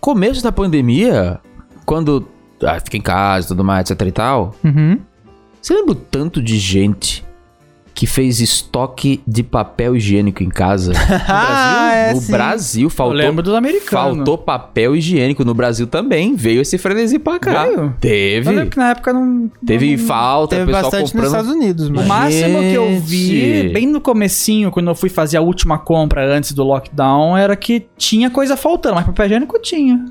Começo 0.00 0.42
da 0.42 0.50
pandemia, 0.52 1.40
quando. 1.84 2.26
Ah, 2.62 2.78
fica 2.78 2.96
em 2.96 3.02
casa 3.02 3.46
e 3.46 3.48
tudo 3.48 3.64
mais, 3.64 3.90
etc 3.90 4.06
e 4.06 4.12
tal. 4.12 4.54
Uhum. 4.64 4.98
Você 5.60 5.74
lembra 5.74 5.92
o 5.92 5.94
tanto 5.94 6.42
de 6.42 6.58
gente 6.58 7.24
que 8.00 8.06
fez 8.06 8.40
estoque 8.40 9.20
de 9.28 9.42
papel 9.42 9.94
higiênico 9.94 10.42
em 10.42 10.48
casa? 10.48 10.94
No 11.00 11.06
Brasil? 11.06 11.26
Ah, 11.28 11.92
é, 11.94 12.14
no 12.14 12.20
sim. 12.22 12.32
Brasil 12.32 12.86
Eu 12.86 12.90
faltou. 12.90 13.14
lembro 13.14 13.42
dos 13.42 13.52
americanos. 13.52 14.16
Faltou 14.16 14.38
papel 14.38 14.96
higiênico 14.96 15.44
no 15.44 15.52
Brasil 15.52 15.86
também. 15.86 16.34
Veio 16.34 16.62
esse 16.62 16.78
frenesi 16.78 17.18
pra 17.18 17.38
cá. 17.38 17.64
Veio? 17.64 17.78
Eu 17.80 17.92
Teve. 18.00 18.48
lembro 18.50 18.70
que 18.70 18.76
na 18.78 18.90
época 18.92 19.12
não... 19.12 19.50
Teve 19.66 19.96
não- 19.98 20.06
falta, 20.06 20.56
Teve 20.56 20.62
o 20.62 20.66
pessoal 20.74 20.82
bastante 20.84 21.02
nos 21.02 21.10
comprando. 21.12 21.26
Estados 21.30 21.50
Unidos, 21.50 21.88
O 21.88 21.92
mas. 21.92 22.06
máximo 22.06 22.58
que 22.60 22.72
eu 22.72 23.00
vi, 23.00 23.68
bem 23.68 23.86
no 23.86 24.00
comecinho, 24.00 24.70
quando 24.70 24.88
eu 24.88 24.94
fui 24.94 25.10
fazer 25.10 25.36
a 25.36 25.42
última 25.42 25.78
compra 25.78 26.24
antes 26.26 26.52
do 26.52 26.64
lockdown, 26.64 27.36
era 27.36 27.54
que 27.54 27.86
tinha 27.98 28.30
coisa 28.30 28.56
faltando, 28.56 28.94
mas 28.94 29.04
papel 29.04 29.26
higiênico 29.26 29.58
tinha. 29.60 30.06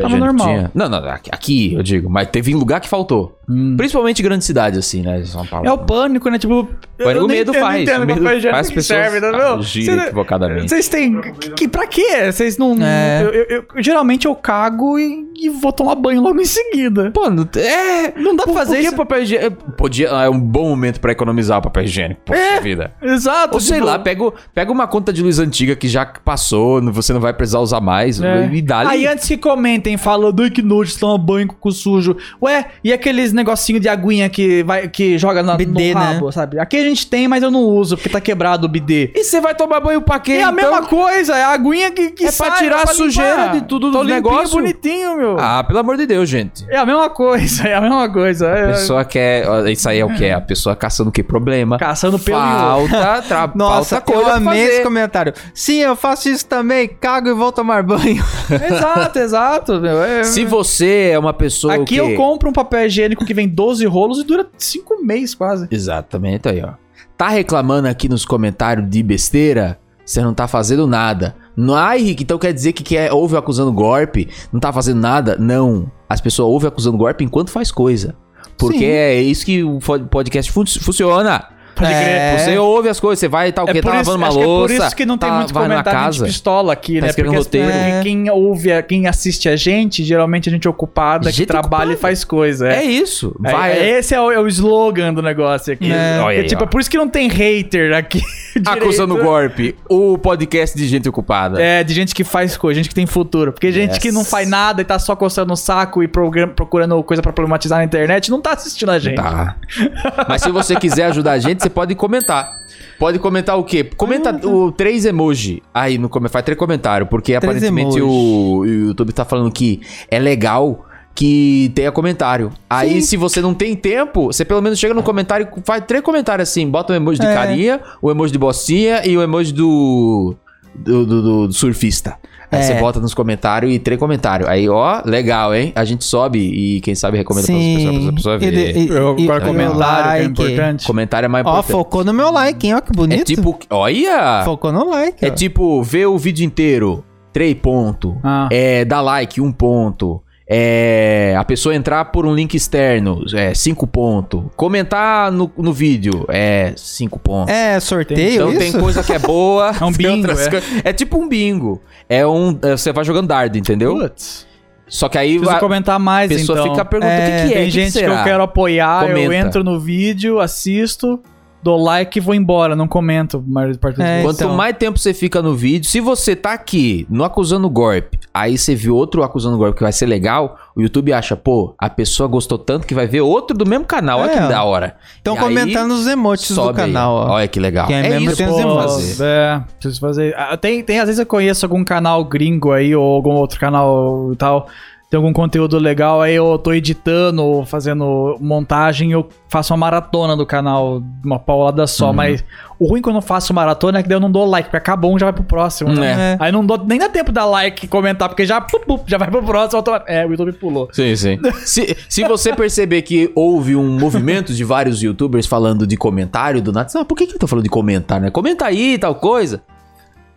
Tava 0.00 0.16
normal. 0.16 0.46
tinha- 0.46 0.70
Não, 0.74 0.88
não, 0.88 0.98
aqui- 1.08 1.30
eu 1.74 1.82
digo, 1.82 2.08
mas 2.08 2.28
teve 2.28 2.52
em 2.52 2.54
lugar 2.54 2.80
que 2.80 2.88
faltou. 2.88 3.38
Principalmente 3.76 4.22
grande 4.22 4.42
cidade, 4.42 4.78
assim, 4.78 5.02
né? 5.02 5.22
São 5.24 5.44
Paulo. 5.46 5.66
É 5.68 5.72
o 5.72 5.76
pânico, 5.76 6.30
né? 6.30 6.38
Tipo, 6.38 6.66
eu 6.98 7.06
o 7.24 7.26
nem 7.26 7.38
medo 7.38 7.50
entendo- 7.50 7.62
faz. 7.62 7.82
entendo 7.82 8.02
o 8.02 8.06
medo 8.06 8.20
higiênico 8.26 8.50
faz 8.54 8.68
que 8.68 8.74
pessoas 8.76 9.00
serve, 9.00 9.20
vendo? 9.20 9.36
agirem 9.36 9.98
Cê- 9.98 10.04
equivocadamente. 10.06 10.68
Vocês 10.70 10.88
têm. 10.88 11.20
Que, 11.54 11.68
pra 11.68 11.86
quê? 11.86 12.32
Vocês 12.32 12.56
não. 12.56 12.74
É. 12.80 13.22
Eu, 13.22 13.28
eu- 13.34 13.46
eu- 13.74 13.82
geralmente 13.82 14.24
eu 14.26 14.34
cago 14.34 14.98
e, 14.98 15.26
e 15.38 15.50
vou 15.50 15.72
tomar 15.72 15.94
banho 15.96 16.22
logo 16.22 16.40
em 16.40 16.44
seguida. 16.46 17.10
Pô, 17.10 17.28
não, 17.28 17.46
é, 17.56 18.18
Não 18.18 18.34
dá 18.34 18.44
pra 18.44 18.54
fazer 18.54 18.78
isso. 18.78 18.96
papel 18.96 19.22
higiênico? 19.22 19.72
Podia, 19.72 20.08
é 20.08 20.30
um 20.30 20.40
bom 20.40 20.70
momento 20.70 20.98
pra 20.98 21.12
economizar 21.12 21.58
o 21.58 21.62
papel 21.62 21.84
higiênico. 21.84 22.22
Poxa 22.24 22.40
É. 22.40 22.60
vida. 22.60 22.92
Exato. 23.02 23.52
Ou 23.54 23.60
sei 23.60 23.74
tipo, 23.76 23.86
lá, 23.86 23.98
pega, 23.98 24.32
pega 24.54 24.72
uma 24.72 24.86
conta 24.86 25.12
de 25.12 25.22
luz 25.22 25.38
antiga 25.38 25.76
que 25.76 25.86
já 25.88 26.06
passou, 26.06 26.80
você 26.90 27.12
não 27.12 27.20
vai 27.20 27.34
precisar 27.34 27.58
usar 27.60 27.80
mais. 27.82 28.22
é. 28.22 28.48
E 28.50 28.62
dá 28.62 28.88
Aí 28.88 29.06
antes 29.06 29.28
que 29.28 29.36
comentem 29.64 29.96
falando 29.96 30.42
"Ai, 30.42 30.50
que 30.50 30.60
nojo, 30.60 30.98
toma 30.98 31.16
banho 31.16 31.48
com 31.48 31.68
o 31.68 31.72
sujo. 31.72 32.16
Ué, 32.42 32.66
e 32.84 32.92
aqueles 32.92 33.32
negocinho 33.32 33.80
de 33.80 33.88
aguinha 33.88 34.28
que, 34.28 34.62
vai, 34.62 34.88
que 34.88 35.16
joga 35.16 35.42
na, 35.42 35.56
Bidê, 35.56 35.94
no 35.94 36.00
rabo, 36.00 36.30
sabe? 36.32 36.58
Aqui 36.58 36.76
a 36.76 36.82
gente 36.82 37.06
tem, 37.06 37.26
mas 37.26 37.42
eu 37.42 37.50
não 37.50 37.62
uso, 37.62 37.96
porque 37.96 38.10
tá 38.10 38.20
quebrado 38.20 38.66
o 38.66 38.68
bidê. 38.68 39.10
E 39.14 39.24
você 39.24 39.40
vai 39.40 39.54
tomar 39.54 39.80
banho 39.80 40.02
pra 40.02 40.18
quê? 40.18 40.32
É 40.32 40.36
a 40.44 40.50
então? 40.50 40.54
mesma 40.54 40.82
coisa, 40.82 41.34
é 41.34 41.42
a 41.44 41.48
aguinha 41.48 41.90
que, 41.90 42.10
que 42.10 42.24
É 42.26 42.32
pra 42.32 42.46
sai, 42.50 42.58
tirar 42.58 42.76
a 42.76 42.80
limpar. 42.80 42.94
sujeira 42.94 43.48
de 43.48 43.62
tudo 43.62 43.86
limpinho, 43.88 44.04
negócios. 44.04 44.50
bonitinho, 44.52 45.16
meu. 45.16 45.36
Ah, 45.38 45.64
pelo 45.64 45.78
amor 45.78 45.96
de 45.96 46.06
Deus, 46.06 46.28
gente. 46.28 46.64
É 46.68 46.76
a 46.76 46.84
mesma 46.84 47.08
coisa, 47.08 47.66
é 47.66 47.74
a 47.74 47.80
mesma 47.80 48.08
coisa. 48.10 48.52
A 48.52 48.56
É, 48.58 48.66
pessoa 48.72 49.04
quer. 49.04 49.46
Isso 49.70 49.88
aí 49.88 49.98
é 50.00 50.04
o 50.04 50.14
que? 50.14 50.28
A 50.28 50.40
pessoa 50.40 50.76
caçando 50.76 51.08
o 51.08 51.12
quê? 51.12 51.22
Problema. 51.22 51.78
Caçando 51.78 52.18
pelo. 52.18 52.38
Falta, 52.38 53.22
tra... 53.22 53.50
Nossa, 53.56 53.96
falta 54.00 54.12
coisa 54.12 54.20
eu 54.20 54.24
pra 54.26 54.34
amei 54.36 54.62
fazer. 54.64 54.74
esse 54.74 54.82
comentário. 54.82 55.32
Sim, 55.54 55.78
eu 55.78 55.96
faço 55.96 56.28
isso 56.28 56.44
também, 56.46 56.88
cago 56.88 57.28
e 57.28 57.32
vou 57.32 57.50
tomar 57.52 57.82
banho. 57.82 58.22
exato, 58.68 59.18
exato. 59.18 59.53
Meu. 59.80 60.02
É- 60.02 60.24
Se 60.24 60.44
você 60.44 61.10
é 61.12 61.18
uma 61.18 61.32
pessoa. 61.32 61.74
Aqui 61.74 61.94
que... 61.94 61.96
eu 61.96 62.14
compro 62.16 62.48
um 62.48 62.52
papel 62.52 62.86
higiênico 62.86 63.24
que 63.24 63.34
vem 63.34 63.48
12 63.48 63.84
rolos 63.86 64.18
e 64.18 64.24
dura 64.24 64.46
5 64.58 65.02
meses 65.04 65.34
quase. 65.34 65.66
Exatamente 65.70 66.48
aí, 66.48 66.62
ó. 66.62 66.72
Tá 67.16 67.28
reclamando 67.28 67.88
aqui 67.88 68.08
nos 68.08 68.24
comentários 68.24 68.88
de 68.88 69.02
besteira? 69.02 69.78
Você 70.04 70.20
não 70.20 70.34
tá 70.34 70.46
fazendo 70.48 70.86
nada. 70.86 71.34
Não, 71.56 71.74
ai, 71.74 72.02
Rick, 72.02 72.24
então 72.24 72.38
quer 72.38 72.52
dizer 72.52 72.72
que 72.72 72.82
quer, 72.82 73.12
ouve 73.12 73.36
acusando 73.36 73.72
golpe, 73.72 74.28
não 74.52 74.60
tá 74.60 74.72
fazendo 74.72 75.00
nada? 75.00 75.36
Não. 75.38 75.90
As 76.08 76.20
pessoas 76.20 76.48
ouvem 76.48 76.68
acusando 76.68 76.98
golpe 76.98 77.24
enquanto 77.24 77.50
faz 77.50 77.70
coisa. 77.70 78.14
Porque 78.58 78.78
Sim. 78.78 78.84
é 78.84 79.20
isso 79.22 79.44
que 79.46 79.64
o 79.64 79.78
podcast 80.10 80.52
fun- 80.52 80.66
funciona. 80.66 81.48
Pode 81.74 81.92
É. 81.92 82.34
crer. 82.36 82.40
Você 82.40 82.58
ouve 82.58 82.88
as 82.88 83.00
coisas, 83.00 83.18
você 83.20 83.28
vai 83.28 83.48
e 83.48 83.52
tal, 83.52 83.64
o 83.64 83.68
quê? 83.72 83.78
É 83.78 83.82
por, 83.82 83.90
Tá 83.92 84.00
isso, 84.00 84.10
lavando 84.10 84.24
uma 84.24 84.28
acho 84.28 84.36
que 84.36 84.42
é 84.42 84.46
por 84.46 84.50
louça. 84.50 84.86
isso 84.86 84.96
que 84.96 85.06
não 85.06 85.18
tem 85.18 85.28
tá- 85.30 85.36
muito 85.36 85.52
comentário 85.54 85.82
de 85.84 85.90
casa. 86.04 86.24
pistola 86.26 86.72
aqui, 86.72 87.00
né? 87.00 87.08
escrevendo 87.08 87.32
Porque 87.34 87.58
as- 87.58 87.64
roteiro. 87.64 87.90
porque 87.94 88.02
quem 88.08 88.30
ouve, 88.30 88.82
quem 88.84 89.06
assiste 89.06 89.48
a 89.48 89.56
gente, 89.56 90.04
geralmente 90.04 90.48
a 90.48 90.52
gente 90.52 90.66
é 90.66 90.70
ocupada, 90.70 91.32
que 91.32 91.44
trabalha 91.46 91.66
ocupada. 91.68 91.92
e 91.92 91.96
faz 91.96 92.24
coisa. 92.24 92.68
É 92.68 92.76
É. 92.78 92.84
isso. 92.84 93.34
É- 93.44 93.50
Vai. 93.52 93.72
é- 93.72 93.98
esse 93.98 94.14
é 94.14 94.20
o, 94.20 94.30
é 94.30 94.38
o 94.40 94.46
slogan 94.48 95.12
do 95.12 95.22
negócio 95.22 95.72
aqui. 95.72 95.90
É. 95.90 96.20
Olha 96.20 96.36
É 96.36 96.40
aí, 96.40 96.46
tipo, 96.46 96.62
é 96.64 96.66
por 96.66 96.80
isso 96.80 96.90
que 96.90 96.96
não 96.96 97.08
tem 97.08 97.28
hater 97.28 97.94
aqui. 97.94 98.22
Acusando 98.66 99.14
direito. 99.14 99.28
golpe. 99.30 99.74
O 99.88 100.16
podcast 100.18 100.76
de 100.76 100.86
gente 100.86 101.08
ocupada. 101.08 101.60
É, 101.60 101.82
de 101.82 101.92
gente 101.92 102.14
que 102.14 102.22
faz 102.24 102.56
coisa, 102.56 102.76
gente 102.78 102.88
que 102.88 102.94
tem 102.94 103.06
futuro. 103.06 103.52
Porque 103.52 103.72
gente 103.72 103.90
Yes. 103.92 103.98
que 103.98 104.12
não 104.12 104.24
faz 104.24 104.48
nada 104.48 104.80
e 104.80 104.84
tá 104.84 104.98
só 104.98 105.16
coçando 105.16 105.52
o 105.52 105.56
saco 105.56 106.02
e 106.02 106.08
procurando 106.08 107.02
coisa 107.02 107.20
pra 107.22 107.32
problematizar 107.32 107.78
na 107.78 107.84
internet, 107.84 108.30
não 108.30 108.40
tá 108.40 108.52
assistindo 108.52 108.90
a 108.90 108.98
gente. 108.98 109.16
Tá. 109.16 109.56
Mas 110.28 110.42
se 110.42 110.50
você 110.50 110.76
quiser 110.76 111.06
ajudar 111.06 111.32
a 111.32 111.38
gente, 111.38 111.62
você 111.64 111.70
pode 111.70 111.94
comentar. 111.94 112.50
Pode 112.98 113.18
comentar 113.18 113.58
o 113.58 113.64
quê? 113.64 113.84
Comenta 113.96 114.30
o 114.46 114.70
três 114.72 115.04
emoji 115.04 115.62
aí 115.72 115.98
no. 115.98 116.08
Faz 116.28 116.44
três 116.44 116.58
comentários, 116.58 117.08
porque 117.08 117.34
aparentemente 117.34 118.00
o, 118.00 118.58
o 118.60 118.64
YouTube 118.66 119.12
tá 119.12 119.24
falando 119.24 119.50
que 119.50 119.80
é 120.10 120.18
legal 120.18 120.86
que 121.14 121.70
tenha 121.74 121.92
comentário. 121.92 122.50
Aí, 122.68 123.00
se 123.00 123.16
você 123.16 123.40
não 123.40 123.54
tem 123.54 123.76
tempo, 123.76 124.26
você 124.26 124.44
pelo 124.44 124.60
menos 124.60 124.78
chega 124.78 124.92
no 124.94 125.02
comentário 125.02 125.48
e 125.56 125.60
faz 125.64 125.84
três 125.86 126.02
comentários 126.02 126.48
assim. 126.48 126.68
Bota 126.68 126.92
o 126.92 126.96
emoji 126.96 127.20
de 127.20 127.26
É. 127.26 127.34
carinha, 127.34 127.80
o 128.02 128.10
emoji 128.10 128.32
de 128.32 128.38
bocinha 128.38 129.06
e 129.06 129.16
o 129.16 129.22
emoji 129.22 129.52
do. 129.52 130.34
Do, 130.74 131.06
do- 131.06 131.22
do- 131.22 131.46
do 131.48 131.52
surfista. 131.52 132.16
Aí 132.54 132.60
É. 132.60 132.62
você 132.62 132.74
bota 132.74 133.00
nos 133.00 133.14
comentários 133.14 133.72
e 133.72 133.78
três 133.78 133.98
comentários. 133.98 134.48
Aí, 134.48 134.68
ó, 134.68 135.02
legal, 135.04 135.54
hein? 135.54 135.72
A 135.74 135.84
gente 135.84 136.04
sobe 136.04 136.38
e 136.38 136.80
quem 136.80 136.94
sabe 136.94 137.16
recomenda 137.18 137.46
pra 137.46 137.54
outras 137.56 137.74
pessoas, 137.76 138.04
pra 138.04 138.12
pessoa 138.14 138.34
E 138.36 138.38
ver. 138.38 138.50
de- 138.72 138.78
e- 138.80 138.88
Eu, 138.88 139.16
e- 139.18 139.22
agora 139.24 139.44
e 139.44 139.46
comentário, 139.46 139.74
que 139.74 140.08
é 140.08 140.12
like. 140.18 140.24
importante. 140.30 140.86
Comentário 140.86 141.24
é 141.26 141.28
mais 141.28 141.44
Ó, 141.46 141.50
importante. 141.50 141.72
focou 141.72 142.04
no 142.04 142.12
meu 142.14 142.30
like, 142.30 142.66
hein? 142.66 142.74
Ó, 142.74 142.80
que 142.80 142.92
bonito. 142.92 143.20
É 143.20 143.24
tipo, 143.24 143.58
olha! 143.70 144.42
Focou 144.44 144.72
no 144.72 144.88
like. 144.88 145.24
É 145.24 145.28
ó. 145.28 145.34
tipo, 145.34 145.82
ver 145.82 146.06
o 146.06 146.16
vídeo 146.18 146.44
inteiro, 146.44 147.04
3 147.32 147.54
pontos. 147.54 148.14
Ah. 148.22 148.48
É, 148.52 148.84
dar 148.84 149.00
like, 149.00 149.40
1 149.40 149.50
ponto. 149.52 150.20
É, 150.46 151.34
a 151.38 151.44
pessoa 151.44 151.74
entrar 151.74 152.04
por 152.06 152.26
um 152.26 152.34
link 152.34 152.54
externo, 152.54 153.24
é 153.34 153.54
5 153.54 153.86
pontos. 153.86 154.42
Comentar 154.56 155.32
no, 155.32 155.50
no 155.56 155.72
vídeo, 155.72 156.26
é 156.28 156.74
5 156.76 157.18
pontos. 157.18 157.52
É, 157.54 157.80
sorteio 157.80 158.34
então 158.34 158.50
isso? 158.50 158.58
tem 158.58 158.72
coisa 158.72 159.02
que 159.02 159.12
é 159.12 159.18
boa. 159.18 159.72
É 159.80 159.84
um 159.84 159.92
bingo, 159.92 160.30
é. 160.30 160.50
coi- 160.50 160.62
é 160.84 160.92
tipo 160.92 161.18
um 161.18 161.28
bingo. 161.28 161.80
É 162.08 162.26
um. 162.26 162.58
é, 162.62 162.72
Você 162.76 162.92
vai 162.92 163.04
jogando 163.04 163.28
dardo, 163.28 163.56
entendeu? 163.56 163.96
Putz. 163.98 164.46
Só 164.86 165.08
que 165.08 165.16
aí 165.16 165.38
Preciso 165.38 165.56
a 165.56 165.60
comentar 165.60 165.98
mais, 165.98 166.28
pessoa 166.28 166.60
então. 166.60 166.72
fica 166.72 166.84
perguntando 166.84 167.20
É, 167.20 167.24
o 167.24 167.42
que, 167.42 167.48
que 167.48 167.54
é. 167.54 167.56
Tem 167.56 167.64
que 167.64 167.70
gente 167.70 167.84
que, 167.92 167.98
será? 167.98 168.18
eu 168.20 168.24
quero 168.24 168.42
apoiar, 168.42 169.08
eu 169.08 169.22
Comenta. 169.22 169.34
entro 169.48 169.64
no 169.64 169.80
vídeo, 169.80 170.40
assisto, 170.40 171.20
dou 171.64 171.82
like 171.82 172.18
e 172.18 172.20
vou 172.20 172.34
embora, 172.34 172.76
não 172.76 172.86
comento. 172.86 173.42
Mas 173.46 173.76
parte 173.78 174.00
É. 174.00 174.22
Quanto 174.22 174.36
então. 174.36 174.54
mais 174.54 174.76
tempo 174.76 174.98
você 174.98 175.14
fica 175.14 175.40
no 175.40 175.54
vídeo, 175.54 175.88
se 175.90 175.98
você 176.00 176.36
tá 176.36 176.52
aqui 176.52 177.06
no 177.08 177.24
Acusando 177.24 177.68
Golpe, 177.70 178.18
aí 178.32 178.58
você 178.58 178.74
viu 178.74 178.94
outro 178.94 179.22
Acusando 179.22 179.56
Golpe 179.56 179.76
que 179.78 179.82
vai 179.82 179.92
ser 179.92 180.06
legal, 180.06 180.58
o 180.76 180.82
YouTube 180.82 181.12
acha, 181.12 181.34
pô, 181.34 181.74
a 181.78 181.88
pessoa 181.88 182.28
gostou 182.28 182.58
tanto 182.58 182.86
que 182.86 182.94
vai 182.94 183.06
ver 183.06 183.22
outro 183.22 183.56
do 183.56 183.64
mesmo 183.66 183.84
canal. 183.86 184.20
Olha 184.20 184.30
É. 184.30 184.34
que 184.42 184.48
da 184.48 184.62
hora. 184.62 184.96
Estão 185.16 185.34
aí, 185.34 185.40
comentando 185.40 185.92
os 185.92 186.06
emotes 186.06 186.48
do 186.48 186.54
sobe 186.54 186.80
aí. 186.80 186.86
canal, 186.86 187.14
ó. 187.14 187.30
Olha 187.32 187.48
que 187.48 187.58
legal. 187.58 187.86
Quem 187.86 187.96
é 187.96 188.10
é 188.12 188.20
isso 188.20 188.36
tem 188.36 188.46
que 188.46 188.52
os 188.52 188.58
emotes. 188.60 188.94
fazer. 188.94 189.24
É, 189.24 189.62
preciso 189.80 190.00
fazer. 190.00 190.34
Ah, 190.36 190.56
Tem, 190.56 190.82
tem, 190.82 190.98
às 191.00 191.06
vezes 191.06 191.18
eu 191.18 191.26
conheço 191.26 191.64
algum 191.64 191.82
canal 191.82 192.22
gringo 192.24 192.72
aí, 192.72 192.94
ou 192.94 193.14
algum 193.14 193.32
outro 193.32 193.58
canal 193.58 194.30
e 194.32 194.36
tal. 194.36 194.68
Tem 195.14 195.18
algum 195.18 195.32
conteúdo 195.32 195.78
legal, 195.78 196.20
aí 196.20 196.34
eu 196.34 196.58
tô 196.58 196.72
editando, 196.72 197.40
ou 197.40 197.64
fazendo 197.64 198.36
montagem, 198.40 199.12
eu 199.12 199.28
faço 199.48 199.72
uma 199.72 199.76
maratona 199.78 200.36
do 200.36 200.44
canal, 200.44 201.00
uma 201.24 201.38
paulada 201.38 201.86
só, 201.86 202.08
Uhum. 202.08 202.14
mas 202.14 202.44
o 202.80 202.86
ruim 202.88 203.00
quando 203.00 203.16
eu 203.16 203.22
faço 203.22 203.54
maratona 203.54 204.00
é 204.00 204.02
que 204.02 204.08
daí 204.08 204.16
eu 204.16 204.20
não 204.20 204.28
dou 204.30 204.44
like, 204.44 204.66
porque 204.68 204.76
acabou 204.76 205.14
um, 205.14 205.18
já 205.18 205.26
vai 205.26 205.32
pro 205.32 205.44
próximo, 205.44 205.92
né? 205.94 206.32
É. 206.32 206.36
Aí 206.40 206.50
não 206.50 206.66
dou, 206.66 206.76
nem 206.84 206.98
dá 206.98 207.08
tempo 207.08 207.26
de 207.30 207.34
dar 207.34 207.44
like 207.44 207.84
e 207.84 207.88
comentar, 207.88 208.28
porque 208.28 208.44
já, 208.44 208.60
pup, 208.60 208.84
pup, 208.84 209.02
já 209.08 209.16
vai 209.16 209.30
pro 209.30 209.40
próximo. 209.40 209.76
automa- 209.76 210.02
É, 210.08 210.26
o 210.26 210.30
YouTube 210.30 210.52
pulou. 210.54 210.88
Sim, 210.90 211.14
sim. 211.14 211.38
se, 211.64 211.96
se 212.08 212.24
você 212.24 212.52
perceber 212.52 213.02
que 213.02 213.30
houve 213.36 213.76
um 213.76 213.96
movimento 213.96 214.52
de 214.52 214.64
vários 214.64 215.00
youtubers 215.00 215.46
falando 215.46 215.86
de 215.86 215.96
comentário 215.96 216.60
do 216.60 216.72
nada, 216.72 216.88
ah, 216.96 217.04
por 217.04 217.16
que, 217.16 217.28
que 217.28 217.34
eu 217.36 217.38
tô 217.38 217.46
falando 217.46 217.62
de 217.62 217.70
comentário, 217.70 218.24
né? 218.24 218.30
Comenta 218.32 218.64
aí, 218.66 218.98
tal 218.98 219.14
coisa. 219.14 219.62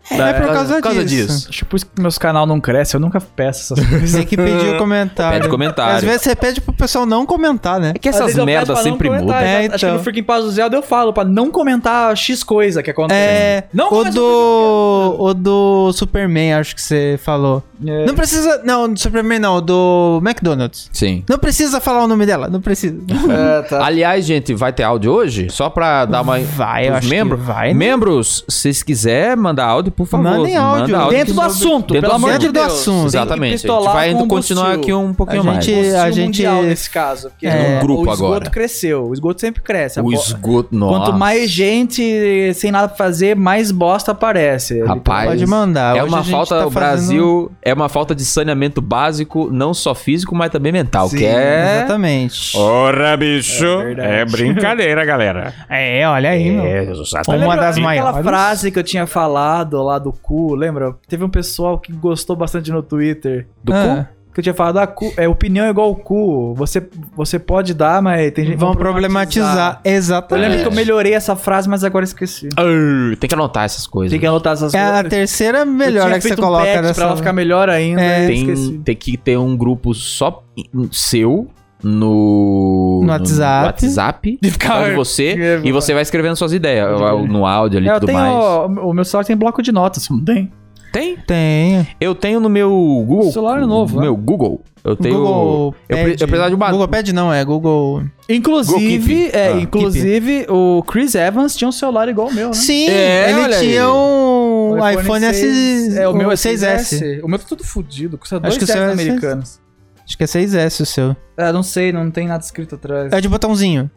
É, 0.09 0.33
por 0.33 0.81
causa 0.81 1.05
disso. 1.05 1.47
Acho 1.49 1.59
que 1.59 1.65
por 1.65 1.75
isso 1.77 1.85
que 1.85 2.01
meus 2.01 2.17
canal 2.17 2.45
não 2.45 2.59
cresce, 2.59 2.95
eu 2.95 2.99
nunca 2.99 3.19
peço 3.19 3.73
essas 3.73 3.85
coisas. 3.87 4.11
Tem 4.11 4.25
que 4.25 4.37
pedir 4.37 4.75
o 4.75 4.77
comentário. 4.77 5.39
Pede 5.39 5.49
comentário. 5.49 5.97
Às 5.97 6.03
vezes 6.03 6.21
você 6.21 6.35
pede 6.35 6.61
pro 6.61 6.73
pessoal 6.73 7.05
não 7.05 7.25
comentar, 7.25 7.79
né? 7.79 7.91
É 7.95 7.99
que 7.99 8.09
essas 8.09 8.35
merdas 8.35 8.79
sempre 8.79 9.09
mudam. 9.09 9.35
É, 9.35 9.65
exato. 9.65 9.75
Acho 9.75 9.79
que 9.79 9.85
então. 9.85 9.97
no 9.97 10.03
Freaking 10.03 10.23
Paz 10.23 10.43
do 10.43 10.51
Zelda 10.51 10.75
eu 10.75 10.81
falo 10.81 11.13
pra 11.13 11.23
não 11.23 11.51
comentar 11.51 12.15
X 12.15 12.43
coisa 12.43 12.81
que 12.81 12.91
acontece. 12.91 13.19
É, 13.19 13.63
Não 13.73 13.91
o 13.91 14.03
do 14.05 15.15
o 15.19 15.33
do 15.33 15.91
Superman, 15.93 16.53
acho 16.53 16.75
que 16.75 16.81
você 16.81 17.19
falou. 17.23 17.63
É. 17.85 18.05
Não 18.05 18.15
precisa, 18.15 18.61
não, 18.63 18.91
do 18.91 18.99
Superman 18.99 19.39
não, 19.39 19.61
do 19.61 20.21
McDonald's. 20.23 20.89
Sim. 20.91 21.23
Não 21.29 21.37
precisa 21.37 21.79
falar 21.79 22.03
o 22.03 22.07
nome 22.07 22.25
dela, 22.25 22.47
não 22.47 22.61
precisa. 22.61 22.97
É, 23.27 23.61
tá. 23.63 23.85
Aliás, 23.85 24.25
gente, 24.25 24.53
vai 24.53 24.71
ter 24.71 24.83
áudio 24.83 25.11
hoje? 25.11 25.47
Só 25.49 25.69
pra 25.69 26.05
dar 26.05 26.21
uma. 26.21 26.39
Vai, 26.39 26.87
eu 26.87 26.95
acho 26.95 27.07
que 27.07 27.13
membros. 27.13 27.43
vai, 27.43 27.69
né? 27.69 27.73
Membros, 27.73 28.45
se 28.47 28.67
vocês 28.67 28.83
quiserem 28.83 29.35
mandar 29.35 29.65
áudio, 29.65 29.91
por 29.97 30.07
favor. 30.07 30.23
Mandem 30.23 30.55
áudio. 30.55 30.95
Manda 30.97 31.09
Dentro 31.09 31.33
do 31.33 31.41
assunto, 31.41 31.93
Dentro 31.93 32.09
pelo 32.09 32.19
do 32.19 32.25
amor 32.25 32.37
de. 32.37 32.37
Deus. 32.39 32.53
Dentro 32.53 32.61
do 32.69 32.73
assunto. 32.73 33.07
Exatamente. 33.07 33.53
A 33.53 33.57
gente 33.57 33.83
vai 33.85 34.13
continuar 34.27 34.71
aqui 34.73 34.93
um 34.93 35.13
pouquinho 35.13 35.41
A 35.41 35.45
mais. 35.45 35.65
gente- 35.65 35.75
Combustível 35.75 36.01
a 36.01 36.11
gente- 36.11 36.47
nesse 36.67 36.89
caso. 36.89 37.29
Porque 37.31 37.47
É. 37.47 37.51
o- 37.51 37.77
Um 37.77 37.79
grupo 37.79 38.09
o 38.09 38.13
esgoto 38.13 38.25
agora. 38.35 38.49
cresceu. 38.49 39.07
O 39.07 39.13
esgoto 39.13 39.41
sempre 39.41 39.61
cresce. 39.61 39.99
O 39.99 40.13
esgoto, 40.13 40.69
nossa. 40.75 40.99
Quanto 41.11 41.17
mais 41.17 41.49
gente 41.49 42.53
sem 42.53 42.71
nada 42.71 42.87
pra 42.87 42.97
fazer, 42.97 43.35
mais 43.35 43.71
bosta 43.71 44.11
aparece. 44.11 44.83
Rapaz, 44.83 45.29
Pode 45.29 45.45
mandar. 45.47 45.97
É 45.97 46.03
Hoje 46.03 46.13
uma 46.13 46.23
falta, 46.23 46.59
tá 46.59 46.67
o 46.67 46.69
Brasil 46.69 47.51
é 47.61 47.73
uma 47.73 47.89
falta 47.89 48.13
de 48.13 48.23
saneamento 48.23 48.81
básico, 48.81 49.49
não 49.51 49.73
só 49.73 49.95
físico, 49.95 50.35
mas 50.35 50.51
também 50.51 50.71
mental, 50.71 51.09
Sim, 51.09 51.17
que 51.17 51.25
é... 51.25 51.77
Exatamente. 51.79 52.55
Ora, 52.57 53.17
bicho, 53.17 53.65
É 53.97 54.21
é, 54.21 54.25
brincadeira, 54.25 55.03
galera. 55.03 55.53
É, 55.69 56.07
olha 56.07 56.29
aí. 56.29 56.47
É, 56.49 56.81
Uma 56.83 56.91
exatamente. 57.01 57.55
das 57.55 57.77
Aquela 57.77 57.81
maiores. 57.81 58.23
frase 58.23 58.71
que 58.71 58.77
eu 58.79 58.83
tinha 58.83 59.05
falado 59.07 59.81
lá 59.88 59.99
do 59.99 60.11
cu, 60.11 60.53
lembra? 60.55 60.95
Teve 61.07 61.23
um 61.23 61.29
pessoal 61.29 61.79
que 61.79 61.91
gostou 61.93 62.35
bastante 62.35 62.71
no 62.71 62.83
Twitter. 62.83 63.47
Do 63.63 63.73
Ah, 63.73 64.07
cu? 64.09 64.17
Que 64.33 64.41
eu 64.41 64.43
tinha 64.43 64.53
falado, 64.53 64.77
ah, 64.77 64.85
cu, 64.85 65.11
é, 65.17 65.27
opinião 65.27 65.65
é 65.65 65.69
igual 65.71 65.95
cu. 65.95 66.53
Você, 66.53 66.88
você 67.15 67.39
pode 67.39 67.73
dar, 67.73 68.03
mas 68.03 68.31
tem 68.33 68.45
gente 68.45 68.53
que 68.53 68.59
Vão 68.59 68.75
problematizar. 68.75 69.81
Eu 69.83 69.91
Exatamente. 69.93 70.47
lembro 70.47 70.61
que 70.61 70.67
eu 70.67 70.75
melhorei 70.75 71.13
essa 71.13 71.35
frase, 71.35 71.67
mas 71.67 71.83
agora 71.83 72.05
esqueci. 72.05 72.47
Arr, 72.55 73.15
tem 73.17 73.27
que 73.27 73.33
anotar 73.33 73.63
essas 73.65 73.88
coisas. 73.88 74.11
Tem 74.11 74.19
que 74.19 74.27
anotar 74.27 74.53
essas 74.53 74.75
É 74.75 74.79
a 74.79 74.91
coisas. 74.91 75.09
terceira 75.09 75.59
Eu 75.61 75.65
melhor 75.65 76.05
tinha 76.05 76.19
que 76.19 76.27
você 76.27 76.33
um 76.33 76.38
coloca 76.38 76.81
nessa. 76.83 76.93
Pra 76.93 77.05
ela 77.07 77.17
ficar 77.17 77.33
melhor 77.33 77.67
ainda. 77.67 77.99
É. 78.01 78.27
tem, 78.27 78.79
tem 78.83 78.95
que 78.95 79.17
ter 79.17 79.38
um 79.39 79.57
grupo 79.57 79.95
só 79.95 80.43
seu 80.91 81.47
no, 81.84 83.01
No 83.03 83.09
WhatsApp. 83.11 83.65
WhatsApp 83.86 84.38
De 84.41 84.51
ficar- 84.51 84.89
de 84.89 84.95
você 84.95 85.36
É, 85.39 85.61
e 85.63 85.71
você 85.71 85.93
vai 85.93 86.01
escrevendo 86.01 86.36
suas 86.36 86.53
ideias 86.53 86.97
Pode 86.97 87.28
no 87.28 87.45
áudio 87.45 87.78
ali 87.80 87.88
e 87.88 87.89
É, 87.89 87.93
tudo 87.95 88.05
tenho, 88.07 88.17
mais. 88.19 88.78
O 88.84 88.93
meu 88.93 89.05
celular 89.05 89.25
tem 89.25 89.36
bloco 89.38 89.61
de 89.61 89.71
notas, 89.71 90.09
não 90.09 90.19
tem? 90.23 90.51
Tem? 90.91 91.17
Tem. 91.17 91.88
Eu 91.99 92.15
tenho 92.15 92.39
no 92.39 92.49
meu 92.49 92.69
Google. 92.71 93.28
O 93.28 93.32
celular 93.32 93.61
é 93.61 93.65
novo, 93.65 93.95
no 93.95 93.99
né? 93.99 94.05
meu 94.07 94.15
Google. 94.15 94.61
Eu 94.84 94.95
tenho. 94.95 95.15
Google 95.17 95.75
eu, 95.89 95.97
Pad. 95.97 96.09
eu 96.11 96.17
precisava 96.17 96.49
de 96.49 96.55
uma. 96.55 96.71
Google 96.71 96.88
Pad 96.88 97.13
não, 97.13 97.32
é 97.32 97.43
Google... 97.43 98.03
Inclusive, 98.30 99.15
Keep. 99.25 99.36
é, 99.36 99.47
Ah. 99.49 99.59
inclusive 99.59 100.45
o 100.49 100.82
Chris 100.88 101.13
Evans 101.13 101.55
tinha 101.57 101.67
um 101.67 101.73
celular 101.73 102.07
igual 102.07 102.30
o 102.30 102.34
meu, 102.34 102.47
né? 102.47 102.53
Sim, 102.53 102.88
É, 102.89 103.30
ele 103.32 103.55
tinha 103.59 103.84
aí. 103.84 103.88
O 103.88 104.75
um 104.80 104.89
iPhone, 104.89 105.25
S... 105.25 105.97
É, 105.99 106.07
o 106.07 106.13
meu 106.13 106.32
é 106.32 106.36
6S. 106.36 106.99
6S. 106.99 107.19
O 107.23 107.28
meu 107.28 107.38
tá 107.38 107.45
tudo 107.47 107.63
fudido, 107.65 108.17
custa 108.17 108.38
Acho 108.38 108.43
dois 108.43 108.57
que 108.57 108.63
o 108.63 108.67
seu 108.67 108.75
reais 108.78 108.89
é 108.89 108.93
americanos. 108.93 109.59
Acho 110.07 110.17
que 110.17 110.23
é 110.23 110.27
6S 110.27 110.79
o 110.81 110.85
seu. 110.85 111.15
É, 111.35 111.51
não 111.51 111.61
sei, 111.61 111.91
não 111.91 112.09
tem 112.09 112.27
nada 112.27 112.41
escrito 112.43 112.75
atrás. 112.75 113.11
É 113.11 113.19
de 113.19 113.27
botãozinho. 113.27 113.91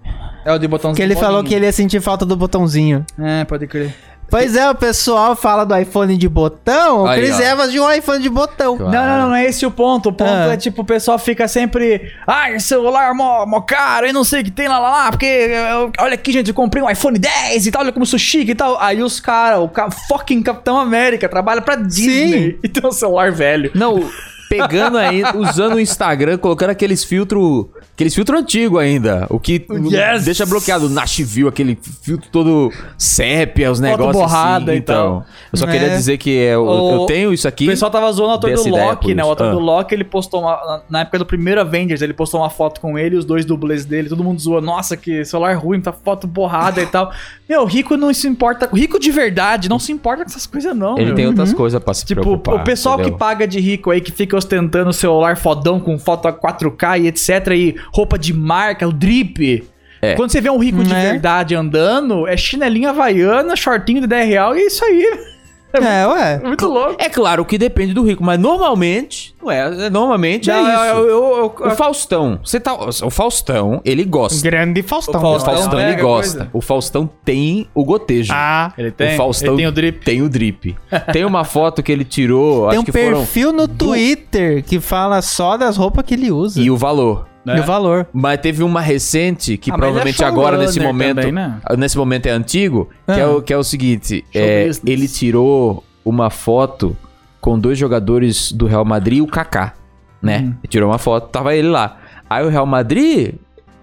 É 0.44 0.52
o 0.52 0.58
de 0.58 0.66
botãozinho. 0.66 0.96
Que 0.96 1.02
ele 1.02 1.14
falou 1.14 1.36
bolinho. 1.36 1.48
que 1.48 1.54
ele 1.54 1.66
ia 1.66 1.72
sentir 1.72 2.00
falta 2.00 2.26
do 2.26 2.36
botãozinho. 2.36 3.04
É, 3.18 3.44
pode 3.44 3.66
crer. 3.68 3.94
Pois 4.28 4.54
é, 4.54 4.68
o 4.70 4.74
pessoal 4.76 5.34
fala 5.34 5.64
do 5.66 5.76
iPhone 5.76 6.16
de 6.16 6.28
botão, 6.28 6.98
o 7.00 7.02
ó. 7.04 7.12
Evans 7.14 7.72
de 7.72 7.80
um 7.80 7.90
iPhone 7.92 8.22
de 8.22 8.28
botão. 8.28 8.76
Claro. 8.76 8.92
Não, 8.92 9.04
não, 9.06 9.18
não, 9.22 9.28
não 9.30 9.34
é 9.34 9.44
esse 9.44 9.66
o 9.66 9.70
ponto. 9.72 10.08
O 10.10 10.12
ponto 10.12 10.30
Ah. 10.30 10.52
é 10.52 10.56
tipo, 10.56 10.82
o 10.82 10.84
pessoal 10.84 11.18
fica 11.18 11.48
sempre. 11.48 12.12
Ai, 12.26 12.58
celular 12.60 13.12
mó, 13.12 13.44
mó 13.44 13.60
caro, 13.60 14.06
e 14.06 14.12
não 14.12 14.22
sei 14.22 14.42
o 14.42 14.44
que 14.44 14.50
tem 14.52 14.68
lá, 14.68 14.78
lá, 14.78 14.90
lá, 14.90 15.10
porque 15.10 15.26
eu- 15.26 15.90
olha 15.98 16.14
aqui, 16.14 16.30
gente, 16.32 16.46
eu 16.48 16.54
comprei 16.54 16.80
um 16.82 16.88
iPhone 16.88 17.18
10 17.18 17.66
e 17.66 17.70
tal, 17.72 17.82
olha 17.82 17.90
como 17.92 18.06
sou 18.06 18.18
chique 18.20 18.52
e 18.52 18.54
tal. 18.54 18.80
Aí 18.80 19.02
os 19.02 19.18
caras, 19.18 19.58
o 19.60 19.68
ca- 19.68 19.90
fucking 19.90 20.42
Capitão 20.42 20.78
América, 20.78 21.28
trabalha 21.28 21.60
pra 21.60 21.74
Disney 21.74 22.56
e 22.62 22.68
tem 22.68 22.86
um 22.88 22.92
celular 22.92 23.32
velho. 23.32 23.72
Não, 23.74 24.08
pegando 24.50 24.98
aí, 24.98 25.22
usando 25.36 25.76
o 25.76 25.80
Instagram, 25.80 26.36
colocando 26.36 26.70
aqueles 26.70 27.04
filtros. 27.04 27.66
Aqueles 28.00 28.14
filtros 28.14 28.40
antigos 28.40 28.80
ainda. 28.80 29.26
O 29.28 29.38
que 29.38 29.66
Yes! 29.92 30.24
deixa 30.24 30.46
bloqueado 30.46 30.86
o 30.86 30.88
Nashville, 30.88 31.48
aquele 31.48 31.78
filtro 32.02 32.30
todo 32.32 32.72
sépia, 32.96 33.70
os 33.70 33.78
Foto 33.78 33.90
negócios 33.90 34.16
borrada 34.16 34.72
assim. 34.72 34.80
e 34.80 34.82
tal. 34.82 35.06
Então, 35.06 35.24
eu 35.52 35.58
só 35.58 35.66
É. 35.66 35.72
queria 35.72 35.90
dizer 35.90 36.16
que 36.16 36.38
é, 36.38 36.54
eu, 36.54 36.64
O- 36.64 37.02
eu 37.02 37.06
tenho 37.06 37.32
isso 37.32 37.46
aqui. 37.46 37.64
O 37.64 37.68
pessoal 37.68 37.90
tava 37.90 38.10
zoando 38.12 38.32
o 38.32 38.34
ator 38.36 38.54
do 38.54 38.68
Loki, 38.70 39.14
né? 39.14 39.22
O 39.24 39.30
ator 39.32 39.48
Ah. 39.48 39.50
do 39.52 39.58
Loki, 39.58 39.94
ele 39.94 40.04
postou 40.04 40.40
uma. 40.40 40.82
na- 40.88 41.00
época 41.00 41.18
do 41.18 41.26
primeiro 41.26 41.60
Avengers, 41.60 42.00
ele 42.02 42.12
postou 42.14 42.40
uma 42.40 42.48
foto 42.50 42.80
com 42.80 42.98
ele, 42.98 43.16
os 43.16 43.24
dois 43.24 43.44
dublês 43.44 43.84
dele, 43.84 44.08
todo 44.08 44.24
mundo 44.24 44.40
zoou. 44.40 44.60
Nossa, 44.62 44.96
que 44.96 45.22
celular 45.24 45.54
ruim, 45.56 45.80
tá 45.80 45.92
foto 45.92 46.26
borrada 46.26 46.80
e 46.80 46.86
tal. 46.86 47.10
Meu, 47.48 47.64
rico 47.64 47.96
não 47.96 48.14
se 48.14 48.28
importa. 48.28 48.68
Rico 48.72 48.98
de 48.98 49.10
verdade 49.10 49.68
não 49.68 49.78
se 49.78 49.90
importa 49.92 50.24
com 50.24 50.30
essas 50.30 50.46
coisas, 50.46 50.74
não. 50.76 50.96
Ele 50.96 51.06
meu. 51.06 51.14
tem 51.16 51.26
outras 51.26 51.52
coisas 51.52 51.82
pra 51.82 51.92
se 51.92 52.06
Tipo, 52.06 52.20
preocupar. 52.22 52.54
o 52.54 52.64
pessoal 52.64 52.94
entendeu? 52.94 53.12
que 53.12 53.18
paga 53.18 53.46
de 53.46 53.58
rico 53.58 53.90
aí, 53.90 54.00
que 54.00 54.12
fica 54.12 54.36
ostentando 54.36 54.90
o 54.90 54.92
celular 54.92 55.36
fodão 55.36 55.80
com 55.80 55.98
foto 55.98 56.28
a 56.28 56.32
4K 56.32 56.96
e 56.98 57.08
etc. 57.08 57.48
E 57.56 57.74
roupa 57.92 58.18
de 58.18 58.32
marca, 58.32 58.86
o 58.88 58.92
drip. 58.92 59.64
É. 60.02 60.14
Quando 60.14 60.30
você 60.30 60.40
vê 60.40 60.48
um 60.50 60.58
rico 60.58 60.82
de 60.82 60.94
É. 60.94 61.12
verdade 61.12 61.54
andando, 61.54 62.26
é 62.26 62.36
chinelinha 62.36 62.90
havaiana, 62.90 63.54
shortinho 63.54 64.00
de 64.00 64.06
10 64.06 64.28
real 64.28 64.56
e 64.56 64.60
é 64.60 64.66
isso 64.66 64.84
aí. 64.84 65.04
É, 65.72 66.04
ué. 66.04 66.40
Muito 66.42 66.66
louco. 66.66 66.96
É 66.98 67.08
claro 67.08 67.44
que 67.44 67.56
depende 67.56 67.94
do 67.94 68.02
rico, 68.02 68.24
mas 68.24 68.40
normalmente, 68.40 69.32
não 69.40 69.48
é, 69.48 69.86
é- 69.86 69.88
normalmente 69.88 70.48
Não, 70.48 70.68
é 70.68 70.74
isso. 70.74 70.82
eu- 70.98 71.08
eu- 71.08 71.54
eu- 71.60 71.66
o 71.68 71.70
Faustão, 71.76 72.40
você 72.44 72.58
tá, 72.58 72.74
o 72.74 73.08
Faustão, 73.08 73.80
ele 73.84 74.02
gosta. 74.02 74.42
Grande 74.42 74.82
Faustão. 74.82 75.14
O 75.14 75.18
O 75.18 75.20
Faustão 75.20 75.54
Faustão, 75.54 75.80
ele 75.80 75.94
gosta. 76.02 76.38
coisa. 76.38 76.50
O 76.52 76.60
Faustão 76.60 77.08
tem 77.24 77.68
o 77.72 77.84
gotejo. 77.84 78.32
Ah, 78.34 78.72
Ele 78.76 78.88
o 78.88 79.16
Faustão 79.16 79.50
ele 79.54 79.56
tem 79.58 79.66
o 79.68 79.72
drip. 79.72 80.04
Tem 80.04 80.22
o 80.22 80.28
drip. 80.28 80.76
Tem 81.12 81.24
uma 81.24 81.44
foto 81.44 81.84
que 81.84 81.92
ele 81.92 82.04
tirou, 82.04 82.62
tem 82.62 82.70
acho 82.70 82.80
um 82.80 82.84
que 82.84 82.90
foram 82.90 83.18
perfil 83.18 83.52
no 83.52 83.68
Twitter 83.68 84.64
que 84.64 84.80
fala 84.80 85.22
só 85.22 85.56
das 85.56 85.76
roupas 85.76 86.04
que 86.04 86.14
ele 86.14 86.32
usa. 86.32 86.60
e 86.60 86.68
o 86.68 86.76
valor. 86.76 87.29
Né? 87.44 87.56
E 87.56 87.60
o 87.60 87.64
valor. 87.64 88.06
Mas 88.12 88.40
teve 88.40 88.62
uma 88.62 88.80
recente 88.80 89.56
que 89.56 89.70
Ah, 89.70 89.74
provavelmente 89.76 90.22
é 90.22 90.26
agora 90.26 90.58
nesse 90.58 90.78
momento, 90.80 91.16
também, 91.16 91.32
né? 91.32 91.60
nesse 91.78 91.96
momento 91.96 92.26
é 92.26 92.30
antigo, 92.30 92.88
que, 93.06 93.12
é 93.12 93.22
Ah. 93.22 93.30
o, 93.30 93.42
que 93.42 93.52
é 93.52 93.56
o 93.56 93.64
seguinte, 93.64 94.24
é, 94.34 94.70
ele 94.86 95.08
tirou 95.08 95.82
uma 96.04 96.30
foto 96.30 96.96
com 97.40 97.58
dois 97.58 97.78
jogadores 97.78 98.52
do 98.52 98.66
Real 98.66 98.84
Madrid 98.84 99.18
e 99.18 99.22
o 99.22 99.26
Kaká, 99.26 99.74
né? 100.22 100.40
Hum. 100.40 100.54
Ele 100.62 100.68
tirou 100.68 100.90
uma 100.90 100.98
foto, 100.98 101.28
tava 101.30 101.54
ele 101.54 101.68
lá. 101.68 101.98
Aí 102.28 102.44
o 102.44 102.48
Real 102.48 102.66
Madrid, 102.66 103.34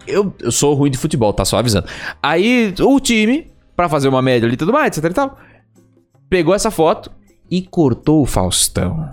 eu, 0.07 0.33
eu 0.39 0.51
sou 0.51 0.73
ruim 0.73 0.91
de 0.91 0.97
futebol, 0.97 1.33
tá 1.33 1.43
só 1.43 1.57
avisando. 1.57 1.87
Aí 2.21 2.73
o 2.79 2.99
time, 2.99 3.47
pra 3.75 3.89
fazer 3.89 4.07
uma 4.07 4.21
média 4.21 4.45
ali 4.45 4.53
e 4.53 4.57
tudo 4.57 4.71
mais, 4.71 4.95
etc 4.97 5.11
e 5.11 5.13
tal, 5.13 5.37
pegou 6.29 6.53
essa 6.53 6.69
foto 6.71 7.11
e 7.49 7.61
cortou 7.61 8.21
o 8.21 8.25
Faustão. 8.25 9.09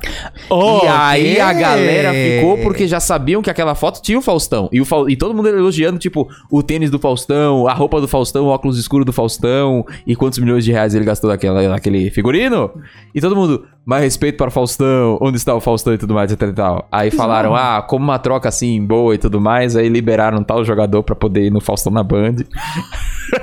e 0.84 0.88
aí 0.88 1.40
a 1.40 1.52
galera 1.52 2.12
ficou 2.12 2.58
porque 2.58 2.86
já 2.88 3.00
sabiam 3.00 3.40
que 3.42 3.50
aquela 3.50 3.74
foto 3.74 4.02
tinha 4.02 4.18
o 4.18 4.22
Faustão. 4.22 4.68
E, 4.72 4.80
o 4.80 4.84
Fau- 4.84 5.08
e 5.08 5.16
todo 5.16 5.34
mundo 5.34 5.48
elogiando, 5.48 5.98
tipo, 5.98 6.28
o 6.50 6.62
tênis 6.62 6.90
do 6.90 6.98
Faustão, 6.98 7.66
a 7.68 7.74
roupa 7.74 8.00
do 8.00 8.08
Faustão, 8.08 8.44
o 8.46 8.48
óculos 8.48 8.78
escuro 8.78 9.04
do 9.04 9.12
Faustão, 9.12 9.84
e 10.06 10.14
quantos 10.16 10.38
milhões 10.38 10.64
de 10.64 10.72
reais 10.72 10.94
ele 10.94 11.04
gastou 11.04 11.30
naquela, 11.30 11.68
naquele 11.68 12.10
figurino. 12.10 12.70
E 13.14 13.20
todo 13.20 13.36
mundo, 13.36 13.64
mais 13.86 14.02
respeito 14.02 14.36
para 14.38 14.48
o 14.48 14.50
Faustão, 14.50 15.18
onde 15.20 15.36
está 15.36 15.54
o 15.54 15.60
Faustão 15.60 15.92
e 15.92 15.98
tudo 15.98 16.14
mais, 16.14 16.32
etc 16.32 16.48
e 16.48 16.52
tal. 16.52 16.88
Aí 16.90 17.10
falaram, 17.10 17.54
ah, 17.54 17.82
como 17.82 18.04
uma 18.04 18.18
troca 18.18 18.48
assim 18.48 18.82
boa 18.84 19.14
e 19.14 19.18
tudo 19.18 19.40
mais, 19.40 19.76
aí 19.76 19.88
liberaram 19.88 20.42
tal 20.42 20.64
jogador 20.64 21.02
pra 21.02 21.14
poder 21.14 21.44
ir 21.46 21.50
no 21.50 21.60
Faustão 21.60 21.92
na 21.92 22.02
Band. 22.02 22.36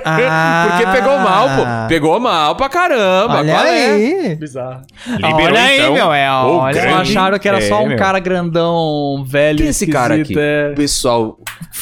Ah, 0.05 0.67
Porque 0.79 0.91
pegou 0.97 1.17
mal, 1.19 1.47
pô. 1.49 1.87
Pegou 1.87 2.19
mal 2.19 2.55
pra 2.55 2.69
caramba. 2.69 3.35
Olha 3.39 3.53
qual 3.53 3.65
é? 3.65 3.85
aí. 3.91 4.35
Bizarro. 4.35 4.81
Liberou, 5.07 5.43
olha 5.45 5.61
aí, 5.61 5.79
então, 5.79 5.93
meu. 5.93 6.13
É, 6.13 6.31
o 6.31 6.33
olha 6.57 6.71
Eles 6.71 6.81
grande- 6.83 7.01
acharam 7.11 7.39
que 7.39 7.47
era 7.47 7.57
É, 7.57 7.61
só 7.61 7.83
um 7.83 7.87
meu. 7.89 7.97
cara 7.97 8.19
grandão, 8.19 9.23
velho, 9.25 9.57
Quem 9.57 9.67
é 9.67 9.69
esse 9.69 9.87
cara 9.87 10.15
aqui? 10.15 10.33
É... 10.37 10.73
Pessoal, 10.73 11.37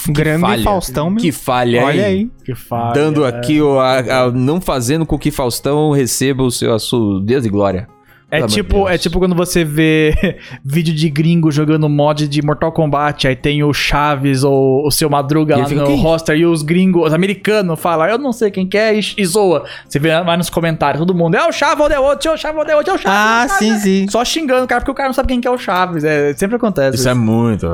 Grande 0.10 0.42
falha. 0.42 0.64
Faustão, 0.64 1.10
meu. 1.10 1.20
que 1.22 1.32
falha, 1.32 1.84
Olha 1.84 2.10
hein? 2.10 2.32
aí. 2.40 2.44
Que 2.46 2.56
falha, 2.56 2.94
Dando 2.94 3.26
é. 3.26 3.30
aqui, 3.30 3.62
o, 3.62 3.80
a- 3.80 4.00
a- 4.00 4.32
não 4.32 4.60
fazendo 4.60 5.06
com 5.06 5.18
que 5.18 5.32
Faustão 5.32 5.92
receba 5.92 6.44
o 6.44 6.52
seu, 6.52 6.74
a 6.74 6.80
sua 6.80 7.22
Deus 7.22 7.44
de 7.44 7.50
glória. 7.50 7.88
É 8.32 8.46
tipo, 8.46 8.88
é 8.88 8.98
tipo 8.98 9.18
quando 9.18 9.34
você 9.34 9.64
vê 9.64 10.40
vídeo 10.64 10.94
de 10.94 11.10
gringo 11.10 11.52
jogando 11.52 11.90
mod 11.90 12.28
de 12.28 12.42
Mortal 12.44 12.72
Kombat, 12.72 13.28
aí 13.28 13.36
tem 13.36 13.64
o 13.64 13.74
Chaves 13.74 14.44
ou 14.44 14.86
o 14.86 14.92
seu 14.92 15.10
Madruga 15.10 15.58
lá 15.58 15.68
no 15.68 15.86
"Quem?" 15.86 16.00
roster 16.00 16.38
e 16.38 16.46
os 16.46 16.62
gringos, 16.62 17.08
os 17.08 17.14
americanos 17.14 17.80
falam, 17.80 18.08
eu 18.08 18.20
não 18.20 18.32
sei 18.32 18.52
quem 18.52 18.68
que 18.68 18.78
é 18.78 18.96
e, 18.96 19.00
e 19.18 19.26
zoa. 19.26 19.66
Você 19.88 19.98
vê 19.98 20.10
vai 20.22 20.38
nos 20.38 20.50
comentários, 20.50 21.00
todo 21.00 21.16
mundo, 21.16 21.36
é 21.36 21.48
o 21.48 21.52
Chaves, 21.52 21.90
é 21.90 22.00
o 22.00 22.04
outro, 22.04 22.30
é 22.30 22.34
o 22.34 22.38
Chaves, 22.38 22.68
é 22.68 22.74
o 22.74 22.78
outro, 22.78 22.92
é 22.92 22.96
o 22.96 22.98
Chaves. 22.98 23.06
Ah, 23.06 23.46
é 23.46 23.48
Chaves, 23.48 23.58
sim, 23.58 23.72
é." 23.72 23.80
sim. 23.80 24.08
Só 24.10 24.24
xingando 24.24 24.66
o 24.66 24.68
cara, 24.68 24.82
porque 24.82 24.92
o 24.92 24.96
cara 24.96 25.10
não 25.10 25.14
sabe 25.14 25.30
quem 25.30 25.42
que 25.42 25.48
é 25.48 25.52
o 25.52 25.58
Chaves. 25.58 26.04
É, 26.04 26.34
sempre 26.34 26.58
acontece. 26.58 26.98
Isso 26.98 27.10
é 27.10 27.14
muito. 27.16 27.68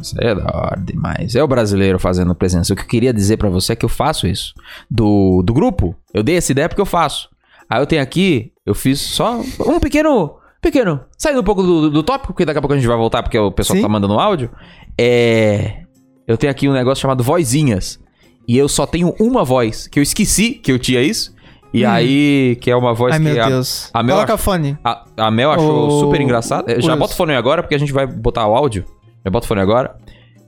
Isso 0.00 0.14
é 0.18 0.34
da 0.34 0.44
hora 0.44 0.80
demais. 0.80 1.34
É 1.34 1.42
o 1.42 1.48
brasileiro 1.48 1.98
fazendo 1.98 2.34
presença. 2.34 2.72
O 2.72 2.76
que 2.76 2.82
eu 2.82 2.86
queria 2.88 3.12
dizer 3.12 3.36
pra 3.36 3.50
você 3.50 3.74
é 3.74 3.76
que 3.76 3.84
eu 3.84 3.90
faço 3.90 4.26
isso. 4.26 4.54
Do, 4.90 5.42
do 5.42 5.52
grupo, 5.52 5.94
eu 6.14 6.22
dei 6.22 6.36
essa 6.36 6.50
ideia 6.52 6.68
porque 6.68 6.80
eu 6.80 6.86
faço. 6.86 7.28
Aí 7.70 7.82
eu 7.82 7.86
tenho 7.86 8.00
aqui, 8.00 8.50
eu 8.68 8.74
fiz 8.74 9.00
só 9.00 9.40
um 9.66 9.80
pequeno. 9.80 10.36
Pequeno. 10.60 11.00
Saindo 11.16 11.40
um 11.40 11.44
pouco 11.44 11.62
do, 11.62 11.88
do 11.90 12.02
tópico, 12.02 12.32
porque 12.32 12.44
daqui 12.44 12.58
a 12.58 12.60
pouco 12.60 12.74
a 12.74 12.76
gente 12.76 12.86
vai 12.88 12.96
voltar 12.96 13.22
porque 13.22 13.38
o 13.38 13.50
pessoal 13.52 13.76
Sim. 13.76 13.82
tá 13.82 13.88
mandando 13.88 14.18
áudio. 14.18 14.50
É. 14.98 15.82
Eu 16.26 16.36
tenho 16.36 16.50
aqui 16.50 16.68
um 16.68 16.72
negócio 16.72 17.00
chamado 17.00 17.22
vozinhas. 17.22 17.98
E 18.46 18.56
eu 18.58 18.68
só 18.68 18.86
tenho 18.86 19.14
uma 19.20 19.44
voz, 19.44 19.86
que 19.88 19.98
eu 19.98 20.02
esqueci 20.02 20.52
que 20.52 20.72
eu 20.72 20.78
tinha 20.78 21.00
isso. 21.02 21.34
E 21.72 21.84
aí, 21.84 22.56
que 22.62 22.70
é 22.70 22.76
uma 22.76 22.94
voz 22.94 23.12
Ai, 23.12 23.18
que 23.18 23.24
meu 23.24 23.44
a, 23.44 23.48
Deus. 23.48 23.90
a 23.92 24.02
Mel 24.02 24.16
Coloca 24.16 24.34
ach- 24.34 24.40
fone. 24.40 24.78
a, 24.82 25.04
a 25.18 25.30
Mel 25.30 25.52
achou 25.52 25.86
O- 25.86 26.00
super 26.00 26.20
engraçado. 26.20 26.64
Já 26.80 26.96
bota 26.96 27.12
o 27.12 27.16
fone 27.16 27.34
agora, 27.34 27.62
porque 27.62 27.74
a 27.74 27.78
gente 27.78 27.92
vai 27.92 28.06
botar 28.06 28.46
o 28.46 28.56
áudio. 28.56 28.84
Já 29.24 29.30
bota 29.30 29.44
o 29.44 29.48
fone 29.48 29.60
agora. 29.60 29.96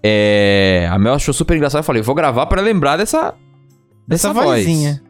É, 0.02 0.88
a 0.90 0.98
Mel 0.98 1.14
achou 1.14 1.34
super 1.34 1.54
engraçado. 1.56 1.80
Eu 1.80 1.84
falei, 1.84 2.00
vou 2.02 2.14
gravar 2.14 2.46
pra 2.46 2.62
lembrar 2.62 2.96
dessa. 2.96 3.34
Dessa 4.08 4.28
Essa 4.30 4.34
voz. 4.42 4.64
vozinha. 4.64 5.00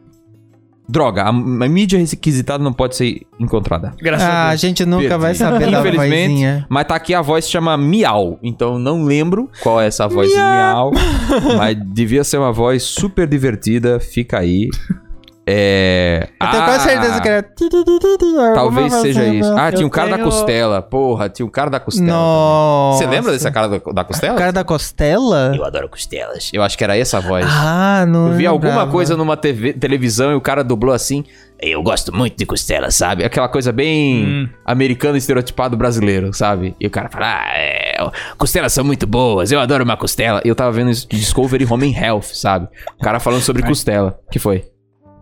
Droga, 0.91 1.23
a, 1.23 1.29
a 1.29 1.31
mídia 1.31 1.97
requisitada 1.97 2.61
não 2.61 2.73
pode 2.73 2.97
ser 2.97 3.21
encontrada. 3.39 3.93
Graças 4.01 4.27
Ah, 4.27 4.43
a 4.43 4.49
a 4.49 4.55
gente 4.57 4.85
nunca 4.85 5.17
vai 5.17 5.33
Perdi. 5.33 5.37
saber 5.37 5.71
da 5.71 5.79
Infelizmente, 5.79 6.29
vozinha. 6.31 6.65
Mas 6.69 6.85
tá 6.85 6.95
aqui 6.95 7.13
a 7.13 7.21
voz 7.21 7.45
que 7.45 7.51
chama 7.51 7.77
Miau. 7.77 8.37
Então 8.43 8.77
não 8.77 9.05
lembro 9.05 9.49
qual 9.61 9.79
é 9.79 9.87
essa 9.87 10.07
voz 10.07 10.29
de 10.29 10.35
Miau. 10.35 10.91
mas 11.57 11.77
devia 11.93 12.23
ser 12.25 12.37
uma 12.37 12.51
voz 12.51 12.83
super 12.83 13.25
divertida. 13.27 13.99
Fica 13.99 14.39
aí. 14.39 14.69
É. 15.45 16.29
Eu 16.39 16.49
tenho 16.51 16.61
Ah, 16.61 16.65
quase 16.65 16.83
certeza 16.89 17.19
que 17.21 17.27
era... 17.27 17.43
Talvez 18.53 18.93
seja 18.93 19.25
isso. 19.25 19.51
Ah, 19.57 19.71
tinha 19.71 19.85
um 19.85 19.89
cara 19.89 20.09
da 20.09 20.15
tenho- 20.17 20.29
costela. 20.29 20.81
Porra, 20.81 21.29
tinha 21.29 21.45
um 21.45 21.49
cara 21.49 21.69
da 21.69 21.79
costela. 21.79 22.07
Nossa. 22.07 22.99
Você 22.99 23.07
lembra 23.09 23.31
desse 23.31 23.49
cara 23.51 23.67
da, 23.67 23.77
da 23.91 24.03
costela? 24.03 24.35
O 24.35 24.37
cara 24.37 24.51
da 24.51 24.63
costela? 24.63 25.53
Eu 25.55 25.65
adoro 25.65 25.89
costelas. 25.89 26.49
Eu 26.53 26.61
acho 26.61 26.77
que 26.77 26.83
era 26.83 26.95
essa 26.97 27.17
a 27.17 27.21
voz. 27.21 27.45
Ah, 27.49 28.05
não 28.07 28.27
eu 28.29 28.33
vi 28.33 28.45
alguma 28.45 28.69
lembrava. 28.69 28.91
coisa 28.91 29.17
numa 29.17 29.35
TV, 29.35 29.73
televisão 29.73 30.31
e 30.31 30.35
o 30.35 30.41
cara 30.41 30.63
dublou 30.63 30.93
assim. 30.93 31.23
Eu 31.59 31.83
gosto 31.83 32.15
muito 32.15 32.37
de 32.37 32.45
costela, 32.45 32.89
sabe? 32.89 33.23
Aquela 33.23 33.47
coisa 33.47 33.71
bem 33.71 34.25
Hum. 34.25 34.49
americano 34.65 35.15
estereotipado 35.17 35.77
brasileiro, 35.77 36.33
sabe? 36.33 36.75
E 36.79 36.87
o 36.87 36.89
cara 36.89 37.07
fala, 37.09 37.25
ah, 37.39 37.51
é, 37.55 37.97
costelas 38.37 38.73
são 38.73 38.83
muito 38.83 39.05
boas, 39.05 39.51
eu 39.51 39.59
adoro 39.59 39.83
uma 39.83 39.95
costela. 39.97 40.41
E 40.43 40.47
eu 40.47 40.55
tava 40.55 40.71
vendo 40.71 40.89
isso 40.89 41.07
de 41.07 41.17
Discovery 41.19 41.67
Home 41.69 41.93
and 41.93 41.99
Health, 41.99 42.33
sabe? 42.33 42.67
O 42.99 43.03
cara 43.03 43.19
falando 43.19 43.41
sobre 43.41 43.61
costela. 43.63 44.19
que 44.31 44.39
foi? 44.39 44.65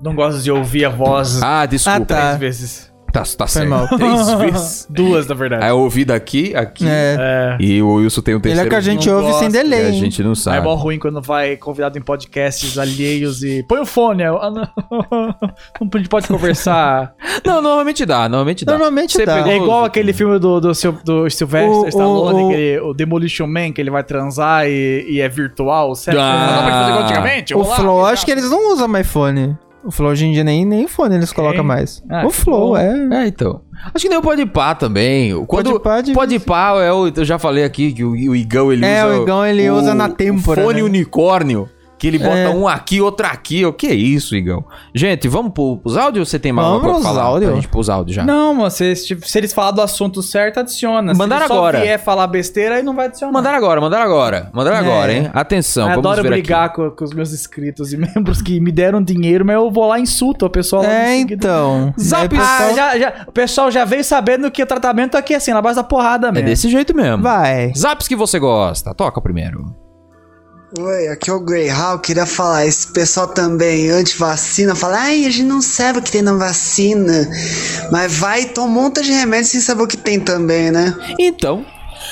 Não 0.01 0.15
gosto 0.15 0.41
de 0.41 0.51
ouvir 0.51 0.85
a 0.85 0.89
voz 0.89 1.41
Ah, 1.43 1.65
desculpa. 1.65 1.99
Ah, 2.01 2.05
tá. 2.05 2.15
três 2.37 2.39
vezes. 2.39 2.89
Tá, 3.11 3.23
tá 3.23 3.47
Foi 3.47 3.47
certo. 3.47 3.69
mal. 3.69 3.87
Três 3.97 4.33
vezes. 4.37 4.87
Duas, 4.87 5.25
na 5.27 5.33
verdade. 5.33 5.63
Aí 5.63 5.71
eu 5.71 5.79
ouvi 5.79 6.05
daqui, 6.05 6.55
aqui. 6.55 6.85
É. 6.87 7.17
É. 7.19 7.57
E 7.59 7.81
o 7.81 7.95
Wilson 7.95 8.21
tem 8.21 8.35
um 8.35 8.37
Ele 8.37 8.43
terceiro. 8.43 8.67
é 8.67 8.69
que 8.69 8.75
a 8.75 8.81
gente 8.81 9.09
ouve 9.09 9.23
sem 9.23 9.31
gosto, 9.31 9.45
que 9.47 9.63
delay, 9.63 9.85
a 9.85 9.89
hein? 9.89 9.99
gente 9.99 10.21
não 10.21 10.29
Aí 10.29 10.33
é 10.33 10.35
sabe. 10.35 10.61
mó 10.61 10.75
ruim 10.75 10.99
quando 10.99 11.19
vai 11.19 11.57
convidado 11.57 11.97
em 11.97 12.01
podcasts 12.03 12.77
alheios 12.77 13.41
e. 13.41 13.63
Põe 13.67 13.79
o 13.79 13.85
fone. 13.87 14.21
eu- 14.21 14.37
ah, 14.39 14.51
não. 14.51 14.67
não 15.81 15.89
a 15.91 15.97
gente 15.97 16.07
pode 16.07 16.27
conversar. 16.27 17.15
Não, 17.43 17.63
normalmente 17.63 18.05
dá, 18.05 18.29
normalmente 18.29 18.63
dá. 18.63 18.73
Normalmente 18.73 19.13
Você 19.13 19.25
dá. 19.25 19.37
pegou 19.37 19.51
É 19.53 19.55
igual 19.57 19.85
aquele 19.85 20.13
filme 20.13 20.37
do, 20.37 20.59
do, 20.61 20.67
do 21.03 21.29
Sylvester 21.31 21.67
O- 21.67 21.87
Stallone, 21.87 22.39
o- 22.41 22.45
o- 22.45 22.49
aquele- 22.51 22.79
o 22.81 22.93
Demolition 22.93 23.47
Man, 23.47 23.71
que 23.73 23.81
ele 23.81 23.89
vai 23.89 24.03
transar 24.03 24.67
e, 24.67 25.03
e 25.09 25.19
é 25.19 25.27
virtual. 25.27 25.95
Certo? 25.95 26.19
Ah. 26.19 26.45
Não 26.57 26.63
pode 26.63 26.71
fazer 26.77 26.89
igual 26.91 27.03
antigamente. 27.05 27.53
O 27.55 27.57
vamos 27.57 27.69
lá, 27.71 27.75
Flow, 27.77 28.05
acho 28.05 28.23
que 28.23 28.31
eles 28.31 28.47
não 28.51 28.71
usam 28.71 28.87
mais 28.87 29.07
fone. 29.07 29.57
O 29.83 29.91
Flow 29.91 30.11
hoje 30.11 30.25
em 30.25 30.33
dia 30.33 30.43
nem, 30.43 30.65
nem 30.65 30.87
fone 30.87 31.15
eles 31.15 31.31
colocam 31.31 31.63
mais. 31.63 32.03
Ah, 32.09 32.25
o 32.25 32.29
Flow, 32.29 32.75
é. 32.75 33.07
É, 33.23 33.27
então. 33.27 33.61
Acho 33.93 34.03
que 34.03 34.09
nem 34.09 34.17
o 34.17 34.21
Podpah 34.21 34.75
também. 34.75 35.33
Quando 35.45 35.71
Podpah 35.71 36.01
de- 36.01 36.11
Podpah 36.13 36.81
é 36.83 36.91
o... 36.91 37.07
Eu 37.07 37.23
já 37.25 37.39
falei 37.39 37.63
aqui 37.63 37.93
que 37.93 38.03
o, 38.03 38.11
o 38.11 38.35
Igão, 38.35 38.71
ele 38.73 38.85
É, 38.85 39.05
usa... 39.05 39.19
o 39.19 39.23
Igão, 39.23 39.45
ele 39.45 39.69
usa 39.69 39.95
na 39.95 40.09
têmpora, 40.09 40.61
O 40.61 40.65
fone 40.65 40.81
né? 40.81 40.85
unicórnio. 40.85 41.69
Que 41.99 42.07
ele 42.07 42.17
bota 42.17 42.35
É. 42.37 42.49
um 42.49 42.67
aqui, 42.67 43.01
outro 43.01 43.27
aqui. 43.27 43.65
O 43.65 43.73
que 43.73 43.85
é 43.87 43.93
isso, 43.93 44.35
Igão? 44.35 44.63
Gente, 44.95 45.27
vamos 45.27 45.51
pro, 45.51 45.77
pros 45.77 45.97
áudios 45.97 46.21
ou 46.21 46.25
você 46.25 46.39
tem 46.39 46.51
mais 46.53 46.65
Vamos 46.67 46.77
alguma 46.83 46.93
coisa 46.95 47.09
pra 47.09 47.15
falar? 47.17 47.27
áudios. 47.29 47.51
Pra 47.51 47.55
gente 47.61 47.67
pros 47.69 47.89
áudios 47.89 48.15
já. 48.15 48.23
Não, 48.23 48.53
mas 48.55 48.73
se, 48.73 48.95
se 48.95 49.17
se 49.21 49.37
eles 49.37 49.51
falar 49.53 49.71
do 49.71 49.81
assunto 49.81 50.23
certo, 50.23 50.59
adiciona. 50.61 51.13
Mandaram 51.13 51.45
se 51.47 51.51
agora. 51.53 51.77
só 51.77 51.83
vier 51.83 51.99
falar 51.99 52.25
besteira, 52.27 52.75
aí 52.75 52.83
não 52.83 52.95
vai 52.95 53.07
adicionar. 53.07 53.33
Mandaram 53.33 53.57
agora, 53.57 53.81
mandaram 53.81 54.03
agora. 54.05 54.49
Mandaram 54.53 54.77
É. 54.77 54.79
agora, 54.79 55.13
hein? 55.13 55.29
Atenção, 55.33 55.89
Eu 55.89 55.95
vamos 56.01 56.11
adoro 56.11 56.29
brigar 56.29 56.71
com, 56.73 56.89
com 56.89 57.03
os 57.03 57.13
meus 57.13 57.33
inscritos 57.33 57.91
e 57.91 57.97
membros 58.15 58.41
que 58.41 58.59
me 58.61 58.71
deram 58.71 59.03
dinheiro, 59.03 59.45
mas 59.45 59.55
eu 59.55 59.69
vou 59.69 59.85
lá 59.87 59.99
e 59.99 60.03
insulto 60.03 60.45
a 60.45 60.49
pessoa 60.49 60.81
lá 60.83 60.89
É, 60.93 61.15
então. 61.19 61.93
Zap- 61.99 62.33
Ah, 62.33 62.57
pessoal- 62.57 62.75
já, 62.75 62.97
já, 62.97 63.13
o 63.27 63.31
pessoal 63.33 63.69
já 63.71 63.83
veio 63.83 64.03
sabendo 64.05 64.49
que 64.49 64.63
o 64.63 64.65
tratamento 64.65 65.17
aqui 65.17 65.33
é 65.33 65.37
assim, 65.37 65.51
na 65.51 65.61
base 65.61 65.75
da 65.75 65.83
porrada. 65.83 66.29
É 66.29 66.31
mesmo. 66.31 66.47
desse 66.47 66.69
jeito 66.69 66.95
mesmo. 66.95 67.21
Vai. 67.23 67.73
Zaps 67.75 68.07
que 68.07 68.15
você 68.15 68.39
gosta. 68.39 68.93
Toca 68.93 69.19
primeiro. 69.21 69.75
Oi, 70.77 71.07
aqui 71.07 71.31
é 71.31 71.33
o 71.33 71.39
Greyhound, 71.39 72.01
queria 72.03 72.27
falar, 72.27 72.63
esse 72.65 72.93
pessoal 72.93 73.27
também 73.27 73.89
anti-vacina, 73.89 74.75
fala, 74.75 74.99
ai, 74.99 75.25
a 75.25 75.29
gente 75.31 75.43
não 75.43 75.61
sabe 75.63 75.97
o 75.97 76.01
que 76.01 76.11
tem 76.11 76.21
na 76.21 76.33
vacina, 76.33 77.27
mas 77.91 78.15
vai 78.19 78.43
e 78.43 78.45
toma 78.49 78.67
um 78.67 78.83
monte 78.83 79.01
de 79.01 79.11
remédio 79.11 79.47
sem 79.49 79.61
saber 79.61 79.81
o 79.81 79.87
que 79.87 79.97
tem 79.97 80.19
também, 80.19 80.69
né? 80.69 80.95
Então... 81.19 81.65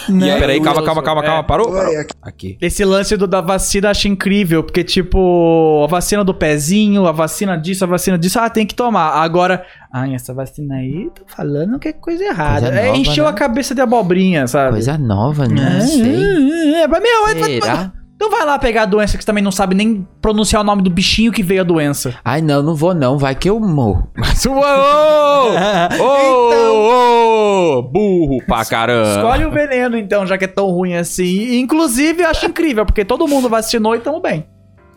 Né? 0.10 0.28
E 0.28 0.32
aí, 0.32 0.40
peraí, 0.40 0.62
calma, 0.62 0.82
Curioso, 0.82 0.86
calma, 0.86 1.04
calma, 1.04 1.22
é. 1.22 1.26
calma. 1.26 1.44
Parou? 1.44 1.70
Oi, 1.70 1.78
Parou. 1.78 2.06
aqui-. 2.22 2.58
Esse 2.62 2.84
lance 2.86 3.16
do, 3.18 3.26
da 3.28 3.42
vacina 3.42 3.88
eu 3.88 3.92
acho 3.92 4.08
incrível, 4.08 4.64
porque, 4.64 4.84
tipo, 4.84 5.84
a 5.84 5.88
vacina 5.88 6.24
do 6.24 6.34
pezinho, 6.34 7.06
a 7.08 7.12
vacina 7.12 7.58
disso, 7.58 7.84
a 7.84 7.88
vacina 7.88 8.18
disso, 8.18 8.40
ah, 8.40 8.50
tem 8.50 8.66
que 8.66 8.76
tomar. 8.76 9.12
Agora, 9.22 9.66
ai, 9.92 10.14
essa 10.14 10.34
vacina 10.34 10.76
aí, 10.76 11.10
tô 11.14 11.24
falando 11.28 11.80
que 11.80 11.90
é 11.90 11.94
coisa 11.94 12.24
errada. 12.24 12.68
Coisa 12.68 12.80
É, 12.80 12.86
nova, 12.88 12.98
encheu 12.98 13.24
né? 13.26 13.30
a 13.30 13.34
cabeça 13.34 13.74
de 13.76 13.82
abobrinha, 13.82 14.46
sabe? 14.48 14.74
Coisa 14.74 14.98
nova, 14.98 15.46
É, 15.46 15.48
né? 15.50 15.80
é, 15.80 16.82
é, 16.84 16.88
mas, 16.88 17.02
meu, 17.02 17.28
é- 17.28 17.60
Será? 17.62 17.92
Não 18.20 18.32
vai 18.32 18.44
lá 18.46 18.58
pegar 18.58 18.84
a 18.84 18.86
doença 18.86 19.16
que 19.16 19.24
você 19.24 19.28
também 19.28 19.44
não 19.44 19.52
sabe 19.52 19.76
nem 19.76 20.08
pronunciar 20.22 20.62
o 20.62 20.66
nome 20.66 20.82
do 20.82 20.90
bichinho 20.90 21.32
que 21.32 21.44
veio 21.44 21.62
a 21.62 21.64
doença. 21.64 22.16
Ai, 22.26 22.42
não, 22.42 22.64
não 22.64 22.74
vou 22.74 22.94
não, 22.94 23.18
vai 23.18 23.36
que 23.36 23.50
eu 23.50 23.60
morro. 23.60 24.10
Mas, 24.18 24.46
ô, 24.46 24.54
ô, 24.54 26.04
ô, 26.04 27.78
ô, 27.78 27.82
burro 27.84 28.44
pra 28.48 28.66
caramba. 28.66 29.18
Escolhe 29.18 29.46
o 29.46 29.52
veneno, 29.52 29.98
então, 29.98 30.26
já 30.26 30.38
que 30.38 30.46
é 30.46 30.48
tão 30.48 30.68
ruim 30.68 30.96
assim. 30.96 31.24
E, 31.24 31.60
inclusive, 31.60 32.24
eu 32.24 32.30
acho 32.30 32.48
incrível, 32.48 32.86
porque 32.86 33.06
todo 33.06 33.28
mundo 33.28 33.48
vacinou 33.48 33.96
e 33.96 34.00
tamo 34.00 34.20
bem. 34.20 34.48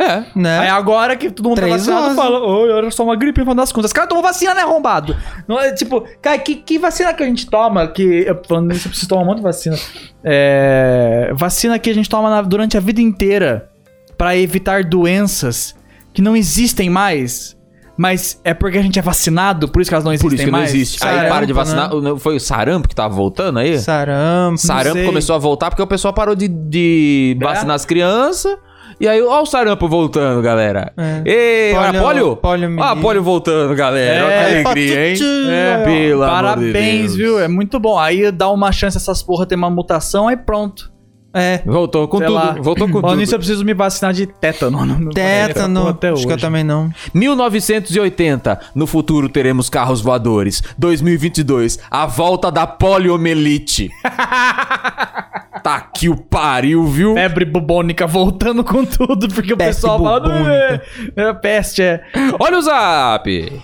É. 0.02 0.24
Né? 0.34 0.58
Aí 0.60 0.68
agora 0.68 1.14
que 1.14 1.30
todo 1.30 1.48
mundo 1.50 1.56
tá 1.56 1.62
Três 1.66 1.76
vacinado, 1.86 2.02
doses. 2.02 2.16
fala, 2.16 2.38
oi, 2.40 2.72
era 2.72 2.90
só 2.90 3.04
uma 3.04 3.14
gripe 3.16 3.38
no 3.40 3.44
final 3.44 3.54
das 3.54 3.70
contas. 3.70 3.90
Os 3.90 3.92
caras 3.92 4.08
tomam 4.08 4.22
vacina, 4.22 4.54
né, 4.54 4.62
arrombado? 4.62 5.14
Não 5.46 5.60
é, 5.60 5.74
tipo, 5.74 6.02
cara, 6.22 6.38
que, 6.38 6.54
que 6.54 6.78
vacina 6.78 7.12
que 7.12 7.22
a 7.22 7.26
gente 7.26 7.44
toma? 7.50 7.86
Que, 7.86 8.24
eu, 8.26 8.40
falando 8.48 8.68
nisso, 8.68 8.86
eu 8.86 8.90
preciso 8.90 9.08
tomar 9.10 9.22
um 9.22 9.26
monte 9.26 9.36
de 9.38 9.42
vacina. 9.42 9.76
É, 10.24 11.30
vacina 11.34 11.78
que 11.78 11.90
a 11.90 11.94
gente 11.94 12.08
toma 12.08 12.30
na- 12.30 12.42
durante 12.42 12.76
a 12.76 12.80
vida 12.80 13.00
inteira 13.00 13.68
pra 14.16 14.36
evitar 14.36 14.84
doenças 14.84 15.74
que 16.14 16.22
não 16.22 16.36
existem 16.36 16.88
mais. 16.88 17.56
Mas 17.96 18.40
é 18.42 18.54
porque 18.54 18.78
a 18.78 18.82
gente 18.82 18.98
é 18.98 19.02
vacinado, 19.02 19.68
por 19.68 19.82
isso 19.82 19.90
que 19.90 19.94
elas 19.94 20.04
não 20.04 20.12
existem 20.12 20.30
Por 20.30 20.34
isso 20.34 20.44
que 20.46 20.50
não 20.50 20.58
mais. 20.60 20.74
existe. 20.74 21.04
Aí 21.04 21.10
Sarampo, 21.16 21.28
para 21.34 21.46
de 21.46 21.52
né? 21.52 21.56
vacinar. 21.58 21.94
o- 21.94 22.18
Foi 22.18 22.36
o 22.36 22.40
sarampo 22.40 22.88
que 22.88 22.94
tava 22.94 23.14
voltando 23.14 23.58
aí? 23.58 23.78
Sarampo. 23.78 24.56
Sarampo 24.56 24.94
sei. 24.96 25.04
começou 25.04 25.36
a 25.36 25.38
voltar 25.38 25.68
porque 25.68 25.82
o 25.82 25.86
pessoal 25.86 26.14
parou 26.14 26.34
de, 26.34 26.48
de 26.48 27.36
É? 27.38 27.44
vacinar 27.44 27.76
as 27.76 27.84
crianças. 27.84 28.56
E 29.00 29.08
aí, 29.08 29.22
ó 29.22 29.40
o 29.40 29.46
sarampo 29.46 29.88
voltando, 29.88 30.42
galera. 30.42 30.92
É. 30.96 31.22
Ei, 31.24 31.72
olha, 31.74 32.00
Polio- 32.00 32.02
polio? 32.02 32.36
polio 32.36 32.66
Ó, 32.66 32.70
menino. 32.70 32.96
polio 33.02 33.22
voltando, 33.22 33.74
galera. 33.74 34.14
É, 34.14 34.24
Olha 34.24 34.50
que 34.62 34.66
alegria, 34.68 35.08
hein? 35.08 35.16
É, 35.50 35.84
pelo 35.84 36.24
de 36.24 36.30
Parabéns, 36.30 37.02
Deus. 37.02 37.16
viu? 37.16 37.40
É 37.40 37.48
muito 37.48 37.80
bom. 37.80 37.98
Aí 37.98 38.30
dá 38.30 38.50
uma 38.50 38.70
chance 38.72 38.98
essas 38.98 39.22
porra 39.22 39.46
ter 39.46 39.54
uma 39.54 39.70
mutação, 39.70 40.28
aí 40.28 40.36
pronto. 40.36 40.90
É. 41.32 41.62
Voltou 41.64 42.08
com 42.08 42.18
Sei 42.18 42.26
tudo. 42.26 42.34
lá. 42.36 42.56
Voltou 42.60 42.88
com 42.88 43.00
tudo. 43.00 43.14
nisso, 43.14 43.34
eu 43.34 43.38
preciso 43.38 43.64
me 43.64 43.72
vacinar 43.72 44.12
de 44.12 44.26
tétano. 44.26 44.84
Não- 44.84 45.10
Tétano. 45.10 45.86
até 45.88 46.10
Acho 46.10 46.22
que 46.22 46.28
eu 46.28 46.34
hoje. 46.34 46.42
também 46.44 46.64
não. 46.64 46.90
1980, 47.14 48.58
no 48.74 48.86
futuro 48.86 49.28
teremos 49.28 49.70
carros 49.70 50.00
voadores. 50.00 50.60
2022, 50.76 51.78
a 51.90 52.04
volta 52.04 52.50
da 52.50 52.66
poliomielite. 52.66 53.88
tá 55.62 55.80
que 55.80 56.08
o 56.08 56.16
pariu, 56.16 56.84
viu? 56.86 57.14
Febre 57.14 57.44
bubônica 57.44 58.06
voltando 58.06 58.64
com 58.64 58.84
tudo, 58.84 59.28
porque 59.28 59.52
o 59.52 59.56
Peste 59.56 59.80
pessoal 59.82 60.02
fala. 60.02 60.20
bubônica. 60.20 60.82
É, 61.16 61.22
é 61.22 61.32
peste, 61.34 61.82
é. 61.82 62.02
Olha 62.38 62.58
o 62.58 62.62
zap! 62.62 63.60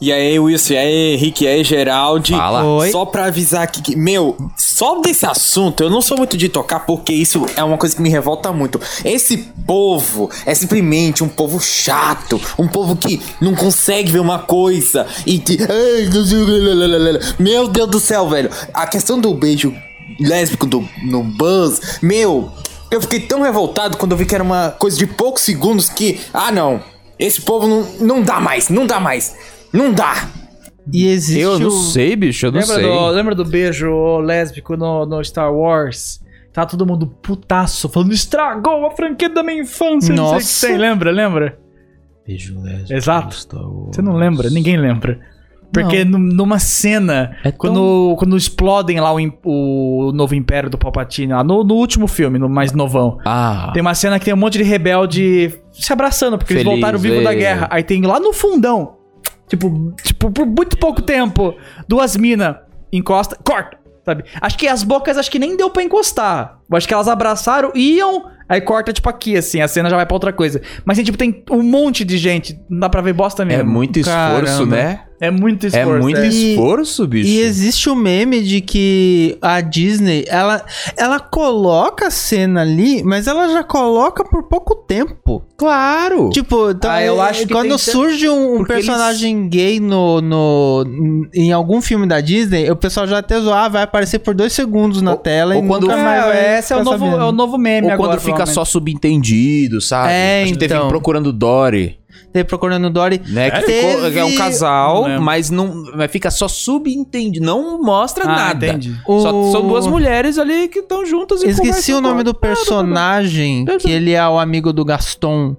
E 0.00 0.12
aí, 0.12 0.38
Wilson, 0.38 0.74
e 0.74 0.76
aí, 0.76 1.14
Henrique, 1.14 1.44
e 1.44 1.48
aí, 1.48 1.64
Geraldi. 1.64 2.32
Fala. 2.32 2.62
Oi. 2.62 2.92
Só 2.92 3.04
pra 3.04 3.24
avisar 3.24 3.64
aqui 3.64 3.82
que, 3.82 3.96
meu, 3.96 4.36
só 4.56 5.00
desse 5.00 5.26
assunto, 5.26 5.82
eu 5.82 5.90
não 5.90 6.00
sou 6.00 6.16
muito 6.16 6.36
de 6.36 6.48
tocar 6.48 6.86
porque 6.86 7.12
isso 7.12 7.44
é 7.56 7.64
uma 7.64 7.76
coisa 7.76 7.96
que 7.96 8.00
me 8.02 8.08
revolta 8.08 8.52
muito. 8.52 8.80
Esse 9.04 9.38
povo 9.66 10.30
é 10.46 10.54
simplesmente 10.54 11.24
um 11.24 11.28
povo 11.28 11.58
chato, 11.58 12.40
um 12.56 12.68
povo 12.68 12.94
que 12.94 13.20
não 13.40 13.56
consegue 13.56 14.12
ver 14.12 14.20
uma 14.20 14.38
coisa 14.38 15.04
e 15.26 15.40
que. 15.40 15.58
Meu 17.40 17.66
Deus 17.66 17.90
do 17.90 17.98
céu, 17.98 18.28
velho. 18.28 18.50
A 18.72 18.86
questão 18.86 19.20
do 19.20 19.34
beijo 19.34 19.74
lésbico 20.20 20.66
do, 20.66 20.86
no 21.04 21.22
Buzz, 21.22 21.98
meu, 22.02 22.50
eu 22.90 23.00
fiquei 23.00 23.20
tão 23.20 23.42
revoltado 23.42 23.96
quando 23.96 24.12
eu 24.12 24.18
vi 24.18 24.24
que 24.26 24.34
era 24.34 24.44
uma 24.44 24.70
coisa 24.78 24.96
de 24.98 25.06
poucos 25.06 25.42
segundos 25.42 25.88
que. 25.88 26.20
Ah, 26.32 26.50
não. 26.52 26.82
Esse 27.18 27.40
povo 27.40 27.66
não, 27.66 27.82
não 28.00 28.22
dá 28.22 28.38
mais, 28.40 28.68
não 28.68 28.86
dá 28.86 29.00
mais. 29.00 29.36
Não 29.72 29.92
dá. 29.92 30.28
E 30.92 31.06
existe 31.08 31.40
Eu 31.40 31.58
não 31.58 31.68
o- 31.68 31.70
sei, 31.82 32.16
bicho, 32.16 32.46
eu 32.46 32.52
não 32.52 32.60
Lembra 32.60 32.74
sei. 32.76 32.84
do, 32.84 33.06
lembra 33.08 33.34
do 33.34 33.44
beijo 33.44 34.18
lésbico 34.20 34.76
no, 34.76 35.04
no 35.04 35.22
Star 35.22 35.52
Wars? 35.52 36.20
Tá 36.52 36.64
todo 36.64 36.86
mundo 36.86 37.06
putaço, 37.06 37.88
falando, 37.90 38.12
estragou 38.12 38.86
a 38.86 38.90
franquia 38.92 39.28
da 39.28 39.42
minha 39.42 39.60
infância. 39.60 40.14
Não 40.14 40.24
sei 40.28 40.32
o 40.32 40.34
Nossa. 40.40 40.66
que 40.66 40.72
tem, 40.72 40.78
lembra? 40.80 41.10
Lembra? 41.10 41.58
Beijo 42.26 42.58
lésbico. 42.62 42.94
Exato. 42.94 43.34
Star 43.36 43.60
Wars. 43.60 43.94
Você 43.96 44.00
não 44.02 44.16
lembra? 44.16 44.48
Ninguém 44.48 44.76
lembra. 44.78 45.20
Porque 45.72 46.04
num- 46.04 46.18
numa 46.18 46.58
cena, 46.58 47.36
É 47.44 47.50
tão- 47.50 47.58
quando, 47.58 48.16
quando 48.18 48.36
explodem 48.36 48.98
lá 49.00 49.12
o, 49.14 49.18
o 49.44 50.12
novo 50.12 50.34
império 50.34 50.70
do 50.70 50.78
Palpatine, 50.78 51.32
lá 51.32 51.44
no, 51.44 51.62
no 51.62 51.74
último 51.74 52.06
filme, 52.08 52.38
no 52.38 52.48
mais 52.48 52.72
novão, 52.72 53.18
Ah, 53.24 53.70
tem 53.74 53.80
uma 53.82 53.94
cena 53.94 54.18
que 54.18 54.24
tem 54.24 54.32
um 54.34 54.38
monte 54.38 54.56
de 54.58 54.64
rebelde 54.64 55.54
se 55.72 55.92
abraçando, 55.92 56.38
porque 56.38 56.54
eles 56.54 56.62
Feliz, 56.62 56.80
voltaram 56.80 56.98
vivo 56.98 57.22
da 57.22 57.32
é. 57.32 57.36
guerra. 57.36 57.68
Aí 57.70 57.82
tem 57.82 58.02
lá 58.02 58.18
no 58.18 58.32
fundão, 58.32 58.94
tipo, 59.46 59.94
tipo 60.02 60.30
por 60.30 60.46
muito 60.46 60.76
pouco 60.78 61.02
tempo, 61.02 61.54
duas 61.86 62.16
minas 62.16 62.56
encosta, 62.92 63.36
corta, 63.44 63.76
sabe? 64.04 64.24
Acho 64.40 64.56
que 64.56 64.66
as 64.66 64.82
bocas 64.82 65.18
acho 65.18 65.30
que 65.30 65.38
nem 65.38 65.56
deu 65.56 65.68
pra 65.70 65.82
encostar. 65.82 66.58
Eu 66.70 66.76
acho 66.76 66.88
que 66.88 66.94
elas 66.94 67.08
abraçaram, 67.08 67.70
iam, 67.74 68.24
aí 68.48 68.60
corta 68.62 68.90
tipo 68.92 69.08
aqui, 69.10 69.36
assim, 69.36 69.60
a 69.60 69.68
cena 69.68 69.90
já 69.90 69.96
vai 69.96 70.06
pra 70.06 70.14
outra 70.16 70.32
coisa. 70.32 70.62
Mas 70.84 70.96
assim, 70.96 71.04
tipo, 71.04 71.18
tem 71.18 71.44
um 71.50 71.62
monte 71.62 72.04
de 72.06 72.16
gente, 72.16 72.58
não 72.70 72.80
dá 72.80 72.88
pra 72.88 73.02
ver 73.02 73.12
bosta 73.12 73.44
mesmo. 73.44 73.60
é 73.60 73.64
muito 73.64 73.98
esforço, 74.00 74.64
Caramba. 74.66 74.76
né? 74.76 75.00
É 75.20 75.30
muito 75.30 75.64
É 75.64 75.68
esforço. 75.68 76.00
muito 76.02 76.20
E- 76.20 76.52
esforço, 76.52 77.06
bicho. 77.06 77.28
E 77.28 77.40
existe 77.40 77.90
o 77.90 77.96
meme 77.96 78.40
de 78.42 78.60
que 78.60 79.36
a 79.42 79.60
Disney, 79.60 80.24
ela, 80.28 80.64
ela 80.96 81.18
coloca 81.18 82.06
a 82.06 82.10
cena 82.10 82.60
ali, 82.62 83.02
mas 83.02 83.26
ela 83.26 83.48
já 83.48 83.64
coloca 83.64 84.22
por 84.24 84.44
pouco 84.44 84.76
tempo. 84.76 85.42
Claro. 85.56 86.30
Tipo, 86.30 86.70
então, 86.70 86.88
Ah, 86.90 87.02
eu 87.02 87.20
é- 87.20 87.28
acho 87.30 87.46
que 87.46 87.52
quando 87.52 87.76
surge 87.78 88.28
um, 88.28 88.54
um 88.54 88.56
Porque 88.58 88.74
personagem 88.74 89.48
gay 89.48 89.80
no, 89.80 90.20
no, 90.20 91.26
em 91.34 91.50
algum 91.52 91.82
filme 91.82 92.06
da 92.06 92.20
Disney, 92.20 92.70
o 92.70 92.76
pessoal 92.76 93.06
já 93.08 93.18
até 93.18 93.40
zoar, 93.40 93.64
ah, 93.64 93.68
vai 93.68 93.82
aparecer 93.82 94.20
por 94.20 94.34
dois 94.34 94.52
segundos 94.52 95.02
na 95.02 95.12
Ou- 95.12 95.16
tela 95.16 95.56
ou 95.56 95.64
e 95.64 95.66
quando- 95.66 95.82
nunca 95.88 95.96
mais 95.96 96.24
vai 96.26 96.36
É, 96.54 96.58
esse 96.60 96.72
é 96.72 96.76
o, 96.76 96.84
novo, 96.84 97.04
é 97.06 97.24
o 97.24 97.32
novo 97.32 97.58
meme 97.58 97.88
Ou 97.88 97.92
agora. 97.94 98.10
quando 98.12 98.20
fica 98.20 98.46
só 98.46 98.64
subentendido, 98.64 99.80
sabe? 99.80 100.12
É, 100.12 100.42
a 100.42 100.46
gente 100.46 100.58
teve 100.58 100.74
então. 100.74 100.88
procurando 100.88 101.32
Dory, 101.32 101.98
Teve 102.38 102.48
procurando 102.48 102.88
Dory. 102.90 103.20
né? 103.28 103.50
Que 103.50 103.62
Teve- 103.66 104.18
é 104.18 104.24
um 104.24 104.30
Não 104.30 104.36
casal, 104.36 105.04
lembro. 105.04 105.22
mas 105.22 105.50
não, 105.50 105.84
mas 105.94 106.10
fica 106.10 106.30
só 106.30 106.46
subentendido, 106.48 107.44
não 107.44 107.82
mostra 107.82 108.24
Ah, 108.24 108.28
nada. 108.36 108.66
entendi. 108.68 108.94
Só, 109.06 109.34
O- 109.34 109.52
são 109.52 109.66
duas 109.66 109.86
mulheres 109.86 110.38
ali 110.38 110.68
que 110.68 110.78
estão 110.80 111.04
juntas 111.04 111.42
e 111.42 111.48
Esqueci 111.48 111.92
o 111.92 112.00
nome 112.00 112.22
do 112.22 112.34
personagem, 112.34 113.64
que 113.80 113.90
ele 113.90 114.12
é 114.12 114.28
o 114.28 114.38
amigo 114.38 114.72
do 114.72 114.84
Gaston 114.84 115.56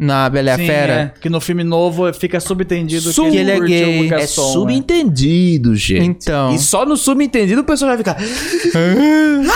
na 0.00 0.30
Bela 0.30 0.56
Sim, 0.56 0.66
Fera. 0.66 0.92
é, 1.14 1.20
que 1.20 1.28
no 1.28 1.40
filme 1.42 1.62
novo 1.62 2.10
fica 2.14 2.40
subentendido 2.40 3.12
Sub- 3.12 3.30
que 3.30 3.36
ele 3.36 3.50
é 3.50 3.60
gay. 3.60 4.06
É 4.06 4.10
né? 4.10 4.26
subentendido, 4.26 5.76
gente. 5.76 6.06
Então. 6.06 6.54
E 6.54 6.58
só 6.58 6.86
no 6.86 6.96
subentendido 6.96 7.60
o 7.60 7.64
pessoal 7.64 7.90
vai 7.90 7.98
ficar. 7.98 8.16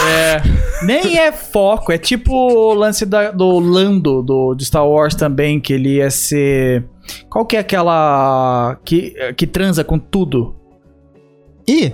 É. 0.07 0.43
Nem 0.85 1.19
é 1.19 1.33
foco, 1.33 1.93
é 1.93 1.99
tipo 1.99 2.33
o 2.35 2.75
lance 2.75 3.07
da- 3.07 3.31
do 3.31 3.59
Lando 3.59 4.23
do, 4.23 4.55
de 4.55 4.65
Star 4.65 4.87
Wars 4.87 5.15
também, 5.15 5.61
que 5.61 5.73
ele 5.73 5.97
ia 5.97 6.11
ser. 6.11 6.85
Qual 7.31 7.45
que 7.47 7.57
é 7.57 7.61
aquela. 7.61 8.77
que, 8.85 9.15
que 9.37 9.47
transa 9.47 9.83
com 9.85 9.99
tudo? 9.99 10.55
Ih, 11.69 11.91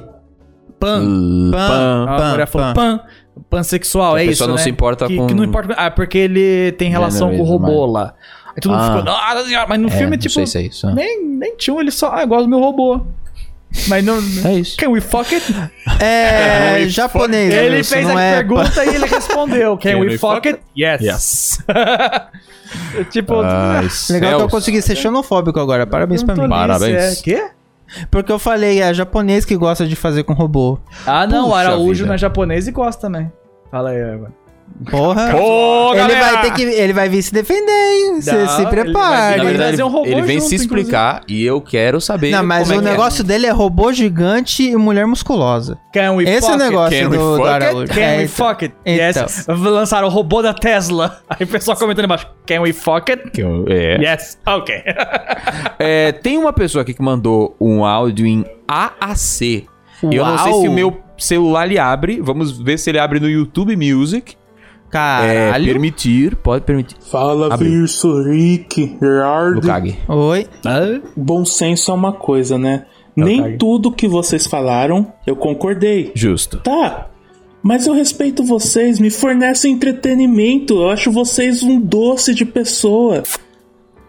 Pan. 0.78 1.51
Pan. 1.51 1.51
Pan. 1.51 2.06
A 2.09 2.31
mulher 2.32 2.47
falou 2.47 2.74
pan. 2.74 2.98
pan. 2.98 3.05
Pansexual, 3.48 4.14
Que 4.14 4.20
é 4.20 4.24
isso. 4.24 4.31
pessoa 4.32 4.48
não 4.48 4.56
né? 4.56 4.62
se 4.62 4.70
importa 4.70 5.06
que, 5.06 5.16
com- 5.16 5.27
Que 5.27 5.35
não 5.35 5.44
importa. 5.44 5.72
Ah, 5.77 5.90
porque 5.90 6.18
ele 6.18 6.72
tem 6.72 6.90
relação 6.90 7.31
com 7.31 7.40
o 7.40 7.44
robô 7.44 7.66
mesmo, 7.68 7.86
lá. 7.86 8.14
Aí 8.55 8.60
todo 8.60 8.72
mundo 8.72 8.81
Ah. 8.82 8.86
ficou. 8.98 9.02
Nossa 9.05 9.44
senhora, 9.48 9.66
mas 9.68 9.81
no 9.81 9.89
É, 9.89 9.90
filme, 9.90 10.10
não 10.10 10.18
tipo. 10.18 10.35
sei 10.35 10.47
se 10.47 10.59
é 10.59 10.62
isso. 10.62 10.86
ah. 10.86 10.93
Nem, 10.94 11.24
nem 11.24 11.56
tinha 11.56 11.74
um, 11.74 11.81
ele 11.81 11.90
só. 11.90 12.12
Ah, 12.14 12.22
eu 12.22 12.28
gosto 12.28 12.44
do 12.44 12.48
meu 12.51 12.59
robô. 12.60 13.01
Mas 13.89 14.05
não. 14.05 14.18
É 14.44 14.55
isso. 14.55 14.77
Can 14.77 14.89
we 14.89 15.01
fuck 15.01 15.32
it? 15.35 15.44
É 16.01 16.85
japonês. 16.90 17.55
Ele 17.55 17.77
Wilson, 17.77 17.94
fez 17.94 18.06
não 18.09 18.16
a 18.16 18.22
é 18.22 18.35
pergunta 18.36 18.85
e 18.85 18.89
ele 18.94 19.06
respondeu. 19.06 19.78
Can, 19.78 19.97
we, 19.98 20.18
fuck, 20.18 20.48
it? 20.48 20.60
Yes. 20.77 21.01
Yes. 21.01 21.59
tipo, 23.10 23.40
Ai, 23.43 23.89
Legal 24.10 24.36
que 24.39 24.44
eu 24.44 24.48
consegui 24.48 24.82
ser 24.82 24.97
xenofóbico 24.97 25.59
agora. 25.60 25.86
Parabéns 25.86 26.22
pra 26.22 26.35
mim. 26.35 26.48
Parabéns. 26.48 27.18
É, 27.20 27.22
quê? 27.22 27.48
Porque 28.10 28.31
eu 28.31 28.39
falei, 28.39 28.81
é 28.81 28.94
japonês 28.94 29.44
que 29.44 29.56
gosta 29.56 29.86
de 29.86 29.97
fazer 29.97 30.22
com 30.22 30.32
robô. 30.32 30.78
Ah, 31.06 31.27
não, 31.27 31.47
o 31.47 31.51
Puxa 31.51 31.59
Araújo 31.60 31.93
vida. 31.94 32.06
não 32.06 32.14
é 32.14 32.18
japonês 32.18 32.68
e 32.68 32.72
gosta 32.72 33.01
também. 33.02 33.31
Fala 33.70 33.90
aí, 33.90 33.98
Evan. 33.98 34.32
Porra. 34.90 35.36
Ô, 35.36 35.94
ele 35.94 36.14
vai 36.14 36.40
ter 36.42 36.52
que. 36.55 36.62
Ele 36.62 36.92
vai 36.92 37.09
vir 37.09 37.22
se 37.22 37.32
defender, 37.32 37.70
hein? 37.70 38.22
Se 38.22 38.30
ele 38.34 38.66
prepare. 38.68 38.92
vai- 38.92 39.30
Na 39.30 39.36
Ele 39.36 39.44
verdade, 39.44 39.70
fazer 39.72 39.82
um 39.82 39.88
robô 39.88 40.06
ele 40.06 40.22
vem 40.22 40.38
junto, 40.38 40.48
se 40.48 40.55
explicar 40.55 41.22
e 41.28 41.44
eu 41.44 41.60
quero 41.60 42.01
saber. 42.01 42.30
Não, 42.30 42.42
mas 42.42 42.68
como 42.68 42.80
é 42.80 42.82
o 42.84 42.86
é. 42.86 42.90
negócio 42.90 43.22
dele 43.22 43.47
é 43.47 43.51
robô 43.51 43.92
gigante 43.92 44.62
e 44.62 44.74
mulher 44.76 45.06
musculosa. 45.06 45.78
Can 45.92 46.12
we 46.12 46.24
Esse 46.24 46.32
é 46.32 46.38
o 46.38 46.40
fuck 46.52 46.52
it? 46.52 46.70
negócio 46.70 46.98
Can 47.02 47.09
do, 47.09 47.10
we 47.10 47.18
do 47.18 47.36
fuck 47.36 47.48
it? 47.51 47.64
Araújo. 47.64 47.92
Can 47.92 48.01
É, 48.01 48.16
we 48.16 48.24
então. 48.24 48.28
fuck 48.47 48.64
it? 48.64 48.74
Então. 48.86 49.22
Yes. 49.22 49.47
Lançaram 49.48 50.09
o 50.09 50.10
robô 50.10 50.40
da 50.42 50.55
Tesla. 50.55 51.20
Aí 51.28 51.44
o 51.44 51.47
pessoal 51.47 51.76
comentando 51.76 52.05
embaixo. 52.06 52.26
Can 52.47 52.60
we 52.62 52.72
fuck 52.72 53.10
it? 53.12 53.30
Que 53.32 53.42
eu- 53.42 53.66
é. 53.68 53.98
Yes. 54.01 54.38
Ok. 54.47 54.74
É, 55.78 56.12
tem 56.12 56.36
uma 56.36 56.52
pessoa 56.52 56.82
aqui 56.82 56.92
que 56.92 57.02
mandou 57.02 57.56
um 57.60 57.84
áudio 57.84 58.26
em 58.26 58.44
AAC. 58.68 59.66
Eu 60.02 60.24
não 60.24 60.38
sei 60.38 60.52
Uau. 60.52 60.60
se 60.62 60.68
o 60.68 60.72
meu 60.72 61.01
celular 61.16 61.66
ele 61.66 61.78
abre. 61.78 62.20
Vamos 62.20 62.59
ver 62.60 62.78
se 62.78 62.90
ele 62.90 62.98
abre 62.98 63.18
no 63.20 63.28
YouTube 63.28 63.74
Music. 63.76 64.34
É, 65.25 65.47
Caralho. 65.47 65.65
permitir, 65.67 66.37
pode 66.37 66.65
permitir. 66.65 66.97
Fala, 67.11 67.55
Abriu. 67.55 67.71
Virso, 67.71 68.23
Rick, 68.23 68.97
No 69.01 69.07
Gerard. 69.07 69.61
cague. 69.67 69.97
Oi. 70.09 70.47
Bom 71.17 71.45
senso 71.45 71.91
é 71.91 71.95
uma 71.95 72.12
coisa, 72.12 72.59
né? 72.59 72.87
Não, 73.17 73.27
Nem 73.27 73.57
tudo 73.59 73.91
que 73.93 74.07
vocês 74.09 74.47
falaram 74.47 75.12
eu 75.27 75.37
concordei. 75.37 76.12
Justo. 76.15 76.59
Tá, 76.59 77.09
mas 77.62 77.87
eu 77.87 77.93
respeito 77.95 78.43
vocês, 78.43 78.99
me 78.99 79.11
fornecem 79.11 79.75
entretenimento, 79.75 80.75
eu 80.75 80.89
acho 80.91 81.11
vocês 81.12 81.62
um 81.62 81.79
doce 81.81 82.35
de 82.35 82.45
pessoa. 82.45 83.23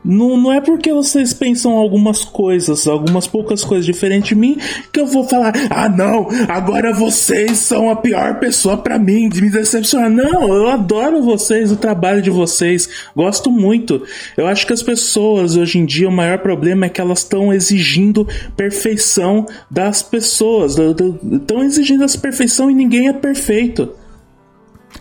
Não, 0.03 0.35
não 0.35 0.51
é 0.51 0.59
porque 0.59 0.91
vocês 0.91 1.31
pensam 1.33 1.73
algumas 1.73 2.23
coisas, 2.23 2.87
algumas 2.87 3.27
poucas 3.27 3.63
coisas 3.63 3.85
diferentes 3.85 4.29
de 4.29 4.35
mim, 4.35 4.57
que 4.91 4.99
eu 4.99 5.05
vou 5.05 5.27
falar, 5.27 5.53
ah 5.69 5.87
não, 5.87 6.27
agora 6.47 6.91
vocês 6.93 7.57
são 7.59 7.89
a 7.89 7.95
pior 7.95 8.39
pessoa 8.39 8.77
pra 8.77 8.97
mim, 8.97 9.29
de 9.29 9.41
me 9.41 9.49
decepcionar. 9.49 10.09
Não, 10.09 10.53
eu 10.53 10.67
adoro 10.69 11.21
vocês, 11.21 11.71
o 11.71 11.75
trabalho 11.75 12.21
de 12.21 12.29
vocês, 12.29 12.89
gosto 13.15 13.51
muito. 13.51 14.03
Eu 14.35 14.47
acho 14.47 14.65
que 14.65 14.73
as 14.73 14.81
pessoas 14.81 15.55
hoje 15.55 15.77
em 15.77 15.85
dia, 15.85 16.09
o 16.09 16.11
maior 16.11 16.39
problema 16.39 16.87
é 16.87 16.89
que 16.89 16.99
elas 16.99 17.19
estão 17.19 17.53
exigindo 17.53 18.27
perfeição 18.57 19.45
das 19.69 20.01
pessoas, 20.01 20.77
estão 20.77 21.63
exigindo 21.63 22.03
essa 22.03 22.17
perfeição 22.17 22.71
e 22.71 22.73
ninguém 22.73 23.07
é 23.07 23.13
perfeito. 23.13 23.93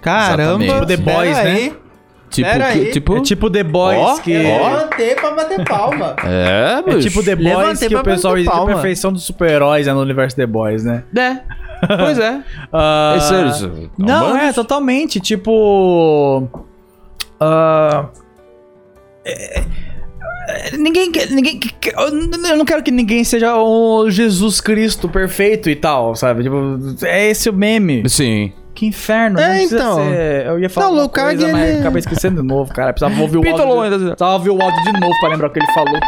Caramba. 0.01 0.65
Exatamente. 0.65 0.87
The 0.87 0.97
Boys, 0.97 1.37
né? 1.37 1.73
Tipo, 2.31 2.49
Pera 2.49 2.73
que- 2.73 2.79
aí. 2.79 2.91
tipo 2.93 3.17
É 3.17 3.21
tipo 3.23 3.51
The 3.51 3.65
Boys 3.65 3.99
Ó, 3.99 4.19
que. 4.21 4.33
Eu 4.33 4.49
ó. 4.51 4.69
levantei 4.71 5.15
pra 5.17 5.31
bater 5.33 5.65
palma. 5.65 6.15
É, 6.25 6.79
É 6.79 6.83
bicho. 6.83 7.01
tipo 7.09 7.23
The 7.25 7.35
Boys 7.37 7.57
Levantei 7.57 7.89
que 7.89 7.97
o 7.97 8.03
pessoal 8.05 8.39
exige 8.39 8.51
a 8.55 8.65
perfeição 8.67 9.13
dos 9.13 9.25
super-heróis 9.25 9.87
né, 9.87 9.93
no 9.93 10.01
universo 10.01 10.37
The 10.37 10.47
Boys, 10.47 10.85
né? 10.85 11.03
É. 11.17 11.37
Pois 11.97 12.19
é. 12.19 12.41
Ah, 12.73 13.15
É 13.17 13.21
sério, 13.21 13.51
isso- 13.51 13.91
Não, 13.99 14.27
Humanos? 14.27 14.43
é, 14.45 14.53
totalmente. 14.53 15.19
Tipo. 15.21 16.49
ah, 17.41 18.07
é, 19.25 19.61
é, 19.61 19.65
Ninguém, 20.77 21.11
quer- 21.13 21.31
ninguém, 21.31 21.61
eu 21.97 22.57
não 22.57 22.65
quero 22.65 22.83
que 22.83 22.91
ninguém 22.91 23.23
seja 23.25 23.57
o 23.57 24.11
Jesus 24.11 24.61
Cristo 24.61 25.09
perfeito 25.09 25.71
e 25.71 25.77
tal, 25.77 26.15
sabe? 26.17 26.43
Tipo, 26.43 26.57
é 27.05 27.29
esse 27.29 27.49
o 27.49 27.53
meme. 27.53 28.09
Sim. 28.09 28.53
Que 28.81 28.87
inferno, 28.87 29.39
É, 29.39 29.43
não 29.47 29.51
precisa 29.57 29.77
então. 29.77 29.97
ser- 29.97 30.47
Eu 30.47 30.59
ia 30.59 30.71
falar 30.71 30.87
Não, 30.87 30.95
Lucas, 31.03 31.23
coisa, 31.25 31.49
mas 31.53 31.69
ele- 31.69 31.81
acabei 31.81 32.01
esquecendo 32.01 32.41
de 32.41 32.49
novo, 32.49 32.73
cara. 32.73 32.95
Precisava 32.95 33.21
ouvir 33.21 33.37
o 33.37 33.41
áudio. 33.41 33.91
De... 33.99 34.05
Precisava 34.07 34.33
ouvir 34.33 34.49
o 34.51 34.63
áudio 34.63 34.83
de 34.85 34.93
novo 35.01 35.21
pra 35.21 35.29
lembrar 35.29 35.49
o 35.49 35.51
que 35.53 35.59
ele 35.59 35.73
falou. 35.75 36.01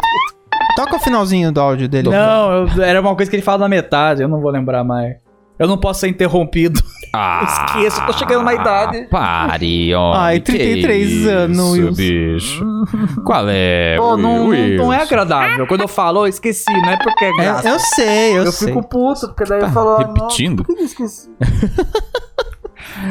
Toca 0.75 0.97
o 0.97 0.99
finalzinho 0.99 1.53
do 1.53 1.61
áudio 1.61 1.87
dele. 1.87 2.09
Não, 2.09 2.67
eu- 2.67 2.83
era 2.83 2.99
uma 3.03 3.15
coisa 3.15 3.31
que 3.31 3.37
ele 3.37 3.43
fala 3.43 3.59
na 3.59 3.69
metade, 3.69 4.23
eu 4.23 4.29
não 4.29 4.41
vou 4.41 4.51
lembrar 4.51 4.83
mais. 4.85 5.17
Eu 5.59 5.69
não 5.69 5.77
posso 5.77 6.01
ser 6.01 6.09
interrompido. 6.09 6.81
Ah, 7.15 7.45
Esqueço, 7.77 8.01
eu 8.01 8.07
tô 8.07 8.13
chegando 8.15 8.39
numa 8.39 8.55
idade. 8.55 9.03
Pare, 9.11 9.95
ó. 9.95 10.15
Ai, 10.15 10.41
33 10.41 11.27
anos, 11.27 11.73
Wilson. 11.73 11.93
bicho. 11.95 12.65
Qual 13.27 13.45
é? 13.51 13.97
Pô, 13.99 14.17
não, 14.17 14.49
não, 14.51 14.69
não 14.79 14.93
é 14.93 15.03
agradável. 15.03 15.67
Quando 15.67 15.83
eu 15.83 15.89
falo, 15.89 16.21
eu 16.25 16.27
esqueci, 16.29 16.73
não 16.73 16.89
é 16.89 16.97
porque 16.97 17.27
é 17.27 17.29
É, 17.29 17.33
graça. 17.37 17.69
eu 17.69 17.79
sei, 17.79 18.33
eu, 18.39 18.45
eu 18.45 18.51
sei. 18.53 18.69
fico 18.69 18.83
puto, 18.89 19.27
porque 19.29 19.45
daí 19.45 19.61
Tá 19.61 19.67
eu 19.67 19.73
falo. 19.73 19.91
ah, 19.91 19.99
repetindo? 19.99 20.61
Não, 20.61 20.65
por 20.65 20.75
que 20.75 20.81
eu 20.83 20.87
esqueci? 20.87 21.29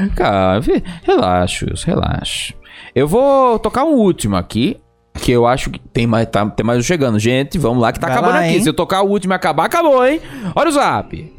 Cara, 0.09 0.61
relaxa, 1.03 1.65
relaxa. 1.85 2.53
Eu 2.95 3.07
vou 3.07 3.57
tocar 3.59 3.83
um 3.83 3.93
último 3.95 4.35
aqui. 4.35 4.77
Que 5.13 5.31
eu 5.33 5.45
acho 5.45 5.69
que 5.69 5.77
tem 5.77 6.07
mais, 6.07 6.25
tá, 6.27 6.45
tem 6.45 6.65
mais 6.65 6.79
um 6.79 6.83
chegando. 6.83 7.19
Gente, 7.19 7.57
vamos 7.57 7.81
lá 7.81 7.91
que 7.91 7.99
tá 7.99 8.07
Vai 8.07 8.15
acabando 8.15 8.33
lá, 8.35 8.39
aqui. 8.45 8.53
hein? 8.55 8.63
Se 8.63 8.69
eu 8.69 8.73
tocar 8.73 9.01
o 9.01 9.09
último 9.09 9.33
e 9.33 9.35
acabar, 9.35 9.65
acabou, 9.65 10.05
hein? 10.07 10.21
Olha 10.55 10.69
o 10.69 10.71
zap. 10.71 11.33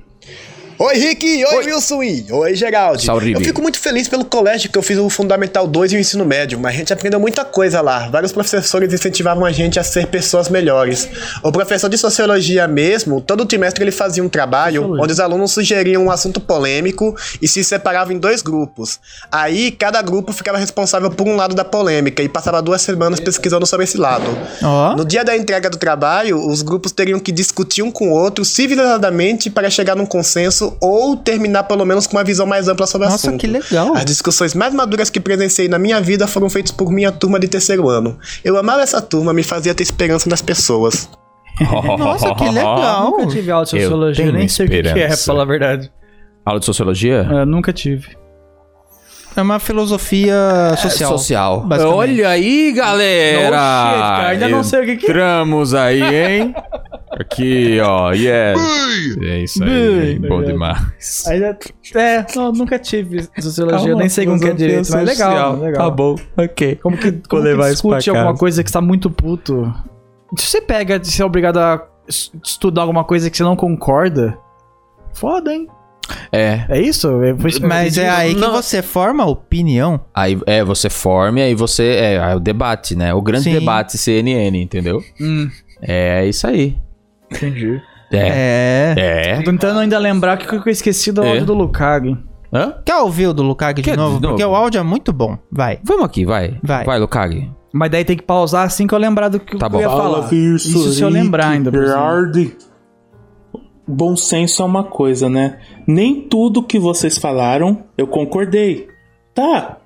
Oi, 0.85 0.99
Rick! 0.99 1.45
Oi, 1.45 1.67
Wilson! 1.67 2.03
e 2.03 2.27
Oi, 2.29 2.57
Geraldo! 2.57 3.01
Salve, 3.01 3.35
Eu 3.35 3.41
fico 3.41 3.63
muito 3.63 3.79
feliz 3.79 4.09
pelo 4.09 4.25
colégio 4.25 4.69
que 4.69 4.77
eu 4.77 4.83
fiz 4.83 4.99
o 4.99 5.09
Fundamental 5.09 5.65
2 5.65 5.93
e 5.93 5.97
o 5.97 6.01
Ensino 6.01 6.25
Médio, 6.25 6.59
mas 6.59 6.75
a 6.75 6.79
gente 6.79 6.93
aprendeu 6.93 7.21
muita 7.21 7.45
coisa 7.45 7.81
lá. 7.81 8.09
Vários 8.09 8.33
professores 8.33 8.93
incentivavam 8.93 9.45
a 9.45 9.53
gente 9.53 9.79
a 9.79 9.85
ser 9.85 10.09
pessoas 10.09 10.49
melhores. 10.49 11.09
O 11.41 11.53
professor 11.53 11.89
de 11.89 11.97
Sociologia 11.97 12.67
mesmo, 12.67 13.21
todo 13.21 13.47
trimestre 13.47 13.85
ele 13.85 13.93
fazia 13.93 14.25
um 14.25 14.29
trabalho 14.29 15.01
onde 15.01 15.13
os 15.13 15.21
alunos 15.21 15.53
sugeriam 15.53 16.07
um 16.07 16.11
assunto 16.11 16.41
polêmico 16.41 17.15
e 17.41 17.47
se 17.47 17.63
separavam 17.63 18.13
em 18.13 18.19
dois 18.19 18.43
grupos. 18.43 18.99
Aí, 19.31 19.71
cada 19.71 20.03
grupo 20.03 20.33
ficava 20.33 20.59
responsável 20.59 21.13
por 21.13 21.29
um 21.29 21.37
lado 21.37 21.55
da 21.55 21.65
polêmica 21.65 22.25
e 22.25 22.29
passava 22.29 22.61
duas 22.61 22.83
semanas 22.83 23.21
pesquisando 23.21 23.67
sobre 23.67 23.85
esse 23.85 23.97
lado. 23.97 24.27
Ó. 24.61 24.97
No 24.97 25.05
dia 25.05 25.25
da 25.25 25.37
entrega 25.37 25.71
do 25.71 25.77
trabalho, 25.77 26.45
os 26.45 26.61
grupos 26.61 26.91
teriam 26.91 27.21
que 27.21 27.31
discutir 27.31 27.83
um 27.83 27.91
com 27.93 28.09
o 28.09 28.13
outro 28.13 28.45
civilizadamente 28.45 29.49
para 29.49 29.71
chegar 29.71 29.95
num 29.95 30.07
consenso 30.07 30.72
ou 30.81 31.17
terminar 31.17 31.65
pelo 31.65 31.85
menos 31.85 32.07
com 32.07 32.17
uma 32.17 32.25
visão 32.25 32.47
mais 32.47 32.69
ampla 32.69 32.87
sobre 32.87 33.07
o 33.07 33.11
Nossa, 33.11 33.29
assunto. 33.29 33.41
que 33.41 33.47
legal. 33.47 33.95
As 33.95 34.05
discussões 34.05 34.55
mais 34.55 34.75
maduras 34.75 35.11
que 35.11 35.21
presenciei 35.21 35.69
na 35.69 35.79
minha 35.79 36.01
vida 36.01 36.27
foram 36.27 36.49
feitas 36.49 36.73
por 36.73 36.91
minha 36.91 37.11
turma 37.13 37.39
de 37.39 37.49
terceiro 37.49 37.89
ano. 37.89 38.19
Eu 38.45 38.57
amava 38.57 38.83
essa 38.83 39.01
turma, 39.01 39.33
me 39.33 39.43
fazia 39.43 39.75
ter 39.75 39.83
esperança 39.83 40.29
nas 40.29 40.43
pessoas. 40.43 41.09
Nossa, 41.99 42.35
que 42.35 42.49
legal. 42.49 43.11
Nunca 43.11 43.27
tive 43.27 43.51
aula 43.51 43.65
de 43.65 43.77
Eu 43.77 43.83
sociologia, 43.83 44.33
nem 44.33 44.49
sei 44.49 44.67
o 44.67 44.69
que 44.69 44.77
é, 44.77 45.09
pra 45.09 45.17
falar 45.17 45.43
a 45.43 45.47
verdade. 45.47 45.93
Aula 46.45 46.59
de 46.59 46.67
sociologia? 46.67 47.27
É, 47.31 47.45
nunca 47.45 47.73
tive. 47.73 48.22
É 49.35 49.41
uma 49.43 49.59
filosofia 49.59 50.37
social. 50.77 51.11
Social. 51.11 51.61
basicamente. 51.61 51.97
Olha 51.99 52.29
aí, 52.29 52.73
galera! 52.73 53.43
Shit, 53.43 53.99
cara, 54.01 54.29
ainda 54.29 54.49
não 54.49 54.63
sei 54.63 54.81
o 54.81 54.85
que 54.85 54.97
que 54.97 55.07
é. 55.07 55.09
Entramos 55.09 55.75
aí, 55.75 56.03
hein? 56.03 56.55
Aqui, 57.19 57.79
ó. 57.81 58.13
Yes. 58.13 58.59
É 59.23 59.39
isso 59.39 59.63
aí. 59.65 60.19
Bom 60.19 60.43
demais. 60.43 61.25
Ainda, 61.29 61.59
é, 61.95 62.27
não, 62.35 62.53
nunca 62.53 62.79
tive 62.79 63.27
sociologia, 63.39 63.79
Calma, 63.79 63.91
eu 63.93 63.97
nem 63.97 64.09
sei 64.09 64.27
como 64.27 64.39
que 64.39 64.45
é 64.45 64.49
filosofia 64.49 64.69
direito, 64.69 64.93
mas 64.93 65.09
legal, 65.19 65.31
social. 65.33 65.57
legal. 65.63 65.85
Tá 65.91 65.91
bom, 65.97 66.17
ok. 66.37 66.77
Como 66.83 66.97
que, 66.97 67.13
como 67.13 67.43
que 67.43 67.49
levar 67.49 67.65
isso 67.71 67.83
discute 67.89 68.11
alguma 68.11 68.27
casa. 68.29 68.39
coisa 68.39 68.63
que 68.65 68.71
você 68.71 68.75
tá 68.75 68.81
muito 68.81 69.11
puto? 69.11 69.73
Se 70.39 70.47
você 70.47 70.61
pega, 70.63 71.03
se 71.05 71.21
é 71.21 71.25
obrigado 71.25 71.59
a 71.59 71.83
es- 72.09 72.31
estudar 72.45 72.83
alguma 72.83 73.05
coisa 73.05 73.29
que 73.31 73.37
você 73.37 73.43
não 73.43 73.57
concorda, 73.57 74.37
foda, 75.15 75.53
hein? 75.55 75.69
É. 76.31 76.65
É 76.69 76.81
isso? 76.81 77.09
É, 77.23 77.35
que 77.35 77.61
Mas 77.67 77.99
é 77.99 78.09
aí 78.09 78.35
que 78.35 78.41
Não. 78.41 78.53
você 78.53 78.81
forma 78.83 79.23
a 79.25 79.27
opinião. 79.27 80.01
Aí 80.15 80.39
é, 80.47 80.65
você 80.65 80.89
forma 80.91 81.41
e 81.41 81.43
aí 81.43 81.55
você. 81.55 81.85
É, 81.85 82.15
é 82.15 82.35
o 82.37 82.41
debate, 82.41 82.95
né? 82.97 83.13
O 83.15 83.21
grande 83.23 83.45
Sim. 83.45 83.53
debate 83.59 83.97
CNN, 83.99 84.57
entendeu? 84.61 85.03
Hum, 85.21 85.49
É 85.81 86.27
isso 86.27 86.47
aí. 86.47 86.77
entendi. 87.31 87.81
É. 88.13 88.95
É. 88.97 89.31
É. 89.31 89.37
Tô 89.39 89.45
tentando 89.51 89.79
ainda 89.81 89.99
lembrar 89.99 90.37
que 90.37 90.55
eu 90.55 90.63
esqueci 90.73 91.11
do 91.13 91.23
É. 91.23 91.29
áudio 91.31 91.47
do 91.47 91.55
Lukag. 91.55 92.17
Hã? 92.53 92.75
Quer 92.85 92.97
ouvir 92.97 93.29
o 93.29 93.33
do 93.33 93.43
Lukag 93.43 93.81
de 93.81 93.91
de 93.91 93.97
novo? 93.97 94.21
Porque 94.21 94.45
o 94.45 94.55
áudio 94.55 94.79
é 94.79 94.83
muito 94.83 95.11
bom. 95.13 95.39
Vai. 95.51 95.79
Vamos 95.83 96.05
aqui, 96.05 96.27
vai. 96.27 96.59
Vai. 96.63 96.85
Vai, 96.85 96.99
Lucag. 96.99 97.51
Mas 97.73 97.91
daí 97.91 98.05
tem 98.05 98.15
que 98.15 98.23
pausar 98.23 98.67
assim 98.67 98.87
que 98.87 98.95
eu 98.95 98.99
lembrar 98.99 99.29
do 99.31 99.41
que 99.41 99.57
Tá 99.57 99.65
eu 99.67 99.71
bom. 99.71 99.81
ia 99.81 99.89
falar. 99.89 100.31
Isso 100.31 100.93
se 100.93 101.01
eu 101.01 101.09
lembrar 101.09 101.49
ainda. 101.49 101.71
por. 101.73 101.81
Bom 103.87 104.17
senso 104.17 104.63
é 104.63 104.65
uma 104.65 104.85
coisa, 104.85 105.29
né? 105.29 105.59
Nem 105.87 106.21
tudo 106.23 106.63
que 106.63 106.79
vocês 106.79 107.19
falaram 107.19 107.85
eu 107.99 108.07
concordei. 108.07 108.89
Tá. 109.35 109.79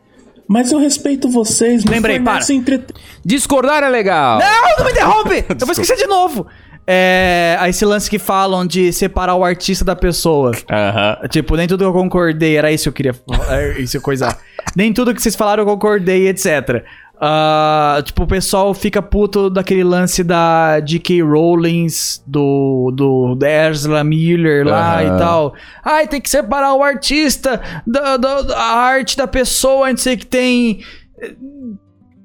Mas 0.48 0.70
eu 0.70 0.78
respeito 0.78 1.28
vocês. 1.28 1.84
Lembrei, 1.84 2.16
fornecem 2.16 2.58
entrete- 2.58 2.94
Discordar 3.24 3.82
é 3.82 3.88
legal. 3.88 4.38
Não, 4.38 4.76
não 4.78 4.84
me 4.84 4.92
interrompe! 4.92 5.44
Eu 5.58 5.66
vou 5.66 5.72
esquecer 5.72 5.96
de 5.96 6.06
novo. 6.06 6.46
É, 6.88 7.56
aí 7.58 7.70
esse 7.70 7.84
lance 7.84 8.08
que 8.08 8.16
falam 8.16 8.64
de 8.64 8.92
separar 8.92 9.34
o 9.34 9.44
artista 9.44 9.84
da 9.84 9.96
pessoa. 9.96 10.52
Aham. 10.70 11.18
Tipo, 11.28 11.56
nem 11.56 11.66
tudo 11.66 11.80
que 11.80 11.84
eu 11.84 11.92
concordei, 11.92 12.56
era 12.56 12.70
isso 12.70 12.84
que 12.84 12.88
eu 12.90 12.92
queria 12.92 13.14
é 13.50 13.80
isso 13.80 14.00
coisa. 14.00 14.38
nem 14.76 14.92
tudo 14.92 15.12
que 15.12 15.20
vocês 15.20 15.34
falaram 15.34 15.64
eu 15.64 15.66
concordei, 15.66 16.28
etc. 16.28 16.84
Ah, 17.18 17.98
tipo, 18.04 18.24
o 18.24 18.26
pessoal 18.26 18.74
fica 18.74 19.00
puto 19.00 19.48
daquele 19.48 19.82
lance 19.82 20.22
da 20.22 20.80
J.K. 20.80 21.22
Rowling, 21.22 21.86
do, 22.26 22.92
do 22.94 23.34
da 23.34 23.68
Ezra 23.68 24.04
Miller 24.04 24.66
lá 24.66 25.00
Aham. 25.00 25.02
e 25.02 25.18
tal. 25.18 25.54
Ai, 25.82 26.06
tem 26.06 26.20
que 26.20 26.28
separar 26.28 26.74
o 26.74 26.82
artista 26.82 27.60
da, 27.86 28.18
da, 28.18 28.42
da 28.42 28.58
arte 28.60 29.16
da 29.16 29.26
pessoa, 29.26 29.88
não 29.88 29.96
sei 29.96 30.14
o 30.14 30.18
que 30.18 30.26
tem. 30.26 30.80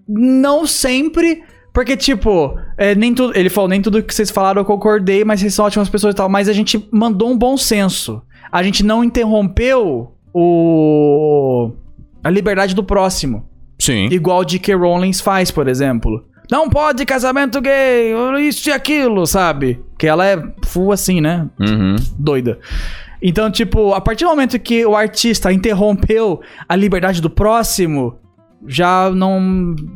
Não 0.07 0.67
sempre. 0.67 1.41
Porque, 1.73 1.95
tipo, 1.95 2.57
é, 2.77 2.93
nem 2.93 3.13
tudo. 3.15 3.37
Ele 3.37 3.49
falou, 3.49 3.69
nem 3.69 3.81
tudo 3.81 4.03
que 4.03 4.13
vocês 4.13 4.29
falaram 4.29 4.59
eu 4.61 4.65
concordei, 4.65 5.23
mas 5.23 5.39
vocês 5.39 5.53
são 5.53 5.65
ótimas 5.65 5.87
pessoas 5.87 6.13
e 6.13 6.17
tal. 6.17 6.27
Mas 6.27 6.49
a 6.49 6.53
gente 6.53 6.85
mandou 6.91 7.31
um 7.31 7.37
bom 7.37 7.55
senso. 7.55 8.21
A 8.51 8.61
gente 8.61 8.83
não 8.83 9.05
interrompeu 9.05 10.11
o. 10.33 11.71
a 12.21 12.29
liberdade 12.29 12.75
do 12.75 12.83
próximo. 12.83 13.49
Sim. 13.81 14.07
Igual 14.11 14.45
J.K. 14.45 14.75
Rowling 14.75 15.11
faz, 15.13 15.49
por 15.49 15.67
exemplo. 15.67 16.23
Não 16.51 16.69
pode 16.69 17.03
casamento 17.05 17.59
gay, 17.59 18.13
isso 18.41 18.69
e 18.69 18.71
aquilo, 18.71 19.25
sabe? 19.25 19.81
Que 19.97 20.05
ela 20.05 20.25
é 20.27 20.41
full 20.65 20.91
assim, 20.91 21.19
né? 21.19 21.47
Uhum. 21.59 21.95
doida. 22.17 22.59
Então, 23.21 23.49
tipo, 23.49 23.93
a 23.93 24.01
partir 24.01 24.23
do 24.25 24.29
momento 24.29 24.59
que 24.59 24.85
o 24.85 24.95
artista 24.95 25.51
interrompeu 25.51 26.41
a 26.67 26.75
liberdade 26.75 27.21
do 27.21 27.29
próximo, 27.29 28.15
já 28.67 29.09
não, 29.09 29.39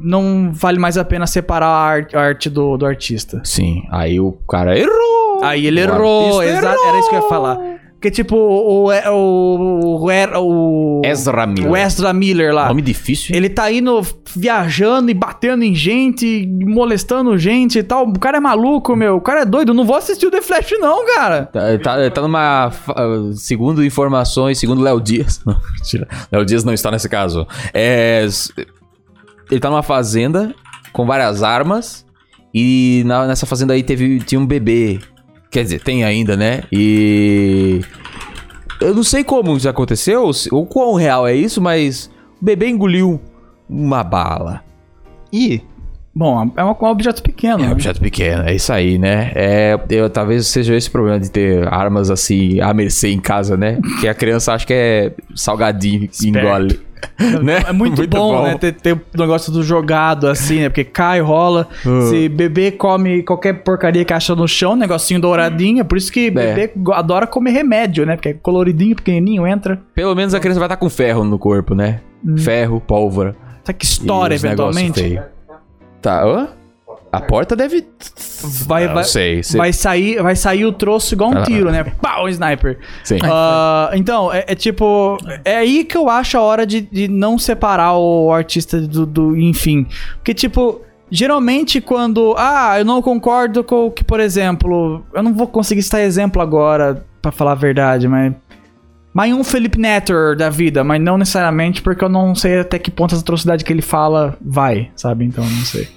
não 0.02 0.52
vale 0.52 0.80
mais 0.80 0.98
a 0.98 1.04
pena 1.06 1.28
separar 1.28 1.68
a 1.68 1.78
arte, 1.78 2.16
a 2.16 2.22
arte 2.22 2.50
do, 2.50 2.78
do 2.78 2.86
artista. 2.86 3.42
Sim. 3.44 3.84
Aí 3.92 4.20
o 4.20 4.32
cara 4.50 4.78
errou. 4.78 5.44
Aí 5.44 5.68
ele 5.68 5.82
O 5.82 5.84
errou, 5.84 6.44
exato, 6.44 6.80
era 6.88 7.00
isso 7.00 7.10
que 7.10 7.16
eu 7.16 7.22
ia 7.22 7.30
falar. 7.30 7.75
Porque, 8.06 8.12
tipo, 8.12 8.36
o, 8.36 8.92
o, 8.92 8.92
o, 9.10 10.06
o, 10.06 11.00
o, 11.00 11.02
Ezra 11.04 11.48
Miller. 11.48 11.72
o 11.72 11.76
Ezra 11.76 12.14
Miller 12.14 12.54
lá. 12.54 12.68
Nome 12.68 12.84
difícil. 12.84 13.36
Ele 13.36 13.50
tá 13.50 13.72
indo 13.72 14.00
viajando 14.36 15.10
e 15.10 15.14
batendo 15.16 15.64
em 15.64 15.74
gente, 15.74 16.48
molestando 16.64 17.36
gente 17.36 17.80
e 17.80 17.84
tal. 17.84 18.08
O 18.08 18.20
cara 18.20 18.38
é 18.38 18.40
maluco, 18.40 18.96
meu. 18.96 19.16
O 19.16 19.22
cara 19.22 19.42
é 19.42 19.46
doido. 19.46 19.74
Não 19.74 19.84
vou 19.86 19.96
assistir 19.96 20.28
o 20.28 20.30
The 20.30 20.40
Flash, 20.40 20.74
não, 20.80 21.04
cara. 21.16 21.46
Tá, 21.48 21.62
tá, 21.82 22.12
tá 22.12 22.22
numa. 22.22 22.72
Segundo 23.34 23.84
informações, 23.84 24.60
segundo 24.60 24.84
Léo 24.84 25.02
Dias. 25.02 25.42
Léo 26.32 26.46
Dias 26.46 26.64
não 26.64 26.74
está 26.74 26.92
nesse 26.92 27.10
caso. 27.10 27.48
É. 27.74 28.28
Ele 29.50 29.60
tá 29.60 29.72
numa 29.72 29.82
fazenda 29.82 30.54
com 30.94 31.08
várias 31.08 31.42
armas. 31.42 32.06
E 32.54 33.02
na- 33.08 33.26
nessa 33.26 33.48
fazenda 33.48 33.74
aí 33.74 33.82
teve, 33.82 34.20
tinha 34.20 34.40
um 34.40 34.46
bebê. 34.46 35.00
Quer 35.52 35.64
dizer, 35.64 35.82
tem 35.82 36.04
ainda, 36.04 36.36
né? 36.36 36.64
E. 36.72 37.82
Eu 38.82 38.94
não 38.94 39.04
sei 39.04 39.24
como 39.24 39.56
isso 39.56 39.70
aconteceu, 39.70 40.30
ou 40.52 40.66
quão 40.66 40.96
real 40.96 41.26
é 41.26 41.34
isso, 41.34 41.62
mas 41.62 42.12
o 42.42 42.46
bebê 42.46 42.68
engoliu 42.68 43.22
uma 43.70 44.04
bala. 44.04 44.64
Ih, 45.32 45.62
Bom, 46.18 46.50
é 46.56 46.64
um 46.64 46.70
objeto 46.70 47.22
pequeno. 47.22 47.56
É 47.56 47.66
um 47.66 47.68
né? 47.68 47.72
objeto 47.74 48.00
pequeno, 48.00 48.44
é 48.44 48.56
isso 48.56 48.72
aí, 48.72 48.98
né? 48.98 49.34
É, 49.36 49.78
eu, 49.90 50.10
talvez 50.10 50.48
seja 50.48 50.74
esse 50.74 50.90
problema 50.90 51.20
de 51.20 51.30
ter 51.30 51.68
armas 51.68 52.10
assim 52.10 52.62
à 52.62 52.74
mercê 52.74 53.10
em 53.10 53.20
casa, 53.20 53.58
né? 53.58 53.80
Que 54.00 54.08
a 54.08 54.14
criança 54.14 54.54
acha 54.54 54.66
que 54.66 54.74
é 54.74 55.12
salgadinho 55.36 56.10
e 56.24 56.28
engole. 56.30 56.80
Né? 57.44 57.64
É 57.68 57.72
muito, 57.72 58.06
bom, 58.08 58.44
né? 58.44 58.58
Ter, 58.58 58.74
ter 58.74 58.94
o 58.94 59.02
negócio 59.18 59.52
do 59.52 59.64
jogado, 59.64 60.28
assim, 60.28 60.62
né? 60.62 60.70
Porque 60.70 60.84
cai, 60.84 61.20
rola. 61.22 61.68
Ah. 61.86 62.02
Se 62.10 62.30
bebê 62.30 62.72
come 62.72 63.24
qualquer 63.24 63.54
porcaria 63.64 64.04
que 64.06 64.14
acha 64.14 64.36
no 64.36 64.48
chão, 64.48 64.76
negocinho 64.76 65.20
douradinho. 65.20 65.82
É 65.82 65.84
por 65.84 65.98
isso 65.98 66.12
que 66.12 66.30
bebê 66.32 66.72
go- 66.76 66.94
adora 66.94 67.26
comer 67.28 67.52
remédio, 67.52 68.06
né? 68.06 68.16
Porque 68.16 68.30
é 68.30 68.34
coloridinho, 68.34 68.96
pequenininho, 68.96 69.46
entra. 69.48 69.80
Pelo 69.94 70.16
menos 70.16 70.34
a 70.34 70.40
criança 70.40 70.60
vai 70.60 70.68
estar 70.68 70.78
com 70.78 70.90
ferro 70.90 71.24
no 71.24 71.38
corpo, 71.40 71.74
né? 71.76 72.02
Ferro, 72.38 72.82
pólvora. 72.82 73.36
Sabe 73.64 73.80
que 73.80 73.86
estoura 73.86 74.30
negócio 74.36 74.48
eventualmente? 74.48 75.22
Tá, 76.02 76.24
hã? 76.24 76.48
A 77.18 77.22
porta 77.22 77.56
deve. 77.56 77.86
Vai, 78.68 78.88
Não 78.88 78.96
vai, 78.96 79.04
sei. 79.04 79.42
Vai, 79.56 79.74
sair, 79.74 80.22
vai 80.22 80.36
sair 80.36 80.66
o 80.66 80.72
troço 80.72 81.14
igual 81.14 81.32
um 81.32 81.38
Ah. 81.38 81.44
tiro, 81.44 81.72
né? 81.72 81.84
Pau, 82.02 82.26
um 82.26 82.30
sniper. 82.30 82.78
Sim. 83.04 83.18
Ah, 83.24 83.90
então, 83.94 84.32
é, 84.34 84.46
é 84.48 84.56
tipo. 84.56 85.18
É 85.44 85.58
aí 85.58 85.84
que 85.84 85.98
eu 85.98 86.10
acho 86.10 86.38
a 86.38 86.42
hora 86.42 86.66
de, 86.66 86.82
de 86.82 87.08
não 87.08 87.38
separar 87.38 87.94
o 87.98 88.32
artista 88.32 88.80
do, 88.80 89.06
do. 89.06 89.38
Enfim. 89.38 89.88
Porque, 90.16 90.34
tipo. 90.34 90.82
Geralmente, 91.12 91.80
quando. 91.80 92.34
Ah, 92.38 92.76
eu 92.80 92.86
não 92.86 93.02
concordo 93.02 93.64
com 93.64 93.86
o 93.86 93.92
que, 93.92 94.04
por 94.04 94.20
exemplo. 94.20 95.06
Eu 95.14 95.22
não 95.24 95.34
vou 95.34 95.48
conseguir 95.48 95.84
citar 95.84 96.02
exemplo 96.02 96.42
agora, 96.42 97.06
pra 97.22 97.32
falar 97.32 97.52
a 97.54 97.56
verdade, 97.56 98.08
mas. 98.08 98.34
Mas 99.14 99.32
um 99.32 99.46
Felipe 99.46 99.80
Netter 99.80 100.36
da 100.36 100.50
vida, 100.50 100.84
mas 100.84 101.02
não 101.02 101.18
necessariamente 101.18 101.82
porque 101.82 102.04
eu 102.04 102.10
não 102.10 102.36
sei 102.36 102.60
até 102.60 102.78
que 102.78 102.92
ponto 102.92 103.14
essa 103.16 103.22
atrocidade 103.22 103.64
que 103.64 103.72
ele 103.72 103.82
fala 103.82 104.38
vai, 104.42 104.90
sabe? 104.94 105.24
Então, 105.24 105.42
não 105.42 105.64
sei. 105.64 105.88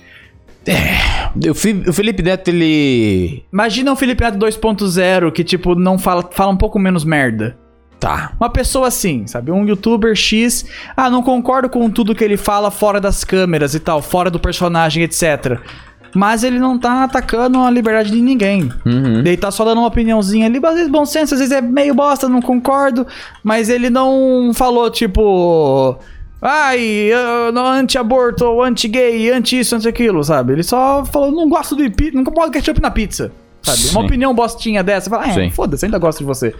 O 1.50 1.54
Fi- 1.54 1.84
o 1.86 1.92
Felipe 1.92 2.22
Neto, 2.22 2.48
ele. 2.48 3.44
Imagina 3.52 3.92
um 3.92 3.96
Felipe 3.96 4.22
Neto 4.24 4.38
2.0 4.38 5.30
que, 5.32 5.44
tipo, 5.44 5.74
não 5.74 5.98
fala, 5.98 6.28
fala 6.30 6.52
um 6.52 6.56
pouco 6.56 6.78
menos 6.78 7.04
merda. 7.04 7.56
Tá. 8.00 8.32
Uma 8.40 8.48
pessoa 8.48 8.86
assim, 8.88 9.26
sabe? 9.26 9.50
Um 9.50 9.66
youtuber 9.66 10.14
X. 10.14 10.64
Ah, 10.96 11.10
não 11.10 11.22
concordo 11.22 11.68
com 11.68 11.90
tudo 11.90 12.14
que 12.14 12.22
ele 12.22 12.36
fala 12.36 12.70
fora 12.70 13.00
das 13.00 13.24
câmeras 13.24 13.74
e 13.74 13.80
tal, 13.80 14.00
fora 14.00 14.30
do 14.30 14.38
personagem, 14.38 15.02
etc. 15.02 15.58
Mas 16.14 16.42
ele 16.44 16.58
não 16.58 16.78
tá 16.78 17.04
atacando 17.04 17.58
a 17.58 17.68
liberdade 17.70 18.10
de 18.12 18.20
ninguém. 18.20 18.70
Uhum. 18.86 19.18
Ele 19.18 19.36
tá 19.36 19.50
só 19.50 19.64
dando 19.64 19.78
uma 19.78 19.88
opiniãozinha 19.88 20.46
ali, 20.46 20.58
às 20.64 20.74
vezes 20.74 20.88
bom 20.90 21.04
senso, 21.04 21.34
às 21.34 21.40
vezes 21.40 21.52
é 21.54 21.60
meio 21.60 21.92
bosta, 21.94 22.28
não 22.28 22.40
concordo. 22.40 23.06
Mas 23.42 23.68
ele 23.68 23.90
não 23.90 24.52
falou, 24.54 24.88
tipo. 24.90 25.98
Ai, 26.40 27.10
anti-aborto, 27.56 28.62
anti-gay, 28.62 29.30
anti-isso, 29.30 29.74
anti-aquilo, 29.76 30.22
sabe? 30.22 30.52
Ele 30.52 30.62
só 30.62 31.04
falou, 31.04 31.32
não 31.32 31.48
gosto 31.48 31.74
de 31.76 31.90
pizza, 31.90 32.12
não 32.16 32.22
gosto 32.24 32.52
de 32.52 32.58
ketchup 32.58 32.80
na 32.80 32.90
pizza. 32.90 33.32
Sabe? 33.62 33.78
Sim. 33.78 33.90
Uma 33.90 34.04
opinião 34.04 34.32
bostinha 34.34 34.82
dessa, 34.84 35.10
fala, 35.10 35.26
é, 35.28 35.50
foda-se, 35.50 35.84
ainda 35.84 35.98
gosto 35.98 36.18
de 36.20 36.24
você. 36.24 36.54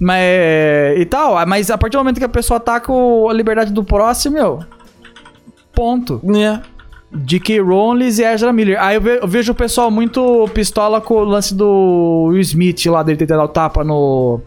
Mas, 0.00 0.98
e 0.98 1.04
tal, 1.04 1.36
ah, 1.36 1.44
mas 1.44 1.70
a 1.70 1.76
partir 1.76 1.96
do 1.96 2.00
momento 2.00 2.18
que 2.18 2.24
a 2.24 2.28
pessoa 2.30 2.56
ataca 2.56 2.90
o- 2.90 3.28
a 3.28 3.32
liberdade 3.34 3.72
do 3.72 3.84
próximo, 3.84 4.34
meu, 4.36 4.60
ponto. 5.74 6.20
É. 6.36 6.60
J.K. 7.12 7.60
Rowling 7.60 8.04
e 8.08 8.22
Ezra 8.22 8.52
Miller. 8.52 8.80
Aí 8.82 8.94
eu, 8.94 9.00
ve- 9.00 9.18
eu 9.20 9.26
vejo 9.28 9.52
o 9.52 9.54
pessoal 9.54 9.90
muito 9.90 10.48
pistola 10.54 11.00
com 11.00 11.14
o 11.14 11.24
lance 11.24 11.54
do 11.54 12.28
Will 12.30 12.40
Smith 12.40 12.86
lá, 12.86 13.02
dele 13.02 13.18
tentar 13.18 13.36
dar 13.36 13.44
o 13.44 13.48
tapa 13.48 13.82
no... 13.84 14.40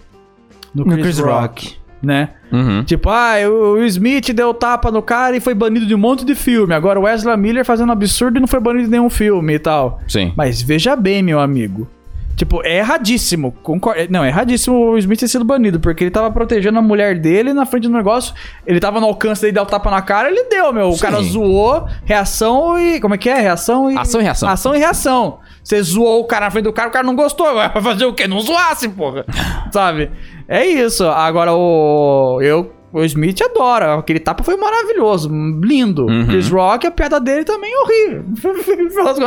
No 0.74 0.84
No 0.86 0.94
Chris, 0.94 1.04
Chris 1.04 1.20
Rock, 1.20 1.32
Rock. 1.42 1.78
Né? 2.04 2.30
Uhum. 2.52 2.84
Tipo, 2.84 3.10
ah, 3.10 3.36
o 3.50 3.84
Smith 3.86 4.34
deu 4.34 4.54
tapa 4.54 4.92
no 4.92 5.02
cara 5.02 5.36
e 5.38 5.40
foi 5.40 5.54
banido 5.54 5.86
de 5.86 5.96
um 5.96 5.98
monte 5.98 6.26
de 6.26 6.36
filme. 6.36 6.74
Agora 6.74 7.00
o 7.00 7.08
Ezra 7.08 7.38
Miller 7.38 7.66
fazendo 7.66 7.92
absurdo 7.92 8.38
e 8.38 8.42
não 8.42 8.48
foi 8.48 8.60
banido 8.60 8.86
de 8.86 8.92
nenhum 8.92 9.10
filme 9.10 9.54
e 9.54 9.60
tal. 9.60 10.02
Sim. 10.08 10.34
Mas 10.36 10.62
veja 10.62 10.96
bem, 10.96 11.24
meu 11.24 11.40
amigo. 11.40 11.88
Tipo, 12.36 12.62
é 12.66 12.80
erradíssimo. 12.80 13.52
Concordo. 13.64 14.08
Não, 14.10 14.24
é 14.24 14.28
erradíssimo 14.28 14.76
o 14.76 14.98
Smith 14.98 15.20
ter 15.20 15.28
sido 15.28 15.46
banido, 15.46 15.80
porque 15.80 16.04
ele 16.04 16.12
tava 16.12 16.32
protegendo 16.32 16.80
a 16.80 16.82
mulher 16.82 17.20
dele 17.20 17.54
na 17.54 17.66
frente 17.66 17.88
do 17.88 17.94
negócio. 17.94 18.34
Ele 18.66 18.80
tava 18.80 19.00
no 19.00 19.06
alcance 19.06 19.42
dele 19.42 19.54
dar 19.54 19.64
o 19.64 19.68
tapa 19.68 19.90
na 19.92 20.02
cara, 20.02 20.30
ele 20.30 20.44
deu, 20.46 20.74
meu. 20.74 20.90
O 20.90 20.94
Sim. 20.94 21.00
cara 21.00 21.22
zoou, 21.22 21.88
reação 22.04 22.80
e. 22.80 23.00
Como 23.00 23.14
é 23.14 23.18
que 23.18 23.30
é? 23.30 23.40
Reação 23.40 23.90
e. 23.90 23.98
Ação 23.98 24.20
e 24.20 24.24
reação. 24.24 24.50
Ação 24.50 24.76
e 24.76 24.80
reação. 24.80 25.40
Você 25.64 25.82
zoou 25.82 26.22
o 26.22 26.26
cara 26.26 26.46
na 26.46 26.52
frente 26.52 26.66
do 26.66 26.74
cara, 26.74 26.90
o 26.90 26.92
cara 26.92 27.06
não 27.06 27.16
gostou. 27.16 27.54
Vai 27.54 27.70
fazer 27.82 28.06
o 28.06 28.14
quê? 28.14 28.28
Não 28.28 28.40
zoasse, 28.42 28.90
porra. 28.90 29.26
Sabe? 29.72 30.12
É 30.48 30.66
isso. 30.66 31.06
Agora, 31.08 31.54
o. 31.54 32.40
Eu. 32.42 32.74
O 32.94 33.04
Smith 33.06 33.42
adora. 33.42 33.96
Aquele 33.96 34.20
tapa 34.20 34.44
foi 34.44 34.56
maravilhoso. 34.56 35.28
Lindo. 35.64 36.06
Uhum. 36.06 36.28
Chris 36.28 36.48
Rock, 36.48 36.86
a 36.86 36.92
piada 36.92 37.20
dele 37.20 37.44
também 37.44 37.74
é 37.74 37.80
horrível. 37.80 38.24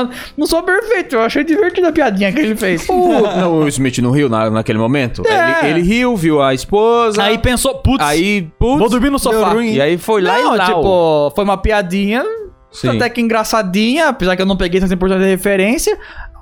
Não 0.39 0.47
sou 0.47 0.63
perfeito. 0.63 1.17
Eu 1.17 1.23
achei 1.23 1.43
divertida 1.43 1.89
a 1.89 1.93
piadinha 1.93 2.33
que 2.33 2.39
ele 2.39 2.55
fez. 2.55 2.87
O, 2.97 3.23
não, 3.23 3.59
o 3.59 3.69
Smith 3.69 3.99
não 3.99 4.11
riu 4.11 4.29
na, 4.29 4.49
naquele 4.49 4.79
momento? 4.79 5.23
É. 5.27 5.67
Ele, 5.67 5.81
ele 5.81 5.89
riu, 5.89 6.17
viu 6.17 6.41
a 6.41 6.55
esposa. 6.55 7.23
Aí 7.23 7.39
pensou, 7.39 7.75
putz, 7.77 8.05
Aí, 8.05 8.49
putz, 8.59 8.79
vou 8.79 8.89
dormir 8.89 9.11
no 9.11 9.19
sofá. 9.19 9.57
E 9.57 9.81
aí 9.81 9.99
foi 9.99 10.23
lá 10.23 10.39
não, 10.39 10.55
e 10.55 10.59
lá. 10.59 10.67
tipo, 10.67 11.33
foi 11.35 11.45
uma 11.45 11.57
piadinha, 11.57 12.25
Sim. 12.71 12.97
até 12.97 13.09
que 13.11 13.21
engraçadinha, 13.21 14.09
apesar 14.09 14.37
que 14.37 14.43
eu 14.43 14.47
não 14.47 14.57
peguei 14.57 14.81
100% 14.81 15.19
de 15.19 15.25
referência. 15.25 15.99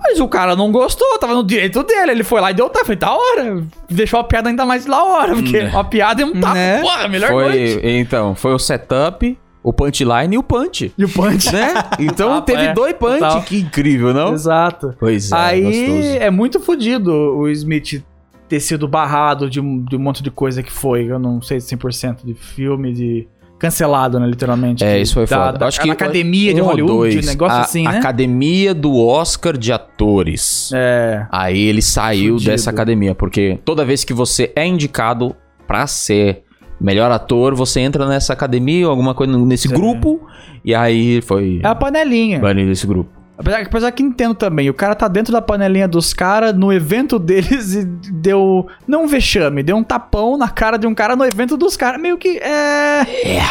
Mas 0.07 0.21
o 0.21 0.29
cara 0.29 0.55
não 0.55 0.71
gostou, 0.71 1.19
tava 1.19 1.35
no 1.35 1.43
direito 1.43 1.83
dele. 1.83 2.11
Ele 2.13 2.23
foi 2.25 2.41
lá 2.41 2.51
e 2.51 2.55
deu 2.55 2.69
tapa. 2.69 2.85
Foi 2.85 2.97
da 2.97 3.13
hora. 3.13 3.65
Deixou 3.91 4.21
a 4.21 4.25
piada 4.25 4.49
ainda 4.51 4.67
mais 4.67 4.85
da 4.85 5.03
hora, 5.03 5.35
porque 5.35 5.63
Né. 5.63 5.71
uma 5.71 5.85
piada 5.85 6.23
é 6.23 6.27
um 6.27 6.33
tapa. 6.41 6.55
Né? 6.55 6.81
Porra, 6.83 7.09
melhor 7.09 7.31
foi, 7.31 7.45
noite. 7.45 7.81
Então, 7.83 8.35
foi 8.35 8.53
o 8.53 8.59
setup, 8.59 9.39
o 9.63 9.73
punchline 9.73 10.35
e 10.35 10.39
o 10.39 10.43
punch. 10.43 10.93
E 10.97 11.05
o 11.05 11.09
punch, 11.09 11.51
Né? 11.53 11.73
Então 11.99 12.29
Tapa, 12.35 12.43
teve 12.43 12.63
é, 12.65 12.73
dois 12.75 12.93
punch. 12.95 13.19
total. 13.19 13.43
Que 13.43 13.61
incrível, 13.61 14.13
não? 14.13 14.35
Exato. 14.35 14.95
Pois 15.01 15.33
é, 15.33 15.35
Aí 15.37 15.63
gostoso. 15.63 16.19
é 16.21 16.31
muito 16.31 16.61
fodido 16.61 17.11
o 17.13 17.49
Smith 17.49 18.05
ter 18.47 18.61
sido 18.61 18.87
barrado 18.87 19.49
de 19.49 19.59
um, 19.59 19.83
de 19.83 19.97
um 19.97 19.99
monte 19.99 20.23
de 20.23 20.31
coisa 20.31 20.63
que 20.63 20.71
foi. 20.71 21.11
Eu 21.11 21.19
não 21.19 21.41
sei 21.41 21.57
100% 21.59 22.19
de 22.27 22.35
filme, 22.35 22.93
de. 22.93 23.27
Cancelado, 23.65 24.19
né? 24.21 24.27
Literalmente. 24.27 24.85
É, 24.85 24.97
de- 24.97 25.03
isso 25.03 25.15
foi 25.15 25.27
da, 25.27 25.47
foda. 25.47 25.59
Da, 25.59 25.67
Acho 25.67 25.81
que 25.81 25.91
academia 25.91 26.53
de 26.55 26.61
um 26.61 26.65
ou 26.65 26.71
Hollywood, 26.71 27.19
um 27.19 27.27
negócio 27.27 27.57
a 27.59 27.61
assim, 27.63 27.85
né? 27.85 27.99
Academia 27.99 28.75
do 28.75 28.97
Oscar 28.97 29.57
de 29.57 29.73
Atores. 29.73 30.71
É. 30.75 31.27
Aí 31.31 31.61
ele 31.67 31.83
saiu 31.83 32.35
Fudido. 32.35 32.51
dessa 32.51 32.71
academia, 32.71 33.15
porque 33.15 33.59
toda 33.65 33.85
vez 33.85 34.05
que 34.05 34.13
você 34.13 34.53
é 34.57 34.67
indicado 34.67 35.35
pra 35.67 35.87
ser 35.87 36.43
melhor 36.81 37.11
ator, 37.11 37.55
você 37.55 37.81
entra 37.81 38.07
nessa 38.07 38.33
academia 38.33 38.85
ou 38.87 38.91
alguma 38.91 39.15
coisa 39.15 39.37
nesse 39.39 39.69
grupo, 39.69 40.21
e 40.65 40.75
aí 40.75 41.23
foi 41.23 41.61
É 41.63 41.67
a 41.69 41.75
panelinha. 41.75 42.39
banido 42.41 42.69
desse 42.69 42.87
grupo. 42.87 43.11
Apesar, 43.37 43.63
apesar 43.63 43.91
que 43.91 44.03
entendo 44.03 44.35
também, 44.35 44.71
o 44.71 44.75
cara 44.75 44.95
tá 44.95 45.09
dentro 45.09 45.33
da 45.33 45.43
panelinha 45.43 45.89
dos 45.89 46.15
caras 46.15 46.55
no 46.55 46.73
evento 46.73 47.19
deles 47.19 47.75
e 47.75 47.85
deu. 47.85 48.67
Não 48.87 49.05
um 49.05 49.07
vexame, 49.09 49.63
deu 49.63 49.77
um 49.77 49.83
tapão 49.83 50.37
na 50.37 50.49
cara 50.49 50.77
de 50.77 50.87
um 50.87 50.95
cara 50.95 51.17
no 51.17 51.25
evento 51.25 51.57
dos 51.57 51.77
caras. 51.77 52.01
Meio 52.01 52.17
que. 52.17 52.39
É. 52.39 53.01
É. 53.25 53.43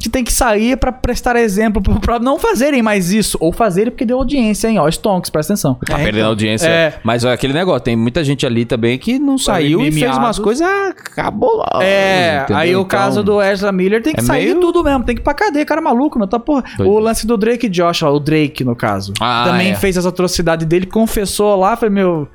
Que 0.00 0.08
tem 0.08 0.24
que 0.24 0.32
sair 0.32 0.76
pra 0.78 0.90
prestar 0.90 1.36
exemplo 1.36 1.82
pra 2.00 2.18
não 2.18 2.38
fazerem 2.38 2.80
mais 2.82 3.12
isso. 3.12 3.36
Ou 3.40 3.52
fazerem 3.52 3.90
porque 3.92 4.06
deu 4.06 4.16
audiência, 4.18 4.68
hein? 4.68 4.78
Ó, 4.78 4.88
Stonks, 4.88 5.28
presta 5.30 5.52
atenção. 5.52 5.74
Tá 5.86 5.96
perdendo 5.96 6.26
audiência. 6.26 6.66
É. 6.66 6.94
Mas 7.04 7.24
ó, 7.24 7.30
aquele 7.32 7.52
negócio, 7.52 7.80
tem 7.82 7.94
muita 7.96 8.24
gente 8.24 8.46
ali 8.46 8.64
também 8.64 8.98
que 8.98 9.18
não 9.18 9.36
saiu 9.36 9.82
e 9.82 9.92
fez 9.92 10.16
umas 10.16 10.38
coisas 10.38 10.66
cabulosas. 11.14 11.82
É, 11.82 12.38
entendeu? 12.44 12.56
aí 12.56 12.70
o 12.70 12.78
Então, 12.80 12.84
caso 12.86 13.22
do 13.22 13.42
Ezra 13.42 13.70
Miller 13.72 14.02
tem 14.02 14.14
que 14.14 14.20
é 14.20 14.22
sair 14.24 14.46
meio- 14.54 14.60
tudo 14.60 14.82
mesmo, 14.82 15.04
tem 15.04 15.14
que 15.14 15.20
ir 15.20 15.24
pra 15.24 15.34
cadeia, 15.34 15.64
cara 15.66 15.80
maluco, 15.82 16.18
meu, 16.18 16.26
tá 16.26 16.38
porra. 16.38 16.64
O 16.78 16.98
é. 16.98 17.02
lance 17.02 17.26
do 17.26 17.36
Drake 17.36 17.66
e 17.66 17.68
Josh, 17.68 18.02
ó, 18.02 18.10
o 18.12 18.18
Drake 18.18 18.64
no 18.64 18.74
caso, 18.74 19.12
Ah, 19.20 19.44
também 19.46 19.72
é. 19.72 19.74
fez 19.74 19.98
as 19.98 20.06
atrocidades 20.06 20.66
dele, 20.66 20.86
confessou 20.86 21.54
lá, 21.56 21.76
falei, 21.76 21.94
meu, 21.94 22.26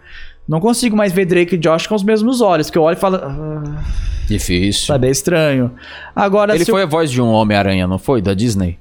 não 0.48 0.60
consigo 0.60 0.96
mais 0.96 1.12
ver 1.12 1.26
Drake 1.26 1.56
e 1.56 1.58
Josh 1.58 1.88
com 1.88 1.96
os 1.96 2.04
mesmos 2.04 2.42
olhos, 2.42 2.70
que 2.70 2.78
eu 2.78 2.84
olho 2.84 2.96
e 2.98 3.00
falo, 3.00 3.16
ah, 3.18 3.84
Difícil. 4.28 4.86
sabe, 4.88 5.08
é 5.08 5.12
estranho. 5.12 5.72
Agora, 6.16 6.56
Ele 6.56 6.66
foi 6.66 6.82
o- 6.82 6.84
a 6.84 6.88
voz 6.88 7.10
de 7.12 7.22
um 7.22 7.28
Homem-Aranha, 7.32 7.88
não 7.88 7.98
foi? 8.00 8.22
Da 8.22 8.34
Disney? 8.34 8.80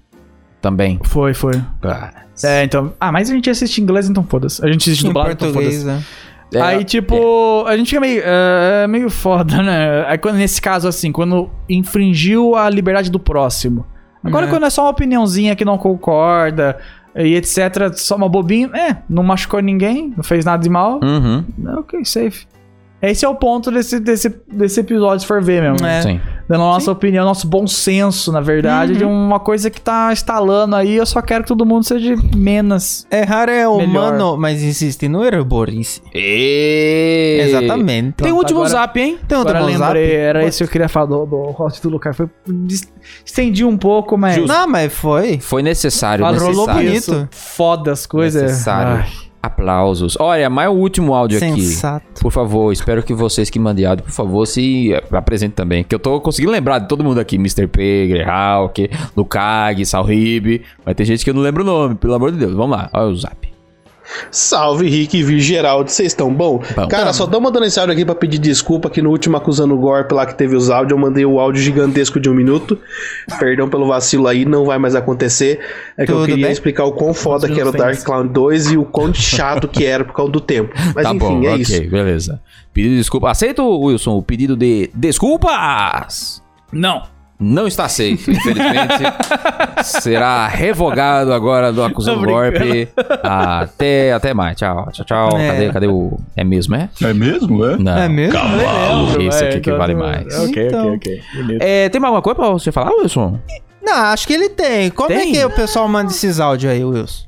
Também. 0.60 0.98
Foi, 1.04 1.34
foi. 1.34 1.60
Ah, 1.82 2.10
É, 2.42 2.64
então, 2.64 2.92
ah, 2.98 3.12
mas 3.12 3.30
a 3.30 3.34
gente 3.34 3.48
assiste 3.50 3.78
em 3.78 3.84
inglês, 3.84 4.08
então 4.08 4.24
foda-se. 4.24 4.64
A 4.64 4.70
gente 4.70 4.88
assiste 4.88 5.04
Em 5.04 5.08
dublado, 5.08 5.30
então 5.32 5.52
português, 5.52 5.82
foda-se. 5.82 5.98
né? 6.52 6.58
é, 6.58 6.60
Aí, 6.62 6.84
tipo, 6.84 7.64
a 7.66 7.76
gente 7.76 7.88
fica 7.90 8.00
meio, 8.00 8.22
é, 8.24 8.86
meio 8.86 9.10
foda, 9.10 9.62
né? 9.62 10.04
Aí, 10.06 10.16
quando, 10.18 10.36
nesse 10.36 10.60
caso, 10.62 10.88
assim, 10.88 11.12
quando 11.12 11.50
infringiu 11.68 12.54
a 12.56 12.68
liberdade 12.70 13.10
do 13.10 13.20
próximo. 13.20 13.84
Agora, 14.22 14.46
Uhum. 14.46 14.52
quando 14.52 14.64
é 14.64 14.70
só 14.70 14.82
uma 14.84 14.90
opiniãozinha 14.90 15.54
que 15.54 15.64
não 15.66 15.76
concorda 15.76 16.78
e 17.16 17.34
etc., 17.36 17.92
só 17.94 18.16
uma 18.16 18.28
bobinha, 18.28 18.68
é, 18.74 18.96
não 19.08 19.22
machucou 19.22 19.60
ninguém, 19.60 20.12
não 20.16 20.24
fez 20.24 20.44
nada 20.44 20.62
de 20.62 20.68
mal, 20.68 21.00
Uhum. 21.02 21.44
ok, 21.78 22.04
safe. 22.04 22.46
Esse 23.10 23.24
é 23.24 23.28
o 23.28 23.34
ponto 23.34 23.70
desse, 23.70 24.00
desse, 24.00 24.34
desse 24.50 24.80
episódio, 24.80 25.20
se 25.20 25.26
for 25.26 25.42
ver 25.42 25.60
mesmo. 25.62 25.86
É. 25.86 26.02
Sim. 26.02 26.20
Dando 26.48 26.62
a 26.62 26.66
nossa 26.66 26.90
opinião, 26.92 27.24
nosso 27.24 27.46
bom 27.46 27.66
senso, 27.66 28.30
na 28.30 28.40
verdade, 28.40 28.96
de 28.96 29.04
uma 29.04 29.40
coisa 29.40 29.70
que 29.70 29.80
tá 29.80 30.10
instalando 30.12 30.76
aí. 30.76 30.94
Eu 30.96 31.06
só 31.06 31.22
quero 31.22 31.42
que 31.44 31.48
todo 31.48 31.64
mundo 31.64 31.84
seja 31.84 32.14
menos. 32.36 33.06
Errar 33.10 33.48
é 33.48 33.66
Melhor. 33.66 33.78
humano, 33.78 34.36
mas 34.36 34.62
insistir 34.62 35.08
no 35.08 35.24
erro 35.24 35.36
é 35.36 35.42
burrice. 35.42 36.02
E... 36.14 37.38
Exatamente. 37.48 38.16
Tem 38.16 38.30
o 38.30 38.36
último 38.36 38.60
agora- 38.60 38.68
zap, 38.70 39.00
hein? 39.00 39.18
Tem 39.26 39.38
outro 39.38 39.56
Agora 39.56 39.72
lembrei, 39.72 40.12
era 40.16 40.44
esse 40.44 40.58
que 40.58 40.64
eu 40.64 40.68
queria 40.68 40.88
falar 40.88 41.06
do, 41.06 41.24
do 41.24 41.36
host 41.52 41.80
do 41.82 41.88
Lucar. 41.88 42.14
Foi, 42.14 42.28
estendi 43.24 43.64
um 43.64 43.78
pouco, 43.78 44.18
mas. 44.18 44.36
Justo. 44.36 44.48
Não, 44.48 44.68
mas 44.68 44.92
foi. 44.92 45.38
Foi 45.40 45.62
necessário, 45.62 46.24
Falou 46.24 46.66
bonito. 46.66 46.92
isso, 46.92 47.28
Foda 47.30 47.92
as 47.92 48.04
coisas. 48.04 48.42
Necessário. 48.42 49.02
Ai. 49.02 49.24
Aplausos. 49.44 50.16
Olha, 50.18 50.48
mais 50.48 50.70
o 50.70 50.72
último 50.72 51.14
áudio 51.14 51.38
aqui. 51.38 51.60
Sensato. 51.60 52.20
Por 52.20 52.32
favor, 52.32 52.72
espero 52.72 53.02
que 53.02 53.12
vocês 53.12 53.50
que 53.50 53.58
mandem 53.58 53.84
áudio, 53.84 54.04
por 54.04 54.12
favor, 54.12 54.46
se 54.46 54.92
eh, 54.92 55.02
apresentem 55.12 55.54
também. 55.54 55.84
Que 55.84 55.94
eu 55.94 55.98
tô 55.98 56.20
conseguindo 56.20 56.52
lembrar 56.52 56.78
de 56.78 56.88
todo 56.88 57.04
mundo 57.04 57.20
aqui. 57.20 57.36
Mr. 57.36 57.66
P, 57.66 58.06
Greyhawk, 58.08 58.90
Lukag, 59.16 59.84
Salrib. 59.84 60.62
Mas 60.84 60.94
tem 60.94 61.04
gente 61.04 61.22
que 61.22 61.30
eu 61.30 61.34
não 61.34 61.42
lembro 61.42 61.62
o 61.62 61.66
nome, 61.66 61.94
pelo 61.94 62.14
amor 62.14 62.32
de 62.32 62.38
Deus. 62.38 62.54
Vamos 62.54 62.76
lá, 62.76 62.88
olha 62.92 63.08
o 63.08 63.16
zap. 63.16 63.53
Salve, 64.30 64.88
Rick 64.88 65.18
e 65.18 65.40
Geraldo, 65.40 65.90
vocês 65.90 66.08
estão 66.08 66.32
bom? 66.32 66.62
Bom. 66.76 66.88
Cara, 66.88 67.12
só 67.12 67.26
mandando 67.40 67.64
esse 67.64 67.78
áudio 67.78 67.92
aqui 67.92 68.04
pra 68.04 68.14
pedir 68.14 68.38
desculpa 68.38 68.90
que 68.90 69.00
no 69.02 69.10
último 69.10 69.36
acusando 69.36 69.74
o 69.74 69.78
golpe 69.78 70.14
lá 70.14 70.26
que 70.26 70.34
teve 70.34 70.54
os 70.56 70.70
áudios, 70.70 70.92
eu 70.92 70.98
mandei 70.98 71.24
o 71.24 71.40
áudio 71.40 71.62
gigantesco 71.62 72.20
de 72.20 72.28
um 72.28 72.34
minuto. 72.34 72.78
Perdão 73.38 73.68
pelo 73.68 73.86
vacilo 73.86 74.26
aí, 74.26 74.44
não 74.44 74.64
vai 74.64 74.78
mais 74.78 74.94
acontecer. 74.94 75.60
É 75.96 76.04
que 76.04 76.12
eu 76.12 76.16
Tudo 76.16 76.26
queria 76.26 76.46
bem? 76.46 76.52
explicar 76.52 76.84
o 76.84 76.92
quão 76.92 77.14
foda 77.14 77.48
que 77.48 77.58
era 77.58 77.68
o 77.68 77.72
Dark 77.72 78.02
Clown 78.02 78.26
2 78.26 78.72
e 78.72 78.76
o 78.76 78.84
quão 78.84 79.12
chato 79.14 79.68
que 79.68 79.84
era 79.84 80.04
por 80.04 80.14
causa 80.14 80.32
do 80.32 80.40
tempo. 80.40 80.72
Mas 80.94 81.04
tá 81.04 81.10
enfim, 81.10 81.18
bom, 81.18 81.42
é 81.44 81.50
ok, 81.50 81.60
isso. 81.60 81.90
beleza. 81.90 82.42
Pedido 82.72 82.92
de 82.92 82.98
desculpa. 82.98 83.30
Aceita, 83.30 83.62
Wilson, 83.62 84.16
o 84.16 84.22
pedido 84.22 84.56
de 84.56 84.90
desculpas? 84.94 86.42
Não. 86.72 87.13
Não 87.38 87.66
está 87.66 87.88
safe, 87.88 88.30
infelizmente. 88.30 89.02
Será 89.82 90.46
revogado 90.46 91.32
agora 91.32 91.72
do 91.72 91.82
brincando. 91.84 92.24
golpe. 92.24 92.88
Até, 93.22 94.12
até 94.12 94.32
mais. 94.32 94.56
Tchau, 94.56 94.88
tchau, 94.92 95.04
tchau. 95.04 95.38
É. 95.38 95.48
Cadê, 95.48 95.72
cadê 95.72 95.86
o. 95.88 96.18
É 96.36 96.44
mesmo, 96.44 96.74
é? 96.76 96.88
É 97.02 97.12
mesmo, 97.12 97.64
é? 97.66 97.76
Não. 97.76 97.98
É 97.98 98.08
mesmo? 98.08 98.38
Esse 99.28 99.44
aqui 99.44 99.60
que 99.60 99.70
então, 99.70 99.78
vale 99.78 99.92
então, 99.92 100.06
mais. 100.06 100.38
Ok, 100.48 100.66
Então. 100.66 100.94
ok, 100.94 100.96
ok. 100.96 101.42
Bonito. 101.42 101.62
É, 101.62 101.88
tem 101.88 102.00
mais 102.00 102.08
alguma 102.14 102.22
coisa 102.22 102.36
pra 102.40 102.50
você 102.50 102.72
falar, 102.72 102.90
Wilson? 102.92 103.38
Não, 103.82 103.92
acho 104.06 104.26
que 104.26 104.32
ele 104.32 104.48
tem. 104.48 104.90
Como 104.90 105.08
Tem? 105.08 105.18
é 105.30 105.32
que 105.32 105.44
o 105.44 105.50
pessoal 105.50 105.86
manda 105.86 106.10
esses 106.10 106.40
áudios 106.40 106.72
aí, 106.72 106.82
Wilson? 106.82 107.24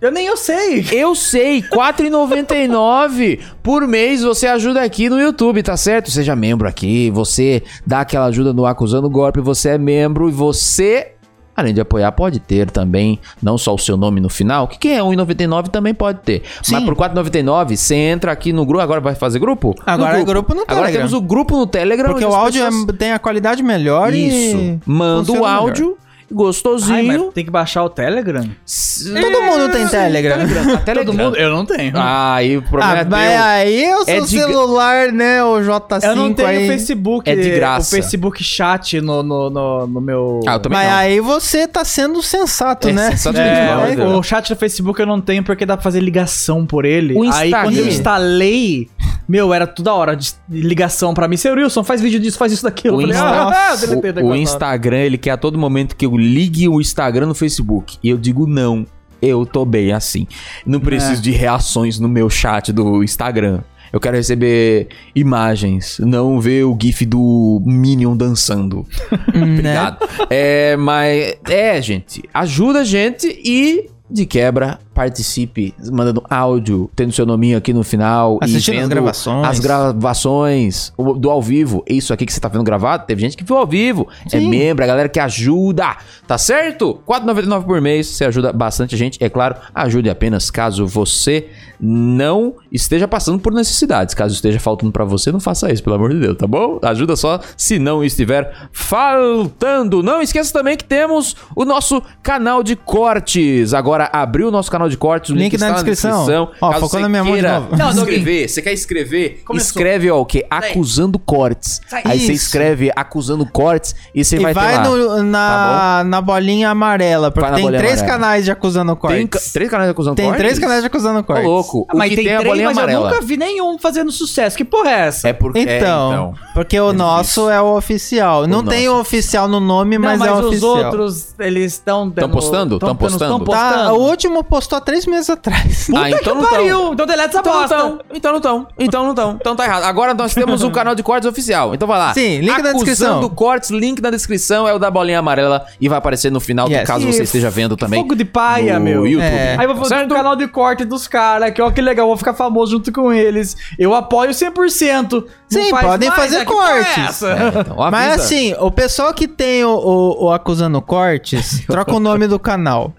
Eu 0.00 0.12
nem 0.12 0.26
eu 0.26 0.36
sei. 0.36 0.84
Eu 0.92 1.14
sei, 1.14 1.60
R$ 1.60 1.68
4,99 1.68 3.40
por 3.62 3.86
mês 3.86 4.22
você 4.22 4.46
ajuda 4.46 4.82
aqui 4.82 5.08
no 5.08 5.20
YouTube, 5.20 5.62
tá 5.62 5.76
certo? 5.76 6.10
Seja 6.10 6.36
membro 6.36 6.68
aqui, 6.68 7.10
você 7.10 7.62
dá 7.86 8.00
aquela 8.00 8.26
ajuda 8.26 8.52
no 8.52 8.66
Acusando 8.66 9.08
Golpe, 9.08 9.40
você 9.40 9.70
é 9.70 9.78
membro 9.78 10.28
e 10.28 10.32
você, 10.32 11.12
além 11.56 11.72
de 11.72 11.80
apoiar, 11.80 12.12
pode 12.12 12.38
ter 12.40 12.70
também, 12.70 13.18
não 13.42 13.56
só 13.56 13.74
o 13.74 13.78
seu 13.78 13.96
nome 13.96 14.20
no 14.20 14.28
final, 14.28 14.68
que 14.68 14.78
quem 14.78 14.92
é 14.92 15.02
R$ 15.02 15.16
1,99 15.16 15.68
também 15.68 15.94
pode 15.94 16.20
ter. 16.20 16.42
Mas 16.70 16.84
por 16.84 16.92
R$ 16.94 17.08
4,99 17.08 17.76
você 17.76 17.94
entra 17.94 18.32
aqui 18.32 18.52
no 18.52 18.66
grupo, 18.66 18.82
agora 18.82 19.00
vai 19.00 19.14
fazer 19.14 19.38
grupo? 19.38 19.74
Agora 19.86 20.12
No 20.16 20.20
é 20.20 20.24
grupo 20.24 20.54
no 20.54 20.60
Agora 20.62 20.76
Telegram. 20.86 20.92
temos 20.98 21.12
o 21.14 21.20
grupo 21.22 21.56
no 21.56 21.66
Telegram. 21.66 22.10
Porque 22.10 22.24
o 22.24 22.34
áudio 22.34 22.62
é- 22.62 22.66
pessoas- 22.66 22.86
tem 22.98 23.12
a 23.12 23.18
qualidade 23.18 23.62
melhor 23.62 24.12
Isso, 24.12 24.56
e... 24.58 24.78
manda 24.84 25.22
o 25.22 25.36
funciona 25.36 25.48
melhor. 25.62 25.94
Ai, 26.28 26.36
gostosinho. 26.36 27.06
mas 27.24 27.34
tem 27.34 27.44
que 27.44 27.50
baixar 27.50 27.84
o 27.84 27.88
Telegram? 27.88 28.42
Todo 28.42 29.42
mundo 29.42 29.70
tem 29.72 29.86
Telegram. 29.86 30.38
Telegram, 30.38 30.76
Telegram. 30.84 31.04
Todo 31.04 31.12
mundo? 31.16 31.36
Eu 31.36 31.50
não 31.50 31.64
tenho. 31.64 31.92
Ah, 31.96 32.34
aí 32.34 32.56
o 32.56 32.62
problema 32.62 32.92
Ah, 32.92 32.98
é 32.98 33.04
mas 33.04 33.32
teu. 33.32 33.42
aí 33.42 33.84
é 33.84 33.96
o 33.96 34.04
seu 34.04 34.14
É 34.14 34.20
de 34.20 34.28
celular, 34.28 35.12
né, 35.12 35.44
o 35.44 35.56
J5 35.60 36.02
eu 36.04 36.16
não 36.16 36.32
tenho 36.34 36.48
aí. 36.48 36.66
Facebook. 36.66 37.30
É 37.30 37.36
de 37.36 37.50
graça. 37.50 37.88
O 37.88 37.90
Facebook 37.90 38.42
chat 38.42 39.00
no, 39.00 39.22
no, 39.22 39.50
no, 39.50 39.86
no 39.86 40.00
meu. 40.00 40.40
Ah, 40.46 40.54
eu 40.54 40.60
também 40.60 40.78
Mas 40.78 40.88
não. 40.90 40.96
aí 40.96 41.20
você 41.20 41.68
tá 41.68 41.84
sendo 41.84 42.22
sensato, 42.22 42.88
É, 42.88 42.92
né? 42.92 43.10
sensato 43.12 43.38
É, 43.38 44.04
o 44.04 44.22
chat 44.22 44.48
do 44.52 44.56
Facebook 44.56 44.98
eu 45.00 45.06
não 45.06 45.20
tenho 45.20 45.42
porque 45.44 45.64
dá 45.64 45.76
pra 45.76 45.82
fazer 45.84 46.00
ligação 46.00 46.66
por 46.66 46.84
ele. 46.84 47.14
O 47.14 47.22
Aí 47.22 47.28
Instagram. 47.50 47.62
quando 47.62 47.76
eu 47.78 47.86
instalei, 47.86 48.88
meu, 49.28 49.52
era 49.54 49.66
toda 49.66 49.92
hora 49.94 50.16
de 50.16 50.32
ligação 50.48 51.14
pra 51.14 51.28
mim. 51.28 51.36
Seu 51.36 51.54
Wilson, 51.54 51.84
faz 51.84 52.00
vídeo 52.00 52.18
disso, 52.18 52.38
faz 52.38 52.52
isso 52.52 52.62
daquilo. 52.64 52.96
O, 52.96 53.00
Eu 53.02 53.08
falei, 53.08 53.16
Insta- 53.16 53.56
ah, 53.56 53.70
eu 53.72 53.88
deletei 54.00 54.22
o- 54.22 54.26
o. 54.28 54.36
Instagram, 54.36 54.98
ele 54.98 55.18
quer 55.18 55.30
a 55.32 55.36
todo 55.36 55.58
momento 55.58 55.94
que 55.96 56.06
ligue 56.16 56.68
o 56.68 56.80
Instagram 56.80 57.26
no 57.26 57.34
Facebook. 57.34 57.98
E 58.02 58.08
eu 58.08 58.16
digo 58.16 58.46
não. 58.46 58.86
Eu 59.20 59.46
tô 59.46 59.64
bem 59.64 59.92
assim. 59.92 60.26
Não 60.64 60.78
preciso 60.78 61.22
de 61.22 61.30
reações 61.30 61.98
no 61.98 62.08
meu 62.08 62.28
chat 62.28 62.72
do 62.72 63.02
Instagram. 63.02 63.60
Eu 63.92 64.00
quero 64.00 64.16
receber 64.16 64.88
imagens, 65.14 65.98
não 66.00 66.40
ver 66.40 66.64
o 66.64 66.76
gif 66.78 67.06
do 67.06 67.62
Minion 67.64 68.16
dançando. 68.16 68.84
Né? 69.32 69.42
Obrigado. 69.42 70.08
É, 70.30 70.76
mas 70.76 71.34
é, 71.48 71.80
gente, 71.80 72.22
ajuda 72.32 72.80
a 72.80 72.84
gente 72.84 73.26
e 73.44 73.88
de 74.10 74.24
quebra 74.24 74.78
participe 74.96 75.74
mandando 75.92 76.24
áudio, 76.30 76.90
tendo 76.96 77.12
seu 77.12 77.26
nominho 77.26 77.58
aqui 77.58 77.70
no 77.74 77.84
final 77.84 78.38
Assistindo 78.40 78.80
as 78.80 78.88
gravações. 78.88 79.46
as 79.46 79.58
gravações 79.60 80.92
do 81.18 81.30
ao 81.30 81.42
vivo. 81.42 81.84
Isso 81.86 82.14
aqui 82.14 82.24
que 82.24 82.32
você 82.32 82.40
tá 82.40 82.48
vendo 82.48 82.64
gravado, 82.64 83.04
teve 83.06 83.20
gente 83.20 83.36
que 83.36 83.44
viu 83.44 83.58
ao 83.58 83.66
vivo. 83.66 84.08
É 84.32 84.40
Sim. 84.40 84.48
membro, 84.48 84.82
a 84.82 84.86
galera 84.86 85.06
que 85.06 85.20
ajuda, 85.20 85.98
tá 86.26 86.38
certo? 86.38 86.98
R$ 87.06 87.14
4,99 87.20 87.64
por 87.64 87.78
mês, 87.82 88.06
você 88.06 88.24
ajuda 88.24 88.54
bastante 88.54 88.94
a 88.94 88.98
gente. 88.98 89.22
É 89.22 89.28
claro, 89.28 89.56
ajude 89.74 90.08
apenas 90.08 90.50
caso 90.50 90.86
você 90.86 91.50
não 91.78 92.54
esteja 92.72 93.06
passando 93.06 93.38
por 93.38 93.52
necessidades. 93.52 94.14
Caso 94.14 94.34
esteja 94.34 94.58
faltando 94.58 94.90
pra 94.92 95.04
você, 95.04 95.30
não 95.30 95.40
faça 95.40 95.70
isso, 95.70 95.82
pelo 95.82 95.96
amor 95.96 96.14
de 96.14 96.20
Deus, 96.20 96.38
tá 96.38 96.46
bom? 96.46 96.78
Ajuda 96.82 97.16
só 97.16 97.38
se 97.54 97.78
não 97.78 98.02
estiver 98.02 98.50
faltando. 98.72 100.02
Não 100.02 100.22
esqueça 100.22 100.50
também 100.54 100.74
que 100.74 100.84
temos 100.84 101.36
o 101.54 101.66
nosso 101.66 102.02
canal 102.22 102.62
de 102.62 102.74
cortes. 102.76 103.74
Agora 103.74 104.08
abriu 104.10 104.48
o 104.48 104.50
nosso 104.50 104.70
canal 104.70 104.85
de 104.88 104.96
cortes, 104.96 105.30
o 105.30 105.34
link, 105.34 105.44
Link 105.44 105.54
está 105.54 105.66
na 105.66 105.72
na 105.72 105.76
descrição. 105.76 106.10
descrição. 106.26 106.50
Ó, 106.60 106.70
Caso 106.70 106.80
focou 106.80 107.00
na 107.00 107.08
minha 107.08 107.24
mão 107.24 107.36
de 107.36 107.42
novo. 107.42 107.76
Não, 107.76 107.90
escrever, 107.90 108.48
você 108.48 108.62
quer 108.62 108.72
escrever? 108.72 109.42
Começou. 109.44 109.66
Escreve 109.68 110.10
ó, 110.10 110.20
o 110.20 110.26
quê? 110.26 110.46
Acusando 110.50 111.18
cortes. 111.18 111.80
Aí 112.04 112.20
você 112.20 112.32
escreve 112.32 112.90
acusando 112.94 113.46
cortes 113.46 113.94
e 114.14 114.24
você 114.24 114.36
E 114.36 114.40
vai, 114.40 114.52
vai, 114.54 114.82
ter 114.82 114.88
lá. 114.88 114.96
no- 114.96 115.22
na, 115.22 116.04
na 116.04 116.20
bolinha 116.20 116.70
amarela, 116.70 117.30
porque 117.30 117.50
tem 117.52 117.66
três 117.68 118.00
amarela. 118.00 118.06
canais 118.06 118.44
de 118.44 118.50
acusando 118.50 118.96
cortes. 118.96 119.18
Tem 119.18 119.52
três 119.52 119.70
canais 119.70 119.86
de 119.88 119.90
acusando 119.92 120.16
Tem 120.16 120.24
cortes? 120.26 120.42
três 120.42 120.58
canais 120.58 120.80
de 120.80 120.86
acusando 120.86 121.18
Ô, 121.20 121.24
cortes. 121.24 121.44
louco. 121.44 121.86
O 121.92 121.96
Mas 121.96 122.10
que 122.10 122.16
tem, 122.16 122.24
tem, 122.26 122.34
a 122.34 122.38
três, 122.38 122.50
bolinha 122.50 122.66
mas 122.68 122.78
amarela. 122.78 123.06
eu 123.08 123.10
nunca 123.14 123.24
vi 123.24 123.36
nenhum 123.36 123.78
fazendo 123.78 124.10
sucesso. 124.10 124.56
Que 124.56 124.64
porra 124.64 124.90
é 124.90 125.00
essa? 125.06 125.28
É 125.28 125.32
porque. 125.32 125.60
Então, 125.60 125.72
é, 125.76 126.14
então. 126.14 126.34
porque 126.54 126.78
o 126.80 126.92
nosso 126.92 127.48
é 127.50 127.60
o 127.60 127.76
oficial. 127.76 128.46
Não 128.46 128.64
tem 128.64 128.88
o 128.88 128.98
oficial 128.98 129.48
no 129.48 129.60
nome, 129.60 129.98
Não, 129.98 130.04
mas, 130.08 130.18
mas 130.18 130.28
é 130.28 130.32
o 130.32 130.38
os 130.38 130.46
oficial. 130.46 130.76
outros, 130.84 131.34
eles 131.38 131.72
estão... 131.74 132.10
Tão 132.10 132.28
postando? 132.30 132.78
Tão 132.78 132.94
postando? 132.96 133.44
Tá, 133.44 133.92
o 133.92 134.00
último 134.00 134.42
postou 134.44 134.75
há 134.76 134.80
três 134.80 135.06
meses 135.06 135.28
atrás. 135.30 135.88
Ah, 135.96 136.10
então 136.10 136.34
não 136.34 136.44
pariu! 136.48 136.78
tão. 136.80 136.92
Então 136.94 137.06
deleta 137.06 137.28
essa 137.30 137.38
Então 137.40 137.52
não 137.52 137.60
bosta. 137.60 137.76
tão. 137.76 137.98
Então 138.14 138.30
não 138.32 138.38
estão. 138.38 138.68
Então 138.78 139.02
não 139.04 139.10
estão. 139.10 139.36
Então 139.40 139.56
tá 139.56 139.64
errado. 139.64 139.84
Agora 139.84 140.14
nós 140.14 140.34
temos 140.34 140.62
um 140.62 140.70
canal 140.70 140.94
de 140.94 141.02
cortes 141.02 141.28
oficial. 141.28 141.74
Então 141.74 141.86
vai 141.88 141.98
lá. 141.98 142.14
Sim, 142.14 142.38
link 142.40 142.62
na 142.62 142.72
descrição. 142.72 143.12
Acusando 143.16 143.34
cortes, 143.34 143.70
link 143.70 144.00
na 144.00 144.10
descrição 144.10 144.66
é 144.68 144.72
o 144.74 144.78
da 144.78 144.90
bolinha 144.90 145.18
amarela 145.18 145.66
e 145.80 145.88
vai 145.88 145.98
aparecer 145.98 146.30
no 146.30 146.40
final, 146.40 146.68
Yes. 146.68 146.86
caso 146.86 147.06
você 147.06 147.22
esteja 147.22 147.50
vendo 147.50 147.76
também. 147.76 148.00
Fogo 148.00 148.14
de 148.14 148.24
paia, 148.24 148.78
no 148.78 148.84
meu. 148.84 149.06
YouTube. 149.06 149.22
É. 149.26 149.56
Aí 149.58 149.64
eu 149.64 149.68
vou 149.74 149.76
fazer 149.82 149.96
Certo? 149.96 150.12
um 150.12 150.16
canal 150.16 150.36
de 150.36 150.46
corte 150.48 150.84
dos 150.84 151.06
caras, 151.08 151.50
que 151.52 151.60
ó, 151.62 151.70
que 151.70 151.80
legal, 151.80 152.06
vou 152.06 152.16
ficar 152.16 152.34
famoso 152.34 152.72
junto 152.72 152.92
com 152.92 153.12
eles. 153.12 153.56
Eu 153.78 153.94
apoio 153.94 154.32
100%. 154.32 155.12
Não 155.12 155.62
Sim, 155.62 155.70
faz 155.70 155.86
podem 155.86 156.08
mais, 156.08 156.20
fazer 156.20 156.36
né? 156.36 156.42
É 156.42 156.44
cortes. 156.44 157.22
É, 157.22 157.60
então. 157.60 157.76
Mas 157.90 158.14
assim, 158.20 158.54
o 158.58 158.70
pessoal 158.70 159.12
que 159.14 159.28
tem 159.28 159.64
o, 159.64 159.70
o- 159.70 160.24
o 160.26 160.32
Acusando 160.32 160.80
Cortes, 160.82 161.64
troca 161.66 161.94
o 161.94 162.00
nome 162.00 162.26
do 162.26 162.38
canal. 162.38 162.92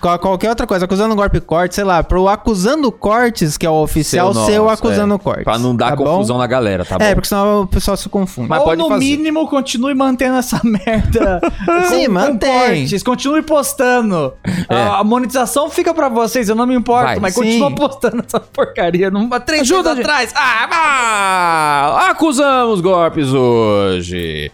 Qual- 0.00 0.18
Qualquer 0.18 0.50
outra 0.50 0.66
coisa, 0.66 0.84
Acusando 0.84 1.14
Golpe 1.14 1.40
Cortes, 1.40 1.74
sei 1.74 1.84
lá, 1.84 2.02
pro 2.02 2.28
Acusando 2.28 2.92
Cortes, 2.92 3.56
que 3.56 3.64
é 3.64 3.70
o 3.70 3.74
oficial, 3.82 4.32
Seu 4.34 4.64
nosso, 4.64 4.68
Acusando 4.70 5.14
é. 5.14 5.18
Cortes. 5.18 5.44
Pra 5.44 5.58
não 5.58 5.74
dar 5.74 5.90
tá 5.90 5.96
bom? 5.96 6.04
confusão 6.04 6.36
na 6.38 6.46
galera, 6.46 6.84
tá 6.84 6.98
bom? 6.98 7.04
É, 7.04 7.14
porque 7.14 7.28
senão 7.28 7.62
o 7.62 7.66
pessoal 7.66 7.96
se 7.96 8.08
confunde. 8.08 8.48
Mas 8.48 8.58
Ou 8.60 8.64
pode 8.66 8.82
no 8.82 8.88
fazer. 8.88 9.04
mínimo, 9.04 9.48
continue 9.48 9.94
mantendo 9.94 10.36
essa 10.36 10.60
merda. 10.64 11.40
Sim, 11.88 12.08
mantém. 12.08 12.82
cortes, 12.82 13.02
continue 13.02 13.42
postando. 13.42 14.32
É. 14.68 14.74
A, 14.74 14.98
a 14.98 15.04
monetização 15.04 15.70
fica 15.70 15.94
pra 15.94 16.08
vocês, 16.08 16.48
eu 16.48 16.56
não 16.56 16.66
me 16.66 16.74
importo, 16.74 17.04
Vai. 17.04 17.20
mas 17.20 17.34
Sim. 17.34 17.40
continua 17.42 17.70
postando 17.72 18.24
essa 18.26 18.40
porcaria. 18.40 19.10
Não, 19.12 19.28
três 19.40 19.62
Ajuda, 19.62 19.92
atrás. 19.92 20.32
Ah, 20.34 20.66
Ah, 20.72 22.10
acusamos 22.10 22.80
golpes 22.80 23.28
hoje. 23.32 24.50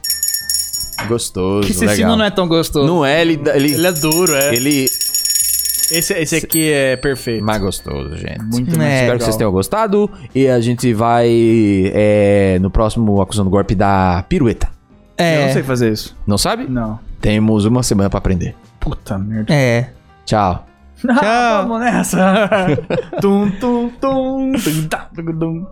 Gostoso, 1.09 1.69
esse 1.69 1.81
legal. 1.81 1.97
sino 1.97 2.17
não 2.17 2.25
é 2.25 2.31
tão 2.31 2.47
gostoso. 2.47 2.87
Não 2.87 3.05
é, 3.05 3.21
ele... 3.23 3.41
Ele, 3.55 3.73
Ele 3.75 3.87
é 3.87 3.93
duro, 3.93 4.35
é. 4.35 4.55
ele 4.55 4.87
Esse, 5.93 6.15
esse 6.15 6.37
aqui 6.37 6.73
é 6.73 6.97
perfeito. 6.97 7.45
mais 7.45 7.61
gostoso, 7.61 8.17
gente. 8.17 8.43
Muito 8.43 8.75
É. 8.75 8.79
mais 8.79 8.95
Espero 9.01 9.19
que 9.19 9.25
vocês 9.25 9.37
tenham 9.37 9.53
gostado. 9.53 10.11
E 10.35 10.49
a 10.49 10.59
gente 10.61 10.93
vai 10.95 11.29
é, 11.95 12.59
no 12.61 12.71
próximo 12.71 13.21
Acusando 13.21 13.51
Golpe 13.51 13.75
da 13.75 14.25
pirueta. 14.29 14.69
Eu 15.19 15.25
É, 15.25 15.47
não 15.47 15.53
sei 15.53 15.63
fazer 15.63 15.93
isso. 15.93 16.17
Não 16.27 16.39
sabe? 16.39 16.65
Não. 16.69 16.99
Temos 17.21 17.65
uma 17.67 17.83
semana 17.83 18.09
pra 18.11 18.19
aprender. 18.19 18.55
Puta 18.81 19.19
merda. 19.19 19.53
é. 19.55 19.91
Tchau. 20.25 20.67
Vamos 21.05 21.81
nessa. 21.81 22.79
tum, 23.21 23.51
tum, 23.61 23.91
tum, 24.01 24.53
tum, 24.53 24.89
tá, 24.89 25.09
tum, 25.15 25.39
tum. 25.39 25.67